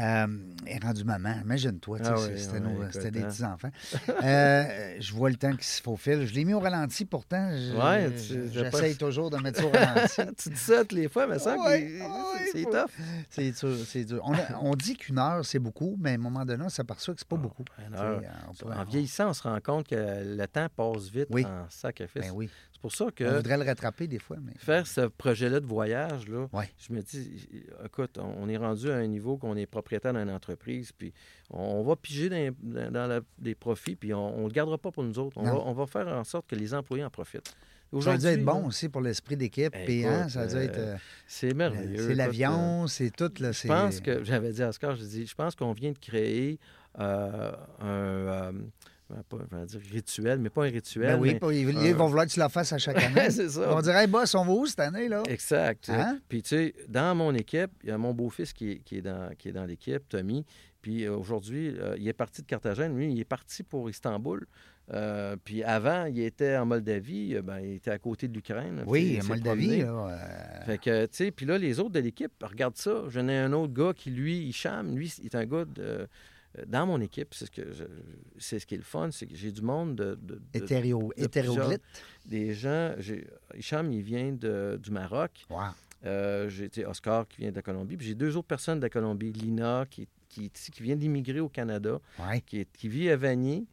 euh, 0.00 0.26
rendu 0.82 1.04
maman. 1.04 1.34
Imagine-toi, 1.42 1.98
Ah 2.04 2.14
oui, 2.18 2.38
c'était, 2.90 3.10
des 3.10 3.22
hein. 3.22 3.28
petits-enfants. 3.28 3.70
Euh, 4.24 4.96
je 4.98 5.12
vois 5.12 5.28
le 5.30 5.36
temps 5.36 5.54
qui 5.54 5.66
se 5.66 5.80
faufile. 5.82 6.26
Je 6.26 6.34
l'ai 6.34 6.44
mis 6.44 6.54
au 6.54 6.60
ralenti 6.60 7.04
pourtant. 7.04 7.50
Ouais, 7.50 8.10
j'essaye 8.50 8.96
toujours 8.96 9.30
de 9.30 9.36
mettre 9.36 9.60
ça 9.60 9.66
au 9.66 9.70
ralenti. 9.70 10.14
tu 10.42 10.48
dis 10.50 10.56
ça 10.56 10.78
toutes 10.80 10.92
les 10.92 11.08
fois, 11.08 11.26
mais 11.26 11.38
ça, 11.38 11.56
Ouais, 11.58 11.92
c'est- 12.52 12.64
ouais, 12.64 12.72
tough. 12.72 12.90
C'est 13.86 14.04
dur. 14.04 14.20
On, 14.24 14.32
a- 14.32 14.58
on 14.62 14.74
dit 14.74 14.96
qu'une 14.96 15.18
heure, 15.18 15.44
c'est 15.44 15.58
beaucoup, 15.58 15.96
mais 16.00 16.12
à 16.12 16.14
un 16.14 16.18
moment 16.18 16.44
donné, 16.44 16.64
on 16.64 16.68
s'aperçoit 16.68 17.14
que 17.14 17.20
c'est 17.20 17.28
pas 17.28 17.36
beaucoup. 17.36 17.64
Heure. 17.94 18.22
on 18.48 18.54
peut- 18.54 18.72
En 18.72 18.84
vieillissant, 18.84 19.28
on 19.28 19.32
se 19.34 19.42
rend 19.42 19.58
compte 19.60 19.86
que 19.88 19.94
le 19.96 20.46
temps 20.46 20.68
passe 20.74 21.08
vite 21.10 21.28
Oui. 21.30 21.44
en 21.44 21.66
sacrifice. 21.68 22.22
Ben 22.22 22.30
oui. 22.34 22.48
C'est 22.76 22.82
pour 22.82 22.92
ça 22.92 23.06
On 23.06 23.10
que 23.10 23.24
voudrait 23.24 23.56
le 23.56 23.64
rattraper 23.64 24.06
des 24.06 24.18
fois, 24.18 24.36
mais. 24.42 24.52
faire 24.58 24.86
ce 24.86 25.06
projet-là 25.06 25.60
de 25.60 25.66
voyage, 25.66 26.28
là, 26.28 26.46
Ouais. 26.52 26.68
je 26.78 26.92
me 26.92 27.00
dis, 27.00 27.48
écoute, 27.82 28.18
on 28.18 28.46
est 28.50 28.58
rendu 28.58 28.90
à 28.90 28.96
un 28.96 29.06
niveau 29.06 29.38
qu'on 29.38 29.56
est 29.56 29.64
propriétaire 29.64 30.12
d'une 30.12 30.28
entreprise, 30.28 30.92
puis 30.92 31.14
on 31.48 31.82
va 31.82 31.96
piger 31.96 32.28
dans, 32.28 32.54
dans- 32.62 32.90
dans 32.92 33.06
la- 33.06 33.20
des 33.38 33.54
profits, 33.54 33.96
puis 33.96 34.12
on 34.12 34.42
ne 34.42 34.46
le 34.48 34.52
gardera 34.52 34.76
pas 34.76 34.90
pour 34.90 35.04
nous 35.04 35.18
autres. 35.18 35.38
On 35.38 35.44
va, 35.44 35.54
on 35.82 35.86
faire 35.86 36.06
en 36.08 36.22
sorte 36.22 36.46
que 36.48 36.54
les 36.54 36.74
employés 36.74 37.02
en 37.02 37.08
profitent. 37.08 37.54
Ça 38.02 38.12
a 38.12 38.18
dû 38.18 38.26
être 38.26 38.44
bon 38.44 38.66
aussi 38.66 38.90
pour 38.90 39.00
l'esprit 39.00 39.36
d'équipe. 39.38 39.72
Eh, 39.74 39.84
puis, 39.86 40.04
hein, 40.04 40.28
ça 40.28 40.40
a 40.42 40.46
dû 40.46 40.56
euh, 40.56 40.60
être. 40.64 40.78
euh, 40.78 40.96
C'est 41.26 41.54
merveilleux. 41.54 42.06
c'est 42.08 42.14
l'avion, 42.14 42.86
c'est 42.88 43.10
tout. 43.10 43.32
Là, 43.40 43.48
euh, 43.48 43.52
Je 43.52 43.68
pense 43.68 44.00
que, 44.00 44.22
j'avais 44.22 44.52
dit 44.52 44.62
à 44.62 44.68
Oscar, 44.68 44.96
je 44.96 45.04
dis, 45.04 45.26
je 45.26 45.34
pense 45.34 45.54
qu'on 45.54 45.72
vient 45.72 45.92
de 45.92 45.98
créer 45.98 46.58
euh, 46.98 47.52
un, 47.80 47.86
euh, 47.86 48.52
pas, 49.06 49.38
je 49.50 49.56
vais 49.56 49.66
dire 49.66 49.80
rituel, 49.92 50.38
mais 50.38 50.50
pas 50.50 50.64
un 50.64 50.70
rituel. 50.70 51.14
Ben 51.14 51.20
oui, 51.20 51.32
mais- 51.34 51.38
pas- 51.38 51.52
ils, 51.52 51.68
ils 51.86 51.94
vont 51.94 52.06
vouloir 52.08 52.26
que 52.26 52.32
tu 52.32 52.38
la 52.40 52.48
fasses 52.48 52.72
à 52.72 52.78
chaque 52.78 52.96
année. 53.02 53.30
c'est 53.30 53.44
Ils 53.44 53.50
ça. 53.50 53.66
vont 53.68 53.80
dire, 53.80 53.96
hey, 53.96 54.06
boss, 54.06 54.34
on 54.34 54.44
va 54.44 54.52
où 54.52 54.66
cette 54.66 54.80
année, 54.80 55.08
là? 55.08 55.22
Exact. 55.28 55.88
Hein? 55.90 56.18
Puis, 56.28 56.42
tu 56.42 56.48
sais, 56.50 56.74
dans 56.88 57.14
mon 57.14 57.34
équipe, 57.34 57.70
il 57.84 57.88
y 57.90 57.92
a 57.92 57.98
mon 57.98 58.12
beau-fils 58.14 58.52
qui 58.52 58.72
est, 58.72 58.78
qui 58.80 58.96
est 58.98 59.02
dans, 59.02 59.30
qui 59.36 59.48
est 59.48 59.52
dans 59.52 59.64
l'équipe, 59.64 60.08
Tommy. 60.08 60.44
Puis 60.82 61.04
euh, 61.04 61.16
aujourd'hui, 61.16 61.74
euh, 61.78 61.96
il 61.98 62.06
est 62.06 62.12
parti 62.12 62.42
de 62.42 62.46
Carthagène. 62.46 62.96
Lui, 62.96 63.10
il 63.12 63.18
est 63.20 63.24
parti 63.24 63.62
pour 63.64 63.90
Istanbul. 63.90 64.46
Euh, 64.92 65.34
puis 65.42 65.64
avant, 65.64 66.04
il 66.04 66.20
était 66.20 66.56
en 66.56 66.64
Moldavie. 66.66 67.36
Ben, 67.42 67.58
il 67.58 67.72
était 67.74 67.90
à 67.90 67.98
côté 67.98 68.28
de 68.28 68.34
l'Ukraine. 68.34 68.84
Oui, 68.86 69.18
s'est 69.20 69.26
Moldavie, 69.26 69.82
là. 69.82 70.08
euh, 70.10 70.64
Fait 70.64 70.78
que, 70.78 71.06
tu 71.06 71.16
sais, 71.16 71.30
puis 71.32 71.44
là, 71.44 71.58
les 71.58 71.80
autres 71.80 71.90
de 71.90 71.98
l'équipe, 71.98 72.30
regarde 72.40 72.76
ça. 72.76 73.02
J'en 73.08 73.26
ai 73.26 73.36
un 73.36 73.52
autre 73.52 73.72
gars 73.72 73.92
qui, 73.96 74.10
lui, 74.10 74.38
il 74.46 74.52
chame. 74.52 74.94
Lui, 74.96 75.12
il 75.18 75.26
est 75.26 75.34
un 75.34 75.44
gars 75.44 75.64
de- 75.64 76.06
dans 76.66 76.86
mon 76.86 77.00
équipe. 77.00 77.34
C'est 77.34 77.46
ce, 77.46 77.50
que 77.50 77.72
je- 77.72 77.84
c'est 78.38 78.58
ce 78.58 78.66
qui 78.66 78.74
est 78.74 78.78
le 78.78 78.84
fun. 78.84 79.10
C'est 79.10 79.26
que 79.26 79.34
j'ai 79.36 79.52
du 79.52 79.62
monde 79.62 79.96
de. 79.96 80.18
de- 80.22 80.40
des 82.24 82.54
gens. 82.54 82.94
j'ai- 82.98 83.26
Hicham, 83.56 83.90
il 83.92 84.02
vient 84.02 84.32
de- 84.32 84.78
du 84.82 84.90
Maroc. 84.90 85.44
Wow. 85.50 85.60
Euh, 86.04 86.48
j'ai 86.48 86.68
Oscar 86.86 87.26
qui 87.26 87.38
vient 87.42 87.50
de 87.50 87.56
la 87.56 87.62
Colombie. 87.62 87.96
Puis 87.96 88.06
j'ai 88.08 88.14
deux 88.14 88.36
autres 88.36 88.46
personnes 88.46 88.78
de 88.78 88.84
la 88.84 88.90
Colombie. 88.90 89.32
Lina, 89.32 89.86
qui, 89.90 90.06
qui, 90.28 90.50
qui 90.50 90.82
vient 90.82 90.96
d'immigrer 90.96 91.40
au 91.40 91.48
Canada, 91.48 92.00
Ouais. 92.18 92.40
qui, 92.42 92.58
est- 92.60 92.76
qui 92.76 92.88
vit 92.88 93.08
à 93.10 93.16
Vanier. 93.16 93.64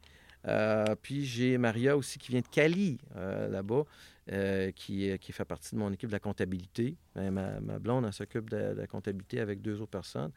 Euh, 0.46 0.84
puis 1.00 1.24
j'ai 1.24 1.56
Maria 1.58 1.96
aussi 1.96 2.18
qui 2.18 2.32
vient 2.32 2.40
de 2.42 2.46
Cali, 2.48 2.98
euh, 3.16 3.48
là-bas, 3.48 3.84
euh, 4.30 4.70
qui, 4.72 5.18
qui 5.18 5.32
fait 5.32 5.44
partie 5.44 5.74
de 5.74 5.80
mon 5.80 5.90
équipe 5.92 6.08
de 6.08 6.12
la 6.14 6.18
comptabilité. 6.18 6.96
Ben, 7.14 7.30
ma, 7.30 7.60
ma 7.60 7.78
blonde, 7.78 8.04
elle 8.06 8.12
s'occupe 8.12 8.50
de, 8.50 8.74
de 8.74 8.80
la 8.80 8.86
comptabilité 8.86 9.40
avec 9.40 9.62
deux 9.62 9.80
autres 9.80 9.90
personnes. 9.92 10.30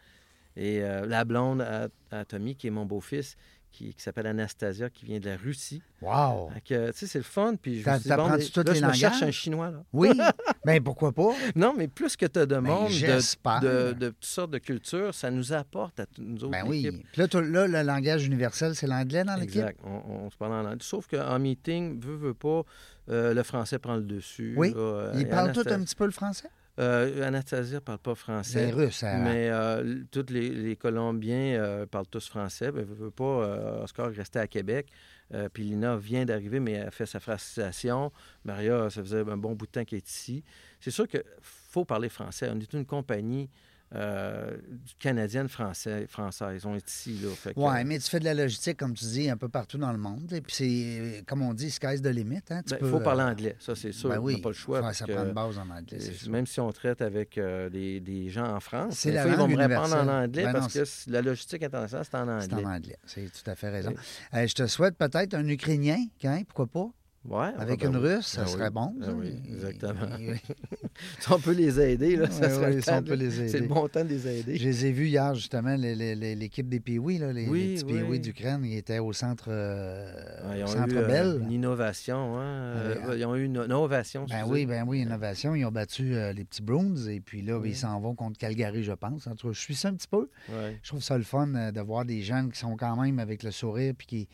Et 0.57 0.81
euh, 0.81 1.05
la 1.05 1.23
blonde 1.23 1.61
à, 1.61 1.87
à 2.11 2.25
Tommy, 2.25 2.55
qui 2.55 2.67
est 2.67 2.71
mon 2.71 2.85
beau-fils, 2.85 3.37
qui, 3.71 3.93
qui 3.93 4.01
s'appelle 4.01 4.25
Anastasia, 4.25 4.89
qui 4.89 5.05
vient 5.05 5.19
de 5.19 5.29
la 5.29 5.37
Russie. 5.37 5.83
Wow. 6.01 6.49
Tu 6.65 6.73
sais, 6.73 7.05
c'est 7.05 7.19
le 7.19 7.23
fun. 7.23 7.53
Puis 7.61 7.81
je 7.81 7.87
me 7.89 7.93
suis 7.99 8.09
dit, 8.09 8.15
bon, 8.15 8.29
mais 8.29 8.37
là, 8.37 8.73
je 8.73 8.85
me 8.87 8.93
cherche 8.93 9.21
un 9.21 9.29
Chinois, 9.29 9.69
là. 9.69 9.83
Oui, 9.93 10.09
ben 10.65 10.83
pourquoi 10.83 11.11
pas? 11.11 11.29
Non, 11.55 11.75
mais 11.77 11.87
plus 11.87 12.15
que 12.15 12.25
tu 12.25 12.39
as 12.39 12.47
de 12.47 12.57
monde, 12.57 12.89
de, 12.89 13.59
de, 13.59 13.93
de 13.93 14.09
toutes 14.09 14.25
sortes 14.25 14.51
de 14.51 14.57
cultures, 14.57 15.13
ça 15.13 15.29
nous 15.29 15.53
apporte 15.53 15.99
à 15.99 16.05
nous 16.17 16.43
autres 16.43 16.51
Ben 16.51 16.63
oui. 16.65 16.89
Puis 17.11 17.21
là, 17.21 17.27
le 17.67 17.83
langage 17.83 18.25
universel, 18.25 18.73
c'est 18.75 18.87
l'anglais 18.87 19.23
dans 19.23 19.35
l'équipe? 19.35 19.57
Exact. 19.57 19.79
On, 19.83 20.25
on 20.25 20.29
se 20.31 20.37
parle 20.37 20.53
en 20.53 20.63
langue. 20.63 20.81
Sauf 20.81 21.05
qu'en 21.07 21.37
meeting, 21.37 21.99
veut, 22.01 22.15
veut 22.15 22.33
pas, 22.33 22.63
euh, 23.09 23.33
le 23.35 23.43
français 23.43 23.77
prend 23.77 23.95
le 23.95 24.03
dessus. 24.03 24.55
Oui. 24.57 24.73
là, 24.73 25.11
Ils 25.15 25.27
parlent 25.29 25.51
tous 25.51 25.67
un 25.67 25.83
petit 25.83 25.95
peu 25.95 26.05
le 26.05 26.11
français? 26.11 26.49
Euh, 26.79 27.25
Anastasia 27.25 27.75
ne 27.75 27.79
parle 27.79 27.97
pas 27.97 28.13
français. 28.15 28.67
C'est 28.67 28.71
russe, 28.71 29.03
hein? 29.03 29.21
Mais 29.23 29.49
euh, 29.49 30.03
tous 30.11 30.27
les, 30.29 30.49
les 30.49 30.75
Colombiens 30.75 31.59
euh, 31.59 31.85
parlent 31.85 32.07
tous 32.07 32.27
français. 32.27 32.71
Ben, 32.71 32.85
veut, 32.85 32.95
veut 32.95 33.11
pas, 33.11 33.23
euh, 33.23 33.83
Oscar 33.83 34.09
est 34.11 34.17
resté 34.17 34.39
à 34.39 34.47
Québec. 34.47 34.87
Puis 35.53 35.63
Lina 35.63 35.97
vient 35.97 36.23
d'arriver, 36.23 36.61
mais 36.61 36.73
elle 36.73 36.91
fait 36.91 37.05
sa 37.05 37.19
francisation. 37.19 38.13
Maria, 38.45 38.89
ça 38.89 39.01
faisait 39.01 39.19
un 39.19 39.35
bon 39.35 39.55
bout 39.55 39.65
de 39.65 39.71
temps 39.71 39.83
qu'elle 39.83 39.97
est 39.97 40.09
ici. 40.09 40.41
C'est 40.79 40.91
sûr 40.91 41.05
qu'il 41.05 41.21
faut 41.41 41.83
parler 41.83 42.07
français. 42.07 42.49
On 42.53 42.57
est 42.59 42.71
une 42.71 42.85
compagnie 42.85 43.49
euh, 43.95 44.57
canadienne 44.99 45.47
français, 45.47 46.05
française. 46.07 46.65
On 46.65 46.75
est 46.75 46.89
ici. 46.89 47.21
Que- 47.43 47.51
Oui, 47.55 47.83
mais 47.85 47.99
tu 47.99 48.09
fais 48.09 48.19
de 48.19 48.25
la 48.25 48.33
logistique, 48.33 48.77
comme 48.77 48.93
tu 48.93 49.05
dis, 49.05 49.29
un 49.29 49.37
peu 49.37 49.47
partout 49.49 49.77
dans 49.77 49.91
le 49.91 49.97
monde. 49.97 50.31
Et 50.33 50.41
puis, 50.41 50.53
c'est, 50.53 51.23
comme 51.25 51.41
on 51.41 51.53
dit, 51.53 51.71
sky's 51.71 52.01
the 52.01 52.07
limit. 52.07 52.41
Hein? 52.49 52.61
Tu 52.63 52.71
Ben, 52.73 52.79
peux, 52.79 52.89
faut 52.89 52.99
parler 52.99 53.21
euh, 53.23 53.29
anglais, 53.31 53.55
ça 53.59 53.75
c'est 53.75 53.91
sûr. 53.91 54.09
ben 54.09 54.19
on 54.19 54.23
oui, 54.23 54.35
n'a 54.35 54.41
pas 54.41 54.49
le 54.49 54.53
choix. 54.55 54.93
ça, 54.93 55.07
prend 55.07 55.23
une 55.25 55.31
base 55.33 55.57
en 55.57 55.69
anglais, 55.69 55.99
c'est 55.99 56.09
euh, 56.09 56.13
sûr. 56.13 56.31
même 56.31 56.45
si 56.45 56.59
on 56.59 56.71
traite 56.71 57.01
avec 57.01 57.37
euh, 57.37 57.69
des, 57.69 57.99
des 57.99 58.29
gens 58.29 58.53
en 58.55 58.59
France, 58.59 58.95
C'est 58.97 59.11
la 59.11 59.23
fois, 59.23 59.31
ils 59.31 59.37
vont 59.37 59.47
me 59.47 59.55
répondre 59.57 59.95
en 59.95 60.07
anglais 60.07 60.43
Ben 60.43 60.53
non, 60.53 60.59
parce 60.59 60.73
que 60.73 61.11
la 61.11 61.21
logistique 61.21 61.63
internationale, 61.63 62.05
c'est 62.09 62.17
en 62.17 62.39
C'est 62.41 62.53
anglais. 62.53 62.65
en 62.65 62.69
anglais. 62.73 62.97
C'est 63.05 63.31
tout 63.31 63.49
à 63.49 63.55
fait 63.55 63.69
raison. 63.69 63.91
Oui. 63.91 64.39
Euh, 64.39 64.47
je 64.47 64.53
te 64.53 64.67
souhaite 64.67 64.97
peut-être 64.97 65.33
un 65.33 65.47
Ukrainien, 65.47 65.97
hein, 66.25 66.41
pourquoi 66.47 66.67
pas? 66.67 66.89
Ouais, 67.25 67.47
Avec 67.57 67.83
ah, 67.83 67.89
ben 67.89 67.97
une 67.97 68.05
oui. 68.05 68.15
russe, 68.15 68.27
ça 68.27 68.43
Ah 68.45 68.47
serait 68.47 68.67
oui. 68.67 68.73
bon. 68.73 68.95
Ah 69.01 69.05
ça. 69.05 69.11
oui, 69.13 69.33
exactement. 69.49 70.07
Si 71.19 71.31
on 71.31 71.39
peut 71.39 71.51
les 71.51 71.79
aider, 71.79 72.15
là, 72.15 72.29
ça 72.31 72.49
serait 72.49 72.67
ouais, 72.67 72.73
le 72.75 72.81
si 72.81 72.89
on 72.89 72.93
temps 72.93 73.03
peut 73.03 73.13
les 73.13 73.29
C'est 73.31 73.49
aider. 73.49 73.59
le 73.59 73.67
bon 73.67 73.87
temps 73.87 74.03
de 74.03 74.09
les 74.09 74.27
aider. 74.27 74.57
Je 74.57 74.63
les 74.63 74.85
ai 74.87 74.91
vus 74.91 75.07
hier, 75.07 75.35
justement, 75.35 75.75
l'équipe 75.77 76.67
des 76.69 76.79
là, 77.19 77.31
les, 77.33 77.47
Oui, 77.47 77.67
les 77.67 77.73
petits 77.75 77.83
oui. 78.09 78.19
d'Ukraine. 78.19 78.63
Ils 78.65 78.77
étaient 78.77 78.97
au 78.99 79.13
centre, 79.13 79.49
euh, 79.49 80.63
au 80.63 80.67
centre 80.67 80.95
eu 80.95 80.97
euh, 80.97 81.39
une 81.41 81.51
innovation. 81.51 82.37
Hein? 82.39 82.43
euh, 82.77 83.15
ils 83.17 83.25
ont 83.25 83.35
eu 83.35 83.43
une, 83.43 83.57
une 83.57 83.73
ovation. 83.73 84.25
Ben 84.29 84.45
oui, 84.47 84.65
ben 84.65 84.85
oui, 84.87 85.01
innovation. 85.01 85.53
Ils 85.53 85.65
ont 85.65 85.71
battu 85.71 86.15
euh, 86.15 86.33
les 86.33 86.45
petits 86.45 86.61
Bruins 86.63 86.95
et 87.07 87.19
puis 87.19 87.41
là, 87.41 87.61
ils 87.63 87.75
s'en 87.75 87.99
vont 87.99 88.15
contre 88.15 88.39
Calgary, 88.39 88.83
je 88.83 88.93
pense. 88.93 89.27
En 89.27 89.35
tout 89.35 89.47
cas, 89.49 89.53
je 89.53 89.59
suis 89.59 89.75
ça 89.75 89.89
un 89.89 89.93
petit 89.95 90.07
peu. 90.07 90.29
Je 90.81 90.87
trouve 90.87 91.03
ça 91.03 91.17
le 91.17 91.23
fun 91.25 91.47
de 91.47 91.81
voir 91.81 92.05
des 92.05 92.21
jeunes 92.21 92.51
qui 92.51 92.57
sont 92.59 92.75
quand 92.77 92.95
même 92.99 93.19
avec 93.19 93.43
le 93.43 93.51
sourire 93.51 93.93
puis 93.97 94.07
qui. 94.07 94.29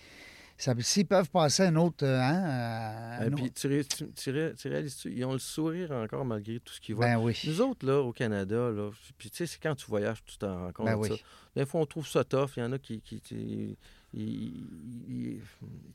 S'ils 0.79 1.05
peuvent 1.07 1.29
passer 1.29 1.63
un 1.63 1.75
autre. 1.75 2.05
euh, 2.05 2.19
hein, 2.21 3.21
euh, 3.23 3.29
puis, 3.31 3.51
tu, 3.51 3.67
ré- 3.67 3.83
tu- 3.85 4.11
tu 4.13 4.31
ré- 4.31 4.53
tu 4.57 4.67
réalises-tu, 4.67 5.11
ils 5.13 5.25
ont 5.25 5.33
le 5.33 5.39
sourire 5.39 5.91
encore 5.91 6.25
malgré 6.25 6.59
tout 6.59 6.73
ce 6.73 6.79
qu'ils 6.81 6.95
voient. 6.95 7.05
Ben 7.07 7.17
oui. 7.19 7.39
Nous 7.45 7.61
autres, 7.61 7.85
là, 7.85 7.99
au 7.99 8.11
Canada, 8.11 8.69
là, 8.71 8.89
puis 9.17 9.29
tu 9.29 9.37
sais, 9.37 9.45
c'est 9.45 9.59
quand 9.61 9.75
tu 9.75 9.85
voyages, 9.87 10.23
tu 10.25 10.37
t'en 10.37 10.65
rends 10.65 10.71
compte. 10.71 10.85
Ben 10.85 10.97
de 10.99 11.03
ça. 11.07 11.13
oui. 11.13 11.23
Des 11.55 11.65
fois, 11.65 11.81
on 11.81 11.85
trouve 11.85 12.07
ça 12.07 12.23
tough. 12.23 12.51
Il 12.57 12.61
y 12.61 12.63
en 12.63 12.71
a 12.71 12.77
qui, 12.79 13.01
qui, 13.01 13.19
qui- 13.21 13.77
tu 14.13 15.39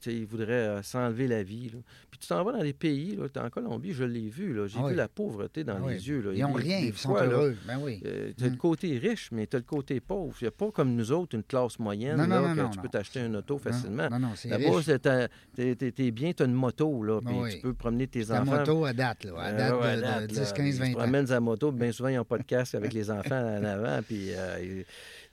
sais, 0.00 0.14
ils 0.14 0.26
voudraient 0.26 0.52
euh, 0.52 0.82
s'enlever 0.82 1.26
la 1.28 1.42
vie. 1.42 1.70
là. 1.72 1.78
Puis 2.10 2.18
tu 2.20 2.28
t'en 2.28 2.42
vas 2.44 2.52
dans 2.52 2.62
les 2.62 2.72
pays, 2.72 3.16
là, 3.16 3.28
t'es 3.28 3.40
en 3.40 3.50
Colombie, 3.50 3.92
je 3.92 4.04
l'ai 4.04 4.28
vu. 4.28 4.52
là. 4.54 4.66
J'ai 4.66 4.78
Ah 4.82 4.88
vu 4.88 4.94
la 4.94 5.08
pauvreté 5.08 5.64
dans 5.64 5.76
Ah 5.76 5.80
oui. 5.82 5.94
les 5.94 6.08
yeux. 6.08 6.20
Là. 6.20 6.30
Ils 6.34 6.40
n'ont 6.42 6.52
rien, 6.52 6.78
ils 6.78 6.94
sont 6.94 7.10
fois, 7.10 7.24
heureux. 7.24 7.56
Ben 7.66 7.78
oui. 7.80 8.00
euh, 8.06 8.32
tu 8.36 8.44
as 8.44 8.48
Mm. 8.48 8.50
le 8.50 8.56
côté 8.56 8.98
riche, 8.98 9.28
mais 9.32 9.46
tu 9.46 9.56
as 9.56 9.58
le 9.60 9.64
côté 9.64 10.00
pauvre. 10.00 10.36
Il 10.40 10.44
n'y 10.44 10.48
a 10.48 10.52
pas 10.52 10.70
comme 10.70 10.94
nous 10.94 11.12
autres, 11.12 11.36
une 11.36 11.42
classe 11.42 11.78
moyenne, 11.78 12.16
Non, 12.16 12.26
non, 12.26 12.54
que 12.68 12.74
tu 12.74 12.80
peux 12.80 12.88
t'acheter 12.88 13.20
une 13.20 13.36
auto 13.36 13.58
facilement. 13.58 14.08
Non, 14.10 14.18
non, 14.18 14.28
c'est 14.34 14.48
Là-bas, 14.48 15.28
t'es 15.54 16.10
bien, 16.10 16.32
tu 16.32 16.42
as 16.42 16.46
une 16.46 16.52
moto, 16.54 17.02
là, 17.02 17.20
puis 17.20 17.34
Ah 17.36 17.42
oui. 17.42 17.54
tu 17.54 17.60
peux 17.60 17.74
promener 17.74 18.06
tes 18.06 18.24
La 18.24 18.42
enfants. 18.42 18.58
moto 18.58 18.84
à 18.84 18.92
date, 18.92 19.24
là. 19.24 19.32
À 19.38 19.48
Euh, 19.48 19.56
date 19.58 19.80
ouais, 19.80 19.90
de, 19.92 19.96
de 19.96 20.00
date, 20.02 20.20
là. 20.20 20.26
10, 20.44 20.52
15, 20.52 20.66
Ils 20.66 20.72
20 20.80 20.84
se 20.86 20.90
ans. 20.90 20.94
promènent 20.98 21.26
sa 21.26 21.40
moto, 21.40 21.72
bien 21.72 21.92
souvent, 21.92 22.08
ils 22.08 22.16
n'ont 22.16 22.24
pas 22.24 22.38
de 22.38 22.42
casque 22.44 22.74
avec 22.74 22.92
les 22.92 23.10
enfants 23.10 23.58
en 23.58 23.64
avant, 23.64 24.00
puis 24.06 24.28
euh, 24.32 24.82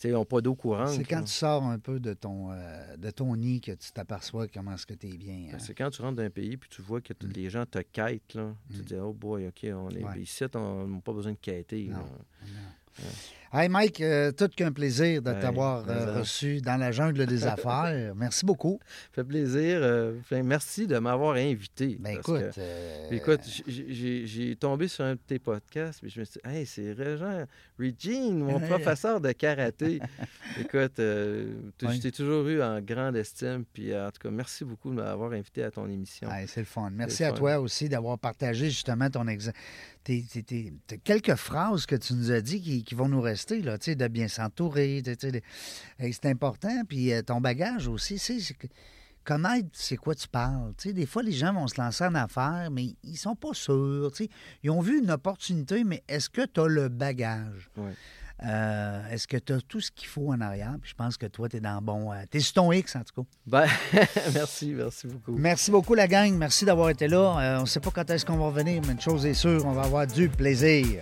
ils- 0.03 0.11
n'ont 0.11 0.25
pas 0.25 0.41
d'eau 0.41 0.55
courante. 0.55 0.89
C'est 0.89 1.03
quand 1.03 1.17
là. 1.19 1.23
tu 1.23 1.31
sors 1.31 1.63
un 1.63 1.79
peu 1.79 1.99
de 1.99 2.13
ton, 2.13 2.51
euh, 2.51 2.97
de 2.97 3.09
ton 3.11 3.35
nid 3.35 3.61
que 3.61 3.71
tu 3.71 3.91
t'aperçois 3.91 4.47
comment 4.47 4.73
est-ce 4.73 4.85
que 4.85 4.93
tu 4.93 5.07
es 5.07 5.17
bien. 5.17 5.33
hein. 5.47 5.49
Ben, 5.53 5.59
C'est 5.59 5.73
quand 5.73 5.89
tu 5.89 6.01
rentres 6.01 6.15
dans 6.17 6.23
un 6.23 6.29
pays 6.29 6.57
puis 6.57 6.69
tu 6.69 6.81
vois 6.81 7.01
que 7.01 7.13
t- 7.13 7.27
les 7.27 7.49
gens 7.49 7.65
te 7.65 7.79
quêtent. 7.79 8.33
Là. 8.35 8.53
Tu 8.71 8.77
te 8.79 8.83
dis, 8.83 8.95
oh 8.95 9.13
boy, 9.13 9.47
OK, 9.47 9.65
on 9.73 9.89
est 9.89 10.01
Mm. 10.01 10.05
Ouais. 10.07 10.21
ici, 10.21 10.43
on 10.55 10.87
n'a 10.87 11.01
pas 11.01 11.13
besoin 11.13 11.31
de 11.31 11.37
quêter. 11.41 11.89
Non. 11.91 12.05
Hey 13.57 13.69
Mike, 13.69 14.01
euh, 14.01 14.33
tout 14.33 14.49
qu'un 14.49 14.73
plaisir 14.73 15.21
de 15.21 15.31
Hey, 15.31 15.39
t'avoir 15.39 15.85
euh, 15.87 16.19
reçu 16.19 16.59
dans 16.59 16.75
la 16.75 16.91
jungle 16.91 17.25
des 17.25 17.45
affaires. 17.47 18.13
Merci 18.13 18.45
beaucoup. 18.45 18.79
Ça 19.15 19.21
fait 19.21 19.23
plaisir. 19.23 19.79
euh, 19.81 20.15
merci 20.43 20.87
de 20.87 20.97
m'avoir 20.97 21.37
invité. 21.37 21.95
Ben 22.01 22.15
écoute, 22.17 22.41
que- 22.53 22.59
euh, 22.59 23.07
Écoute, 23.11 23.39
j'ai- 23.65 24.57
tombé 24.57 24.89
sur 24.89 25.05
un 25.05 25.13
de 25.13 25.19
tes 25.25 25.39
podcasts, 25.39 26.01
puis 26.01 26.09
je 26.09 26.19
me 26.19 26.25
suis 26.25 26.39
dit, 26.43 26.49
hey, 26.53 26.65
c'est 26.65 26.91
Régent 26.91 27.45
Regine, 27.79 28.39
mon 28.39 28.59
professeur 28.59 29.21
de 29.21 29.31
karaté. 29.31 29.99
Écoute, 30.59 30.99
tu- 31.77 31.99
t'ai 32.01 32.11
toujours 32.11 32.45
eu 32.49 32.61
en 32.61 32.81
grande 32.81 33.15
estime, 33.15 33.63
puis 33.71 33.95
en 33.97 34.11
tout 34.11 34.19
cas, 34.21 34.31
merci 34.31 34.65
beaucoup 34.65 34.89
de 34.89 34.95
m'avoir 34.95 35.31
invité 35.31 35.63
à 35.63 35.71
ton 35.71 35.87
émission. 35.87 36.29
hey, 36.29 36.45
c'est 36.49 36.59
le 36.59 36.65
fun. 36.65 36.89
Merci 36.91 37.23
le 37.23 37.29
à 37.29 37.31
fun. 37.31 37.37
toi 37.37 37.59
aussi 37.61 37.87
d'avoir 37.87 38.19
partagé 38.19 38.65
justement 38.69 39.09
ton 39.09 39.27
exemple. 39.29 39.57
quelques 41.03 41.35
phrases 41.35 41.85
que 41.85 41.95
tu 41.95 42.13
nous 42.15 42.31
as 42.31 42.41
dit 42.41 42.61
qui, 42.61 42.83
qui 42.83 42.95
vont 42.95 43.07
nous 43.07 43.21
rester, 43.21 43.44
là, 43.51 43.77
tu 43.77 43.85
sais, 43.85 43.95
de 43.95 44.07
bien 44.07 44.27
s'entourer. 44.27 45.01
tu 45.03 45.15
sais, 45.19 45.41
c'est 45.99 46.25
important. 46.25 46.83
Puis 46.87 47.13
euh, 47.13 47.21
ton 47.21 47.41
bagage 47.41 47.87
aussi, 47.87 48.17
c'est 48.17 48.39
connaître 49.23 49.67
c'est 49.73 49.97
quoi 49.97 50.15
tu 50.15 50.27
parles. 50.27 50.73
Tu 50.77 50.89
sais, 50.89 50.93
des 50.93 51.05
fois, 51.05 51.23
les 51.23 51.31
gens 51.31 51.53
vont 51.53 51.67
se 51.67 51.81
lancer 51.81 52.05
en 52.05 52.15
affaires, 52.15 52.69
mais 52.71 52.95
ils 53.03 53.17
sont 53.17 53.35
pas 53.35 53.53
sûrs. 53.53 54.11
tu 54.11 54.25
sais. 54.25 54.29
Ils 54.63 54.69
ont 54.69 54.81
vu 54.81 54.99
une 54.99 55.11
opportunité, 55.11 55.83
mais 55.83 56.03
est-ce 56.07 56.29
que 56.29 56.45
tu 56.45 56.61
as 56.61 56.67
le 56.67 56.89
bagage? 56.89 57.69
Euh, 58.43 59.09
est-ce 59.09 59.27
que 59.27 59.37
tu 59.37 59.53
as 59.53 59.61
tout 59.61 59.79
ce 59.79 59.91
qu'il 59.91 60.07
faut 60.07 60.31
en 60.31 60.41
arrière? 60.41 60.75
Puis 60.81 60.91
je 60.91 60.95
pense 60.95 61.17
que 61.17 61.25
toi, 61.25 61.47
tu 61.47 61.57
es 61.57 61.59
dans 61.59 61.75
le 61.75 61.81
bon. 61.81 62.11
tu 62.29 62.37
es 62.37 62.41
sur 62.41 62.53
ton 62.53 62.71
X, 62.71 62.95
en 62.95 63.03
tout 63.03 63.23
cas. 63.23 63.27
Ben, 63.47 63.67
merci, 64.33 64.73
merci 64.73 65.07
beaucoup. 65.07 65.35
Merci 65.37 65.71
beaucoup, 65.71 65.93
la 65.95 66.07
gang. 66.07 66.33
Merci 66.33 66.65
d'avoir 66.65 66.89
été 66.89 67.07
là. 67.07 67.39
Euh, 67.39 67.57
on 67.59 67.61
ne 67.61 67.65
sait 67.65 67.79
pas 67.79 67.91
quand 67.91 68.09
est-ce 68.09 68.25
qu'on 68.25 68.37
va 68.37 68.47
revenir, 68.47 68.81
mais 68.85 68.93
une 68.93 69.01
chose 69.01 69.25
est 69.25 69.33
sûre, 69.33 69.65
on 69.65 69.71
va 69.71 69.83
avoir 69.83 70.05
du 70.05 70.29
plaisir. 70.29 71.01